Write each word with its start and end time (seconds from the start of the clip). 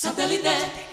Satellite. 0.00 0.89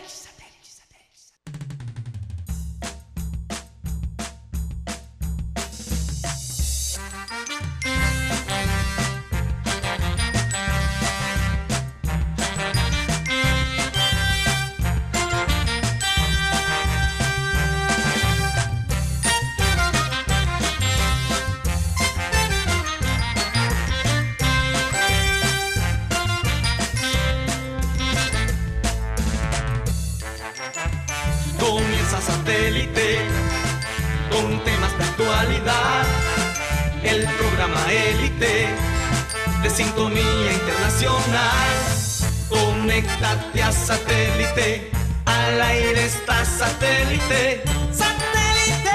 Satélite. 44.57 44.89
Al 45.25 45.61
aire 45.61 46.05
está 46.05 46.43
satélite. 46.43 47.61
¡Satélite! 47.91 48.89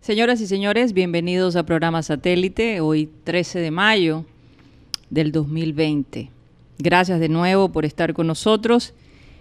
Señoras 0.00 0.40
y 0.40 0.46
señores, 0.46 0.92
bienvenidos 0.92 1.54
a 1.54 1.64
programa 1.64 2.02
Satélite, 2.02 2.80
hoy 2.80 3.08
13 3.24 3.60
de 3.60 3.70
mayo 3.70 4.24
del 5.10 5.30
2020. 5.30 6.30
Gracias 6.78 7.20
de 7.20 7.28
nuevo 7.28 7.68
por 7.68 7.84
estar 7.84 8.14
con 8.14 8.26
nosotros. 8.26 8.94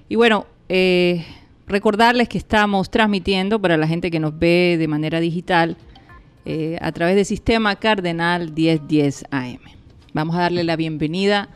Y 0.07 0.15
bueno, 0.15 0.45
eh, 0.67 1.25
recordarles 1.67 2.29
que 2.29 2.37
estamos 2.37 2.91
transmitiendo 2.91 3.59
para 3.59 3.77
la 3.77 3.87
gente 3.87 4.11
que 4.11 4.19
nos 4.19 4.37
ve 4.37 4.75
de 4.77 4.87
manera 4.87 5.19
digital 5.19 5.77
eh, 6.51 6.77
a 6.81 6.91
través 6.91 7.15
del 7.15 7.25
sistema 7.25 7.75
Cardenal 7.75 8.51
1010 8.51 9.25
AM. 9.29 9.59
Vamos 10.13 10.35
a 10.35 10.39
darle 10.39 10.63
la 10.63 10.75
bienvenida 10.75 11.47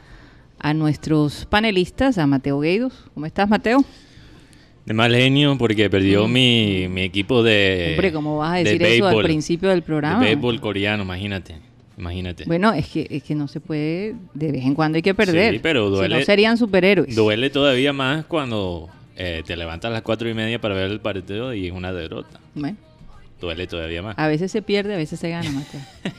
a 0.60 0.76
nuestros 0.76 1.48
panelistas, 1.48 2.20
a 2.20 2.28
Mateo 2.28 2.60
Gueidos. 2.60 2.94
¿Cómo 3.16 3.26
estás, 3.26 3.50
Mateo? 3.50 3.84
De 4.86 4.94
mal 4.94 5.12
genio 5.16 5.58
porque 5.58 5.90
perdió 5.90 6.28
mi, 6.28 6.88
mi 6.90 7.02
equipo 7.02 7.42
de. 7.42 7.94
Hombre, 7.96 8.12
¿cómo 8.14 8.38
vas 8.38 8.52
a 8.52 8.56
de 8.58 8.64
decir 8.66 8.84
eso 8.84 9.08
al 9.08 9.24
principio 9.24 9.70
del 9.70 9.80
De 9.80 9.86
programa? 9.86 10.20
béisbol 10.20 10.62
coreano, 10.62 11.02
imagínate. 11.04 11.56
Imagínate. 11.98 12.44
Bueno, 12.46 12.72
es 12.74 12.88
que, 12.88 13.08
es 13.10 13.24
que 13.24 13.34
no 13.34 13.48
se 13.48 13.60
puede, 13.62 14.16
de 14.36 14.52
vez 14.52 14.64
en 14.64 14.76
cuando 14.76 14.98
hay 14.98 15.02
que 15.02 15.16
perder. 15.16 15.54
Sí, 15.56 15.60
pero 15.64 15.90
Si 15.90 15.96
duele- 15.96 16.20
no 16.20 16.26
serían 16.26 16.58
superhéroes. 16.58 17.16
Duele 17.16 17.50
todavía 17.50 17.94
más 17.94 18.26
cuando 18.26 18.90
eh, 19.16 19.42
te 19.46 19.56
levantas 19.58 19.90
a 19.90 19.94
las 19.94 20.02
cuatro 20.04 20.30
y 20.30 20.34
media 20.36 20.60
para 20.62 20.76
ver 20.76 20.92
el 20.92 21.00
partido 21.00 21.52
y 21.54 21.66
es 21.68 21.72
una 21.72 21.92
derrota. 21.94 22.40
Bueno, 22.56 22.78
Duele 23.44 23.68
todavía 23.68 24.02
más. 24.02 24.18
a 24.18 24.28
veces 24.30 24.54
se 24.54 24.62
pierde, 24.62 24.94
a 24.94 24.98
veces 24.98 25.20
se 25.20 25.30
gana, 25.30 25.52
Mateo. 25.52 25.82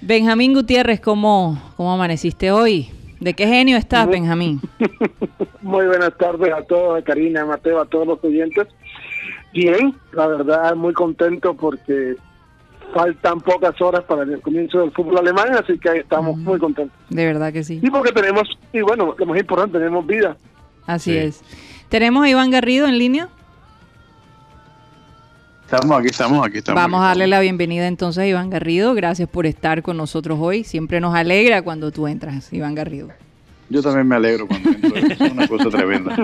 Benjamín 0.00 0.54
Gutiérrez, 0.54 1.00
¿cómo, 1.00 1.60
¿cómo 1.76 1.92
amaneciste 1.92 2.52
hoy? 2.52 2.88
¿De 3.18 3.34
qué 3.34 3.48
genio 3.48 3.76
estás, 3.76 4.06
Benjamín? 4.06 4.60
Muy 5.62 5.84
buenas 5.86 6.16
tardes 6.16 6.52
a 6.52 6.62
todos, 6.62 7.00
a 7.00 7.02
Karina, 7.02 7.42
a 7.42 7.46
Mateo, 7.46 7.80
a 7.80 7.86
todos 7.86 8.06
los 8.06 8.22
oyentes. 8.24 8.68
Bien, 9.52 9.96
la 10.12 10.28
verdad, 10.28 10.76
muy 10.76 10.92
contento 10.94 11.54
porque 11.54 12.14
faltan 12.94 13.40
pocas 13.40 13.80
horas 13.80 14.02
para 14.04 14.22
el 14.22 14.40
comienzo 14.40 14.78
del 14.80 14.92
fútbol 14.92 15.18
alemán, 15.18 15.48
así 15.60 15.76
que 15.78 15.90
ahí 15.90 15.98
estamos 15.98 16.36
muy 16.38 16.58
contentos. 16.60 16.96
De 17.10 17.26
verdad 17.26 17.52
que 17.52 17.64
sí. 17.64 17.80
Y 17.82 17.90
porque 17.90 18.12
tenemos, 18.12 18.48
y 18.72 18.80
bueno, 18.80 19.14
lo 19.18 19.26
más 19.26 19.38
importante, 19.40 19.76
tenemos 19.78 20.06
vida. 20.06 20.36
Así 20.86 21.10
Sí. 21.10 21.16
es. 21.18 21.42
¿Tenemos 21.88 22.24
a 22.24 22.28
Iván 22.28 22.50
Garrido 22.50 22.86
en 22.86 22.98
línea? 22.98 23.28
Estamos 25.74 25.98
aquí, 25.98 26.08
estamos 26.08 26.46
aquí, 26.46 26.58
estamos 26.58 26.82
Vamos 26.82 26.98
aquí, 26.98 27.04
a 27.04 27.08
darle 27.08 27.24
estamos. 27.24 27.30
la 27.30 27.40
bienvenida 27.40 27.86
entonces 27.86 28.22
a 28.22 28.26
Iván 28.26 28.50
Garrido. 28.50 28.92
Gracias 28.92 29.26
por 29.26 29.46
estar 29.46 29.80
con 29.82 29.96
nosotros 29.96 30.38
hoy. 30.38 30.64
Siempre 30.64 31.00
nos 31.00 31.14
alegra 31.14 31.62
cuando 31.62 31.90
tú 31.90 32.06
entras, 32.06 32.52
Iván 32.52 32.74
Garrido. 32.74 33.08
Yo 33.70 33.80
también 33.80 34.06
me 34.06 34.16
alegro 34.16 34.46
cuando 34.46 34.68
entro, 34.68 34.96
es 34.98 35.32
una 35.32 35.48
cosa 35.48 35.70
tremenda. 35.70 36.14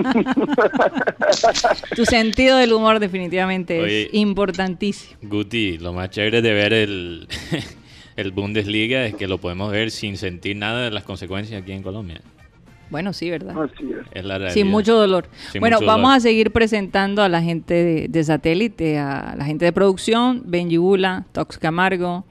Tu 1.95 2.05
sentido 2.05 2.57
del 2.57 2.73
humor 2.73 2.99
definitivamente 2.99 3.81
Oye. 3.81 4.03
es 4.03 4.13
importantísimo. 4.13 5.17
Guti, 5.23 5.79
lo 5.79 5.93
más 5.93 6.11
chévere 6.11 6.43
de 6.43 6.53
ver 6.53 6.73
el, 6.73 7.27
el 8.17 8.31
Bundesliga 8.31 9.03
es 9.07 9.15
que 9.15 9.27
lo 9.27 9.39
podemos 9.39 9.71
ver 9.71 9.89
sin 9.89 10.17
sentir 10.17 10.57
nada 10.57 10.83
de 10.83 10.91
las 10.91 11.05
consecuencias 11.05 11.59
aquí 11.59 11.71
en 11.71 11.81
Colombia. 11.81 12.21
Bueno, 12.89 13.13
sí, 13.13 13.29
¿verdad? 13.29 13.55
Así 13.61 13.91
es. 13.91 14.07
Es 14.11 14.25
la 14.25 14.37
realidad. 14.37 14.53
Sin 14.53 14.67
mucho 14.67 14.95
dolor. 14.95 15.27
Sin 15.51 15.61
bueno, 15.61 15.77
mucho 15.77 15.85
vamos 15.85 16.09
dolor. 16.09 16.17
a 16.17 16.19
seguir 16.19 16.51
presentando 16.51 17.21
a 17.21 17.29
la 17.29 17.41
gente 17.41 17.73
de, 17.73 18.07
de 18.07 18.23
satélite, 18.23 18.97
a 18.97 19.35
la 19.37 19.45
gente 19.45 19.65
de 19.65 19.73
producción, 19.73 20.43
Benji 20.45 20.77
Bula, 20.77 21.25
Tox 21.31 21.57
Camargo, 21.57 22.25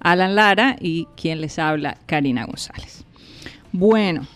Alan 0.00 0.34
Lara 0.34 0.76
y 0.80 1.06
quien 1.16 1.40
les 1.40 1.58
habla, 1.58 1.96
Karina 2.06 2.44
González. 2.44 3.04
Bueno, 3.72 4.26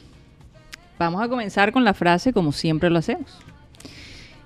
vamos 0.98 1.22
a 1.22 1.28
comenzar 1.28 1.72
con 1.72 1.84
la 1.84 1.92
frase 1.92 2.32
como 2.32 2.52
siempre 2.52 2.88
lo 2.88 2.98
hacemos. 2.98 3.38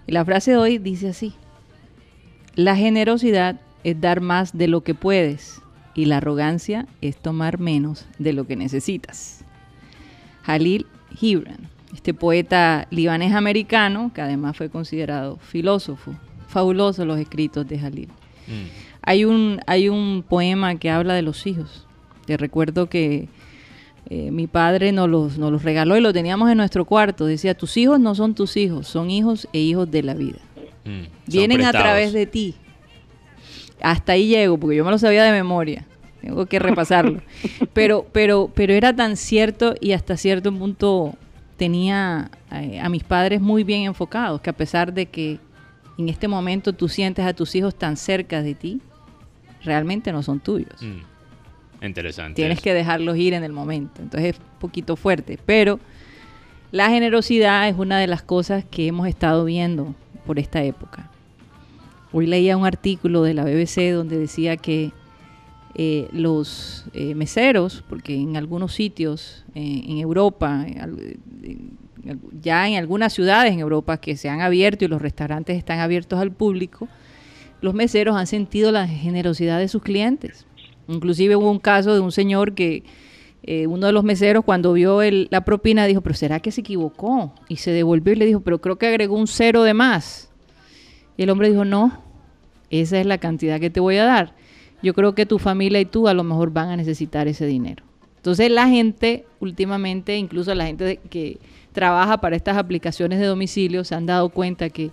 Y 0.07 0.13
la 0.13 0.25
frase 0.25 0.53
de 0.53 0.57
hoy 0.57 0.79
dice 0.79 1.11
así. 1.11 1.35
La 2.57 2.75
generosidad 2.75 3.61
es 3.85 4.01
dar 4.01 4.21
más 4.21 4.57
de 4.57 4.67
lo 4.67 4.83
que 4.83 4.95
puedes 4.95 5.63
y 5.95 6.07
la 6.07 6.17
arrogancia 6.17 6.87
es 7.01 7.17
tomar 7.17 7.59
menos 7.59 8.07
de 8.19 8.33
lo 8.33 8.47
que 8.47 8.57
necesitas. 8.57 9.45
Jalil 10.43 10.87
Gibran, 11.17 11.69
este 11.95 12.15
poeta 12.15 12.87
libanés 12.91 13.33
americano 13.33 14.11
que 14.15 14.21
además 14.21 14.57
fue 14.57 14.71
considerado 14.71 15.37
filósofo. 15.39 16.15
Fabulosos 16.49 17.07
los 17.07 17.19
escritos 17.19 17.69
de 17.69 17.79
Jalil. 17.79 18.09
Mm. 18.47 18.91
Hay 19.03 19.25
un, 19.25 19.61
hay 19.67 19.89
un 19.89 20.25
poema 20.29 20.75
que 20.77 20.91
habla 20.91 21.15
de 21.15 21.23
los 21.23 21.47
hijos. 21.47 21.87
Te 22.27 22.37
recuerdo 22.37 22.89
que 22.89 23.29
eh, 24.09 24.31
mi 24.31 24.47
padre 24.47 24.93
nos 24.93 25.09
los, 25.09 25.39
nos 25.39 25.53
los 25.53 25.63
regaló 25.63 25.97
y 25.97 26.01
lo 26.01 26.13
teníamos 26.13 26.51
en 26.51 26.57
nuestro 26.57 26.85
cuarto. 26.85 27.27
Decía, 27.27 27.55
tus 27.55 27.77
hijos 27.77 28.01
no 28.01 28.15
son 28.15 28.35
tus 28.35 28.57
hijos, 28.57 28.89
son 28.89 29.11
hijos 29.11 29.49
e 29.53 29.61
hijos 29.61 29.91
de 29.91 30.03
la 30.03 30.15
vida. 30.15 30.39
Mm. 30.85 31.05
Vienen 31.27 31.63
a 31.63 31.71
través 31.71 32.13
de 32.13 32.27
ti. 32.27 32.55
Hasta 33.81 34.13
ahí 34.13 34.29
llego, 34.29 34.59
porque 34.59 34.77
yo 34.77 34.85
me 34.85 34.91
lo 34.91 34.99
sabía 34.99 35.25
de 35.25 35.33
memoria. 35.33 35.87
Tengo 36.21 36.47
que 36.47 36.59
repasarlo. 36.59 37.23
pero, 37.73 38.07
pero, 38.13 38.51
pero 38.55 38.73
era 38.75 38.95
tan 38.95 39.17
cierto 39.17 39.75
y 39.81 39.93
hasta 39.93 40.17
cierto 40.17 40.53
punto 40.53 41.15
tenía 41.57 42.31
eh, 42.53 42.81
a 42.81 42.89
mis 42.89 43.05
padres 43.05 43.41
muy 43.41 43.65
bien 43.65 43.83
enfocados, 43.83 44.41
que 44.41 44.51
a 44.51 44.55
pesar 44.55 44.93
de 44.93 45.07
que 45.07 45.39
en 45.99 46.09
este 46.09 46.29
momento 46.29 46.73
tú 46.73 46.89
sientes 46.89 47.25
a 47.27 47.35
tus 47.35 47.55
hijos 47.55 47.75
tan 47.75 47.97
cerca 47.97 48.43
de 48.43 48.55
ti, 48.55 48.81
realmente 49.63 50.13
no 50.13 50.23
son 50.23 50.41
tuyos. 50.41 50.81
Mm. 50.81 51.85
Interesante. 51.85 52.35
Tienes 52.35 52.59
eso. 52.59 52.65
que 52.65 52.75
dejarlos 52.75 53.17
ir 53.17 53.35
en 53.35 53.45
el 53.45 53.53
momento. 53.53 54.03
Entonces 54.03 54.35
es 54.35 54.39
un 54.39 54.59
poquito 54.59 54.97
fuerte. 54.97 55.39
Pero 55.47 55.81
la 56.73 56.91
generosidad 56.91 57.69
es 57.69 57.77
una 57.77 57.99
de 57.99 58.07
las 58.07 58.23
cosas 58.23 58.65
que 58.71 58.87
hemos 58.87 59.09
estado 59.09 59.45
viendo 59.45 59.95
por 60.27 60.39
esta 60.39 60.63
época. 60.63 61.11
Hoy 62.13 62.27
leía 62.27 62.57
un 62.57 62.67
artículo 62.67 63.23
de 63.23 63.35
la 63.35 63.45
BBC 63.45 63.93
donde 63.93 64.19
decía 64.19 64.57
que 64.57 64.93
eh, 65.75 66.09
los 66.13 66.85
eh, 66.95 67.15
meseros, 67.15 67.85
porque 67.89 68.15
en 68.15 68.37
algunos 68.37 68.75
sitios 68.75 69.45
eh, 69.55 69.83
en 69.87 69.99
Europa, 69.99 70.67
ya 72.41 72.69
en 72.69 72.77
algunas 72.77 73.13
ciudades 73.13 73.53
en 73.53 73.61
Europa 73.61 73.99
que 73.99 74.17
se 74.17 74.29
han 74.29 74.41
abierto 74.41 74.85
y 74.85 74.89
los 74.89 75.03
restaurantes 75.03 75.57
están 75.57 75.79
abiertos 75.81 76.19
al 76.19 76.33
público, 76.33 76.89
los 77.61 77.75
meseros 77.75 78.17
han 78.17 78.27
sentido 78.27 78.73
la 78.73 78.87
generosidad 78.89 79.59
de 79.59 79.69
sus 79.69 79.83
clientes. 79.83 80.47
Inclusive 80.89 81.37
hubo 81.37 81.51
un 81.51 81.59
caso 81.59 81.93
de 81.95 82.01
un 82.01 82.11
señor 82.13 82.55
que 82.55 82.83
uno 83.67 83.87
de 83.87 83.93
los 83.93 84.05
meseros 84.05 84.45
cuando 84.45 84.73
vio 84.73 85.03
el- 85.03 85.29
la 85.31 85.45
propina 85.45 85.87
dijo, 85.87 86.01
pero 86.03 86.15
¿será 86.15 86.41
que 86.41 86.53
se 86.53 86.61
equivocó? 86.61 87.35
Y 87.49 87.57
se 87.57 87.71
devolvió 87.73 88.13
y 88.13 88.17
le 88.17 88.27
dijo, 88.27 88.41
pero 88.41 88.61
creo 88.61 88.77
que 88.77 88.87
agregó 88.87 89.17
un 89.17 89.27
cero 89.27 89.63
de 89.63 89.75
más. 89.75 90.31
Y 91.17 91.23
el 91.25 91.31
hombre 91.31 91.49
dijo, 91.51 91.65
no, 91.65 92.03
esa 92.71 92.99
es 93.01 93.07
la 93.07 93.19
cantidad 93.19 93.59
que 93.61 93.71
te 93.71 93.81
voy 93.81 93.97
a 93.97 94.05
dar. 94.05 94.35
Yo 94.83 94.95
creo 94.95 95.15
que 95.15 95.27
tu 95.27 95.39
familia 95.39 95.81
y 95.81 95.85
tú 95.85 96.09
a 96.09 96.15
lo 96.15 96.25
mejor 96.25 96.53
van 96.53 96.71
a 96.71 96.77
necesitar 96.77 97.29
ese 97.29 97.47
dinero. 97.47 97.85
Entonces 98.17 98.51
la 98.51 98.69
gente 98.69 99.25
últimamente, 99.41 100.17
incluso 100.17 100.55
la 100.55 100.67
gente 100.67 101.01
que 101.09 101.39
trabaja 101.73 102.19
para 102.19 102.37
estas 102.37 102.57
aplicaciones 102.57 103.19
de 103.19 103.27
domicilio, 103.27 103.85
se 103.85 103.95
han 103.95 104.07
dado 104.07 104.29
cuenta 104.29 104.69
que, 104.69 104.91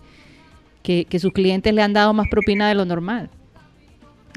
que, 0.81 1.19
sus 1.19 1.33
clientes 1.33 1.73
le 1.73 1.81
han 1.81 1.91
dado 1.91 2.13
más 2.13 2.27
propina 2.29 2.69
de 2.69 2.75
lo 2.75 2.85
normal. 2.85 3.29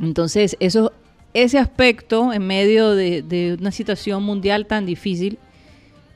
Entonces, 0.02 0.56
eso, 0.58 0.92
ese 1.34 1.58
aspecto 1.58 2.32
en 2.32 2.46
medio 2.46 2.96
de, 2.96 3.56
una 3.60 3.70
situación 3.70 4.24
mundial 4.24 4.66
tan 4.66 4.86
difícil 4.86 5.38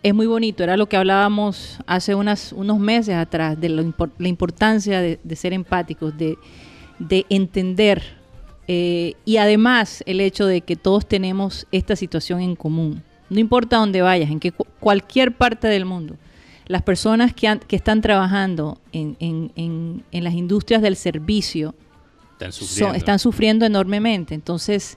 es 0.03 0.15
muy 0.15 0.27
bonito. 0.27 0.65
Era 0.65 0.77
lo 0.77 0.89
que 0.89 0.97
hablábamos 0.97 1.79
hace 1.87 2.15
unas, 2.15 2.53
unos 2.53 2.81
meses 2.81 3.15
atrás, 3.15 3.61
de 3.61 3.69
lo 3.69 3.95
la 4.19 4.29
importancia 4.29 5.01
de, 5.01 5.21
de 5.23 5.37
ser 5.37 5.53
empáticos, 5.53 6.17
de, 6.19 6.37
de 6.99 7.25
entender 7.29 8.24
eh, 8.69 9.15
y 9.25 9.37
además 9.37 10.03
el 10.07 10.21
hecho 10.21 10.47
de 10.47 10.61
que 10.63 10.77
todos 10.77 11.07
tenemos 11.07 11.67
esta 11.73 11.97
situación 11.97 12.41
en 12.41 12.57
común. 12.57 13.03
No 13.31 13.41
importa 13.41 13.77
dónde 13.79 14.01
vayas, 14.03 14.31
en 14.31 14.41
que 14.41 14.53
cu- 14.53 14.67
cualquier 14.81 15.33
parte 15.37 15.69
del 15.69 15.85
mundo, 15.85 16.17
las 16.67 16.83
personas 16.83 17.35
que, 17.35 17.47
han- 17.49 17.59
que 17.61 17.77
están 17.77 18.01
trabajando 18.01 18.79
en, 18.93 19.17
en- 19.21 19.53
en- 19.57 20.03
en 20.13 20.25
las 20.25 20.35
industrias 20.35 20.81
del 20.83 20.97
servicio 20.97 21.75
Están 22.33 22.53
son- 22.53 22.67
sufriendo. 22.69 22.95
están 22.97 23.19
sufriendo 23.19 23.67
enormemente. 23.67 24.35
Entonces, 24.35 24.97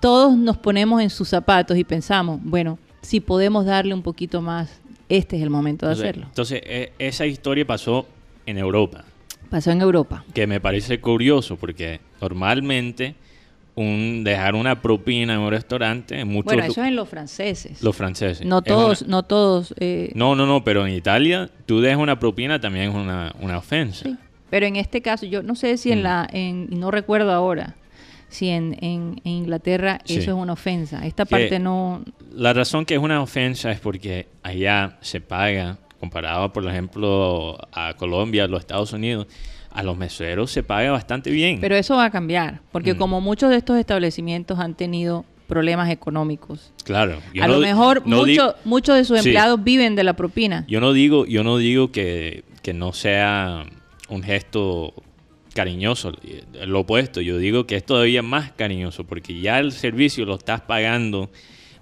todos 0.00 0.36
nos 0.36 0.56
ponemos 0.58 1.00
en 1.02 1.10
sus 1.10 1.28
zapatos 1.28 1.76
y 1.76 1.84
pensamos, 1.84 2.40
bueno, 2.42 2.78
si 3.02 3.20
podemos 3.20 3.64
darle 3.64 3.94
un 3.94 4.02
poquito 4.02 4.40
más, 4.42 4.80
este 5.08 5.36
es 5.36 5.42
el 5.42 5.50
momento 5.50 5.86
de 5.86 5.92
Entonces- 5.92 6.10
hacerlo. 6.10 6.26
Entonces, 6.28 6.60
e- 6.64 6.92
esa 6.98 7.26
historia 7.26 7.66
pasó 7.66 8.06
en 8.44 8.58
Europa, 8.58 9.04
Pasó 9.50 9.70
en 9.70 9.80
Europa. 9.80 10.24
que 10.34 10.46
me 10.46 10.60
parece 10.60 11.00
curioso 11.00 11.56
porque 11.56 12.00
normalmente 12.20 13.14
un 13.74 14.24
dejar 14.24 14.54
una 14.54 14.80
propina 14.80 15.34
en 15.34 15.40
un 15.40 15.50
restaurante, 15.50 16.18
en 16.18 16.28
muchos 16.28 16.46
Bueno, 16.46 16.62
eso 16.64 16.80
es 16.82 16.88
en 16.88 16.96
los 16.96 17.08
franceses. 17.08 17.82
los 17.82 17.94
franceses. 17.94 18.46
no 18.46 18.62
todos, 18.62 19.02
una- 19.02 19.10
no 19.10 19.22
todos. 19.22 19.74
eh, 19.78 20.10
no, 20.14 20.34
no, 20.34 20.46
no, 20.46 20.64
pero 20.64 20.86
en 20.86 20.94
Italia 20.94 21.50
tú 21.66 21.80
dejas 21.80 21.98
una 22.00 22.18
propina 22.18 22.58
también 22.60 22.88
es 22.90 22.94
una, 22.94 23.34
una 23.40 23.58
ofensa. 23.58 24.04
sí. 24.04 24.16
Pero 24.48 24.64
en 24.64 24.76
este 24.76 25.02
caso, 25.02 25.26
yo 25.26 25.42
no 25.42 25.56
sé 25.56 25.76
si 25.76 25.90
en 25.90 25.98
Mm. 25.98 26.02
la, 26.02 26.28
en, 26.32 26.68
no 26.78 26.92
recuerdo 26.92 27.32
ahora, 27.32 27.74
si 28.28 28.48
en, 28.48 28.74
en- 28.80 29.20
en 29.24 29.32
Inglaterra 29.32 29.98
Sí. 30.04 30.18
eso 30.18 30.30
es 30.30 30.36
una 30.36 30.52
ofensa. 30.52 31.04
Esta 31.04 31.24
Que- 31.24 31.30
parte 31.30 31.58
no. 31.58 32.02
La 32.32 32.52
razón 32.52 32.84
que 32.86 32.94
es 32.94 33.00
una 33.00 33.20
ofensa 33.20 33.72
es 33.72 33.80
porque 33.80 34.28
allá 34.44 34.98
se 35.00 35.20
paga, 35.20 35.78
comparado 36.00 36.52
por 36.52 36.66
ejemplo 36.68 37.58
a 37.72 37.94
Colombia, 37.94 38.44
a 38.44 38.48
los 38.48 38.60
Estados 38.60 38.92
Unidos, 38.92 39.26
a 39.70 39.82
los 39.82 39.96
meseros 39.96 40.50
se 40.50 40.62
paga 40.62 40.90
bastante 40.90 41.30
bien. 41.30 41.58
Pero 41.60 41.76
eso 41.76 41.96
va 41.96 42.06
a 42.06 42.10
cambiar, 42.10 42.60
porque 42.72 42.94
Mm. 42.94 42.98
como 42.98 43.20
muchos 43.20 43.50
de 43.50 43.56
estos 43.56 43.78
establecimientos 43.78 44.58
han 44.58 44.74
tenido 44.74 45.24
problemas 45.48 45.90
económicos, 45.90 46.72
claro. 46.84 47.18
yo 47.32 47.44
a 47.44 47.46
no- 47.46 47.54
lo 47.54 47.60
mejor 47.60 48.02
no 48.06 48.16
mucho- 48.26 48.54
muchos 48.64 48.96
de 48.96 49.04
sus 49.04 49.20
Sí. 49.20 49.28
empleados 49.28 49.62
viven 49.62 49.94
de 49.94 50.02
la 50.04 50.14
propina. 50.14 50.64
Yo 50.66 50.80
no 50.80 50.92
digo, 50.92 51.24
yo 51.26 51.44
no 51.44 51.56
digo 51.58 51.92
que, 51.92 52.42
que 52.62 52.72
no 52.74 52.92
sea 52.92 53.64
un 54.08 54.22
gesto 54.22 54.92
cariñoso, 55.54 56.12
eh, 56.24 56.42
lo 56.66 56.80
opuesto, 56.80 57.20
yo 57.20 57.38
digo 57.38 57.66
que 57.66 57.76
es 57.76 57.84
todavía 57.86 58.22
más 58.22 58.52
cariñoso 58.52 59.04
porque 59.04 59.40
ya 59.40 59.58
el 59.58 59.72
servicio 59.72 60.24
lo 60.26 60.34
estás 60.34 60.60
pagando, 60.62 61.30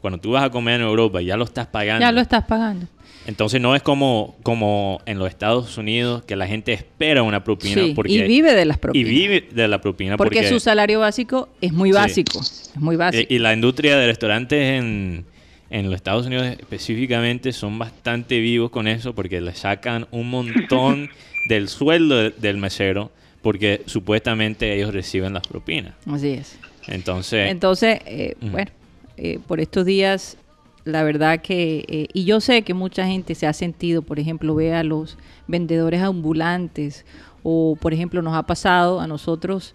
cuando 0.00 0.18
tú 0.20 0.32
vas 0.32 0.44
a 0.44 0.50
comer 0.50 0.80
en 0.80 0.86
Europa 0.86 1.22
ya 1.22 1.36
lo 1.36 1.44
estás 1.44 1.66
pagando. 1.66 2.00
Ya 2.02 2.12
lo 2.12 2.20
estás 2.20 2.44
pagando. 2.44 2.86
Entonces 3.26 3.60
no 3.60 3.74
es 3.74 3.82
como, 3.82 4.36
como 4.42 5.00
en 5.06 5.18
los 5.18 5.28
Estados 5.28 5.78
Unidos 5.78 6.24
que 6.24 6.36
la 6.36 6.46
gente 6.46 6.72
espera 6.74 7.22
una 7.22 7.42
propina 7.42 7.82
Sí, 7.82 7.92
porque, 7.94 8.12
y 8.12 8.22
vive 8.22 8.52
de 8.54 8.64
las 8.66 8.78
propinas. 8.78 9.08
y 9.08 9.10
vive 9.14 9.48
de 9.50 9.66
la 9.68 9.80
propina 9.80 10.16
porque, 10.16 10.36
porque, 10.40 10.48
su 10.48 10.60
salario 10.60 11.00
básico 11.00 11.48
es 11.60 11.72
muy 11.72 11.88
Sí. 11.90 11.94
básico. 11.94 12.40
Es 12.40 12.72
muy 12.76 12.96
básico. 12.96 13.22
eh, 13.22 13.34
y 13.34 13.38
la 13.38 13.54
industria 13.54 13.96
de 13.96 14.06
restaurantes 14.08 14.58
en, 14.78 15.24
en 15.70 15.86
los 15.86 15.94
Estados 15.94 16.26
Unidos 16.26 16.46
específicamente 16.46 17.52
son 17.52 17.78
bastante 17.78 18.38
vivos 18.40 18.70
con 18.70 18.86
eso 18.88 19.14
porque 19.14 19.40
le 19.40 19.54
sacan 19.54 20.06
un 20.10 20.28
montón 20.28 21.08
del 21.48 21.68
sueldo 21.68 22.16
de- 22.18 22.30
del 22.30 22.58
mesero 22.58 23.10
porque 23.40 23.82
supuestamente 23.86 24.74
ellos 24.74 24.92
reciben 24.92 25.32
las 25.34 25.46
propinas. 25.46 25.94
Así 26.06 26.28
es. 26.28 26.58
Entonces, 26.88 27.50
Entonces, 27.50 28.00
eh, 28.06 28.34
bueno, 28.40 28.70
eh, 29.16 29.38
por 29.46 29.60
estos 29.60 29.86
días, 29.86 30.36
la 30.84 31.02
verdad 31.02 31.40
que, 31.40 31.84
eh, 31.88 32.08
y 32.12 32.24
yo 32.24 32.40
sé 32.40 32.62
que 32.62 32.74
mucha 32.74 33.06
gente 33.06 33.34
se 33.34 33.46
ha 33.46 33.52
sentido, 33.52 34.02
por 34.02 34.18
ejemplo, 34.18 34.54
ve 34.54 34.74
a 34.74 34.82
los 34.82 35.16
vendedores 35.46 36.02
ambulantes, 36.02 37.04
o 37.42 37.76
por 37.80 37.92
ejemplo, 37.92 38.22
nos 38.22 38.34
ha 38.34 38.44
pasado 38.44 39.00
a 39.00 39.06
nosotros 39.06 39.74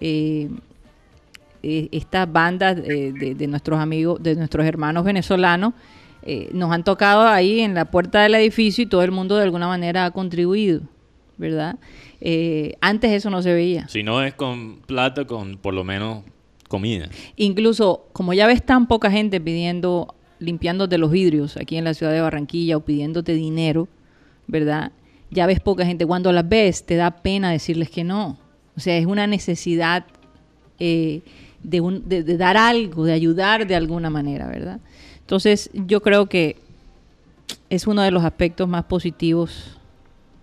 eh, 0.00 0.48
eh, 1.62 1.88
estas 1.92 2.30
bandas 2.30 2.76
de, 2.76 3.34
de 3.36 3.46
nuestros 3.46 3.78
amigos, 3.78 4.22
de 4.22 4.34
nuestros 4.34 4.66
hermanos 4.66 5.04
venezolanos, 5.04 5.74
eh, 6.24 6.50
nos 6.52 6.70
han 6.70 6.84
tocado 6.84 7.26
ahí 7.26 7.60
en 7.60 7.74
la 7.74 7.86
puerta 7.86 8.22
del 8.22 8.36
edificio 8.36 8.84
y 8.84 8.86
todo 8.86 9.02
el 9.02 9.10
mundo 9.10 9.36
de 9.36 9.42
alguna 9.42 9.66
manera 9.66 10.04
ha 10.04 10.10
contribuido, 10.12 10.82
¿verdad? 11.36 11.78
Eh, 12.20 12.74
antes 12.80 13.10
eso 13.10 13.28
no 13.28 13.42
se 13.42 13.52
veía. 13.52 13.88
si 13.88 14.04
no 14.04 14.22
es 14.22 14.32
con 14.34 14.76
plata, 14.86 15.24
con 15.26 15.56
por 15.56 15.74
lo 15.74 15.82
menos 15.82 16.22
comida. 16.68 17.08
Incluso, 17.36 18.06
como 18.12 18.34
ya 18.34 18.46
ves 18.46 18.64
tan 18.64 18.86
poca 18.86 19.10
gente 19.10 19.40
pidiendo, 19.40 20.14
limpiándote 20.42 20.98
los 20.98 21.10
vidrios 21.10 21.56
aquí 21.56 21.76
en 21.76 21.84
la 21.84 21.94
ciudad 21.94 22.12
de 22.12 22.20
Barranquilla 22.20 22.76
o 22.76 22.80
pidiéndote 22.80 23.32
dinero, 23.34 23.88
¿verdad? 24.46 24.92
Ya 25.30 25.46
ves 25.46 25.60
poca 25.60 25.86
gente. 25.86 26.04
Cuando 26.06 26.32
las 26.32 26.48
ves, 26.48 26.84
te 26.84 26.96
da 26.96 27.10
pena 27.10 27.50
decirles 27.50 27.88
que 27.90 28.04
no. 28.04 28.38
O 28.76 28.80
sea, 28.80 28.96
es 28.96 29.06
una 29.06 29.26
necesidad 29.26 30.04
eh, 30.78 31.22
de, 31.62 31.80
un- 31.80 32.08
de- 32.08 32.22
dar 32.36 32.56
algo, 32.56 33.04
de 33.04 33.12
ayudar 33.12 33.66
de 33.66 33.76
alguna 33.76 34.10
manera, 34.10 34.46
¿verdad? 34.48 34.80
Entonces, 35.20 35.70
yo 35.72 36.02
creo 36.02 36.26
que 36.26 36.56
es 37.70 37.86
uno 37.86 38.02
de 38.02 38.10
los 38.10 38.24
aspectos 38.24 38.68
más 38.68 38.84
positivos 38.84 39.78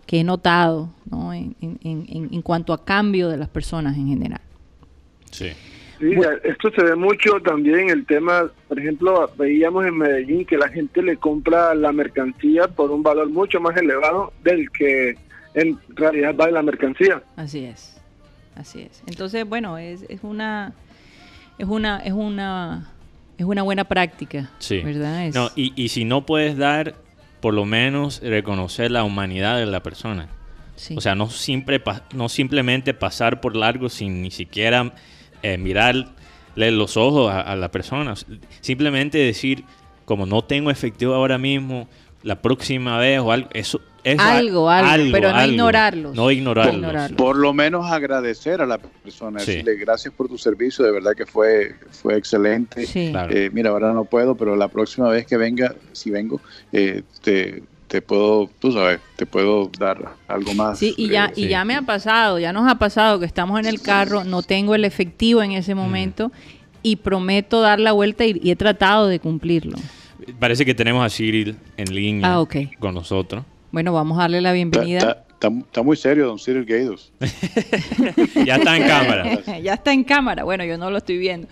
que 0.06 0.22
he 0.22 0.24
notado 0.24 0.90
¿no? 1.12 1.34
en, 1.34 1.56
en- 1.62 1.80
en- 1.84 2.30
en 2.32 2.42
cuanto 2.42 2.74
a 2.74 2.84
cambio 2.84 3.30
de 3.30 3.38
las 3.38 3.50
personas 3.50 3.96
en 3.98 4.08
general. 4.08 4.42
Sí. 5.30 5.48
Sí, 6.00 6.14
esto 6.44 6.72
se 6.72 6.82
ve 6.84 6.96
mucho 6.96 7.42
también 7.42 7.90
el 7.90 8.06
tema, 8.06 8.50
por 8.68 8.80
ejemplo, 8.80 9.30
veíamos 9.38 9.86
en 9.86 9.98
Medellín 9.98 10.46
que 10.46 10.58
la 10.58 10.70
gente 10.70 11.02
le 11.02 11.18
compra 11.18 11.76
la 11.76 11.92
mercancía 11.92 12.68
por 12.70 12.90
un 12.92 13.04
valor 13.04 13.30
mucho 13.30 13.60
más 13.60 13.76
elevado 13.76 14.32
del 14.44 14.70
que 14.72 15.18
en 15.56 15.78
realidad 15.90 16.34
vale 16.36 16.54
la 16.54 16.62
mercancía. 16.62 17.22
Así 17.36 17.66
es, 17.66 18.00
así 18.56 18.82
es. 18.84 19.04
Entonces, 19.08 19.46
bueno, 19.48 19.78
es, 19.78 20.04
es 20.08 20.22
una, 20.24 20.74
es 21.58 21.68
una, 21.68 21.98
es 22.00 22.14
una, 22.14 22.94
es 23.38 23.46
una 23.46 23.64
buena 23.64 23.84
práctica, 23.84 24.50
Sí. 24.60 24.80
¿verdad? 24.82 25.26
Es- 25.28 25.36
No, 25.36 25.50
y, 25.56 25.74
y 25.76 25.90
si 25.90 26.06
no 26.06 26.26
puedes 26.26 26.56
dar, 26.58 26.96
por 27.42 27.54
lo 27.54 27.66
menos 27.66 28.22
reconocer 28.24 28.90
la 28.92 29.04
humanidad 29.04 29.58
de 29.58 29.66
la 29.66 29.84
persona. 29.84 30.30
sí. 30.78 30.96
O 30.98 31.02
sea, 31.02 31.14
no, 31.16 31.30
siempre, 31.30 31.82
pa- 31.82 32.04
no 32.14 32.30
simplemente 32.30 32.94
pasar 32.94 33.42
por 33.42 33.56
largo 33.58 33.90
sin 33.90 34.22
ni 34.22 34.32
siquiera 34.32 34.94
eh, 35.44 35.58
mirarle 35.58 36.08
los 36.56 36.98
ojos 36.98 37.32
a, 37.32 37.42
a 37.42 37.56
la 37.56 37.70
persona. 37.72 38.14
Simplemente 38.62 39.18
decir, 39.18 39.64
como 40.06 40.26
no 40.26 40.44
tengo 40.44 40.72
efectivo 40.72 41.14
ahora 41.14 41.38
mismo, 41.38 41.88
la 42.24 42.42
próxima 42.42 42.98
vez 42.98 43.20
o 43.20 43.32
algo. 43.32 43.50
Eso, 43.54 43.80
eso 44.04 44.22
Algo, 44.22 44.70
algo, 44.70 45.12
pero 45.12 45.32
no 45.32 45.46
ignorarlos. 45.46 46.16
No 46.16 46.32
ignorarlos. 46.32 46.74
No 46.74 46.80
ignorarlos. 46.88 47.18
Por 47.18 47.38
lo 47.38 47.54
menos 47.54 47.90
agradecer 47.92 48.62
a 48.62 48.66
la 48.66 48.78
persona, 48.78 49.40
Sí. 49.40 49.52
decirle 49.52 49.76
gracias 49.76 50.14
por 50.14 50.28
tu 50.28 50.38
servicio, 50.38 50.84
de 50.86 50.92
verdad 50.92 51.12
que 51.16 51.26
fue, 51.26 51.76
fue 51.92 52.18
excelente. 52.18 52.86
sí. 52.86 53.10
Claro. 53.12 53.34
Eh, 53.36 53.50
mira, 53.54 53.70
ahora 53.70 53.94
no 53.94 54.06
puedo, 54.06 54.36
pero 54.36 54.56
la 54.56 54.68
próxima 54.68 55.10
vez 55.10 55.26
que 55.26 55.38
venga, 55.38 55.76
si 55.94 56.12
vengo, 56.12 56.42
eh, 56.74 57.04
te, 57.22 57.64
te 57.90 58.02
puedo, 58.02 58.50
tú 58.60 58.72
sabes, 58.72 59.00
te 59.18 59.26
puedo 59.26 59.70
dar 59.78 60.14
algo 60.30 60.54
más. 60.54 60.80
Sí, 60.80 60.94
y 60.96 61.10
ya, 61.10 61.26
eh, 61.26 61.32
y 61.36 61.44
sí. 61.44 61.48
ya 61.50 61.66
me 61.66 61.76
ha 61.76 61.82
pasado, 61.82 62.40
ya 62.40 62.54
nos 62.54 62.70
ha 62.72 62.76
pasado 62.76 63.20
que 63.20 63.26
estamos 63.26 63.60
en 63.60 63.66
el 63.66 63.82
carro, 63.82 64.24
no 64.24 64.42
tengo 64.44 64.76
el 64.76 64.86
efectivo 64.86 65.42
en 65.44 65.52
ese 65.52 65.76
momento 65.76 66.32
y 66.84 66.96
prometo 66.98 67.60
dar 67.62 67.80
la 67.80 67.92
vuelta 67.92 68.26
y, 68.26 68.40
y 68.42 68.52
he 68.52 68.56
tratado 68.56 69.08
de 69.08 69.20
cumplirlo. 69.20 69.78
Parece 70.40 70.64
que 70.66 70.74
tenemos 70.76 71.04
a 71.06 71.10
Cyril 71.10 71.58
en 71.78 71.94
línea 71.94 72.32
Ah, 72.34 72.40
ok. 72.40 72.56
con 72.80 72.94
nosotros. 72.94 73.44
Bueno, 73.72 73.92
vamos 73.92 74.18
a 74.20 74.22
darle 74.22 74.40
la 74.42 74.54
bienvenida. 74.54 75.00
está- 75.00 75.26
está- 75.34 75.48
está 75.60 75.82
muy 75.84 75.98
serio, 75.98 76.28
don 76.28 76.38
Cyril 76.40 76.66
Gaidos. 76.66 77.12
Ya 78.46 78.56
está 78.58 78.78
en 78.78 78.84
cámara. 78.88 79.40
ya 79.64 79.74
está 79.74 79.92
en 79.94 80.04
cámara. 80.04 80.44
Bueno, 80.44 80.64
yo 80.64 80.78
no 80.78 80.90
lo 80.92 80.98
estoy 81.00 81.18
viendo. 81.18 81.48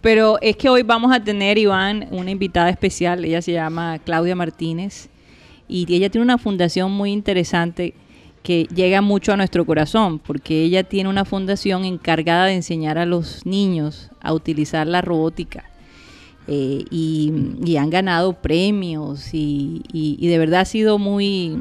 Pero 0.00 0.38
es 0.42 0.56
que 0.56 0.68
hoy 0.68 0.82
vamos 0.82 1.12
a 1.14 1.22
tener, 1.22 1.58
Iván, 1.58 2.08
una 2.10 2.30
invitada 2.30 2.68
especial. 2.70 3.24
Ella 3.24 3.40
se 3.42 3.52
llama 3.52 3.98
Claudia 4.04 4.34
Martínez. 4.34 5.08
Y 5.72 5.86
ella 5.94 6.10
tiene 6.10 6.24
una 6.24 6.38
fundación 6.38 6.92
muy 6.92 7.12
interesante 7.12 7.94
que 8.42 8.64
llega 8.74 9.00
mucho 9.00 9.32
a 9.32 9.36
nuestro 9.36 9.64
corazón, 9.64 10.18
porque 10.18 10.62
ella 10.64 10.82
tiene 10.82 11.08
una 11.08 11.24
fundación 11.24 11.84
encargada 11.84 12.46
de 12.46 12.54
enseñar 12.54 12.98
a 12.98 13.06
los 13.06 13.46
niños 13.46 14.10
a 14.20 14.32
utilizar 14.34 14.86
la 14.86 15.00
robótica. 15.00 15.64
Eh, 16.48 16.84
y, 16.90 17.32
y 17.64 17.76
han 17.76 17.88
ganado 17.88 18.32
premios 18.32 19.32
y, 19.32 19.82
y- 19.92 20.16
y 20.20 20.26
de 20.26 20.38
verdad 20.38 20.62
ha 20.62 20.64
sido 20.64 20.98
muy, 20.98 21.56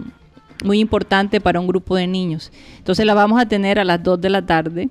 muy 0.65 0.80
importante 0.80 1.39
para 1.39 1.60
un 1.60 1.68
grupo 1.68 1.96
de 1.96 2.08
niños. 2.08 2.51
Entonces 2.80 3.06
la 3.06 3.13
vamos 3.13 3.39
a 3.39 3.48
tener 3.48 3.77
a 3.77 3.84
las 3.84 4.01
2 4.01 4.20
de 4.20 4.30
la 4.32 4.44
tarde 4.44 4.89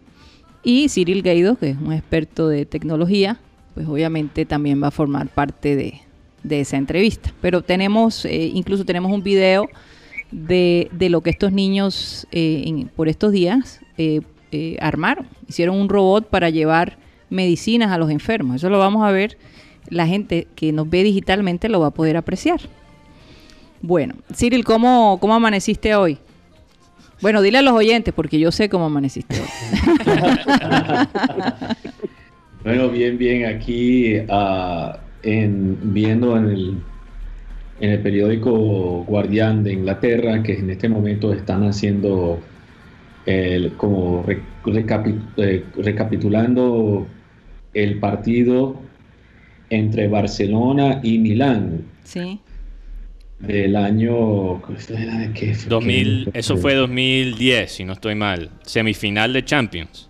y 0.63 0.89
Cyril 0.89 1.23
Gaido, 1.23 1.57
que 1.57 1.71
es 1.71 1.77
un 1.77 1.93
experto 1.93 2.49
de 2.49 2.67
tecnología, 2.67 3.41
pues 3.75 3.89
obviamente 3.89 4.45
también 4.47 4.81
va 4.81 4.89
a 4.89 4.93
formar 4.93 5.27
parte 5.29 5.75
de, 5.75 6.01
de 6.43 6.61
esa 6.61 6.77
entrevista. 6.77 7.33
Pero 7.41 7.63
tenemos, 7.63 8.25
eh, 8.25 8.51
incluso 8.55 8.85
tenemos 8.85 9.13
un 9.13 9.23
video 9.23 9.69
de, 10.31 10.89
de 10.93 11.11
lo 11.11 11.21
que 11.21 11.31
estos 11.31 11.53
niños 11.53 12.27
eh, 12.33 12.87
por 12.97 13.09
estos 13.09 13.33
días 13.33 13.81
eh, 13.99 14.21
armaron. 14.81 15.27
Hicieron 15.49 15.77
un 15.77 15.89
robot 15.89 16.29
para 16.29 16.51
llevar 16.51 16.99
medicinas 17.29 17.93
a 17.93 17.99
los 17.99 18.11
enfermos. 18.11 18.57
Eso 18.57 18.71
lo 18.71 18.79
vamos 18.79 19.07
a 19.07 19.11
ver. 19.11 19.37
La 19.89 20.07
gente 20.07 20.47
que 20.55 20.73
nos 20.73 20.89
ve 20.89 21.03
digitalmente 21.03 21.69
lo 21.69 21.81
va 21.81 21.89
a 21.89 21.93
poder 21.93 22.17
apreciar. 22.17 22.61
Bueno, 23.83 24.15
Cyril, 24.35 24.65
¿cómo, 24.65 25.19
cómo 25.21 25.35
amaneciste 25.35 25.95
hoy? 25.95 26.19
Bueno, 27.23 27.43
dile 27.43 27.59
a 27.59 27.63
los 27.63 27.75
oyentes, 27.75 28.15
porque 28.15 28.39
yo 28.39 28.51
sé 28.51 28.69
cómo 28.69 28.87
amaneciste. 28.87 29.41
hoy. 29.41 29.47
Bueno, 32.63 32.91
bien, 32.91 33.17
bien, 33.17 33.47
aquí 33.47 34.17
ah, 34.29 34.99
en, 35.23 35.79
viendo 35.93 36.37
en 36.37 36.45
el, 36.49 36.75
en 37.81 37.91
el 37.91 37.99
periódico 38.01 39.05
Guardián 39.05 39.63
de 39.65 39.73
Inglaterra 39.75 40.43
que 40.43 40.59
en 40.59 40.71
este 40.71 40.89
momento 40.89 41.33
están 41.33 41.65
haciendo 41.67 42.41
el, 43.27 43.73
como 43.75 44.23
re- 44.23 44.41
eh, 45.37 45.65
recapitulando 45.77 47.07
el 47.75 47.99
partido 47.99 48.77
entre 49.71 50.09
Barcelona 50.09 51.01
y 51.03 51.19
Milán 51.19 51.83
Sí. 52.03 52.41
del 53.39 53.77
año 53.77 54.61
¿qué 55.33 55.55
fue? 55.55 55.69
2000, 55.71 56.29
¿Qué 56.33 56.39
eso 56.41 56.57
fue 56.57 56.75
2010, 56.75 57.71
si 57.73 57.85
no 57.85 57.93
estoy 57.95 58.15
mal. 58.15 58.51
Semifinal 58.63 59.33
de 59.33 59.45
Champions. 59.45 60.10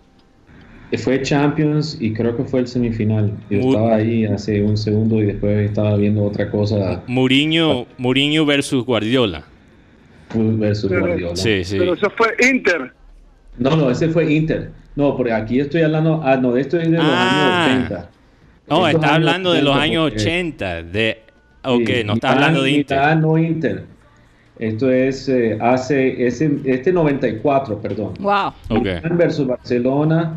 Fue 0.98 1.22
Champions 1.22 1.96
y 2.00 2.12
creo 2.12 2.36
que 2.36 2.44
fue 2.44 2.60
el 2.60 2.66
semifinal. 2.66 3.32
Yo 3.48 3.60
estaba 3.60 3.94
ahí 3.96 4.24
hace 4.24 4.60
un 4.62 4.76
segundo 4.76 5.16
y 5.22 5.26
después 5.26 5.68
estaba 5.70 5.96
viendo 5.96 6.24
otra 6.24 6.50
cosa 6.50 7.02
Mourinho, 7.06 7.86
Mourinho 7.98 8.44
versus 8.44 8.84
Guardiola. 8.84 9.44
versus 10.34 10.90
Pero- 10.90 11.06
Guardiola. 11.06 11.36
Sí, 11.36 11.64
sí. 11.64 11.76
Pero 11.78 11.94
eso 11.94 12.10
fue 12.16 12.28
Inter. 12.52 12.92
No, 13.58 13.76
no, 13.76 13.90
ese 13.90 14.08
fue 14.08 14.32
Inter. 14.32 14.70
No, 14.96 15.16
porque 15.16 15.32
aquí 15.32 15.60
estoy 15.60 15.82
hablando, 15.82 16.20
ah, 16.24 16.36
no, 16.36 16.56
esto 16.56 16.76
es 16.78 16.90
de 16.90 16.96
los 16.96 17.04
Ah. 17.06 17.64
años 17.66 17.84
80. 17.86 18.10
No, 18.68 18.86
Estos 18.86 19.02
está 19.02 19.14
hablando 19.14 19.52
de 19.52 19.62
los 19.62 19.76
80, 19.76 19.82
años 19.82 20.10
porque- 20.10 20.22
80. 20.22 20.82
De, 20.82 21.18
ok, 21.64 21.86
sí, 21.86 22.04
no 22.04 22.12
está 22.14 22.32
hablando 22.32 22.62
de 22.62 22.70
Inter. 22.72 22.98
Milán, 22.98 23.20
no 23.20 23.38
Inter. 23.38 23.84
Esto 24.58 24.90
es 24.90 25.28
eh, 25.28 25.56
hace, 25.60 26.26
ese, 26.26 26.50
este 26.64 26.92
94, 26.92 27.80
perdón. 27.80 28.14
Wow. 28.20 28.48
Ok. 28.68 28.84
Milán 28.84 29.16
versus 29.16 29.46
Barcelona, 29.46 30.34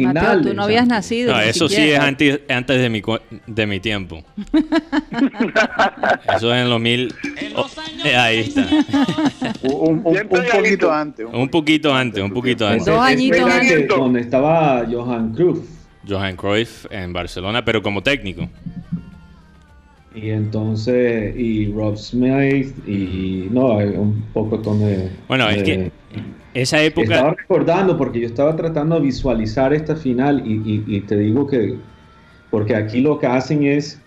Mateo, 0.00 0.40
tú 0.42 0.54
no 0.54 0.64
habías 0.64 0.86
nacido. 0.86 1.32
No, 1.32 1.40
eso 1.40 1.68
sí 1.68 1.80
es 1.90 1.98
antes, 1.98 2.40
antes 2.48 2.80
de, 2.80 2.88
mi, 2.88 3.02
de 3.46 3.66
mi 3.66 3.80
tiempo. 3.80 4.22
eso 6.36 6.54
es 6.54 6.62
en 6.62 6.70
los 6.70 6.80
mil... 6.80 7.14
oh, 7.56 7.66
eh, 8.04 8.16
ahí 8.16 8.40
está. 8.40 8.66
Un, 9.62 10.00
un- 10.04 10.12
Bien 10.12 10.28
un 10.30 10.46
poquito 10.56 10.92
antes. 10.92 11.26
Un 11.32 11.48
poquito 11.48 11.94
antes, 11.94 12.22
un 12.22 12.32
poquito 12.32 12.66
antes. 12.66 12.86
Dos 12.86 13.00
añitos 13.00 13.40
antes. 13.40 13.70
que- 13.78 13.86
Donde 13.86 14.20
estaba 14.20 14.86
Johan 14.90 15.32
Cruyff. 15.34 15.58
Johan 16.08 16.36
Cruyff 16.36 16.86
en 16.90 17.12
Barcelona, 17.12 17.64
pero 17.64 17.82
como 17.82 18.02
técnico. 18.02 18.48
Y 20.14 20.30
entonces, 20.30 21.34
y 21.36 21.72
Rob 21.72 21.96
Smith, 21.96 22.72
y 22.86 23.48
no, 23.50 23.78
hay 23.78 23.88
un 23.88 24.22
poco 24.32 24.62
con 24.62 24.78
de, 24.80 25.10
Bueno, 25.26 25.48
es 25.48 25.58
de- 25.58 25.64
que 25.64 25.90
esa 26.54 26.82
época... 26.82 27.14
Estaba 27.14 27.34
recordando 27.34 27.96
porque 27.98 28.20
yo 28.20 28.26
estaba 28.26 28.54
tratando 28.56 28.94
de 28.96 29.02
visualizar 29.02 29.74
esta 29.74 29.94
final 29.96 30.42
y, 30.46 30.52
y- 30.64 30.84
y 30.96 31.00
te 31.02 31.16
digo 31.18 31.46
que, 31.46 31.74
porque 32.50 32.74
aquí 32.74 33.00
lo 33.00 33.18
que 33.18 33.26
hacen 33.26 33.64
es, 33.64 34.00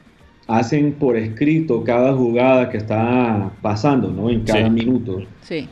hacen 0.48 0.94
por 0.94 1.18
escrito 1.18 1.84
cada 1.84 2.14
jugada 2.14 2.70
que 2.70 2.78
está 2.78 3.52
pasando, 3.62 4.10
¿no? 4.10 4.30
En 4.30 4.42
cada 4.44 4.64
Sí. 4.66 4.70
minuto. 4.70 5.22
Sí. 5.42 5.68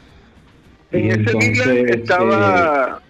Y 0.92 0.98
En 0.98 1.06
ese 1.12 1.20
entonces, 1.22 1.66
Milan 1.68 1.90
estaba. 1.90 3.02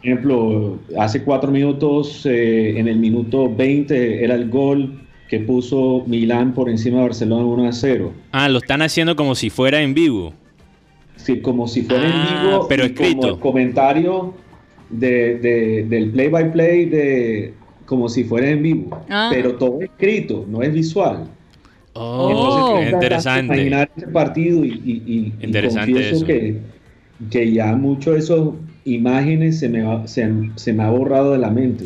Por 0.00 0.06
ejemplo, 0.10 0.78
hace 0.98 1.22
cuatro 1.24 1.50
minutos, 1.50 2.26
eh, 2.26 2.78
en 2.78 2.88
el 2.88 2.98
minuto 2.98 3.48
20 3.54 4.22
era 4.22 4.34
el 4.34 4.50
gol 4.50 5.00
que 5.30 5.40
puso 5.40 6.04
Milán 6.06 6.52
por 6.52 6.68
encima 6.68 6.98
de 6.98 7.04
Barcelona 7.04 7.42
1 7.46 7.68
a 7.68 7.72
0. 7.72 8.12
Ah, 8.30 8.50
lo 8.50 8.58
están 8.58 8.82
haciendo 8.82 9.16
como 9.16 9.34
si 9.34 9.48
fuera 9.48 9.80
en 9.80 9.94
vivo. 9.94 10.34
Sí, 11.24 11.40
como 11.40 11.66
si 11.66 11.82
fuera 11.82 12.04
Ah, 12.06 12.42
en 12.42 12.50
vivo, 12.50 12.66
pero 12.68 12.84
y 12.86 12.90
como 12.94 13.08
escrito. 13.08 13.28
el 13.34 13.38
comentario 13.40 14.34
de, 14.90 15.38
de- 15.38 15.86
del 15.88 16.10
play 16.10 16.28
by 16.28 16.52
play 16.52 16.84
de 16.84 17.54
como 17.86 18.08
si 18.08 18.24
fuera 18.24 18.48
en 18.50 18.62
vivo, 18.62 19.02
Ah. 19.10 19.28
pero 19.32 19.54
todo 19.56 19.80
escrito, 19.82 20.44
no 20.48 20.62
es 20.62 20.72
visual. 20.72 21.24
Oh, 21.94 22.76
qué 22.80 22.90
interesante. 22.90 23.54
Imaginar 23.54 23.90
ese 23.96 24.08
partido 24.08 24.64
y, 24.64 24.68
y- 24.68 25.02
y- 25.06 25.32
y 25.40 25.44
Interesante 25.44 25.92
confieso 25.92 26.16
eso. 26.16 26.26
que, 26.26 26.58
que 27.30 27.52
ya 27.52 27.74
mucho 27.76 28.12
de 28.12 28.18
esas 28.18 28.40
imágenes 28.84 29.58
se 29.60 29.68
me, 29.68 29.82
va- 29.82 30.06
se, 30.06 30.30
se 30.56 30.72
me 30.72 30.82
ha 30.82 30.90
borrado 30.90 31.32
de 31.32 31.38
la 31.38 31.50
mente. 31.50 31.84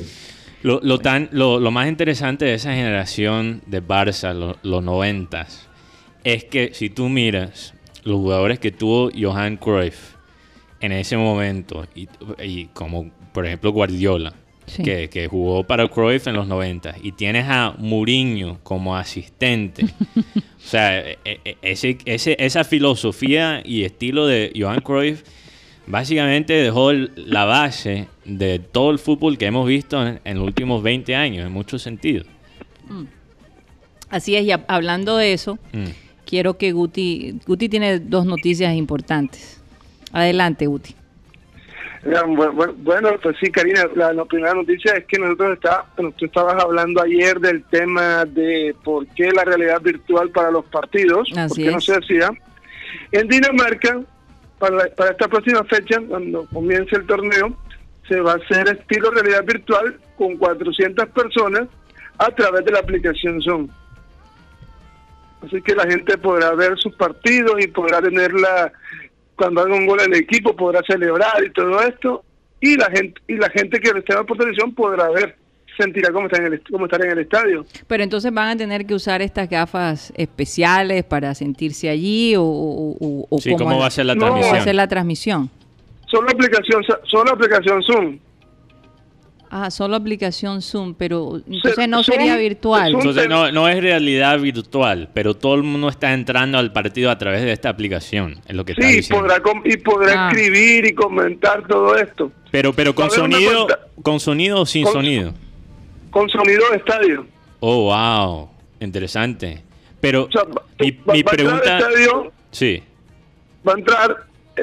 Lo, 0.63 0.81
lo 0.83 0.99
tan, 0.99 1.29
lo, 1.31 1.61
lo 1.61 1.71
más 1.71 1.89
interesante 1.89 2.45
de 2.47 2.55
esa 2.55 2.73
generación 2.75 3.61
de 3.67 3.83
Barça, 3.87 4.35
lo- 4.35 4.57
los 4.63 4.83
noventas, 4.83 5.69
es 6.25 6.43
que 6.45 6.71
si 6.73 6.91
tú 6.91 7.09
miras 7.09 7.75
los 8.05 8.17
jugadores 8.17 8.59
que 8.59 8.71
tuvo 8.73 9.11
Johan 9.19 9.57
Cruyff 9.57 10.15
en 10.81 10.93
ese 10.93 11.17
momento, 11.17 11.87
y, 11.95 12.09
y 12.43 12.67
como 12.67 13.11
por 13.33 13.47
ejemplo 13.47 13.71
Guardiola, 13.73 14.35
Sí. 14.67 14.83
que, 14.83 15.09
que 15.09 15.29
jugó 15.29 15.65
para 15.65 15.89
Cruyff 15.89 16.27
en 16.27 16.35
los 16.35 16.47
90 16.47 16.97
y 17.03 17.13
tienes 17.13 17.47
a 17.49 17.75
Mourinho 17.79 18.59
como 18.63 18.95
asistente. 18.97 19.87
o 20.17 20.41
sea, 20.61 21.01
e- 21.01 21.17
e- 21.25 21.57
ese, 21.63 21.97
ese- 22.05 22.37
esa 22.39 22.65
filosofía 22.65 23.63
y 23.65 23.85
estilo 23.85 24.27
de 24.27 24.53
Johan 24.55 24.83
Cruyff 24.83 25.23
básicamente 25.87 26.53
dejó 26.53 26.93
la 26.93 27.47
base 27.47 28.09
de 28.27 28.59
todo 28.59 28.91
el 28.91 28.99
fútbol 28.99 29.39
que 29.39 29.47
hemos 29.47 29.67
visto 29.67 30.07
en, 30.07 30.21
en 30.23 30.37
los 30.37 30.47
últimos 30.47 30.83
20 30.83 31.15
años, 31.17 31.47
en 31.47 31.53
muchos 31.53 31.81
sentidos. 31.81 32.27
Así 34.11 34.37
es, 34.37 34.45
y 34.45 34.51
hablando 34.69 35.17
de 35.17 35.33
eso, 35.33 35.59
Mm. 35.73 35.85
Quiero 36.29 36.59
que 36.59 36.73
Guti, 36.73 37.41
Guti 37.47 37.69
tiene 37.71 38.01
dos 38.01 38.27
noticias 38.27 38.75
importantes. 38.75 39.61
Adelante, 40.13 40.67
Guti. 40.67 40.95
Bueno, 42.79 43.11
pues 43.23 43.37
sí, 43.41 43.51
Karina, 43.51 43.87
la, 43.97 44.13
la 44.13 44.25
primera 44.25 44.55
noticia 44.55 44.93
es 44.95 45.05
que 45.07 45.19
nosotros 45.19 45.55
está, 45.55 45.85
tú 45.97 46.25
estabas 46.27 46.63
hablando 46.63 47.03
ayer 47.03 47.41
del 47.41 47.65
tema 47.65 48.25
de 48.25 48.75
por 48.85 49.07
qué 49.09 49.31
la 49.33 49.45
realidad 49.45 49.81
virtual 49.83 50.31
para 50.31 50.51
los 50.51 50.65
partidos, 50.67 51.29
Así 51.37 51.49
por 51.49 51.57
qué 51.65 51.71
no 51.73 51.79
es. 51.79 51.85
se 51.85 51.95
hacía. 51.95 52.31
En 53.13 53.27
Dinamarca, 53.27 54.01
para, 54.59 54.87
para 54.97 55.11
esta 55.11 55.29
próxima 55.29 55.65
fecha, 55.65 56.01
cuando 56.09 56.47
comience 56.47 56.95
el 56.95 57.07
torneo, 57.07 57.57
se 58.07 58.21
va 58.21 58.33
a 58.33 58.37
hacer 58.37 58.69
estilo 58.69 59.11
realidad 59.11 59.45
virtual 59.45 59.99
con 60.17 60.37
400 60.37 61.09
personas 61.09 61.69
a 62.19 62.31
través 62.31 62.65
de 62.65 62.73
la 62.73 62.81
aplicación 62.81 63.41
Zoom. 63.43 63.69
Así 65.45 65.63
que 65.63 65.75
la 65.75 65.85
gente 65.85 66.19
podrá 66.19 66.53
ver 66.55 66.77
sus 66.79 66.95
partidos 66.97 67.55
y 67.61 67.69
podrá 67.69 68.01
tenerla 68.03 68.73
cuando 69.37 69.61
haga 69.61 69.75
un 69.75 69.87
gol 69.87 70.01
el 70.01 70.15
equipo 70.15 70.55
podrá 70.57 70.81
celebrar 70.87 71.45
y 71.45 71.51
todo 71.53 71.81
esto 71.83 72.25
y 72.61 72.77
la 72.77 72.87
gente 72.91 73.21
y 73.29 73.37
la 73.37 73.49
gente 73.51 73.79
que 73.79 73.93
lo 73.93 73.99
esté 73.99 74.15
por 74.25 74.37
televisión 74.37 74.75
podrá 74.75 75.09
ver 75.11 75.37
sentirá 75.77 76.13
cómo 76.13 76.27
está 76.27 76.43
en 76.45 76.53
el 76.53 76.63
cómo 76.69 76.87
estará 76.87 77.05
en 77.05 77.13
el 77.13 77.19
estadio 77.21 77.65
Pero 77.87 78.03
entonces 78.03 78.35
van 78.35 78.49
a 78.49 78.57
tener 78.57 78.85
que 78.85 78.95
usar 78.95 79.23
estas 79.23 79.49
gafas 79.49 80.13
especiales 80.17 81.05
para 81.05 81.33
sentirse 81.37 81.89
allí 81.89 82.35
o, 82.35 82.43
o- 82.43 83.27
o- 83.31 83.39
Sí, 83.39 83.55
¿cómo 83.57 83.79
va 83.79 83.87
a 83.87 83.91
ser 83.91 84.07
la 84.07 84.17
No, 84.17 84.23
cómo 84.23 84.33
va 84.33 84.39
a 84.39 84.41
transmisión? 84.41 84.65
ser 84.65 84.75
la 84.75 84.89
transmisión. 84.89 85.51
solo 86.11 86.29
aplicación 86.31 86.83
solo 87.05 87.31
aplicación 87.31 87.81
Zoom 87.85 88.19
Ah, 89.51 89.71
solo 89.71 89.97
aplicación 89.97 90.61
Zoom, 90.61 90.95
pero 90.95 91.41
entonces 91.47 91.89
no 91.89 92.01
Zoom- 92.01 92.05
sería 92.05 92.37
virtual. 92.37 92.93
Entonces 92.95 93.29
no, 93.29 93.51
no 93.51 93.67
es 93.69 93.81
realidad 93.81 94.39
virtual, 94.39 95.09
pero 95.15 95.35
todo 95.35 95.55
el 95.55 95.63
mundo 95.63 95.89
está 95.89 96.13
entrando 96.13 96.59
al 96.59 96.71
partido 96.73 97.11
a 97.11 97.17
través 97.17 97.43
de 97.43 97.53
esta 97.53 97.71
aplicación, 97.71 98.41
es 98.47 98.55
lo 98.55 98.65
que 98.67 98.73
está 98.73 98.87
sí 98.89 99.11
podrá 99.11 99.41
y 99.65 99.77
podrá 99.79 100.27
Ah. 100.27 100.31
escribir 100.31 100.85
y 100.87 100.93
comentar 100.95 101.67
todo 101.67 101.97
esto 101.97 102.31
Pero, 102.51 102.73
pero 102.75 102.95
con 102.95 103.11
sonido, 103.11 103.67
con 104.03 104.21
sonido 104.21 104.61
o 104.61 104.67
sin 104.67 104.85
Con- 104.85 104.93
sonido. 104.93 105.33
con 106.11 106.29
sonido 106.29 106.63
de 106.71 106.77
estadio 106.77 107.27
Oh, 107.61 107.85
wow, 107.85 108.51
interesante. 108.81 109.63
Pero 110.01 110.25
o 110.27 110.31
sea, 110.31 110.43
mi, 110.79 110.91
va- 110.93 111.13
mi 111.15 111.23
va 111.23 111.33
a 111.33 111.35
entrar 111.35 111.55
al 111.55 111.61
pregunta, 111.61 111.79
estadio 111.79 112.33
sí, 112.53 112.83
va 113.67 113.73
a 113.73 113.79
entrar 113.79 114.17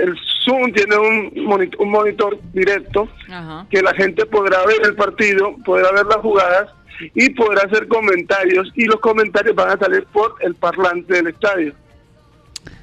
el 0.04 0.16
Zoom 0.44 0.72
tiene 0.74 0.96
un 0.98 1.46
monitor, 1.46 1.82
un 1.82 1.92
monitor 1.92 2.38
directo 2.54 3.08
Ajá. 3.30 3.66
que 3.70 3.82
la 3.82 3.94
gente 3.94 4.26
podrá 4.26 4.66
ver 4.66 4.78
el 4.86 4.96
partido, 4.96 5.56
podrá 5.66 5.92
ver 5.92 6.06
las 6.06 6.18
jugadas 6.18 6.70
y 7.14 7.30
podrá 7.32 7.64
hacer 7.64 7.88
comentarios 7.88 8.72
y 8.76 8.86
los 8.86 9.00
comentarios 9.00 9.56
van 9.56 9.70
a 9.72 9.78
salir 9.78 10.06
por 10.14 10.36
el 10.42 10.56
parlante 10.56 11.14
del 11.16 11.28
estadio. 11.28 11.74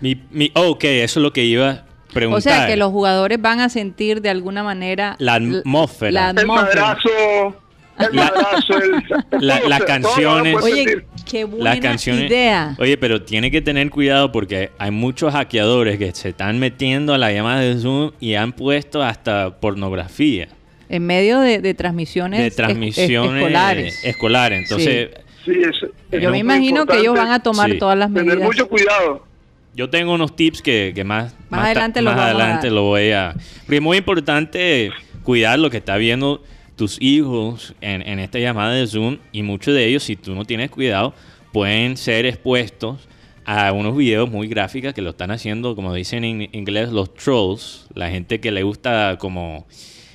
mi, 0.01 0.21
mi, 0.31 0.51
oh, 0.55 0.71
ok, 0.71 0.85
eso 0.85 1.21
es 1.21 1.23
lo 1.23 1.33
que 1.33 1.45
iba 1.45 1.71
a 1.71 1.85
preguntar. 2.13 2.39
O 2.39 2.41
sea 2.43 2.67
que 2.67 2.77
los 2.77 2.91
jugadores 2.91 3.41
van 3.41 3.61
a 3.61 3.69
sentir 3.69 4.21
de 4.21 4.29
alguna 4.31 4.63
manera 4.63 5.17
La 5.19 5.35
atmósfera. 5.35 6.11
la 6.13 6.31
El 6.31 6.39
atmósfera. 6.41 6.81
madrazo, 6.83 7.57
el 7.99 8.17
La- 8.17 8.25
madrazo, 8.25 8.75
el, 8.79 8.93
la- 9.47 9.59
todo 9.61 9.69
las 9.69 9.83
canciones- 9.85 10.57
Oye, 10.63 11.05
qué 11.31 11.45
buena 11.45 11.65
Las 11.71 11.81
canciones. 11.81 12.31
idea. 12.31 12.75
Oye, 12.79 12.97
pero 12.97 13.23
tiene 13.23 13.51
que 13.51 13.61
tener 13.63 13.91
cuidado 13.91 14.33
porque 14.33 14.71
hay 14.79 14.91
muchos 14.91 15.33
hackeadores 15.33 15.99
que 15.99 16.13
se 16.15 16.31
están 16.31 16.59
metiendo 16.59 17.15
a 17.15 17.19
la 17.19 17.33
llamada 17.33 17.61
de 17.61 17.79
Zoom 17.79 18.13
y 18.21 18.35
han 18.35 18.53
puesto 18.53 19.03
hasta 19.03 19.59
pornografía 19.61 20.49
En 20.89 21.07
medio 21.07 21.41
de, 21.41 21.61
de 21.61 21.75
transmisiones, 21.75 22.41
de 22.41 22.47
es- 22.47 22.53
es- 22.53 22.57
transmisiones 22.57 23.43
escolares. 23.43 24.05
escolares. 24.05 24.59
Entonces, 24.63 25.11
Sí, 25.45 25.51
es- 25.61 25.89
es 26.13 26.23
Yo 26.23 26.31
me 26.31 26.39
imagino 26.39 26.87
que 26.87 26.99
ellos 26.99 27.17
van 27.17 27.33
a 27.33 27.41
tomar 27.43 27.71
Sí. 27.73 27.79
todas 27.79 27.99
las 27.99 28.09
tener 28.13 28.27
medidas. 28.27 28.45
mucho 28.45 28.69
cuidado. 28.69 29.27
yo 29.75 29.89
tengo 29.91 30.13
unos 30.13 30.37
tips 30.37 30.61
que, 30.63 30.93
que 30.95 31.03
más, 31.03 31.35
Más 31.51 31.65
adelante 31.65 32.01
los 32.03 32.15
más 32.15 32.25
adelante 32.27 32.67
dar. 32.69 32.75
lo 32.75 32.83
voy 32.85 33.11
a... 33.11 33.35
Porque 33.63 33.77
es 33.77 33.83
muy 33.83 33.97
importante 33.97 34.91
cuidar 35.25 35.59
lo 35.59 35.71
que 35.71 35.79
está 35.79 35.97
viendo 35.97 36.43
tus 36.77 37.01
hijos 37.01 37.75
en, 37.81 38.03
en 38.03 38.19
esta 38.19 38.39
llamada 38.39 38.73
de 38.73 38.87
Zoom 38.87 39.19
y 39.33 39.43
muchos 39.43 39.75
de 39.75 39.87
ellos, 39.87 40.03
si 40.03 40.17
tú 40.17 40.35
no 40.35 40.45
tienes 40.45 40.71
cuidado, 40.71 41.15
pueden 41.53 41.97
ser 41.97 42.27
expuestos 42.27 43.09
a 43.45 43.73
unos 43.73 43.97
videos 43.97 44.31
muy 44.31 44.47
gráficos 44.49 44.95
que 44.95 45.03
lo 45.03 45.11
están 45.11 45.31
haciendo, 45.33 45.75
como 45.75 45.93
dicen 45.95 46.25
en 46.25 46.43
inglés, 46.53 46.91
los 46.91 47.13
trolls, 47.15 47.87
la 47.95 48.09
gente 48.09 48.41
que 48.41 48.51
le 48.53 48.63
gusta 48.63 49.17
como 49.19 49.67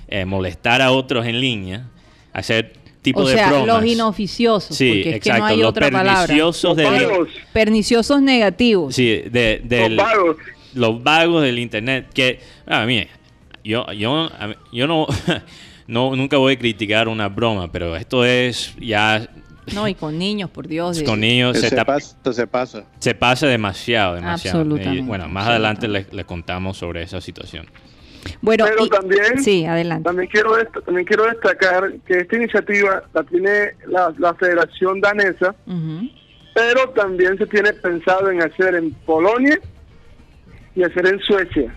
eh, 0.07 0.25
molestar 0.25 0.81
a 0.81 0.91
otros 0.91 1.25
en 1.25 1.39
línea, 1.41 1.87
hacer 2.33 2.73
tipo 3.01 3.19
o 3.21 3.27
de 3.27 3.35
sea, 3.35 3.49
bromas. 3.49 3.67
los 3.67 3.85
inoficiosos, 3.85 4.75
Sí, 4.75 4.87
porque 4.89 5.09
es 5.09 5.15
exacto, 5.17 5.33
que 5.35 5.39
no 5.39 5.45
hay 5.45 5.57
los 5.57 5.69
otra 5.69 5.91
palabra. 5.91 6.21
perniciosos 6.27 6.75
del, 6.77 6.85
Vagos, 7.05 7.29
Perniciosos 7.53 8.21
negativos. 8.21 8.95
Sí, 8.95 9.23
de, 9.29 9.61
del- 9.63 9.95
los 9.97 10.05
vagos. 10.05 10.37
los 10.73 11.03
vagos 11.03 11.43
del 11.43 11.59
internet. 11.59 12.07
Que, 12.13 12.39
a 12.65 12.85
mí, 12.85 13.05
yo, 13.63 13.91
yo, 13.91 14.29
yo 14.71 14.87
no, 14.87 15.05
no, 15.87 16.15
nunca 16.15 16.37
voy 16.37 16.53
a 16.53 16.59
criticar 16.59 17.07
una 17.07 17.29
broma, 17.29 17.71
pero 17.71 17.95
esto 17.95 18.25
es 18.25 18.75
ya 18.79 19.27
No, 19.73 19.87
y 19.87 19.95
con 19.95 20.17
niños, 20.17 20.49
por 20.49 20.67
Dios. 20.67 21.01
con 21.05 21.19
niños 21.19 21.57
Se, 21.59 21.75
pasa, 21.83 22.17
se 22.33 22.47
pasa. 22.47 22.83
se 22.99 23.15
pasa 23.15 23.47
demasiado, 23.47 24.15
demasiado. 24.15 24.59
Absolutamente, 24.59 24.99
Y, 24.99 25.01
bueno, 25.05 25.27
más 25.27 25.47
absolutamente. 25.47 25.85
adelante 25.85 25.87
les, 26.09 26.13
les 26.13 26.25
contamos 26.25 26.77
sobre 26.77 27.03
esa 27.03 27.21
situación. 27.21 27.65
Bueno, 28.41 28.65
Pero 28.65 28.85
y- 28.85 28.89
también- 28.89 29.41
Sí, 29.43 29.65
adelante. 29.65 30.03
También 30.03 30.29
quiero, 30.29 30.51
también 30.85 31.05
quiero 31.05 31.25
destacar 31.25 31.93
que 32.05 32.19
esta 32.19 32.35
iniciativa 32.35 33.03
la 33.13 33.23
tiene 33.23 33.71
la, 33.87 34.13
la 34.17 34.33
Federación 34.33 34.99
Danesa, 34.99 35.55
Ujú. 35.65 36.09
pero 36.53 36.89
también 36.89 37.37
se 37.37 37.45
tiene 37.47 37.71
pensado 37.71 38.29
en 38.29 38.41
hacer 38.41 38.75
en 38.75 38.91
Polonia 39.05 39.57
y 40.75 40.83
hacer 40.83 41.07
en 41.07 41.19
Suecia. 41.21 41.73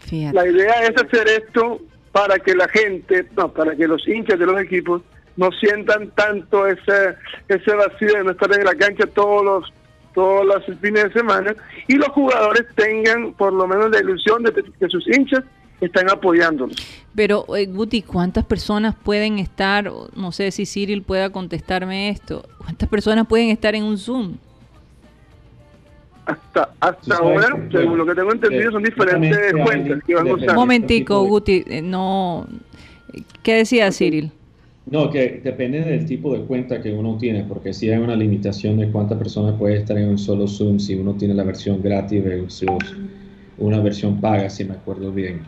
Fíjate. 0.00 0.34
La 0.34 0.46
idea 0.48 0.82
es 0.84 0.96
hacer 1.02 1.28
esto 1.28 1.80
para 2.16 2.38
que 2.38 2.54
la 2.54 2.66
gente, 2.68 3.26
no, 3.36 3.52
para 3.52 3.76
que 3.76 3.86
los 3.86 4.08
hinchas 4.08 4.38
de 4.38 4.46
los 4.46 4.58
equipos 4.58 5.02
no 5.36 5.50
sientan 5.52 6.08
tanto 6.12 6.66
ese 6.66 7.14
ese 7.46 7.74
vacío 7.74 8.08
de 8.14 8.24
no 8.24 8.30
estar 8.30 8.50
en 8.54 8.64
la 8.64 8.74
cancha 8.74 9.06
todos 9.06 9.44
los 9.44 9.72
todos 10.14 10.46
los 10.46 10.64
fines 10.80 11.04
de 11.04 11.12
semana 11.12 11.54
y 11.86 11.96
los 11.96 12.08
jugadores 12.08 12.64
tengan 12.74 13.34
por 13.34 13.52
lo 13.52 13.66
menos 13.66 13.90
la 13.90 14.00
ilusión 14.00 14.42
de 14.44 14.50
que 14.50 14.88
sus 14.88 15.06
hinchas 15.08 15.44
están 15.82 16.08
apoyándolos. 16.10 16.76
Pero, 17.14 17.44
eh, 17.54 17.66
Guti, 17.66 18.00
¿cuántas 18.00 18.46
personas 18.46 18.94
pueden 18.94 19.38
estar? 19.38 19.92
No 20.14 20.32
sé 20.32 20.50
si 20.52 20.64
Cyril 20.64 21.02
pueda 21.02 21.28
contestarme 21.28 22.08
esto. 22.08 22.48
¿Cuántas 22.56 22.88
personas 22.88 23.26
pueden 23.26 23.50
estar 23.50 23.74
en 23.74 23.84
un 23.84 23.98
Zoom? 23.98 24.38
Hasta 26.26 26.70
hasta 26.80 27.16
ahora, 27.16 27.68
que, 27.70 27.78
según 27.78 27.98
lo 27.98 28.04
que 28.06 28.14
tengo 28.14 28.32
entendido, 28.32 28.68
eh, 28.68 28.72
son 28.72 28.82
diferentes 28.82 29.52
cuentas 29.52 30.02
que 30.04 30.14
van. 30.14 30.26
Un 30.28 30.54
momentico, 30.54 31.24
Guti. 31.24 31.64
eh, 31.68 31.80
no. 31.82 32.46
¿Qué 33.42 33.54
decía 33.54 33.92
Cyril? 33.92 34.32
No, 34.86 35.10
que 35.10 35.40
depende 35.42 35.80
del 35.80 36.06
tipo 36.06 36.36
de 36.36 36.44
cuenta 36.44 36.80
que 36.80 36.92
uno 36.92 37.16
tiene, 37.18 37.44
porque 37.44 37.72
si 37.72 37.90
hay 37.90 37.98
una 37.98 38.14
limitación 38.14 38.76
de 38.78 38.90
cuántas 38.90 39.18
personas 39.18 39.54
puede 39.58 39.78
estar 39.78 39.98
en 39.98 40.10
un 40.10 40.18
solo 40.18 40.46
Zoom, 40.46 40.78
si 40.78 40.94
uno 40.94 41.14
tiene 41.14 41.34
la 41.34 41.42
versión 41.42 41.82
gratis 41.82 42.22
versus 42.22 42.96
una 43.58 43.80
versión 43.80 44.20
paga, 44.20 44.48
si 44.48 44.64
me 44.64 44.74
acuerdo 44.74 45.10
bien. 45.12 45.40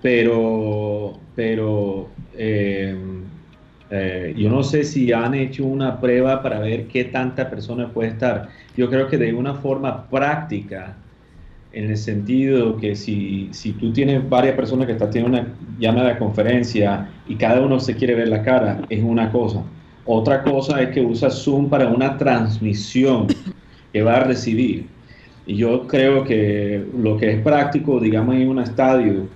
Pero, 0.00 1.18
pero 1.34 2.08
eh, 2.34 2.96
eh, 3.90 4.34
yo 4.36 4.50
no 4.50 4.62
sé 4.62 4.84
si 4.84 5.12
han 5.12 5.34
hecho 5.34 5.64
una 5.64 6.00
prueba 6.00 6.42
para 6.42 6.58
ver 6.60 6.86
qué 6.88 7.04
tanta 7.04 7.48
persona 7.48 7.88
puede 7.88 8.10
estar. 8.10 8.48
Yo 8.76 8.90
creo 8.90 9.08
que 9.08 9.16
de 9.16 9.32
una 9.32 9.54
forma 9.54 10.08
práctica, 10.08 10.96
en 11.72 11.90
el 11.90 11.96
sentido 11.96 12.76
que 12.76 12.96
si, 12.96 13.48
si 13.52 13.72
tú 13.72 13.92
tienes 13.92 14.26
varias 14.28 14.54
personas 14.56 14.86
que 14.86 14.92
están 14.92 15.10
teniendo 15.10 15.38
una 15.38 15.48
llamada 15.78 16.10
de 16.10 16.18
conferencia 16.18 17.08
y 17.26 17.36
cada 17.36 17.60
uno 17.60 17.78
se 17.80 17.94
quiere 17.94 18.14
ver 18.14 18.28
la 18.28 18.42
cara, 18.42 18.82
es 18.88 19.02
una 19.02 19.30
cosa. 19.30 19.62
Otra 20.04 20.42
cosa 20.42 20.80
es 20.82 20.90
que 20.90 21.00
usa 21.02 21.30
Zoom 21.30 21.68
para 21.68 21.88
una 21.88 22.16
transmisión 22.16 23.26
que 23.92 24.02
va 24.02 24.16
a 24.16 24.24
recibir. 24.24 24.86
Y 25.46 25.56
yo 25.56 25.86
creo 25.86 26.24
que 26.24 26.84
lo 26.98 27.16
que 27.16 27.32
es 27.32 27.42
práctico, 27.42 28.00
digamos, 28.00 28.34
en 28.34 28.48
un 28.48 28.58
estadio, 28.58 29.28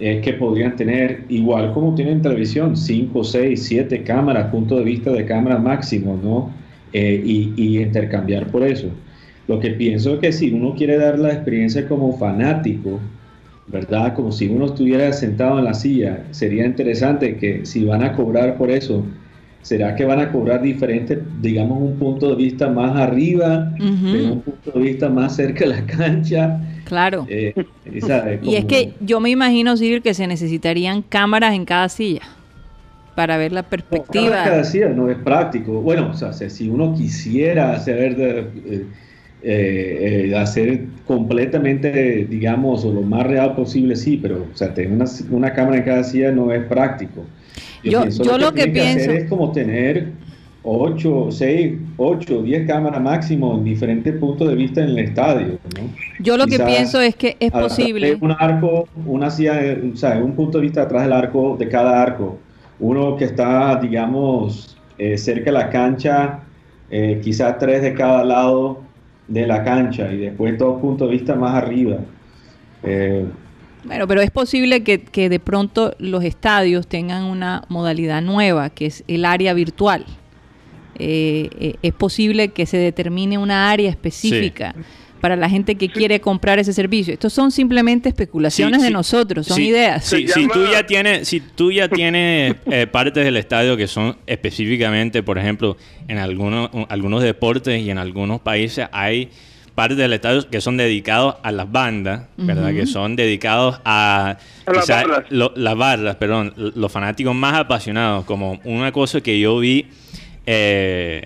es 0.00 0.22
que 0.22 0.34
podrían 0.34 0.76
tener, 0.76 1.26
igual 1.28 1.72
como 1.72 1.94
tienen 1.94 2.16
en 2.16 2.22
televisión, 2.22 2.76
5, 2.76 3.24
6, 3.24 3.64
7 3.66 4.02
cámaras, 4.04 4.50
punto 4.50 4.76
de 4.78 4.84
vista 4.84 5.12
de 5.12 5.26
cámara 5.26 5.58
máximo, 5.58 6.16
¿no? 6.16 6.56
Eh, 6.92 7.22
y, 7.24 7.54
y 7.56 7.82
intercambiar 7.82 8.50
por 8.50 8.64
eso. 8.64 9.02
Lo 9.46 9.60
que 9.60 9.70
pienso 9.72 10.14
es 10.14 10.20
que 10.20 10.32
si 10.32 10.52
uno 10.52 10.74
quiere 10.74 10.96
dar 10.98 11.18
la 11.18 11.32
experiencia 11.32 11.86
como 11.88 12.18
fanático, 12.18 13.12
¿verdad? 13.66 14.14
Como 14.14 14.32
si 14.32 14.48
uno 14.48 14.66
estuviera 14.66 15.12
sentado 15.12 15.58
en 15.58 15.64
la 15.66 15.74
silla, 15.74 16.26
sería 16.30 16.66
interesante 16.66 17.36
que 17.36 17.64
si 17.66 17.84
van 17.84 18.02
a 18.02 18.14
cobrar 18.14 18.56
por 18.58 18.70
eso, 18.70 19.16
¿será 19.62 19.94
que 19.94 20.04
van 20.04 20.20
a 20.20 20.32
cobrar 20.32 20.62
diferente, 20.62 21.22
digamos, 21.40 21.80
un 21.80 21.98
punto 21.98 22.30
de 22.30 22.36
vista 22.36 22.68
más 22.70 22.96
arriba, 22.96 23.72
Ujú. 23.78 24.08
de 24.08 24.24
un 24.24 24.42
punto 24.42 24.72
de 24.72 24.80
vista 24.80 25.08
más 25.08 25.36
cerca 25.36 25.64
de 25.64 25.70
la 25.70 25.86
cancha? 25.86 26.60
Claro. 26.90 27.24
Eh, 27.28 27.54
esa- 27.94 28.26
Y 28.42 28.56
es 28.56 28.64
que 28.66 28.92
yo 29.00 29.20
me 29.20 29.30
imagino, 29.30 29.76
Cyril, 29.76 30.02
que 30.02 30.12
se 30.12 30.26
necesitarían 30.26 31.02
cámaras 31.02 31.54
en 31.54 31.64
cada 31.64 31.88
silla 31.88 32.22
para 33.14 33.36
ver 33.36 33.52
la 33.52 33.62
Cada 33.62 33.70
perspectiva. 33.70 34.64
silla 34.64 34.88
no 34.88 35.08
es 35.08 35.16
práctico. 35.18 35.80
Bueno, 35.80 36.10
o 36.10 36.14
sea, 36.14 36.32
si- 36.32 36.68
uno 36.68 36.92
quisiera 36.94 37.72
hacer, 37.74 38.16
eh, 38.18 38.86
eh, 39.42 40.34
hacer 40.36 40.84
completamente, 41.06 42.26
digamos, 42.28 42.84
o 42.84 42.92
lo 42.92 43.02
más 43.02 43.24
real 43.26 43.54
posible, 43.54 43.94
sí, 43.96 44.18
pero 44.20 44.46
o 44.52 44.56
sea, 44.56 44.74
tener 44.74 44.90
una, 44.92 45.04
una 45.30 45.52
cámara 45.54 45.76
en 45.78 45.84
cada 45.84 46.02
silla 46.04 46.32
no 46.32 46.52
es 46.52 46.64
práctico. 46.64 47.24
Yo- 47.84 48.04
lo 48.04 48.52
que 48.52 48.62
hacer 48.62 48.72
pienso- 48.72 49.10
es 49.12 49.28
como 49.28 49.52
tener 49.52 50.08
8, 50.62 51.28
6, 51.30 51.78
8, 51.96 52.42
10 52.42 52.66
cámaras 52.66 53.00
máximo 53.00 53.54
en 53.56 53.64
diferentes 53.64 54.14
puntos 54.16 54.48
de 54.48 54.54
vista 54.54 54.82
en 54.82 54.90
el 54.90 54.98
estadio. 54.98 55.58
¿no? 55.76 55.88
Yo 56.18 56.36
lo 56.36 56.44
que 56.44 56.52
Quizás 56.52 56.70
pienso 56.70 57.00
es 57.00 57.16
que 57.16 57.36
es 57.40 57.50
posible. 57.50 58.18
Un 58.20 58.32
arco, 58.32 58.88
una 59.06 59.30
silla, 59.30 59.64
eh, 59.64 59.90
o 59.92 59.96
sea, 59.96 60.18
un 60.18 60.34
punto 60.34 60.58
de 60.58 60.62
vista 60.62 60.82
atrás 60.82 61.04
del 61.04 61.12
arco, 61.14 61.56
de 61.58 61.68
cada 61.68 62.02
arco. 62.02 62.38
Uno 62.78 63.16
que 63.16 63.24
está, 63.24 63.76
digamos, 63.76 64.76
eh, 64.98 65.16
cerca 65.16 65.46
de 65.46 65.52
la 65.52 65.70
cancha, 65.70 66.40
eh, 66.90 67.20
quizás 67.24 67.58
tres 67.58 67.80
de 67.80 67.94
cada 67.94 68.22
lado 68.22 68.82
de 69.28 69.46
la 69.46 69.64
cancha 69.64 70.12
y 70.12 70.18
después 70.18 70.58
dos 70.58 70.78
puntos 70.80 71.08
de 71.08 71.14
vista 71.14 71.34
más 71.34 71.54
arriba. 71.54 71.98
Eh, 72.82 73.24
Bueno, 73.84 74.06
pero 74.06 74.20
es 74.20 74.30
posible 74.30 74.82
que, 74.82 75.00
que 75.00 75.30
de 75.30 75.40
pronto 75.40 75.94
los 75.98 76.22
estadios 76.24 76.86
tengan 76.86 77.24
una 77.24 77.62
modalidad 77.68 78.20
nueva, 78.20 78.68
que 78.68 78.86
es 78.86 79.04
el 79.08 79.24
área 79.24 79.54
virtual. 79.54 80.04
Eh, 81.00 81.48
eh, 81.58 81.74
es 81.82 81.92
posible 81.94 82.48
que 82.48 82.66
se 82.66 82.76
determine 82.76 83.38
una 83.38 83.70
área 83.70 83.88
específica 83.90 84.74
para 85.20 85.36
la 85.36 85.50
gente 85.50 85.74
que 85.74 85.88
quiere 85.90 86.20
comprar 86.20 86.58
ese 86.58 86.72
servicio. 86.72 87.12
Estos 87.12 87.32
son 87.32 87.50
simplemente 87.50 88.08
especulaciones 88.08 88.80
Sí, 88.80 88.86
de 88.86 88.90
nosotros, 88.90 89.46
son 89.46 89.56
Sí, 89.58 89.68
ideas. 89.68 90.04
sí, 90.04 90.26
si 90.28 90.48
tú 90.48 90.60
ya 90.72 90.86
tienes, 90.86 91.28
si 91.28 91.40
tú 91.40 91.70
ya 91.72 91.88
tienes 91.88 92.56
eh, 92.70 92.86
partes 92.86 93.24
del 93.24 93.36
estadio 93.36 93.76
que 93.76 93.86
son 93.86 94.16
específicamente, 94.26 95.22
por 95.22 95.36
ejemplo, 95.38 95.76
en 96.08 96.18
algunos, 96.18 96.70
algunos 96.88 97.22
deportes 97.22 97.80
y 97.82 97.90
en 97.90 97.98
algunos 97.98 98.40
países 98.40 98.86
hay 98.92 99.28
partes 99.74 99.96
del 99.98 100.12
estadio 100.12 100.48
que 100.50 100.60
son 100.60 100.76
dedicados 100.76 101.36
a 101.42 101.52
las 101.52 101.70
bandas, 101.70 102.22
¿verdad? 102.36 102.72
Que 102.72 102.86
son 102.86 103.14
dedicados 103.16 103.78
a, 103.84 104.36
A 104.66 104.72
las 104.72 104.86
barras. 104.88 105.24
lo- 105.30 105.52
las 105.56 105.76
barras, 105.76 106.16
perdón, 106.16 106.52
los 106.56 106.90
fanáticos 106.92 107.34
más 107.34 107.54
apasionados, 107.54 108.24
como 108.24 108.58
una 108.64 108.90
cosa 108.92 109.20
que 109.20 109.38
yo 109.38 109.58
vi 109.58 109.86
eh, 110.52 111.22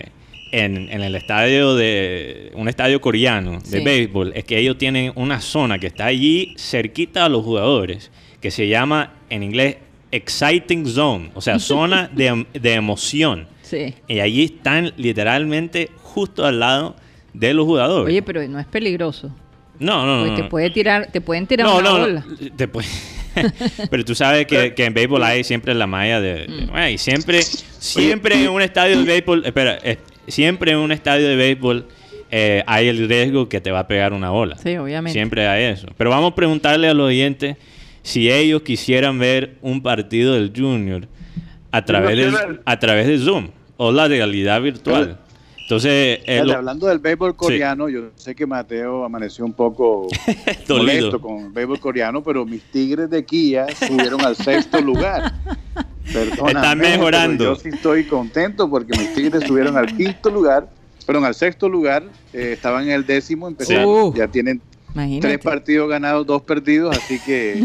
en, 0.52 0.76
en 0.90 1.00
el 1.02 1.14
estadio 1.16 1.74
de 1.74 2.52
un 2.54 2.68
estadio 2.68 3.00
coreano 3.00 3.58
de 3.60 3.78
Sí. 3.78 3.84
béisbol, 3.84 4.32
es 4.36 4.44
que 4.44 4.58
ellos 4.58 4.76
tienen 4.76 5.12
una 5.16 5.40
zona 5.40 5.78
que 5.78 5.86
está 5.86 6.04
allí 6.06 6.54
cerquita 6.58 7.24
a 7.24 7.28
los 7.30 7.42
jugadores, 7.42 8.10
que 8.40 8.50
se 8.50 8.68
llama 8.68 9.14
en 9.30 9.42
inglés 9.42 9.76
exciting 10.12 10.86
zone, 10.86 11.30
o 11.34 11.40
sea, 11.40 11.58
zona 11.72 12.08
de, 12.14 12.46
de 12.52 12.74
emoción. 12.74 13.48
Sí. 13.62 13.94
Y 14.06 14.20
allí 14.20 14.44
están 14.44 14.92
literalmente 14.98 15.90
justo 16.02 16.44
al 16.44 16.60
lado 16.60 16.94
de 17.32 17.54
los 17.54 17.64
jugadores. 17.64 18.12
Oye, 18.12 18.22
pero 18.22 18.46
no 18.46 18.60
es 18.60 18.66
peligroso. 18.66 19.34
no, 19.80 20.04
no, 20.06 20.18
no. 20.20 20.26
Porque 20.26 20.42
te 20.42 20.48
puede 20.48 20.70
tirar, 20.70 21.10
te 21.10 21.20
pueden 21.22 21.46
tirar 21.46 21.66
No, 21.66 21.78
una 21.78 21.90
no, 21.90 21.98
no, 21.98 22.04
bola. 22.04 22.24
te 22.56 22.68
puede- 22.68 22.86
Pero 23.90 24.04
tú 24.04 24.14
sabes 24.14 24.46
que, 24.46 24.74
que 24.74 24.84
en 24.84 24.94
béisbol 24.94 25.22
hay 25.22 25.44
siempre 25.44 25.74
la 25.74 25.86
malla 25.86 26.20
de... 26.20 26.46
Mm. 26.48 26.70
bueno, 26.70 26.88
y 26.88 26.98
siempre, 26.98 27.42
siempre 27.42 28.42
en 28.42 28.50
un 28.50 28.62
estadio 28.62 28.98
de 28.98 29.04
béisbol... 29.04 29.44
Espera, 29.44 29.78
eh, 29.82 29.98
siempre 30.28 30.72
en 30.72 30.78
un 30.78 30.92
estadio 30.92 31.28
de 31.28 31.36
béisbol 31.36 31.86
eh, 32.30 32.64
hay 32.66 32.88
el 32.88 33.08
riesgo 33.08 33.48
que 33.48 33.60
te 33.60 33.70
va 33.70 33.80
a 33.80 33.86
pegar 33.86 34.12
una 34.12 34.30
bola. 34.30 34.56
Sí, 34.58 34.76
obviamente. 34.76 35.16
Siempre 35.16 35.46
hay 35.46 35.64
eso. 35.64 35.86
Pero 35.96 36.10
vamos 36.10 36.32
a 36.32 36.34
preguntarle 36.34 36.88
a 36.88 36.94
los 36.94 37.08
oyentes 37.08 37.56
si 38.02 38.30
ellos 38.30 38.62
quisieran 38.62 39.18
ver 39.18 39.56
un 39.62 39.82
partido 39.82 40.34
del 40.34 40.52
Junior 40.54 41.06
a 41.70 41.84
través 41.84 42.16
de, 42.16 42.58
a 42.64 42.78
través 42.78 43.06
de 43.06 43.18
Zoom 43.18 43.50
o 43.76 43.92
la 43.92 44.08
realidad 44.08 44.60
virtual. 44.60 45.18
Entonces, 45.64 46.20
eh, 46.26 46.42
lo- 46.44 46.54
hablando 46.54 46.86
del 46.86 46.98
béisbol 46.98 47.34
coreano, 47.36 47.88
yo 47.88 48.10
sé 48.16 48.34
que 48.34 48.46
Mateo 48.46 49.04
amaneció 49.04 49.44
un 49.46 49.54
poco 49.54 50.08
molesto 50.68 51.20
con 51.20 51.38
el 51.46 51.48
béisbol 51.50 51.80
coreano, 51.80 52.22
pero 52.22 52.44
mis 52.44 52.62
Tigres 52.64 53.08
de 53.08 53.24
Kia 53.24 53.66
subieron 53.86 54.20
al 54.24 54.36
sexto 54.36 54.80
lugar. 54.80 55.32
Perdóname, 56.12 56.50
Están 56.60 56.78
mejorando. 56.78 57.44
Yo 57.44 57.56
sí 57.56 57.70
estoy 57.70 58.04
contento 58.04 58.68
porque 58.68 58.96
mis 58.98 59.14
Tigres 59.14 59.44
subieron 59.46 59.76
al 59.78 59.86
quinto 59.96 60.28
lugar, 60.30 60.68
perdón, 61.06 61.24
al 61.24 61.34
sexto 61.34 61.66
lugar, 61.66 62.02
eh, 62.34 62.50
estaban 62.52 62.84
en 62.84 62.90
el 62.90 63.06
décimo, 63.06 63.48
empezaron, 63.48 64.12
Sí. 64.12 64.18
ya 64.18 64.28
tienen 64.28 64.60
Imagínate. 64.94 65.26
tres 65.28 65.38
partidos 65.44 65.88
ganados, 65.88 66.24
dos 66.26 66.42
perdidos, 66.42 66.96
así 66.96 67.18
que 67.26 67.52
eh, 67.54 67.62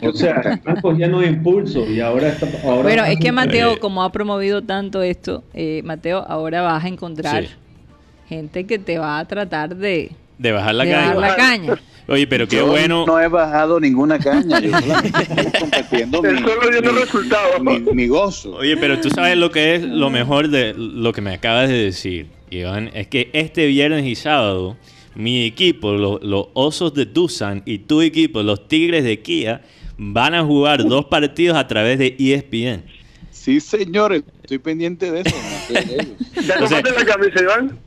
O 0.06 0.12
sea, 0.12 0.30
estoy 0.32 0.42
contento. 0.42 0.50
están 0.52 0.80
cogiendo 0.82 1.24
impulso 1.24 1.86
y 1.90 2.00
ahora 2.00 2.28
está. 2.28 2.46
Ahora 2.64 2.82
Bueno, 2.82 3.04
es 3.06 3.18
que 3.18 3.32
Mateo, 3.32 3.80
como 3.80 4.02
ha 4.02 4.12
promovido 4.12 4.62
tanto 4.62 5.02
esto, 5.02 5.42
eh, 5.54 5.80
Mateo, 5.84 6.18
ahora 6.28 6.60
vas 6.62 6.84
a 6.84 6.88
encontrar 6.88 7.44
Sí. 7.44 7.50
gente 8.28 8.64
que 8.66 8.78
te 8.78 8.98
va 8.98 9.18
a 9.18 9.24
tratar 9.26 9.74
de, 9.74 10.10
de 10.38 10.52
bajar 10.52 10.74
la 10.74 10.84
de 10.84 10.90
caña. 10.92 11.06
dar 11.06 11.16
la 11.16 11.36
caña. 11.36 11.74
Oye, 12.08 12.26
pero 12.26 12.46
qué 12.48 12.56
Yo 12.56 12.66
bueno. 12.66 13.06
No 13.06 13.20
he 13.20 13.28
bajado 13.28 13.78
ninguna 13.78 14.18
caña, 14.18 14.58
yo 14.60 14.76
estoy 14.76 15.60
compartiendo 15.60 16.20
mi, 17.60 17.70
mi- 17.72 17.80
mi- 17.80 17.92
mi 17.94 18.06
gozo. 18.08 18.54
Oye, 18.56 18.76
pero 18.76 19.00
tú 19.00 19.08
sabes 19.10 19.36
lo 19.36 19.50
que 19.50 19.76
es 19.76 19.82
lo 19.82 20.10
mejor 20.10 20.48
de 20.48 20.74
lo 20.76 21.12
que 21.12 21.20
me 21.20 21.32
acabas 21.34 21.68
de 21.68 21.76
decir, 21.84 22.26
Iván, 22.50 22.90
es 22.94 23.06
que 23.06 23.30
este 23.32 23.66
viernes 23.66 24.04
y 24.06 24.14
sábado 24.16 24.76
mi 25.14 25.44
equipo, 25.44 25.92
lo- 25.92 26.18
los 26.22 26.48
Osos 26.54 26.94
de 26.94 27.06
Tucson 27.06 27.62
y 27.66 27.78
tu 27.78 28.00
equipo, 28.00 28.42
los 28.42 28.68
Tigres 28.68 29.04
de 29.04 29.20
Kia, 29.20 29.62
van 29.98 30.34
a 30.34 30.44
jugar 30.44 30.84
dos 30.84 31.06
partidos 31.06 31.56
a 31.56 31.66
través 31.66 31.98
de 31.98 32.14
ESPN. 32.18 32.82
Sí, 33.30 33.60
señores, 33.60 34.22
estoy 34.42 34.58
pendiente 34.58 35.10
de 35.10 35.20
eso. 35.22 35.36
no. 35.36 36.42
¿Ya 36.46 36.54
O 36.62 36.66
sea- 36.68 36.80
compraste 36.82 36.92
la 36.92 37.04
camisa, 37.04 37.42
Iván? 37.42 37.78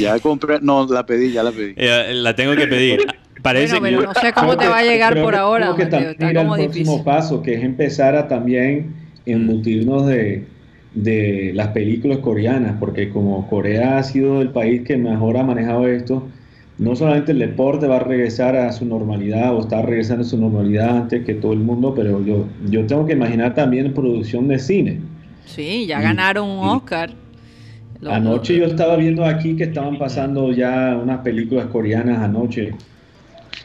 Ya 0.00 0.18
compré, 0.18 0.58
no, 0.60 0.86
la 0.86 1.06
pedí, 1.06 1.30
ya 1.32 1.42
la 1.42 1.52
pedí. 1.52 1.74
Eh, 1.76 2.10
la 2.14 2.34
tengo 2.34 2.54
que 2.56 2.66
pedir. 2.66 3.00
Parece 3.40 3.78
Bueno, 3.78 3.98
pero 4.00 4.12
no 4.12 4.20
sé 4.20 4.32
cómo 4.32 4.48
Creo 4.48 4.58
te 4.58 4.68
va 4.68 4.78
a 4.78 4.82
llegar 4.82 5.12
creo 5.12 5.24
por 5.24 5.34
ahora, 5.36 5.74
tenemos 5.74 5.76
que 5.78 5.84
Mateo. 5.84 5.98
también 6.16 6.28
Está 6.30 6.42
como 6.42 6.54
próximo 6.54 6.72
difícil. 6.92 7.04
paso, 7.04 7.42
que 7.42 7.54
es 7.54 7.62
empezar 7.62 8.16
a 8.16 8.26
también 8.26 8.94
embutirnos 9.26 10.06
de, 10.06 10.44
de 10.94 11.52
las 11.54 11.68
películas 11.68 12.18
coreanas, 12.18 12.76
porque 12.80 13.10
como 13.10 13.48
Corea 13.48 13.98
ha 13.98 14.02
sido 14.02 14.40
el 14.42 14.50
país 14.50 14.82
que 14.82 14.96
mejor 14.96 15.36
ha 15.36 15.44
manejado 15.44 15.86
esto, 15.86 16.26
no 16.78 16.96
solamente 16.96 17.32
el 17.32 17.38
deporte 17.38 17.86
va 17.86 17.96
a 17.96 18.00
regresar 18.00 18.56
a 18.56 18.72
su 18.72 18.84
normalidad 18.84 19.54
o 19.54 19.60
está 19.60 19.80
regresando 19.82 20.22
a 20.24 20.28
su 20.28 20.36
normalidad 20.38 20.96
antes 20.96 21.24
que 21.24 21.34
todo 21.34 21.52
el 21.52 21.60
mundo, 21.60 21.94
pero 21.94 22.24
yo, 22.24 22.46
yo 22.68 22.84
tengo 22.86 23.06
que 23.06 23.12
imaginar 23.12 23.54
también 23.54 23.92
producción 23.94 24.48
de 24.48 24.58
cine. 24.58 25.00
Sí, 25.46 25.86
ya 25.86 26.00
Y- 26.00 26.02
ganaron 26.02 26.48
un 26.48 26.66
Oscar. 26.68 27.10
Anoche 28.06 28.56
yo 28.58 28.66
estaba 28.66 28.96
viendo 28.96 29.24
aquí 29.24 29.56
que 29.56 29.64
estaban 29.64 29.96
pasando 29.98 30.52
ya 30.52 30.98
unas 31.00 31.20
películas 31.20 31.66
coreanas 31.66 32.18
anoche. 32.18 32.72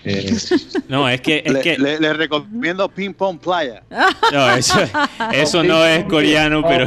Eh, 0.05 0.31
no, 0.87 1.09
es 1.09 1.19
que 1.19 1.41
es 1.45 1.51
Le, 1.51 1.59
que 1.61 1.77
le- 1.77 1.99
le 1.99 2.13
recomiendo 2.13 2.87
Ping 2.89 3.11
Pong 3.13 3.37
Playa. 3.39 3.83
no, 4.31 4.49
eso, 4.55 4.79
eso 5.33 5.63
no 5.63 5.83
es 5.83 6.05
coreano, 6.05 6.61
pero 6.65 6.85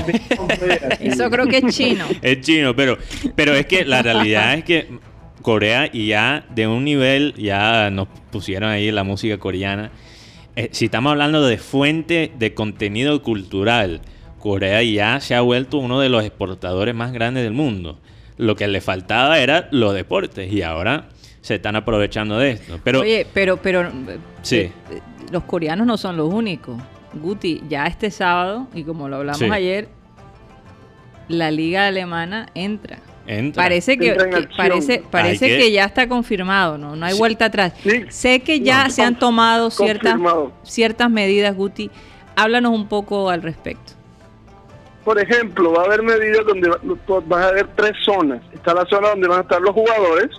Eso 1.01 1.29
creo 1.31 1.47
que 1.47 1.59
es 1.59 1.75
chino. 1.77 2.05
es 2.23 2.41
chino, 2.41 2.75
pero 2.75 2.97
pero 3.35 3.55
es 3.55 3.67
que 3.67 3.85
la 3.85 4.01
realidad 4.03 4.55
es 4.55 4.65
que 4.65 4.87
Corea 5.42 5.88
y 5.92 6.07
ya 6.09 6.44
de 6.55 6.66
un 6.66 6.85
nivel 6.85 7.35
ya 7.37 7.90
nos 7.90 8.09
pusieron 8.31 8.70
ahí 8.70 8.90
la 8.90 9.05
música 9.05 9.38
coreana. 9.38 9.90
Eh, 10.57 10.68
si 10.72 10.87
estamos 10.87 11.11
hablando 11.12 11.44
de 11.46 11.59
fuente 11.59 12.33
de 12.38 12.55
contenido 12.55 13.22
cultural, 13.22 14.00
Corea 14.38 14.83
ya 14.83 15.20
se 15.20 15.35
ha 15.35 15.40
vuelto 15.40 15.78
uno 15.78 16.00
de 16.00 16.09
los 16.09 16.24
exportadores 16.24 16.94
más 16.94 17.12
grandes 17.12 17.44
del 17.44 17.52
mundo. 17.52 17.98
Lo 18.38 18.57
que 18.57 18.66
le 18.68 18.81
faltaba 18.81 19.38
era 19.38 19.68
los 19.70 19.94
deportes 19.94 20.52
y 20.52 20.62
ahora 20.62 21.09
se 21.42 21.57
están 21.57 21.76
aprovechando 21.76 22.38
de 22.38 22.52
esto. 22.52 22.78
Pero 22.83 23.00
Oye, 23.00 23.26
pero, 23.33 23.57
pero 23.59 23.83
eh, 23.83 24.18
Sí. 24.42 24.57
eh, 24.57 24.72
los 25.31 25.44
coreanos 25.44 25.87
no 25.87 25.96
son 25.96 26.16
los 26.16 26.33
únicos. 26.33 26.81
Guti, 27.14 27.62
ya 27.68 27.87
este 27.87 28.11
sábado, 28.11 28.68
y 28.74 28.85
como 28.85 29.09
lo 29.09 29.16
hablamos 29.16 29.38
Sí. 29.38 29.48
ayer, 29.50 29.88
la 31.28 31.50
liga 31.50 31.87
alemana 31.87 32.46
entra. 32.55 32.98
Entra. 33.27 33.63
Parece 33.63 33.97
que, 33.99 34.15
que- 34.17 34.49
parece, 34.57 35.03
parece 35.11 35.49
que- 35.49 35.59
que... 35.59 35.73
ya 35.73 35.85
está 35.85 36.09
confirmado, 36.09 36.79
¿no? 36.79 36.97
No 36.97 37.07
hay 37.07 37.13
Sí. 37.15 37.19
vuelta 37.19 37.47
atrás. 37.47 37.73
Sí. 37.83 38.05
Sé 38.11 38.41
que 38.41 38.61
ya 38.61 38.85
No, 38.85 38.91
se 38.91 39.03
han 39.03 39.19
tomado 39.19 39.71
ciertas, 39.71 40.13
confirmado. 40.15 40.53
ciertas 40.63 41.11
medidas, 41.11 41.55
Guti. 41.57 41.91
Háblanos 42.37 42.73
un 42.73 42.89
poco 42.89 43.29
al 43.31 43.43
respecto. 43.43 43.93
Por 45.05 45.19
ejemplo, 45.19 45.73
va 45.73 45.83
a 45.83 45.87
haber 45.87 46.03
medidas 46.03 46.47
donde 46.47 46.69
va- 46.69 46.79
vas 47.27 47.45
a 47.45 47.49
haber 47.49 47.67
tres 47.75 47.93
zonas. 48.05 48.41
Está 48.55 48.73
la 48.73 48.85
zona 48.87 49.09
donde 49.11 49.27
van 49.29 49.39
a 49.41 49.43
estar 49.43 49.61
los 49.61 49.73
jugadores 49.75 50.31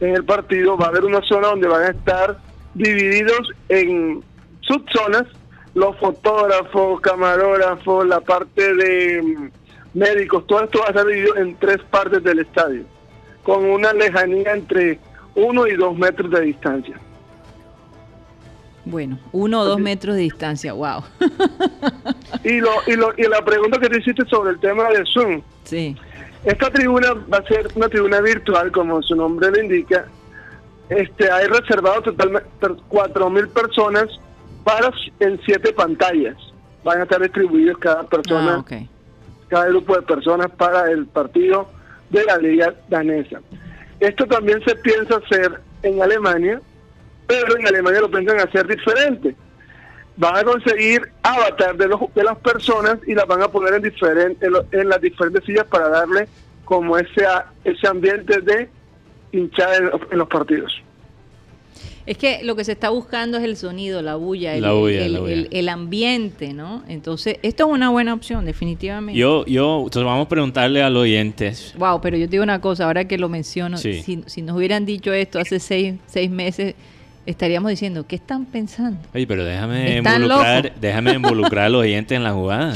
en 0.00 0.14
el 0.14 0.24
partido, 0.24 0.76
va 0.76 0.86
a 0.86 0.88
haber 0.90 1.04
una 1.04 1.20
zona 1.22 1.48
donde 1.48 1.66
van 1.66 1.82
a 1.82 1.88
estar 1.88 2.38
divididos 2.74 3.50
en 3.68 4.22
subzonas 4.60 5.24
los 5.74 5.96
fotógrafos, 5.98 7.00
camarógrafos, 7.00 8.06
la 8.06 8.20
parte 8.20 8.74
de 8.74 9.50
médicos, 9.94 10.46
todo 10.46 10.64
esto 10.64 10.78
va 10.80 10.86
a 10.86 10.88
estar 10.88 11.06
dividido 11.06 11.36
en 11.36 11.56
tres 11.58 11.78
partes 11.90 12.22
del 12.22 12.40
estadio, 12.40 12.84
con 13.42 13.64
una 13.64 13.92
lejanía 13.92 14.52
entre 14.54 14.98
uno 15.34 15.66
y 15.66 15.74
dos 15.76 15.96
metros 15.96 16.30
de 16.30 16.40
distancia. 16.42 16.98
Bueno, 18.84 19.18
uno 19.32 19.60
o 19.60 19.64
dos 19.66 19.78
metros 19.80 20.16
de 20.16 20.22
distancia, 20.22 20.72
wow. 20.72 21.02
Y, 22.42 22.60
lo, 22.60 22.70
y, 22.86 22.96
lo, 22.96 23.12
y 23.16 23.24
la 23.24 23.44
pregunta 23.44 23.78
que 23.78 23.88
te 23.88 23.98
hiciste 24.00 24.24
sobre 24.26 24.52
el 24.52 24.60
tema 24.60 24.88
de 24.88 25.04
Zoom, 25.12 25.42
Sí. 25.64 25.94
Esta 26.44 26.70
tribuna 26.70 27.12
va 27.30 27.38
a 27.38 27.42
ser 27.42 27.68
una 27.74 27.88
tribuna 27.88 28.20
virtual, 28.20 28.70
como 28.72 29.02
su 29.02 29.14
nombre 29.16 29.50
lo 29.50 29.60
indica. 29.60 30.06
Este, 30.88 31.30
hay 31.30 31.46
reservado 31.48 32.00
totalmente 32.00 32.48
4.000 32.60 33.48
personas 33.48 34.06
para 34.64 34.90
en 35.20 35.38
siete 35.44 35.72
pantallas. 35.72 36.36
Van 36.84 37.00
a 37.00 37.02
estar 37.02 37.20
distribuidos 37.20 37.76
cada 37.78 38.04
persona, 38.04 38.64
Ah. 38.70 38.82
Cada 39.48 39.66
grupo 39.66 39.96
de 39.96 40.02
personas 40.02 40.48
para 40.50 40.90
el 40.90 41.06
partido 41.06 41.68
de 42.10 42.24
la 42.24 42.36
liga 42.38 42.74
danesa. 42.88 43.40
Esto 44.00 44.26
también 44.26 44.62
se 44.64 44.74
piensa 44.76 45.16
hacer 45.16 45.60
en 45.82 46.00
Alemania, 46.02 46.60
pero 47.26 47.56
en 47.58 47.66
Alemania 47.66 48.00
lo 48.00 48.10
piensan 48.10 48.40
hacer 48.40 48.66
diferente. 48.66 49.34
Van 50.16 50.36
a 50.36 50.44
conseguir 50.44 51.02
avatar 51.22 51.76
de, 51.76 51.88
los, 51.88 52.00
de 52.14 52.24
las 52.24 52.36
personas 52.38 52.98
y 53.06 53.14
las 53.14 53.26
van 53.26 53.42
a 53.42 53.48
poner 53.48 53.74
en, 53.74 53.82
diferente, 53.82 54.46
en, 54.46 54.52
lo- 54.52 54.64
en 54.72 54.88
las 54.88 55.00
diferentes 55.00 55.44
sillas 55.44 55.66
para 55.66 55.88
darle 55.88 56.28
como 56.64 56.98
ese, 56.98 57.24
ese 57.64 57.86
ambiente 57.88 58.40
de 58.40 58.68
hinchada 59.32 59.76
en 60.10 60.18
los 60.18 60.28
partidos. 60.28 60.82
Es 62.08 62.16
que 62.18 62.40
lo 62.42 62.56
que 62.56 62.64
se 62.64 62.72
está 62.72 62.88
buscando 62.88 63.36
es 63.36 63.44
el 63.44 63.56
sonido, 63.56 64.00
la 64.00 64.14
bulla, 64.16 64.54
el, 64.54 64.62
La 64.62 64.72
bulla, 64.72 65.04
el- 65.04 65.12
la 65.12 65.20
bulla. 65.20 65.32
el- 65.34 65.48
el 65.50 65.68
ambiente, 65.68 66.54
¿no? 66.54 66.82
Entonces, 66.88 67.36
esto 67.42 67.66
es 67.66 67.72
una 67.72 67.90
buena 67.90 68.14
opción, 68.14 68.44
definitivamente. 68.46 69.18
Yo, 69.20 69.44
yo, 69.44 69.78
entonces 69.84 70.04
vamos 70.04 70.24
a 70.26 70.28
preguntarle 70.28 70.82
a 70.82 70.88
los 70.88 71.02
oyentes. 71.02 71.74
Wow, 71.76 72.00
pero 72.00 72.16
yo 72.16 72.24
te 72.26 72.30
digo 72.32 72.42
una 72.44 72.60
cosa, 72.62 72.86
ahora 72.86 73.06
que 73.06 73.18
lo 73.18 73.28
menciono, 73.28 73.76
Sí. 73.76 74.02
si, 74.02 74.22
si 74.26 74.40
nos 74.42 74.56
hubieran 74.56 74.86
dicho 74.86 75.12
esto 75.12 75.38
hace 75.38 75.60
seis, 75.60 75.96
seis 76.06 76.30
meses, 76.30 76.74
estaríamos 77.26 77.70
diciendo, 77.70 78.06
¿qué 78.08 78.16
están 78.16 78.46
pensando? 78.46 78.98
Oye, 79.14 79.26
pero 79.26 79.44
déjame 79.44 79.98
involucrar, 79.98 80.64
locos. 80.64 80.80
déjame 80.80 81.12
involucrar 81.12 81.64
a 81.66 81.68
los 81.68 81.82
oyentes 81.82 82.16
en 82.16 82.24
la 82.24 82.32
jugada. 82.32 82.74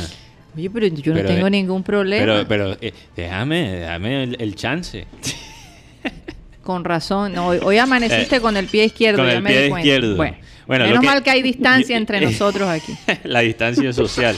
Oye, 0.54 0.68
pero 0.68 0.86
yo 0.88 1.14
Pero, 1.14 1.22
no 1.22 1.34
tengo 1.34 1.46
eh, 1.46 1.50
ningún 1.50 1.82
problema. 1.82 2.26
Pero, 2.26 2.46
pero 2.46 2.76
eh, 2.82 2.92
déjame, 3.16 3.70
déjame 3.78 4.24
el, 4.24 4.36
el 4.38 4.54
chance. 4.56 5.06
Con 6.62 6.84
razón. 6.84 7.32
No, 7.32 7.48
hoy, 7.48 7.58
hoy 7.62 7.78
amaneciste 7.78 8.36
Eh, 8.36 8.40
con 8.40 8.56
el 8.56 8.66
pie 8.66 8.84
izquierdo, 8.84 9.18
con 9.18 9.26
ya 9.26 9.32
el 9.34 9.42
me 9.42 9.50
di 9.50 9.56
pie 9.56 9.68
cuenta. 9.68 9.88
izquierdo. 9.88 10.16
Bueno, 10.16 10.84
menos 10.84 11.00
que- 11.00 11.06
mal 11.06 11.22
que 11.22 11.30
hay 11.30 11.42
distancia 11.52 11.96
entre 11.96 12.20
nosotros 12.24 12.68
aquí. 12.68 12.92
la 13.24 13.40
distancia 13.40 13.92
social 13.92 14.36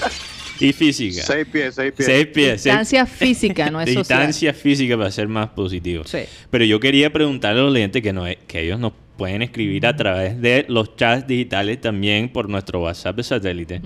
y 0.60 0.72
física. 0.72 1.22
Seis 1.22 1.46
pies, 1.50 1.74
seis 1.74 1.92
pies. 1.92 2.06
Seis 2.06 2.26
pies. 2.28 2.48
seis- 2.62 2.64
Distancia 2.64 3.06
física, 3.06 3.70
no 3.70 3.80
es 3.80 3.88
social. 3.92 4.02
distancia 4.20 4.54
física 4.54 4.96
para 4.96 5.10
ser 5.10 5.28
más 5.28 5.48
positivo. 5.50 6.04
Sí. 6.04 6.20
Pero 6.50 6.64
yo 6.64 6.80
quería 6.80 7.12
preguntarle 7.12 7.60
a 7.60 7.64
los 7.64 7.72
oyentes 7.74 8.00
que, 8.02 8.12
no, 8.12 8.24
que 8.46 8.60
ellos 8.62 8.78
nos 8.80 8.92
pueden 9.18 9.42
escribir 9.42 9.86
a 9.86 9.94
través 9.94 10.40
de 10.40 10.64
los 10.68 10.96
chats 10.96 11.26
digitales 11.26 11.80
también 11.80 12.28
por 12.30 12.48
nuestro 12.48 12.80
WhatsApp 12.82 13.16
de 13.16 13.22
satélite. 13.22 13.80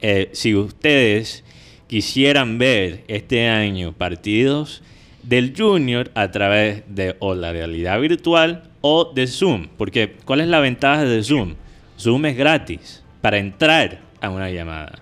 Eh, 0.00 0.28
si 0.32 0.54
ustedes 0.54 1.44
quisieran 1.86 2.58
ver 2.58 3.04
este 3.08 3.48
año 3.48 3.92
partidos 3.92 4.82
del 5.22 5.54
Junior 5.56 6.10
a 6.14 6.30
través 6.30 6.82
de 6.88 7.16
o 7.18 7.34
la 7.34 7.52
realidad 7.52 8.00
virtual 8.00 8.70
o 8.80 9.12
de 9.12 9.26
Zoom, 9.26 9.68
porque 9.76 10.16
¿cuál 10.24 10.40
es 10.40 10.48
la 10.48 10.60
ventaja 10.60 11.04
de 11.04 11.22
Zoom? 11.22 11.54
Zoom 11.98 12.24
es 12.26 12.36
gratis 12.36 13.02
para 13.20 13.38
entrar 13.38 13.98
a 14.20 14.30
una 14.30 14.50
llamada. 14.50 15.00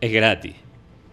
Es 0.00 0.12
gratis. 0.12 0.54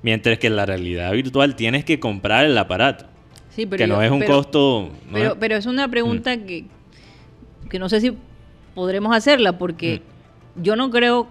Mientras 0.02 0.38
que 0.40 0.48
en 0.48 0.56
la 0.56 0.66
realidad 0.66 1.12
virtual 1.14 1.56
tienes 1.56 1.86
que 1.86 2.00
comprar 2.00 2.46
el 2.46 2.58
aparato, 2.58 3.06
Sí, 3.50 3.66
pero 3.66 3.78
que 3.78 3.88
no 3.88 3.96
yo- 3.96 4.02
es 4.04 4.12
un 4.12 4.20
pero- 4.20 4.34
costo... 4.36 4.90
no 5.08 5.14
Pero, 5.14 5.30
es- 5.32 5.38
pero 5.40 5.56
es 5.56 5.66
una 5.66 5.88
pregunta 5.90 6.38
que, 6.38 6.66
que 7.70 7.80
no 7.80 7.90
sé 7.90 8.00
si 8.02 8.14
podremos 8.76 9.16
hacerla 9.16 9.58
porque 9.58 10.02
Mm. 10.56 10.62
yo 10.64 10.76
no 10.76 10.90
creo 10.90 11.28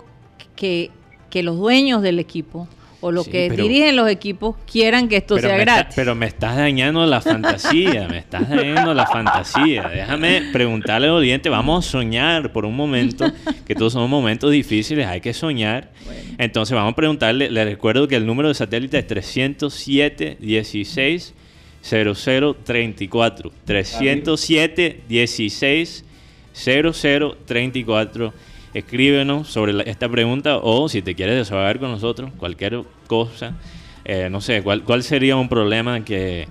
que, 0.56 0.90
que 1.30 1.42
los 1.42 1.56
dueños 1.56 2.02
del 2.02 2.18
equipo 2.18 2.68
o 3.00 3.12
los 3.12 3.26
Sí, 3.26 3.30
que 3.30 3.46
pero- 3.50 3.62
dirigen 3.62 3.94
los 3.96 4.08
equipos 4.08 4.56
quieran 4.70 5.08
que 5.08 5.16
esto 5.18 5.38
sea 5.38 5.56
está- 5.58 5.74
gratis. 5.74 5.94
pero 5.94 6.14
me 6.14 6.26
estás 6.26 6.56
dañando 6.56 7.06
la 7.06 7.20
fantasía, 7.20 8.08
me 8.08 8.18
estás 8.18 8.48
dañando 8.48 8.92
la 8.94 9.06
fantasía. 9.06 9.88
Déjame 9.88 10.42
preguntarle 10.52 11.06
al 11.06 11.12
oyente, 11.14 11.48
vamos 11.48 11.86
a 11.86 11.90
soñar 11.90 12.52
por 12.52 12.64
un 12.64 12.74
momento, 12.74 13.30
que 13.66 13.74
todos 13.74 13.92
son 13.92 14.10
momentos 14.10 14.50
difíciles, 14.50 15.06
hay 15.06 15.20
que 15.20 15.32
soñar. 15.32 15.90
Entonces 16.38 16.74
vamos 16.74 16.92
a 16.92 16.96
preguntarle, 16.96 17.50
le 17.50 17.64
recuerdo 17.64 18.08
que 18.08 18.16
el 18.16 18.26
número 18.26 18.48
de 18.48 18.54
satélite 18.54 18.98
es 18.98 19.06
307 19.06 20.36
16 20.40 21.34
0034. 21.82 23.52
307 23.64 25.00
16 25.08 26.04
0034. 26.52 28.32
Escríbenos 28.78 29.48
sobre 29.48 29.72
la- 29.72 29.82
esta 29.82 30.08
pregunta 30.08 30.58
o 30.58 30.88
si 30.88 31.02
te 31.02 31.14
quieres 31.16 31.34
desahogar 31.36 31.80
con 31.80 31.90
nosotros, 31.90 32.30
cualquier 32.38 32.80
cosa. 33.08 33.54
Eh, 34.04 34.28
no 34.30 34.40
sé, 34.40 34.62
¿cuál, 34.62 34.84
¿cuál 34.84 35.02
sería 35.02 35.34
un 35.36 35.48
problema 35.48 36.04
que 36.04 36.46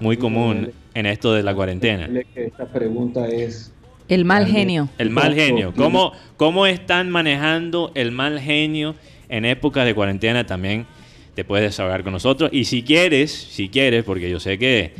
muy 0.00 0.16
común 0.16 0.70
en 0.94 1.06
esto 1.06 1.32
de 1.32 1.42
la 1.44 1.54
cuarentena? 1.54 2.10
Esta 2.34 2.66
pregunta 2.66 3.28
es 3.28 3.72
el 4.08 4.24
mal 4.24 4.46
genio. 4.46 4.88
El 4.98 5.10
mal 5.10 5.34
genio. 5.34 5.72
¿Cómo- 5.72 6.10
¿Cómo, 6.10 6.12
¿Cómo 6.36 6.66
están 6.66 7.10
manejando 7.10 7.92
el 7.94 8.10
mal 8.10 8.40
genio 8.40 8.96
en 9.28 9.44
épocas 9.44 9.86
de 9.86 9.94
cuarentena? 9.94 10.44
También 10.46 10.84
te 11.36 11.44
puedes 11.44 11.64
desahogar 11.70 12.02
con 12.02 12.12
nosotros. 12.12 12.50
Y 12.52 12.64
si 12.64 12.82
quieres, 12.82 13.30
si 13.30 13.68
quieres, 13.68 14.02
porque 14.02 14.28
yo 14.28 14.40
sé 14.40 14.58
que 14.58 14.94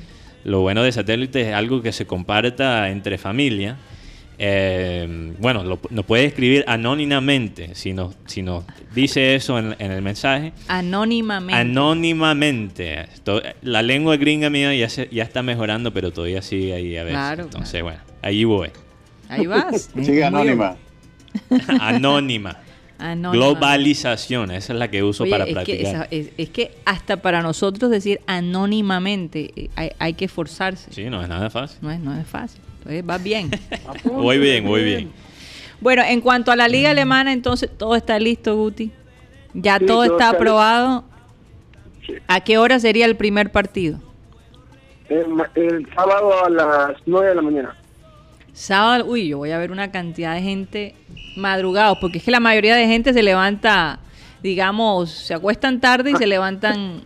lo 0.44 0.60
bueno 0.60 0.84
de 0.84 0.92
satélite 0.92 1.40
es 1.48 1.54
algo 1.54 1.82
que 1.82 1.90
se 1.92 2.06
comparta 2.06 2.88
entre 2.90 3.18
familia. 3.18 3.76
Eh, 4.40 5.35
bueno, 5.38 5.64
lo- 5.64 5.81
nos 5.90 6.05
puede 6.05 6.24
escribir 6.27 6.64
anónimamente 6.68 7.74
si 7.74 7.92
nos, 7.92 8.14
si 8.27 8.42
nos 8.42 8.64
dice 8.94 9.35
eso 9.35 9.59
en, 9.59 9.74
en 9.79 9.90
el 9.90 10.01
mensaje. 10.03 10.53
Anónimamente. 10.68 11.61
Anónimamente. 11.61 13.07
La 13.62 13.83
lengua 13.83 14.16
gringa 14.16 14.48
mía 14.51 14.74
ya, 14.74 14.88
se- 14.88 15.09
ya 15.11 15.24
está 15.24 15.42
mejorando, 15.42 15.92
pero 15.92 16.12
todavía 16.12 16.42
sigue 16.42 16.72
ahí 16.74 16.96
a 16.96 17.03
veces. 17.05 17.16
Claro, 17.18 17.42
Entonces, 17.44 17.83
bueno, 17.83 17.98
ahí 18.22 18.44
voy. 18.44 18.70
Ahí 19.29 19.46
vas. 19.46 19.90
Sigue 20.03 20.24
anónima. 20.24 20.77
Anónima. 21.81 22.57
Anónima. 22.98 23.33
Globalización, 23.33 24.51
esa 24.51 24.72
es 24.72 24.79
la 24.79 24.90
que 24.90 25.03
uso 25.05 25.22
Oye, 25.24 25.31
para 25.31 25.44
es 25.44 25.48
que, 25.51 25.55
practicar. 25.55 25.94
esa- 25.94 26.09
es, 26.11 26.31
es 26.37 26.48
que 26.48 26.72
hasta 26.85 27.18
para 27.18 27.42
nosotros 27.42 27.90
decir 27.90 28.20
anónimamente 28.27 29.53
eh, 29.55 29.70
hay, 29.77 29.90
hay 29.98 30.14
que 30.14 30.24
esforzarse. 30.24 30.92
Sí, 30.92 31.05
no 31.11 31.22
es 31.22 31.29
nada 31.29 31.51
fácil. 31.51 31.79
No, 31.83 31.90
es, 31.90 32.01
no 32.01 32.18
es 32.18 32.27
fácil. 32.27 32.61
Entonces 32.88 33.09
va 33.09 33.18
bien. 33.18 33.51
Voy 34.05 34.38
bien, 34.38 34.64
voy 34.64 34.83
bien. 34.83 35.12
bueno, 35.81 36.03
en 36.03 36.22
cuanto 36.22 36.51
a 36.51 36.57
la 36.57 36.68
liga 36.68 36.90
alemana, 36.90 37.33
entonces 37.33 37.68
todo 37.77 37.94
está 37.94 38.18
listo, 38.18 38.57
Guti. 38.57 38.90
Ya 39.53 39.79
Sí, 39.79 39.85
todo 39.87 39.96
todo 39.98 40.05
está 40.05 40.14
está 40.14 40.29
aprobado. 40.31 41.05
Sí. 42.07 42.14
¿A 42.27 42.40
qué 42.40 42.57
hora 42.57 42.81
sería 42.81 43.05
el 43.05 43.16
primer 43.16 43.53
partido? 43.53 44.01
El, 45.11 45.87
sábado 45.94 46.44
a 46.44 46.48
las 46.48 46.96
9 47.05 47.29
de 47.29 47.35
la 47.35 47.42
mañana. 47.42 47.77
Sábado, 48.55 49.05
uy, 49.07 49.29
yo 49.29 49.38
voy 49.38 49.51
a 49.51 49.59
ver 49.59 49.70
una 49.70 49.90
cantidad 49.90 50.35
de 50.35 50.40
gente 50.40 50.94
madrugados, 51.37 51.98
porque 52.01 52.18
es 52.18 52.24
que 52.24 52.31
la 52.31 52.40
mayoría 52.40 52.74
de 52.74 52.87
gente 52.87 53.12
se 53.12 53.22
levanta, 53.22 54.01
digamos, 54.42 55.11
se 55.11 55.35
acuestan 55.35 55.81
tarde 55.81 56.12
y 56.12 56.16
se 56.16 56.27
levantan 56.27 57.03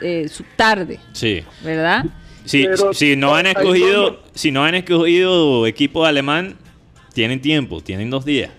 eh, 0.00 0.28
tarde, 0.56 1.00
Sí. 1.12 1.42
¿verdad? 1.64 2.04
Pero- 2.50 2.92
si 2.94 3.16
no 3.16 3.34
han 3.34 3.46
escogido, 3.46 4.20
si 4.34 4.50
no 4.50 4.64
han 4.64 4.74
escogido 4.74 5.66
equipo 5.66 6.04
alemán, 6.04 6.56
tienen 7.14 7.40
tiempo, 7.40 7.80
tienen 7.80 8.10
dos 8.10 8.24
días. 8.24 8.50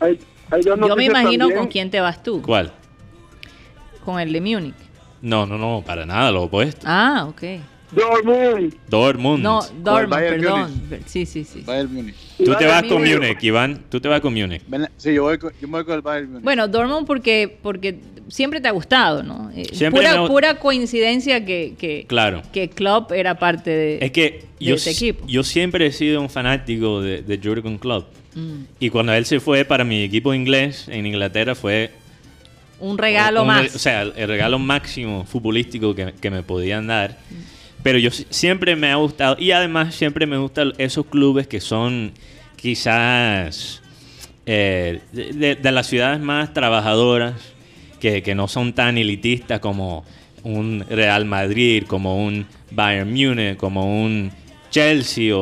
Hay, 0.00 0.18
hay 0.50 0.62
dos 0.62 0.78
Yo 0.88 0.96
me 0.96 1.04
imagino 1.04 1.46
también. 1.46 1.58
con 1.58 1.68
quién 1.68 1.90
te 1.90 2.00
vas 2.00 2.22
tú, 2.22 2.40
¿Cuál? 2.42 2.72
con 4.04 4.18
el 4.20 4.32
de 4.32 4.40
Múnich. 4.40 4.74
No, 5.20 5.44
no, 5.46 5.58
no, 5.58 5.82
para 5.84 6.06
nada, 6.06 6.30
lo 6.30 6.44
opuesto. 6.44 6.82
Ah, 6.88 7.26
ok. 7.28 7.42
Dortmund. 7.90 8.74
Dortmund. 8.88 9.42
No, 9.42 9.60
Dortmund, 9.82 10.20
perdón. 10.20 10.82
Sí, 11.06 11.26
sí, 11.26 11.44
sí. 11.44 11.62
Bayern 11.66 11.92
Múnich. 11.92 12.16
Tú 12.38 12.54
te 12.54 12.66
vas 12.66 12.82
con 12.84 13.02
Múnich. 13.02 13.42
Iván. 13.42 13.84
Tú 13.90 14.00
te 14.00 14.08
vas 14.08 14.20
con 14.20 14.32
Múnich. 14.32 14.62
Sí, 14.96 15.12
yo 15.14 15.24
voy 15.24 15.38
con, 15.38 15.52
yo 15.60 15.68
voy 15.68 15.84
con 15.84 15.94
el 15.94 16.00
Bayern 16.02 16.28
Múnich. 16.30 16.44
Bueno, 16.44 16.68
Dortmund 16.68 17.06
porque, 17.06 17.58
porque 17.62 17.98
siempre 18.28 18.60
te 18.60 18.68
ha 18.68 18.70
gustado, 18.70 19.22
¿no? 19.22 19.50
Eh, 19.54 19.64
Siempre 19.72 20.02
pura, 20.02 20.22
me 20.22 20.28
pura 20.28 20.54
coincidencia 20.58 21.44
que, 21.44 21.74
que, 21.78 22.04
Claro. 22.06 22.42
que 22.52 22.68
Klopp 22.70 23.12
era 23.12 23.38
parte 23.38 23.70
de... 23.70 23.98
Es 24.00 24.12
que 24.12 24.44
de 24.60 24.64
yo, 24.66 24.74
ese 24.76 24.90
equipo. 24.92 25.26
yo 25.26 25.42
siempre 25.42 25.86
he 25.86 25.92
sido 25.92 26.20
un 26.20 26.28
fanático 26.30 27.00
de, 27.02 27.22
de 27.22 27.38
Jurgen 27.42 27.78
Klopp. 27.78 28.06
Mm, 28.34 28.62
Y 28.78 28.90
cuando 28.90 29.12
él 29.14 29.24
se 29.26 29.40
fue 29.40 29.64
para 29.64 29.82
mi 29.84 30.02
equipo 30.04 30.32
inglés 30.34 30.86
en 30.88 31.06
Inglaterra 31.06 31.54
fue 31.54 31.90
un 32.80 32.96
regalo 32.98 33.40
un- 33.42 33.48
más. 33.48 33.74
O 33.74 33.78
sea, 33.78 34.02
el 34.02 34.28
regalo 34.28 34.58
máximo 34.60 35.24
futbolístico 35.24 35.94
que, 35.94 36.12
que 36.20 36.30
me 36.30 36.42
podían 36.44 36.86
dar. 36.86 37.18
Pero 37.82 37.98
yo 37.98 38.10
si- 38.10 38.26
siempre 38.30 38.74
me 38.76 38.90
ha 38.90 38.96
gustado, 38.96 39.36
y 39.38 39.52
además 39.52 39.94
siempre 39.94 40.26
me 40.26 40.36
gustan 40.36 40.72
esos 40.78 41.06
clubes 41.06 41.46
que 41.46 41.60
son 41.60 42.12
quizás 42.56 43.82
eh, 44.46 45.00
de, 45.12 45.72
las 45.72 45.86
ciudades 45.86 46.20
más 46.20 46.52
trabajadoras, 46.52 47.34
que, 48.00 48.22
que 48.22 48.34
no 48.34 48.48
son 48.48 48.72
tan 48.72 48.96
elitistas 48.98 49.60
como 49.60 50.04
un 50.44 50.84
Real 50.88 51.24
Madrid, 51.24 51.84
como 51.86 52.24
un 52.24 52.46
Bayern 52.70 53.10
Múnich, 53.12 53.56
como 53.56 54.02
un 54.04 54.30
Chelsea 54.70 55.34
o, 55.36 55.40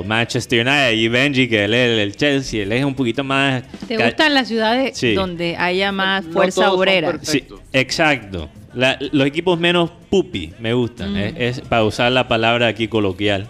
o 0.00 0.04
Manchester 0.04 0.66
United. 0.66 0.92
Y 0.92 1.08
Benji, 1.08 1.48
que 1.48 1.64
él 1.64 1.74
es 1.74 1.98
el 2.00 2.16
Chelsea, 2.16 2.62
él 2.62 2.72
es 2.72 2.84
un 2.84 2.94
poquito 2.94 3.22
más... 3.24 3.62
¿Te 3.86 3.96
gustan 3.96 4.34
las 4.34 4.48
ciudades 4.48 4.96
Sí. 4.96 5.14
donde 5.14 5.56
haya 5.56 5.92
más 5.92 6.24
No 6.24 6.32
fuerza 6.32 6.72
obrera? 6.72 7.18
Sí, 7.22 7.44
exacto. 7.72 8.48
La- 8.74 8.98
los 9.12 9.26
equipos 9.26 9.58
menos 9.58 9.90
pupi 10.10 10.52
me 10.58 10.72
gustan. 10.74 11.12
Mm. 11.12 11.16
Es, 11.16 11.58
es 11.58 11.60
para 11.62 11.84
usar 11.84 12.12
la 12.12 12.28
palabra 12.28 12.66
aquí 12.68 12.88
coloquial. 12.88 13.48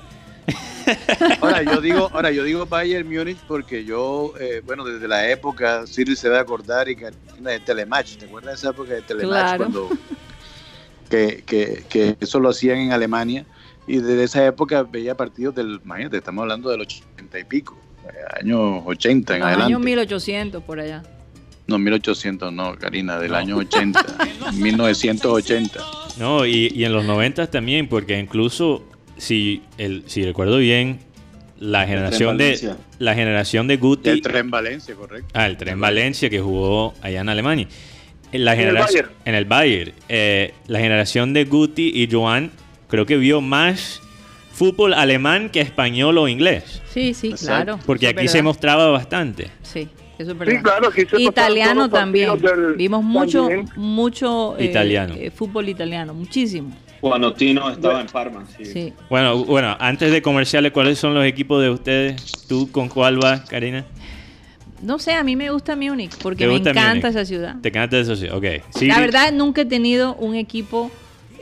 Ahora 1.40 1.62
yo 1.62 1.80
digo, 1.80 2.08
ahora 2.14 2.30
yo 2.30 2.44
digo 2.44 2.64
Bayern 2.66 3.08
Múnich 3.08 3.38
porque 3.46 3.84
yo, 3.84 4.32
eh, 4.40 4.62
bueno, 4.64 4.84
desde 4.84 5.06
la 5.08 5.28
época, 5.30 5.86
Siri 5.86 6.16
se 6.16 6.28
va 6.28 6.38
a 6.38 6.42
acordar 6.42 6.88
y 6.88 6.96
Karina, 6.96 7.50
de 7.50 7.60
Telematch, 7.60 8.16
¿te 8.16 8.24
acuerdas 8.26 8.52
de 8.54 8.56
esa 8.58 8.70
época 8.70 8.94
de 8.94 9.02
Telematch 9.02 9.28
Claro. 9.56 9.56
cuando 9.58 9.88
que, 11.10 11.42
que, 11.46 11.84
que 11.88 12.16
eso 12.20 12.38
lo 12.40 12.50
hacían 12.50 12.78
en 12.78 12.92
Alemania 12.92 13.44
y 13.86 13.98
desde 13.98 14.24
esa 14.24 14.44
época 14.46 14.82
veía 14.82 15.14
partidos 15.14 15.54
del, 15.54 15.80
imagínate, 15.84 16.18
estamos 16.18 16.42
hablando 16.42 16.68
del 16.70 16.80
80 16.82 17.38
y 17.38 17.44
pico, 17.44 17.78
eh, 18.06 18.40
años 18.42 18.82
80 18.86 19.34
en 19.34 19.40
Los 19.40 19.46
adelante. 19.48 19.72
años 19.74 19.80
1800 19.84 20.62
por 20.62 20.80
allá. 20.80 21.02
No, 21.68 21.78
1800 21.78 22.52
no, 22.52 22.74
Karina, 22.76 23.18
del 23.18 23.30
No. 23.32 23.36
año 23.36 23.56
80, 23.58 24.04
1980. 24.54 25.80
No, 26.18 26.44
y, 26.44 26.72
y 26.74 26.84
en 26.84 26.92
los 26.92 27.04
90 27.04 27.48
también, 27.48 27.86
porque 27.86 28.18
incluso, 28.18 28.84
si, 29.18 29.62
el, 29.78 30.02
si 30.08 30.24
recuerdo 30.24 30.56
bien, 30.58 30.98
la 31.60 31.86
generación 31.86 32.36
de 32.36 32.74
la 32.98 33.14
generación 33.14 33.68
de 33.68 33.76
Guti, 33.76 34.10
El 34.10 34.20
tren 34.22 34.50
Valencia, 34.50 34.96
correcto. 34.96 35.28
ah, 35.34 35.46
el 35.46 35.56
tren 35.56 35.78
Valencia 35.78 36.28
que 36.28 36.40
jugó 36.40 36.94
allá 37.02 37.20
en 37.20 37.28
Alemania. 37.28 37.68
La 38.32 38.54
En 38.54 38.58
el 38.60 38.66
generación 38.66 39.02
Bayern. 39.06 39.22
en 39.26 39.34
el 39.36 39.44
Bayern, 39.44 39.92
eh, 40.08 40.54
la 40.66 40.80
generación 40.80 41.32
de 41.34 41.44
Guti 41.44 41.92
y 41.94 42.08
Joan 42.10 42.50
creo 42.88 43.06
que 43.06 43.16
vio 43.16 43.40
más 43.40 44.00
fútbol 44.52 44.94
alemán 44.94 45.50
que 45.50 45.60
español 45.60 46.18
o 46.18 46.26
inglés, 46.26 46.82
Sí, 46.92 47.14
sí, 47.14 47.32
claro. 47.34 47.78
porque 47.86 48.08
aquí 48.08 48.26
se 48.26 48.42
mostraba 48.42 48.88
bastante. 48.90 49.52
Sí, 49.62 49.86
eso 50.18 50.32
es 50.32 50.38
verdad. 50.38 50.54
Sí, 50.54 50.62
claro, 50.62 50.90
Italiano 51.18 51.88
también. 51.88 52.38
del- 52.40 52.74
Vimos 52.74 53.02
mucho, 53.04 53.40
también. 53.48 53.68
mucho 53.76 54.56
eh, 54.58 54.64
Italiano. 54.66 55.14
eh, 55.16 55.30
fútbol 55.30 55.68
italiano, 55.68 56.14
muchísimo. 56.14 56.70
Cuando 57.00 57.32
Tino 57.32 57.70
estaba 57.70 58.00
en 58.00 58.08
Parma. 58.08 58.44
Sí. 58.56 58.64
Sí. 58.64 58.92
Bueno, 59.08 59.44
bueno, 59.44 59.76
antes 59.78 60.10
de 60.10 60.20
comerciales, 60.20 60.72
¿cuáles 60.72 60.98
son 60.98 61.14
los 61.14 61.24
equipos 61.24 61.62
de 61.62 61.70
ustedes? 61.70 62.32
¿Tú 62.48 62.70
con 62.72 62.88
cuál 62.88 63.18
vas, 63.18 63.42
Karina? 63.48 63.84
No 64.82 64.98
sé, 64.98 65.12
a 65.14 65.22
mí 65.24 65.34
me 65.36 65.50
gusta 65.50 65.74
Múnich 65.76 66.16
porque 66.22 66.44
¿Te 66.44 66.50
me 66.50 66.56
encanta 66.56 66.88
Múnich? 66.90 67.04
esa 67.04 67.24
ciudad. 67.24 67.56
¿Te 67.60 67.70
canta 67.72 67.98
eso? 67.98 68.14
Sí, 68.16 68.28
ok. 68.28 68.44
Sí, 68.70 68.86
La 68.86 69.00
verdad, 69.00 69.32
nunca 69.32 69.62
he 69.62 69.64
tenido 69.64 70.14
un 70.16 70.34
equipo 70.34 70.90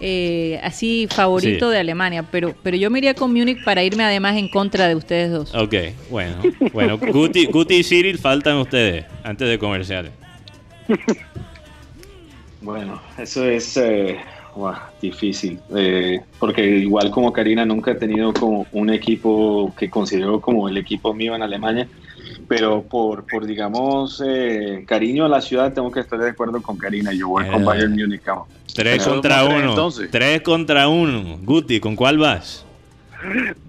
eh, 0.00 0.60
así 0.62 1.08
favorito 1.10 1.68
Sí. 1.68 1.72
de 1.74 1.80
Alemania, 1.80 2.24
pero, 2.30 2.54
pero 2.62 2.76
yo 2.76 2.90
me 2.90 2.98
iría 2.98 3.14
con 3.14 3.32
Múnich 3.32 3.62
para 3.64 3.82
irme 3.82 4.04
además 4.04 4.36
en 4.36 4.48
contra 4.48 4.88
de 4.88 4.94
ustedes 4.94 5.30
dos. 5.30 5.54
Ok, 5.54 5.74
bueno. 6.10 6.36
Bueno, 6.72 6.98
Guti, 6.98 7.46
Guti 7.46 7.76
y 7.76 7.84
Cyril 7.84 8.18
faltan 8.18 8.56
ustedes 8.58 9.04
antes 9.24 9.48
de 9.48 9.58
comerciales. 9.58 10.12
Bueno, 12.60 13.00
eso 13.18 13.44
es 13.44 13.76
eh, 13.76 14.18
difícil, 15.00 15.58
eh, 15.76 16.20
porque 16.38 16.64
igual 16.66 17.10
como 17.10 17.32
Karina 17.32 17.64
nunca 17.64 17.92
he 17.92 17.94
tenido 17.94 18.32
como 18.32 18.66
un 18.72 18.90
equipo 18.90 19.72
que 19.78 19.88
considero 19.90 20.40
como 20.40 20.68
el 20.68 20.76
equipo 20.76 21.12
mío 21.14 21.34
en 21.36 21.42
Alemania, 21.42 21.86
pero 22.48 22.82
por, 22.82 23.26
por 23.26 23.44
digamos, 23.46 24.22
eh, 24.26 24.84
cariño 24.86 25.24
a 25.24 25.28
la 25.28 25.40
ciudad 25.40 25.72
tengo 25.72 25.90
que 25.90 26.00
estar 26.00 26.18
de 26.18 26.30
acuerdo 26.30 26.62
con 26.62 26.76
Karina, 26.78 27.12
yo 27.12 27.28
voy 27.28 27.46
con 27.48 27.62
Eh. 27.62 27.64
Bayern 27.64 27.92
Múnich. 27.92 28.22
Tres 28.74 29.04
contra 29.06 29.42
tres, 29.44 29.54
uno. 29.58 29.70
entonces. 29.70 30.10
Tres 30.10 30.42
contra 30.42 30.88
uno. 30.88 31.38
Guti, 31.42 31.80
¿con 31.80 31.96
cuál 31.96 32.18
vas? 32.18 32.64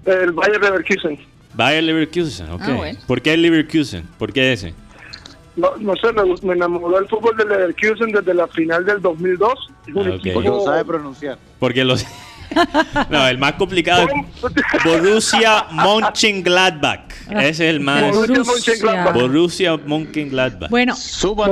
El 0.06 0.32
Bayern 0.34 0.62
Leverkusen. 0.62 1.18
Bayer 1.54 1.84
Leverkusen, 1.84 2.52
ok. 2.52 2.62
Ah, 2.64 2.74
bueno. 2.76 3.00
¿Por 3.08 3.22
qué 3.22 3.34
el 3.34 3.42
Leverkusen? 3.42 4.04
¿Por 4.20 4.32
qué 4.32 4.54
ese? 4.54 4.74
no, 5.56 5.76
no 5.78 5.96
sé, 5.96 6.10
me, 6.44 6.54
enamoró 6.54 7.00
el 7.00 7.08
fútbol 7.08 7.36
del 7.36 7.48
Leverkusen 7.50 8.12
desde 8.12 8.34
la 8.36 8.48
final 8.48 8.86
del 8.86 9.02
2002. 9.02 9.72
Es 9.88 9.96
un 9.96 9.98
Ah, 9.98 10.02
ok. 10.02 10.06
Porque 10.12 10.30
equipo... 10.30 10.42
lo 10.42 10.62
sabe 10.64 10.86
pronunciar. 10.86 11.38
Porque 11.58 11.84
los... 11.84 12.06
no, 13.10 13.28
el 13.28 13.38
más 13.38 13.54
complicado 13.54 14.08
es 14.08 14.84
Borussia 14.84 15.66
Mönchengladbach. 15.72 17.02
Ese 17.30 17.50
es 17.50 17.60
el 17.62 17.80
más... 17.80 18.16
Borussia 18.16 19.12
Borussia. 19.14 19.78
Mönchengladbach. 19.78 20.70
Bueno, 20.70 20.96
Suban. 20.96 21.52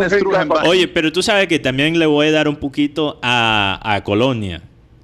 Oye, 0.65 0.87
pero 0.87 1.11
tú 1.11 1.21
sabes 1.21 1.47
que 1.47 1.59
también 1.59 1.97
le 1.99 2.05
voy 2.05 2.27
a 2.27 2.31
dar 2.31 2.47
un 2.47 2.55
poquito 2.55 3.19
a, 3.21 3.79
a 3.83 4.03
Colonia, 4.03 4.61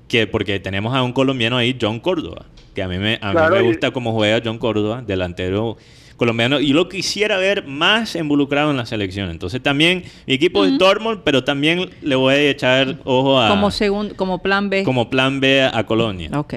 que 0.07 0.27
porque 0.27 0.59
tenemos 0.59 0.95
a 0.95 1.03
un 1.03 1.13
colombiano 1.13 1.57
ahí, 1.57 1.77
John 1.79 1.99
Córdoba, 1.99 2.45
que 2.73 2.81
a 2.83 2.87
mí 2.87 2.97
me, 2.97 3.19
a 3.21 3.27
mí 3.29 3.33
Claro, 3.33 3.55
me 3.55 3.63
y- 3.63 3.67
gusta 3.67 3.91
cómo 3.91 4.13
juega 4.13 4.41
John 4.43 4.57
Córdoba, 4.57 5.03
delantero 5.05 5.77
colombiano, 6.21 6.59
y 6.59 6.67
lo 6.71 6.87
quisiera 6.87 7.37
ver 7.37 7.65
más 7.65 8.13
involucrado 8.15 8.69
en 8.69 8.77
la 8.77 8.85
selección. 8.85 9.31
Entonces 9.31 9.59
también 9.63 10.03
mi 10.27 10.35
equipo 10.35 10.63
es 10.63 10.77
Dortmund, 10.77 11.21
pero 11.23 11.43
también 11.43 11.89
le 12.03 12.13
voy 12.15 12.35
a 12.35 12.49
echar 12.51 12.99
ojo 13.05 13.41
a 13.41 13.49
como 13.49 13.71
segundo, 13.71 14.15
como 14.15 14.39
plan 14.39 14.69
B. 14.69 14.83
como 14.83 15.09
plan 15.09 15.39
B 15.39 15.63
a 15.63 15.83
Colonia. 15.87 16.29
Ok. 16.37 16.53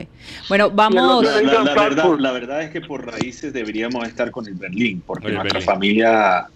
Bueno, 0.51 0.71
vamos. 0.71 1.25
La, 1.25 1.41
la- 1.41 1.63
la 1.65 1.75
verdad, 1.75 2.05
la 2.19 2.33
verdad 2.33 2.63
es 2.63 2.71
que 2.73 2.83
por 2.83 3.07
raíces 3.11 3.55
deberíamos 3.55 4.07
estar 4.07 4.31
con 4.31 4.47
el 4.47 4.53
Berlín, 4.55 5.03
porque 5.07 5.29
El 5.29 5.35
nuestra 5.37 5.61
Berlín. 5.61 5.67
familia 5.75 6.47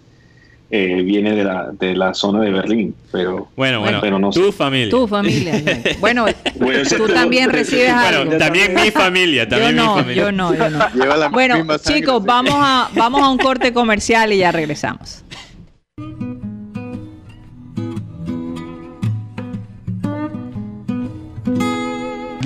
eh, 0.70 1.02
viene 1.02 1.35
de 1.35 1.44
la, 1.44 1.70
de 1.72 1.96
la 1.96 2.12
zona 2.12 2.40
de 2.42 2.50
Berlín, 2.50 2.94
pero 3.11 3.48
Bueno, 3.57 3.81
bueno, 3.81 3.98
Pero 4.02 4.18
no 4.18 4.31
sé. 4.33 4.40
tu 4.40 4.52
familia. 4.52 4.90
Tu 4.90 5.09
familia. 5.09 5.62
Bueno, 5.98 6.26
Bueno, 6.57 6.83
tú 6.96 7.07
también 7.09 7.50
recibes 7.50 7.92
Bueno, 7.94 8.18
algo. 8.20 8.37
también 8.37 8.74
mi 8.74 8.90
familia, 8.90 9.44
Yo 9.44 9.48
también 9.48 9.74
mi 9.76 9.83
no, 9.83 9.94
familia. 9.96 10.22
yo 10.24 10.33
no, 10.33 10.54
yo 10.54 10.68
no. 10.70 10.88
Lleva 10.94 11.16
la 11.16 11.28
Bueno, 11.28 11.64
chicos, 11.78 12.22
vamos 12.24 12.54
a, 12.57 12.90
vamos 12.94 13.22
a 13.22 13.28
un 13.31 13.38
corte 13.38 13.72
comercial 13.72 14.33
y 14.33 14.38
ya 14.38 14.52
regresamos. 14.52 15.24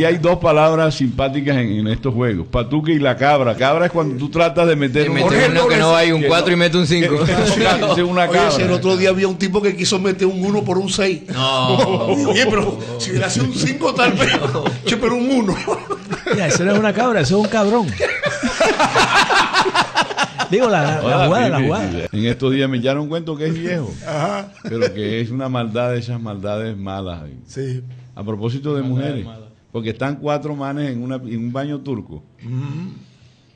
Aquí 0.02 0.14
hay 0.14 0.18
dos 0.20 0.38
palabras 0.38 0.96
simpáticas 0.96 1.56
en, 1.58 1.70
en 1.78 1.86
estos 1.88 2.12
juegos. 2.12 2.46
Patuque 2.50 2.92
y 2.92 2.98
la 2.98 3.16
cabra. 3.16 3.54
Cabra 3.54 3.86
es 3.86 3.92
cuando 3.92 4.16
tú 4.16 4.28
tratas 4.28 4.66
de 4.66 4.74
meter 4.74 5.08
un 5.08 5.18
uno 5.18 5.68
que 5.68 5.76
no 5.76 5.94
hay 5.94 6.10
un 6.10 6.22
que 6.22 6.26
4 6.26 6.52
y 6.52 6.56
mete 6.56 6.76
un 6.76 6.86
5. 6.88 7.18
que- 7.20 7.24
que- 7.24 7.32
que- 7.94 8.02
una 8.02 8.22
Oye, 8.24 8.32
cabra. 8.32 8.50
si 8.50 8.62
el 8.62 8.72
otro 8.72 8.96
día 8.96 9.10
había 9.10 9.28
un 9.28 9.36
tipo 9.38 9.62
que 9.62 9.76
quiso 9.76 10.00
meter 10.00 10.26
un 10.26 10.44
1 10.44 10.64
por 10.64 10.78
un 10.78 10.88
6. 10.88 11.22
No. 11.32 11.76
Oye, 12.30 12.46
pero 12.46 12.78
si 12.98 13.10
hubiera 13.10 13.30
sido 13.30 13.46
un 13.46 13.54
5 13.54 13.94
tal 13.94 14.12
vez. 14.14 14.32
Che, 14.86 14.96
pero 14.96 15.14
un 15.14 15.30
1. 15.30 15.56
Mira, 16.32 16.46
eso 16.48 16.64
no 16.64 16.72
es 16.72 16.78
una 16.80 16.92
cabra, 16.92 17.20
eso 17.20 17.38
es 17.38 17.44
un 17.44 17.50
cabrón. 17.50 17.86
Digo, 20.50 20.68
la, 20.68 20.82
la 20.82 21.24
jugada, 21.26 21.48
la 21.48 21.60
jugada. 21.62 21.90
En 22.12 22.26
estos 22.26 22.52
días 22.52 22.68
me 22.68 22.76
echaron 22.78 23.08
cuento 23.08 23.36
que 23.36 23.46
es 23.46 23.54
viejo, 23.58 23.90
Ajá. 24.06 24.48
pero 24.64 24.92
que 24.92 25.20
es 25.22 25.30
una 25.30 25.48
maldad 25.48 25.92
de 25.92 25.98
esas 26.00 26.20
maldades 26.20 26.76
malas. 26.76 27.22
Sí. 27.46 27.82
A 28.14 28.22
propósito 28.22 28.74
de 28.76 28.82
mujeres, 28.82 29.24
porque 29.72 29.90
están 29.90 30.16
cuatro 30.16 30.54
manes 30.54 30.92
en, 30.92 31.02
una, 31.02 31.16
en 31.16 31.38
un 31.38 31.52
baño 31.52 31.80
turco. 31.80 32.22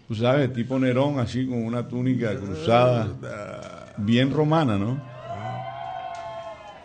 Tú 0.08 0.14
sabes, 0.14 0.52
tipo 0.52 0.78
Nerón, 0.78 1.18
así 1.18 1.46
con 1.46 1.64
una 1.64 1.86
túnica 1.86 2.34
cruzada, 2.36 3.08
bien 3.98 4.32
romana, 4.32 4.78
¿no? 4.78 5.00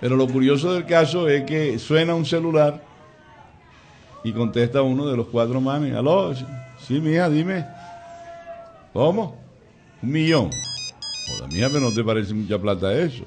Pero 0.01 0.15
lo 0.15 0.27
curioso 0.27 0.73
del 0.73 0.85
caso 0.85 1.29
es 1.29 1.43
que 1.43 1.77
suena 1.79 2.15
un 2.15 2.25
celular 2.25 2.83
y 4.23 4.33
contesta 4.33 4.81
uno 4.81 5.07
de 5.07 5.15
los 5.15 5.27
cuatro 5.27 5.61
manes. 5.61 5.95
Aló, 5.95 6.33
sí, 6.35 6.45
sí, 6.79 6.99
mija, 6.99 7.29
dime. 7.29 7.65
¿Cómo? 8.93 9.39
Un 10.01 10.11
millón. 10.11 10.49
Joder, 11.27 11.53
mija, 11.53 11.67
pero 11.69 11.81
no 11.81 11.93
te 11.93 12.03
parece 12.03 12.33
mucha 12.33 12.57
plata 12.57 12.91
eso. 12.93 13.23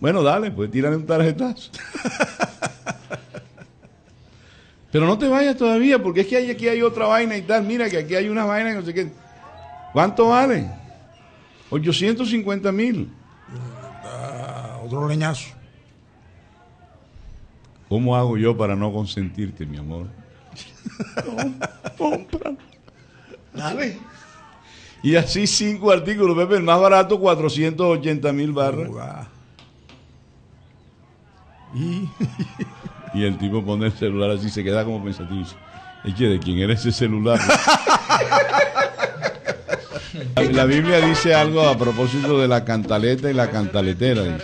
Bueno, 0.00 0.22
dale, 0.24 0.50
pues 0.50 0.70
tírale 0.70 0.96
un 0.96 1.06
tarjetazo. 1.06 1.70
Pero 4.92 5.06
no 5.06 5.18
te 5.18 5.28
vayas 5.28 5.56
todavía, 5.56 6.02
porque 6.02 6.22
es 6.22 6.26
que 6.26 6.36
hay, 6.36 6.50
aquí 6.50 6.68
hay 6.68 6.82
otra 6.82 7.06
vaina 7.06 7.36
y 7.36 7.42
tal. 7.42 7.64
Mira 7.64 7.88
que 7.88 7.98
aquí 7.98 8.14
hay 8.14 8.28
una 8.28 8.44
vaina 8.44 8.72
y 8.72 8.74
no 8.74 8.82
sé 8.82 8.92
qué. 8.92 9.10
¿Cuánto 9.92 10.28
vale? 10.28 10.68
850 11.70 12.72
mil. 12.72 13.10
Ah, 14.04 14.80
otro 14.84 15.06
leñazo. 15.06 15.48
¿Cómo 17.88 18.16
hago 18.16 18.36
yo 18.36 18.56
para 18.56 18.74
no 18.76 18.92
consentirte, 18.92 19.66
mi 19.66 19.78
amor? 19.78 20.06
Dale. 23.52 23.98
Y 25.02 25.16
así 25.16 25.46
cinco 25.46 25.90
artículos, 25.90 26.36
Pepe, 26.36 26.56
el 26.56 26.62
más 26.62 26.80
barato, 26.80 27.18
480 27.18 28.32
mil 28.32 28.52
barras. 28.52 28.90
Y 31.74 32.08
Y 33.14 33.24
el 33.24 33.36
tipo 33.38 33.64
pone 33.64 33.86
el 33.86 33.92
celular 33.92 34.30
así, 34.30 34.50
se 34.50 34.62
queda 34.62 34.84
como 34.84 35.02
pensativo. 35.02 35.44
y 36.04 36.12
que, 36.12 36.24
¿de 36.28 36.38
quién 36.38 36.58
era 36.58 36.72
ese 36.74 36.92
celular? 36.92 37.38
La- 40.52 40.64
Biblia 40.64 41.00
dice 41.06 41.34
algo 41.34 41.62
a 41.68 41.76
propósito 41.78 42.38
de 42.40 42.48
la 42.48 42.64
cantaleta 42.64 43.30
y 43.30 43.34
la 43.34 43.50
cantaletera. 43.50 44.38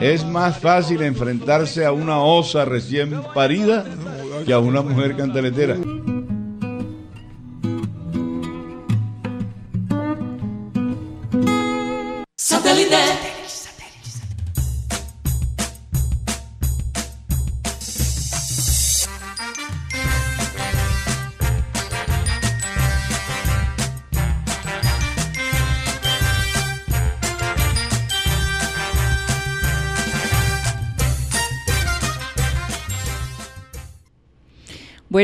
Es 0.00 0.24
más 0.24 0.58
fácil 0.58 1.02
enfrentarse 1.02 1.84
a 1.84 1.92
una 1.92 2.18
osa 2.18 2.64
recién 2.64 3.20
parida 3.34 3.84
que 4.46 4.52
a 4.52 4.58
una 4.58 4.82
mujer 4.82 5.16
cantaletera. 5.16 5.76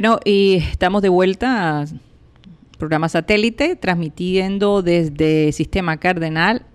Bueno, 0.01 0.21
y 0.25 0.55
estamos 0.55 1.03
de 1.03 1.09
vuelta 1.09 1.81
a 1.81 1.87
programa 2.79 3.09
satélite, 3.09 3.75
transmitiendo 3.75 4.81
desde 4.81 5.51
Sistema 5.51 5.97
Cardenal 5.97 6.67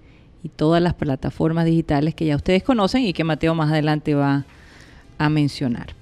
y 0.43 0.49
todas 0.49 0.83
las 0.83 0.93
plataformas 0.93 1.63
digitales 1.63 2.15
que 2.15 2.25
ya 2.25 2.36
ustedes 2.36 2.63
conocen 2.63 3.03
y 3.03 3.13
que 3.13 3.23
Mateo 3.23 3.55
más 3.55 3.71
adelante 3.71 4.13
va 4.13 4.43
a 5.17 5.29
mencionar. 5.29 5.93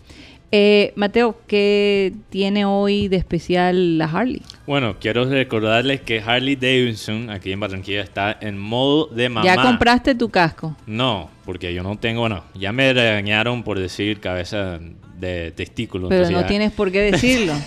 Eh, 0.54 0.92
Mateo, 0.98 1.40
¿qué 1.48 2.12
tiene 2.30 2.66
hoy 2.66 3.08
de 3.08 3.16
especial 3.16 3.98
la 3.98 4.06
Harley? 4.06 4.42
Bueno, 4.68 4.98
quiero 5.00 5.24
recordarles 5.24 6.02
que 6.02 6.20
Harley 6.20 6.58
Davidson 6.58 7.30
aquí 7.30 7.54
en 7.54 7.60
Barranquilla 7.62 8.02
está 8.02 8.38
en 8.42 8.58
modo 8.58 9.06
de 9.08 9.30
mamá. 9.30 9.46
¿Ya 9.46 9.62
compraste 9.62 10.14
tu 10.14 10.30
casco? 10.30 10.76
No, 10.86 11.30
porque 11.46 11.74
yo 11.74 11.84
no 11.84 11.98
tengo, 11.98 12.28
no. 12.28 12.44
Ya 12.54 12.74
me 12.74 12.92
regañaron 12.92 13.64
por 13.64 13.80
decir 13.80 14.20
cabeza 14.20 14.80
de 15.18 15.52
testículo. 15.52 16.10
Pero 16.10 16.30
no 16.30 16.42
ya- 16.42 16.48
tienes 16.48 16.74
por 16.74 16.92
qué 16.92 17.00
decirlo. 17.12 17.54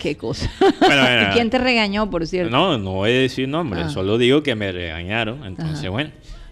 Qué 0.00 0.16
cosa. 0.16 0.50
Bueno, 0.80 1.02
bueno, 1.02 1.22
¿Y 1.28 1.34
quién 1.34 1.50
te 1.50 1.58
regañó, 1.58 2.08
por 2.08 2.26
cierto? 2.26 2.50
No, 2.50 2.78
no 2.78 2.92
voy 2.94 3.10
a 3.10 3.14
decir 3.14 3.46
nombre, 3.48 3.82
Ah. 3.82 3.90
solo 3.90 4.16
digo 4.16 4.42
que 4.42 4.54
me 4.54 4.72
regañaron. 4.72 5.44
Entonces, 5.44 5.80
Ajá. 5.80 5.90
bueno, 5.90 6.10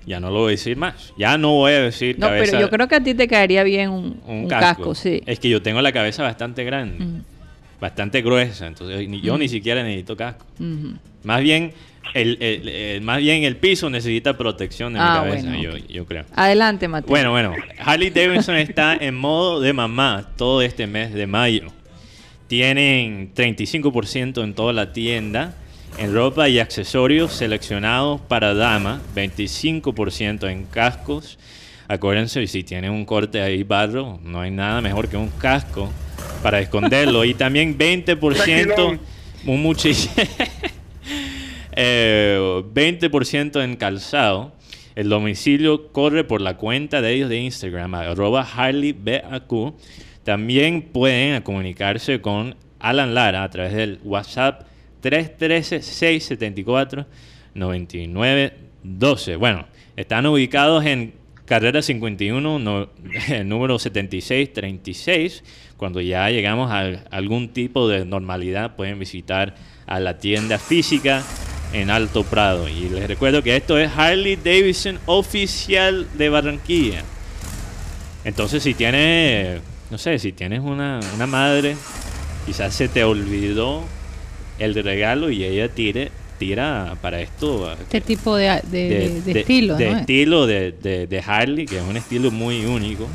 ya 0.08 0.18
no 0.20 0.30
lo 0.30 0.40
voy 0.40 0.48
a 0.48 0.50
decir 0.52 0.76
más. 0.76 1.12
Ya 1.16 1.38
no 1.38 1.52
voy 1.52 1.72
a 1.72 1.80
decir 1.82 2.18
No, 2.18 2.26
cabeza. 2.28 2.44
pero 2.52 2.60
yo 2.60 2.70
creo 2.70 2.88
que 2.88 2.94
a 2.96 3.02
ti 3.02 3.14
te 3.14 3.28
caería 3.28 3.62
bien 3.62 3.90
un, 3.90 4.20
un, 4.26 4.36
un 4.44 4.48
casco. 4.48 4.66
casco. 4.82 4.94
sí. 4.94 5.22
Es 5.26 5.38
que 5.38 5.48
yo 5.48 5.62
tengo 5.62 5.80
la 5.82 5.92
cabeza 5.92 6.22
bastante 6.22 6.64
grande, 6.64 7.04
Mm. 7.04 7.22
bastante 7.80 8.22
gruesa, 8.22 8.66
entonces 8.66 9.08
ni- 9.08 9.20
yo 9.20 9.36
ni 9.38 9.48
siquiera 9.48 9.82
necesito 9.82 10.16
casco. 10.16 10.44
Más 11.24 11.42
bien, 11.42 11.72
el, 12.14 12.38
el- 12.40 12.68
el- 12.68 13.00
más 13.02 13.18
bien 13.18 13.44
el 13.44 13.56
piso 13.56 13.90
necesita 13.90 14.36
protección 14.38 14.96
en 14.96 15.02
Ah, 15.02 15.22
mi 15.24 15.28
cabeza, 15.30 15.48
bueno, 15.50 15.62
yo, 15.62 15.76
yo 15.88 16.06
creo. 16.06 16.24
Adelante, 16.34 16.88
Mateo. 16.88 17.08
Bueno, 17.08 17.30
bueno, 17.32 17.54
Harley 17.78 18.10
Davidson 18.10 18.56
está 18.56 18.96
en 18.96 19.14
modo 19.14 19.60
de 19.60 19.72
mamá 19.72 20.28
todo 20.36 20.62
este 20.62 20.86
mes 20.86 21.12
de 21.12 21.26
mayo. 21.26 21.64
Tienen 22.46 23.32
35% 23.34 24.42
en 24.42 24.54
toda 24.54 24.72
la 24.72 24.92
tienda 24.92 25.54
en 25.96 26.14
ropa 26.14 26.48
y 26.48 26.58
accesorios 26.58 27.32
seleccionados 27.32 28.20
para 28.20 28.54
dama, 28.54 29.00
25% 29.14 30.50
en 30.50 30.64
cascos. 30.64 31.38
Acuérdense, 31.88 32.46
si 32.46 32.64
tienen 32.64 32.90
un 32.90 33.04
corte 33.04 33.40
ahí 33.40 33.62
barro, 33.62 34.20
no 34.22 34.40
hay 34.40 34.50
nada 34.50 34.80
mejor 34.80 35.08
que 35.08 35.16
un 35.16 35.30
casco 35.30 35.90
para 36.42 36.60
esconderlo. 36.60 37.24
Y 37.24 37.34
también 37.34 37.78
20%, 37.78 38.34
Tranquilón. 38.34 39.00
un 39.46 39.62
muchísimo. 39.62 40.14
Eh, 41.80 42.64
20% 42.74 43.62
en 43.62 43.76
calzado. 43.76 44.52
El 44.96 45.08
domicilio 45.08 45.92
corre 45.92 46.24
por 46.24 46.40
la 46.40 46.56
cuenta 46.56 47.00
de 47.00 47.12
ellos 47.12 47.28
de 47.28 47.36
Instagram, 47.38 47.94
arroba 47.94 48.42
HarleyBAQ. 48.42 49.74
También 50.24 50.82
pueden 50.82 51.40
comunicarse 51.42 52.20
con 52.20 52.56
Alan 52.80 53.14
Lara 53.14 53.44
a 53.44 53.50
través 53.50 53.74
del 53.74 54.00
WhatsApp 54.02 54.66
9912. 57.54 59.36
Bueno, 59.36 59.66
están 59.96 60.26
ubicados 60.26 60.84
en 60.84 61.14
carrera 61.44 61.82
51, 61.82 62.58
no- 62.58 62.88
número 63.44 63.78
7636. 63.78 65.42
Cuando 65.76 66.00
ya 66.00 66.28
llegamos 66.30 66.70
a 66.70 66.80
algún 67.10 67.50
tipo 67.50 67.88
de 67.88 68.04
normalidad, 68.04 68.74
pueden 68.76 68.98
visitar 68.98 69.54
a 69.86 70.00
la 70.00 70.18
tienda 70.18 70.58
física 70.58 71.22
en 71.72 71.90
Alto 71.90 72.24
Prado. 72.24 72.68
Y 72.68 72.88
les 72.88 73.06
recuerdo 73.06 73.42
que 73.42 73.56
esto 73.56 73.78
es 73.78 73.90
Harley 73.96 74.36
Davidson 74.36 74.98
oficial 75.06 76.06
de 76.16 76.28
Barranquilla. 76.28 77.02
Entonces, 78.24 78.62
si 78.62 78.74
tienes, 78.74 79.60
no 79.90 79.98
sé, 79.98 80.18
si 80.18 80.32
tienes 80.32 80.60
una, 80.60 81.00
una 81.14 81.26
madre, 81.26 81.76
quizás 82.44 82.74
se 82.74 82.88
te 82.88 83.04
olvidó 83.04 83.84
el 84.58 84.74
regalo 84.74 85.30
y 85.30 85.44
ella 85.44 85.68
tire, 85.68 86.10
tira 86.38 86.96
para 87.00 87.20
esto. 87.20 87.72
Este 87.72 88.00
tipo 88.00 88.36
de, 88.36 88.60
de- 88.70 89.20
de 89.22 89.40
estilo, 89.40 89.76
de 89.76 89.90
¿no? 89.90 89.98
estilo 89.98 90.46
de, 90.46 90.72
de- 90.72 91.06
de 91.06 91.22
Harley, 91.24 91.66
que 91.66 91.78
es 91.78 91.84
un 91.84 91.96
estilo 91.96 92.30
muy 92.30 92.64
único. 92.64 93.06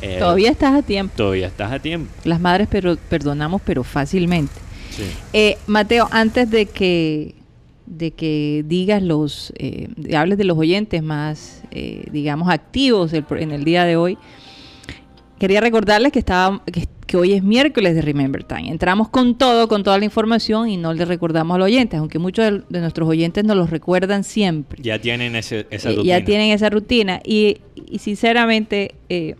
Eh, 0.00 0.16
Todavía 0.18 0.50
estás 0.50 0.74
a 0.74 0.82
tiempo. 0.82 1.14
Todavía 1.16 1.46
estás 1.46 1.70
a 1.72 1.78
tiempo. 1.78 2.10
Las 2.24 2.40
madres 2.40 2.66
pero 2.70 2.96
perdonamos, 3.08 3.62
pero 3.64 3.84
fácilmente. 3.84 4.52
Sí. 4.90 5.04
Eh, 5.32 5.56
Mateo, 5.66 6.08
antes 6.10 6.50
de 6.50 6.66
que 6.66 7.34
de 7.86 8.10
que 8.12 8.64
digas 8.66 9.02
los, 9.02 9.52
eh, 9.58 9.88
de- 9.96 10.16
hables 10.16 10.38
de 10.38 10.44
los 10.44 10.56
oyentes 10.56 11.02
más, 11.02 11.62
eh, 11.72 12.04
digamos, 12.10 12.48
activos 12.48 13.12
en 13.12 13.50
el 13.52 13.64
día 13.64 13.84
de 13.84 13.96
hoy, 13.96 14.16
quería 15.42 15.60
recordarles 15.60 16.12
que, 16.12 16.20
estaba, 16.20 16.62
que, 16.66 16.86
que 17.04 17.16
hoy 17.16 17.32
es 17.32 17.42
miércoles 17.42 17.96
de 17.96 18.00
Remember 18.02 18.44
Time. 18.44 18.70
Entramos 18.70 19.08
con 19.08 19.36
todo, 19.36 19.66
con 19.66 19.82
toda 19.82 19.98
la 19.98 20.04
información 20.04 20.68
y 20.68 20.76
no 20.76 20.94
le 20.94 21.04
recordamos 21.04 21.56
a 21.56 21.58
los 21.58 21.66
oyentes, 21.66 21.98
aunque 21.98 22.20
muchos 22.20 22.44
de, 22.44 22.62
de 22.68 22.80
nuestros 22.80 23.08
oyentes 23.08 23.42
nos 23.44 23.56
los 23.56 23.68
recuerdan 23.68 24.22
siempre. 24.22 24.80
Ya 24.80 25.00
tienen 25.00 25.34
ese, 25.34 25.66
esa 25.70 25.90
Eh, 25.90 25.96
rutina. 25.96 26.18
ya 26.20 26.24
tienen 26.24 26.52
esa 26.52 26.70
rutina. 26.70 27.20
Y, 27.24 27.56
y 27.88 27.98
sinceramente, 27.98 28.94
eh, 29.08 29.34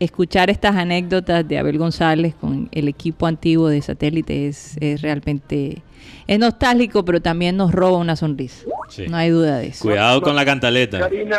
escuchar 0.00 0.50
estas 0.50 0.74
anécdotas 0.74 1.46
de 1.46 1.56
Abel 1.56 1.78
González 1.78 2.34
con 2.34 2.68
el 2.72 2.88
equipo 2.88 3.24
antiguo 3.28 3.68
de 3.68 3.80
satélite 3.80 4.48
es, 4.48 4.76
es 4.80 5.02
realmente 5.02 5.82
es 6.26 6.38
nostálgico, 6.38 7.04
pero 7.04 7.20
también 7.20 7.56
nos 7.56 7.72
roba 7.72 7.98
una 7.98 8.16
sonrisa. 8.16 8.64
Sí. 8.88 9.06
No 9.08 9.16
hay 9.16 9.30
duda 9.30 9.58
de 9.58 9.68
eso. 9.68 9.82
Cuidado 9.84 10.20
con 10.22 10.34
la 10.36 10.44
cantaleta. 10.44 10.98
Karina, 11.00 11.38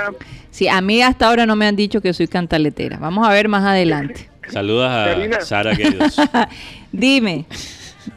Sí, 0.51 0.68
a 0.68 0.80
mí 0.82 1.01
hasta 1.01 1.28
ahora 1.28 1.45
no 1.45 1.55
me 1.55 1.66
han 1.68 1.76
dicho 1.76 2.01
que 2.01 2.13
soy 2.13 2.28
cantaletera. 2.28 2.97
Vamos 2.97 3.28
a 3.28 3.32
ver 3.32 3.47
más 3.49 3.63
adelante. 3.66 4.30
Saludos 4.51 4.89
a 4.89 5.05
Karina. 5.05 5.41
Sara 5.41 5.74
Guedos. 5.74 6.16
Dime, 6.91 7.45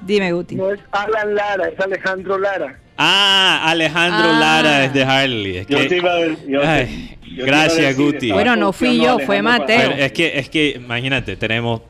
dime, 0.03 0.33
Guti. 0.33 0.55
no 0.55 0.71
es 0.73 0.81
Alan 0.93 1.35
Lara, 1.35 1.69
es 1.69 1.81
Alejandro 1.81 2.39
Lara. 2.39 2.79
Ah, 2.97 3.63
Alejandro 3.71 4.29
Ah. 4.33 4.39
Lara 4.39 4.85
es 4.85 4.93
de 4.93 5.05
Harley. 5.05 5.57
Es 5.59 5.67
Yo 5.69 5.87
te 5.89 5.97
iba 5.97 6.13
a 6.13 6.17
ver- 6.17 6.37
yo 6.47 6.61
te- 6.61 6.67
Ay, 6.67 7.19
yo 7.23 7.27
te 7.27 7.33
iba 7.35 7.43
a 7.45 7.47
gracias, 7.47 7.97
Guti. 7.97 8.33
Bueno, 8.33 8.57
no 8.57 8.73
fui 8.73 9.01
yo, 9.01 9.19
fue 9.21 9.41
Mateo. 9.43 9.91
Pero 9.91 10.03
es 10.05 10.13
que, 10.13 10.39
es 10.39 10.49
que, 10.49 10.71
imagínate, 10.77 11.37
tenemos 11.37 11.81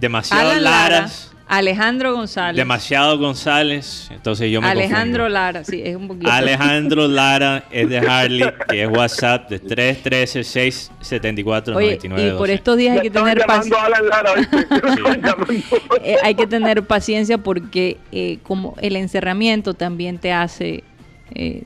demasiados 0.00 0.52
Alan 0.52 0.62
Lara, 0.64 0.88
Laras, 0.90 1.32
Alejandro 1.48 2.14
González. 2.14 2.56
demasiado 2.56 3.18
González, 3.18 4.08
entonces 4.10 4.50
yo 4.50 4.60
me 4.60 4.68
Alejandro 4.68 5.24
confundo. 5.24 5.28
Lara, 5.28 5.64
sí, 5.64 5.80
es 5.82 5.96
un 5.96 6.06
poquito. 6.06 6.30
Alejandro 6.30 7.08
Lara 7.18 7.64
es 7.70 7.88
de 7.88 7.98
Harley, 7.98 8.50
que 8.68 8.82
es 8.82 8.90
WhatsApp 8.90 9.48
de 9.48 9.62
313-674-9912. 9.62 11.74
Oye, 11.74 11.98
y 12.28 12.30
por 12.36 12.50
estos 12.50 12.76
días 12.76 12.96
hay 12.96 13.02
que 13.02 13.10
tener 13.10 13.38
llamando 13.38 13.76
paciencia. 13.76 13.88
Llamando. 14.96 15.36
Eh, 16.04 16.16
hay 16.22 16.34
que 16.34 16.46
tener 16.46 16.86
paciencia 16.86 17.38
porque 17.38 17.96
eh, 18.12 18.38
como 18.42 18.74
el 18.80 18.96
encerramiento 18.96 19.72
también 19.72 20.18
te 20.18 20.32
hace 20.32 20.84
eh, 21.34 21.62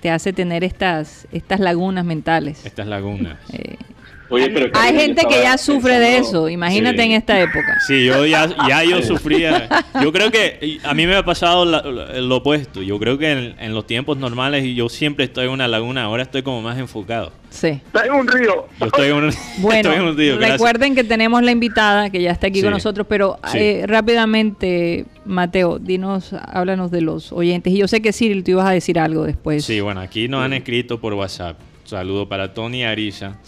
te 0.00 0.10
hace 0.10 0.32
tener 0.32 0.64
estas 0.64 1.28
estas 1.32 1.60
lagunas 1.60 2.04
mentales. 2.04 2.64
Estas 2.64 2.86
lagunas. 2.86 3.38
Oye, 4.30 4.50
pero 4.50 4.70
hay 4.74 4.94
gente 4.94 5.22
que 5.28 5.42
ya 5.42 5.56
sufre 5.56 5.98
de 5.98 6.18
eso, 6.18 6.48
imagínate 6.48 6.98
Sí. 6.98 7.02
en 7.04 7.12
esta 7.12 7.40
época. 7.40 7.78
Sí, 7.86 8.04
yo 8.04 8.26
ya, 8.26 8.46
ya 8.68 8.84
yo 8.84 9.02
sufría. 9.02 9.68
Yo 10.02 10.12
creo 10.12 10.30
que 10.30 10.78
a 10.84 10.94
mí 10.94 11.06
me 11.06 11.16
ha 11.16 11.24
pasado 11.24 11.64
la- 11.64 11.82
la- 11.82 12.20
lo 12.20 12.36
opuesto. 12.36 12.82
Yo 12.82 12.98
creo 12.98 13.18
que 13.18 13.30
en, 13.32 13.54
en 13.58 13.74
los 13.74 13.86
tiempos 13.86 14.16
normales 14.18 14.64
yo 14.76 14.88
siempre 14.88 15.24
estoy 15.24 15.46
en 15.46 15.50
una 15.50 15.66
laguna. 15.66 16.04
Ahora 16.04 16.22
estoy 16.22 16.42
como 16.42 16.62
más 16.62 16.78
enfocado. 16.78 17.32
Sí. 17.50 17.68
Está 17.68 18.06
en 18.06 18.12
un 18.12 18.28
río. 18.28 18.66
Yo 18.78 18.86
estoy 18.86 19.08
en 19.08 19.14
un, 19.16 19.30
Bueno, 19.58 19.76
estoy 19.90 19.94
en 19.96 20.02
un 20.02 20.16
río, 20.16 20.36
gracias. 20.36 20.52
recuerden 20.58 20.94
que 20.94 21.02
tenemos 21.04 21.42
la 21.42 21.50
invitada 21.50 22.10
que 22.10 22.20
ya 22.22 22.30
está 22.30 22.46
aquí 22.48 22.58
Sí. 22.58 22.62
con 22.62 22.72
nosotros, 22.72 23.06
pero 23.08 23.38
Sí. 23.50 23.58
eh, 23.58 23.84
rápidamente, 23.86 25.06
Mateo, 25.24 25.78
dinos, 25.78 26.32
háblanos 26.32 26.90
de 26.90 27.00
los 27.00 27.32
oyentes. 27.32 27.72
Y 27.72 27.78
yo 27.78 27.88
sé 27.88 28.00
que 28.02 28.12
Cyril, 28.12 28.44
tú 28.44 28.52
ibas 28.52 28.66
a 28.66 28.70
decir 28.72 28.98
algo 28.98 29.24
después. 29.24 29.64
Sí, 29.64 29.80
bueno, 29.80 30.00
aquí 30.00 30.28
nos 30.28 30.44
han 30.44 30.52
escrito 30.52 31.00
por 31.00 31.14
WhatsApp. 31.14 31.58
Saludo 31.84 32.28
para 32.28 32.52
Tony 32.54 32.84
Ariza. 32.84 33.38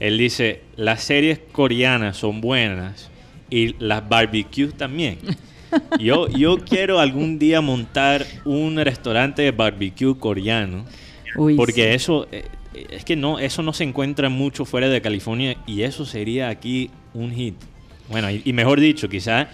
Él 0.00 0.18
dice, 0.18 0.62
las 0.76 1.02
series 1.02 1.38
coreanas 1.52 2.16
son 2.16 2.40
buenas 2.40 3.10
y 3.50 3.74
las 3.78 4.08
barbecues 4.08 4.74
también. 4.74 5.18
Yo, 6.00 6.26
yo 6.28 6.58
quiero 6.58 6.98
algún 6.98 7.38
día 7.38 7.60
montar 7.60 8.26
un 8.44 8.76
restaurante 8.78 9.42
de 9.42 9.52
barbecue 9.52 10.18
coreano. 10.18 10.84
Uy, 11.36 11.54
Porque 11.54 11.74
sí. 11.90 11.94
eso, 11.94 12.26
eh, 12.32 12.44
es 12.90 13.04
que 13.04 13.14
no, 13.14 13.38
eso 13.38 13.62
no 13.62 13.72
se 13.72 13.84
encuentra 13.84 14.28
mucho 14.28 14.64
fuera 14.64 14.88
de 14.88 15.00
California 15.00 15.56
y 15.68 15.82
eso 15.82 16.04
sería 16.04 16.48
aquí 16.48 16.90
un 17.14 17.30
hit. 17.30 17.54
Bueno, 18.08 18.28
y, 18.32 18.42
y 18.44 18.52
mejor 18.52 18.80
dicho, 18.80 19.08
quizás 19.08 19.46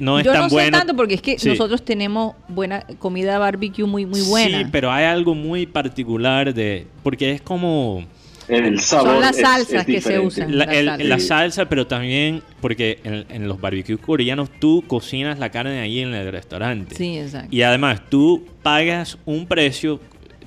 no 0.00 0.18
es 0.18 0.24
Yo 0.24 0.32
tan 0.32 0.42
no 0.44 0.48
sé 0.48 0.54
bueno. 0.54 0.78
tanto 0.78 0.96
porque 0.96 1.14
es 1.14 1.20
que 1.20 1.38
Sí. 1.38 1.50
nosotros 1.50 1.84
tenemos 1.84 2.34
buena 2.48 2.86
comida 2.98 3.38
barbecue 3.38 3.84
muy 3.84 4.06
muy 4.06 4.22
buena. 4.22 4.60
Sí, 4.60 4.64
pero 4.72 4.90
hay 4.90 5.04
algo 5.04 5.34
muy 5.34 5.66
particular 5.66 6.54
de, 6.54 6.86
porque 7.02 7.32
es 7.32 7.42
como 7.42 8.02
El 8.48 8.80
sabor 8.80 9.12
Son 9.12 9.20
las 9.20 9.36
salsas 9.36 9.80
es 9.80 9.86
que 9.86 10.00
se 10.00 10.18
usan. 10.20 10.56
la, 10.56 10.66
salsa. 10.66 10.96
la 10.98 11.18
salsa, 11.20 11.68
pero 11.68 11.86
también 11.86 12.42
porque 12.60 13.00
en, 13.04 13.26
en 13.28 13.48
los 13.48 13.60
barbecues 13.60 13.98
coreanos 13.98 14.50
tú 14.60 14.84
cocinas 14.86 15.38
la 15.38 15.50
carne 15.50 15.80
ahí 15.80 16.00
en 16.00 16.14
el 16.14 16.30
restaurante. 16.30 16.94
Sí, 16.94 17.18
exacto. 17.18 17.48
Y 17.50 17.62
además 17.62 18.02
tú 18.08 18.46
pagas 18.62 19.18
un 19.24 19.46
precio 19.46 20.00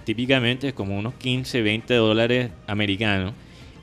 típicamente 0.05 0.73
como 0.73 0.97
unos 0.97 1.13
15, 1.15 1.61
20 1.61 1.93
dólares 1.95 2.51
americanos 2.67 3.33